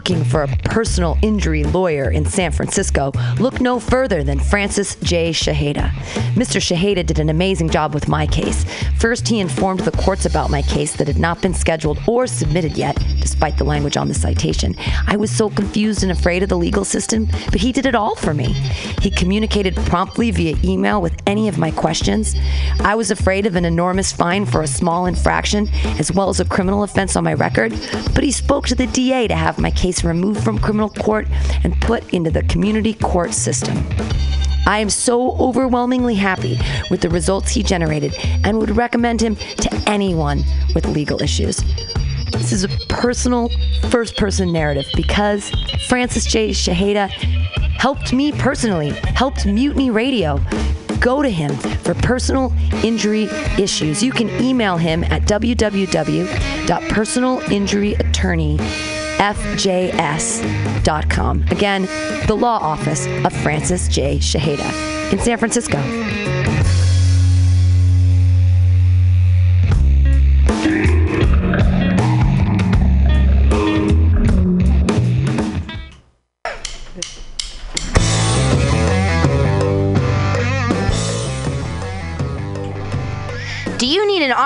Looking 0.00 0.24
for 0.24 0.44
a 0.44 0.48
personal 0.64 1.18
injury 1.20 1.62
lawyer 1.62 2.10
in 2.10 2.24
San 2.24 2.50
Francisco, 2.50 3.12
look 3.38 3.60
no 3.60 3.78
further 3.78 4.24
than 4.24 4.40
Francis 4.40 4.94
J. 5.02 5.30
Shaheda. 5.30 5.90
Mr. 6.32 6.58
Shaheda 6.58 7.04
did 7.04 7.18
an 7.18 7.28
amazing 7.28 7.68
job 7.68 7.92
with 7.92 8.08
my 8.08 8.26
case. 8.26 8.64
First, 8.98 9.28
he 9.28 9.40
informed 9.40 9.80
the 9.80 9.90
courts 9.90 10.24
about 10.24 10.50
my 10.50 10.62
case 10.62 10.96
that 10.96 11.06
had 11.06 11.18
not 11.18 11.42
been 11.42 11.52
scheduled 11.52 11.98
or 12.08 12.26
submitted 12.26 12.78
yet, 12.78 12.96
despite 13.20 13.58
the 13.58 13.64
language 13.64 13.98
on 13.98 14.08
the 14.08 14.14
citation. 14.14 14.74
I 15.06 15.18
was 15.18 15.30
so 15.30 15.50
confused 15.50 16.02
and 16.02 16.10
afraid 16.10 16.42
of 16.42 16.48
the 16.48 16.56
legal 16.56 16.86
system, 16.86 17.28
but 17.50 17.60
he 17.60 17.70
did 17.70 17.84
it 17.84 17.94
all 17.94 18.16
for 18.16 18.32
me. 18.32 18.54
He 19.02 19.10
communicated 19.10 19.76
promptly 19.76 20.30
via 20.30 20.56
email 20.64 21.02
with 21.02 21.14
any 21.26 21.46
of 21.46 21.58
my 21.58 21.72
questions. 21.72 22.34
I 22.80 22.94
was 22.94 23.10
afraid 23.10 23.44
of 23.44 23.54
an 23.54 23.66
enormous 23.66 24.12
fine 24.12 24.46
for 24.46 24.62
a 24.62 24.66
small 24.66 25.04
infraction, 25.04 25.68
as 25.98 26.10
well 26.10 26.30
as 26.30 26.40
a 26.40 26.46
criminal 26.46 26.84
offense 26.84 27.16
on 27.16 27.24
my 27.24 27.34
record, 27.34 27.72
but 28.14 28.24
he 28.24 28.32
spoke 28.32 28.66
to 28.68 28.74
the 28.74 28.86
DA 28.86 29.28
to 29.28 29.36
have 29.36 29.58
my 29.58 29.70
case 29.70 29.89
removed 30.04 30.42
from 30.42 30.58
criminal 30.58 30.88
court 30.88 31.26
and 31.64 31.78
put 31.80 32.14
into 32.14 32.30
the 32.30 32.42
community 32.44 32.94
court 32.94 33.34
system. 33.34 33.76
I 34.66 34.78
am 34.78 34.90
so 34.90 35.32
overwhelmingly 35.32 36.14
happy 36.14 36.58
with 36.90 37.00
the 37.00 37.08
results 37.08 37.50
he 37.50 37.62
generated 37.62 38.14
and 38.44 38.58
would 38.58 38.76
recommend 38.76 39.20
him 39.20 39.36
to 39.36 39.82
anyone 39.86 40.44
with 40.74 40.86
legal 40.86 41.20
issues. 41.22 41.56
This 42.32 42.52
is 42.52 42.64
a 42.64 42.68
personal, 42.88 43.50
first 43.88 44.16
person 44.16 44.52
narrative 44.52 44.86
because 44.94 45.50
Francis 45.88 46.24
J. 46.26 46.50
Shaheda 46.50 47.08
helped 47.80 48.12
me 48.12 48.30
personally, 48.30 48.90
helped 48.90 49.46
Mutiny 49.46 49.90
Radio. 49.90 50.40
Go 51.00 51.22
to 51.22 51.30
him 51.30 51.56
for 51.56 51.94
personal 51.94 52.52
injury 52.84 53.24
issues. 53.58 54.02
You 54.02 54.12
can 54.12 54.28
email 54.42 54.76
him 54.76 55.02
at 55.04 55.26
www.personalinjuryattorneyfjs.com. 59.20 61.44
Again, 61.50 61.82
the 62.26 62.34
law 62.34 62.58
office 62.58 63.06
of 63.06 63.32
Francis 63.42 63.88
J. 63.88 64.18
Shaheda 64.18 65.12
in 65.12 65.18
San 65.18 65.38
Francisco. 65.38 65.78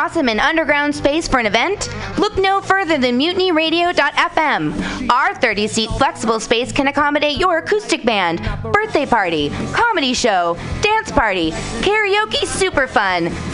Awesome 0.05 0.29
and 0.29 0.39
underground 0.39 0.95
space 0.95 1.27
for 1.27 1.39
an 1.39 1.47
event? 1.47 1.89
Look 2.19 2.37
no 2.37 2.61
further 2.61 2.99
than 2.99 3.19
mutinyradio.fm. 3.19 5.09
Our 5.11 5.35
30 5.35 5.67
seat 5.67 5.89
flexible 5.97 6.41
space 6.41 6.73
can 6.73 6.89
accommodate 6.89 7.39
your 7.39 7.57
acoustic 7.57 8.05
band, 8.05 8.47
birthday 8.63 9.07
party, 9.07 9.49
comedy 9.73 10.13
show, 10.13 10.59
dance 10.83 11.11
party, 11.11 11.53
karaoke 11.81 12.45
super 12.45 12.87
fun, 12.87 13.31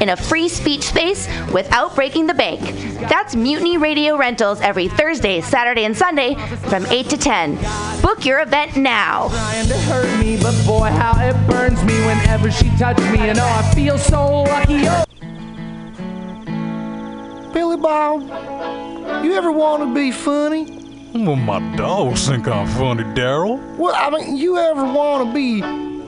in 0.00 0.10
a 0.10 0.16
free 0.16 0.48
speech 0.48 0.82
space 0.84 1.28
without 1.52 1.94
breaking 1.94 2.26
the 2.26 2.34
bank. 2.34 2.60
That's 3.08 3.34
Mutiny 3.34 3.76
Radio 3.76 4.16
Rentals 4.16 4.60
every 4.60 4.88
Thursday, 4.88 5.40
Saturday, 5.40 5.84
and 5.84 5.96
Sunday 5.96 6.34
from 6.68 6.86
8 6.86 7.08
to 7.10 7.16
10. 7.16 7.58
Book 8.02 8.24
your 8.24 8.40
event 8.40 8.76
now. 8.76 9.28
trying 9.28 9.66
to 9.68 9.78
hurt 9.78 10.20
me, 10.20 10.36
but 10.36 10.54
boy, 10.66 10.88
how 10.88 11.18
it 11.20 11.34
burns 11.48 11.82
me 11.84 11.94
whenever 12.06 12.50
she 12.50 12.68
touches 12.76 13.04
me. 13.10 13.28
And 13.28 13.38
oh, 13.38 13.44
I 13.44 13.74
feel 13.74 13.98
so 13.98 14.42
lucky. 14.42 14.82
Oh. 14.86 15.04
Billy 17.52 17.76
Bob, 17.76 18.22
you 19.24 19.34
ever 19.34 19.50
want 19.50 19.82
to 19.82 19.94
be 19.94 20.12
funny? 20.12 20.76
Well, 21.12 21.34
my 21.36 21.58
dogs 21.76 22.28
think 22.28 22.46
I'm 22.46 22.68
funny, 22.68 23.02
Daryl. 23.02 23.76
Well, 23.76 23.94
I 23.94 24.10
mean, 24.10 24.36
you 24.36 24.56
ever 24.56 24.84
want 24.84 25.26
to 25.26 25.34
be 25.34 25.60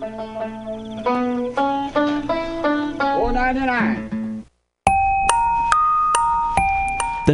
The 0.00 0.06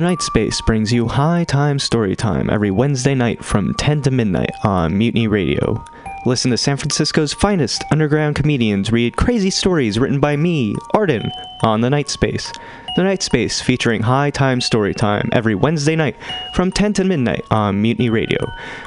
Night 0.01 0.23
Space 0.23 0.63
brings 0.63 0.91
you 0.91 1.07
High 1.07 1.45
Time 1.45 1.79
Story 1.79 2.17
Time 2.17 2.49
every 2.49 2.71
Wednesday 2.71 3.15
night 3.15 3.45
from 3.45 3.75
10 3.75 4.01
to 4.03 4.11
midnight 4.11 4.53
on 4.63 4.97
Mutiny 4.97 5.29
Radio. 5.29 5.85
Listen 6.25 6.51
to 6.53 6.57
San 6.57 6.79
Francisco's 6.79 7.35
finest 7.35 7.85
underground 7.91 8.37
comedians 8.37 8.91
read 8.91 9.17
crazy 9.17 9.51
stories 9.51 9.99
written 9.99 10.19
by 10.19 10.35
me, 10.35 10.75
Arden, 10.95 11.31
on 11.63 11.83
The 11.83 11.91
Night 11.91 12.09
Space. 12.09 12.51
The 12.97 13.03
Night 13.03 13.25
Space 13.25 13.61
featuring 13.61 14.03
High 14.03 14.31
Time 14.31 14.61
Story 14.61 14.95
Time 14.95 15.29
every 15.33 15.57
Wednesday 15.57 15.97
night 15.97 16.17
from 16.55 16.71
10 16.71 16.93
to 16.93 17.05
midnight 17.05 17.45
on 17.51 17.83
Mutiny 17.83 18.09
Radio. 18.09 18.39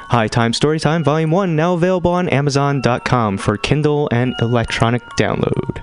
High 0.08 0.28
Time 0.28 0.54
Story 0.54 0.80
Time 0.80 1.04
Volume 1.04 1.30
1 1.30 1.54
now 1.54 1.74
available 1.74 2.12
on 2.12 2.26
Amazon.com 2.30 3.36
for 3.36 3.58
Kindle 3.58 4.08
and 4.10 4.34
electronic 4.40 5.02
download. 5.18 5.82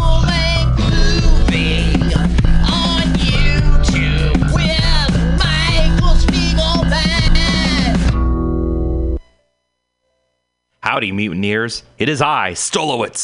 Howdy, 10.83 11.11
mutineers. 11.11 11.83
It 11.99 12.09
is 12.09 12.23
I, 12.23 12.53
Stolowitz. 12.53 13.19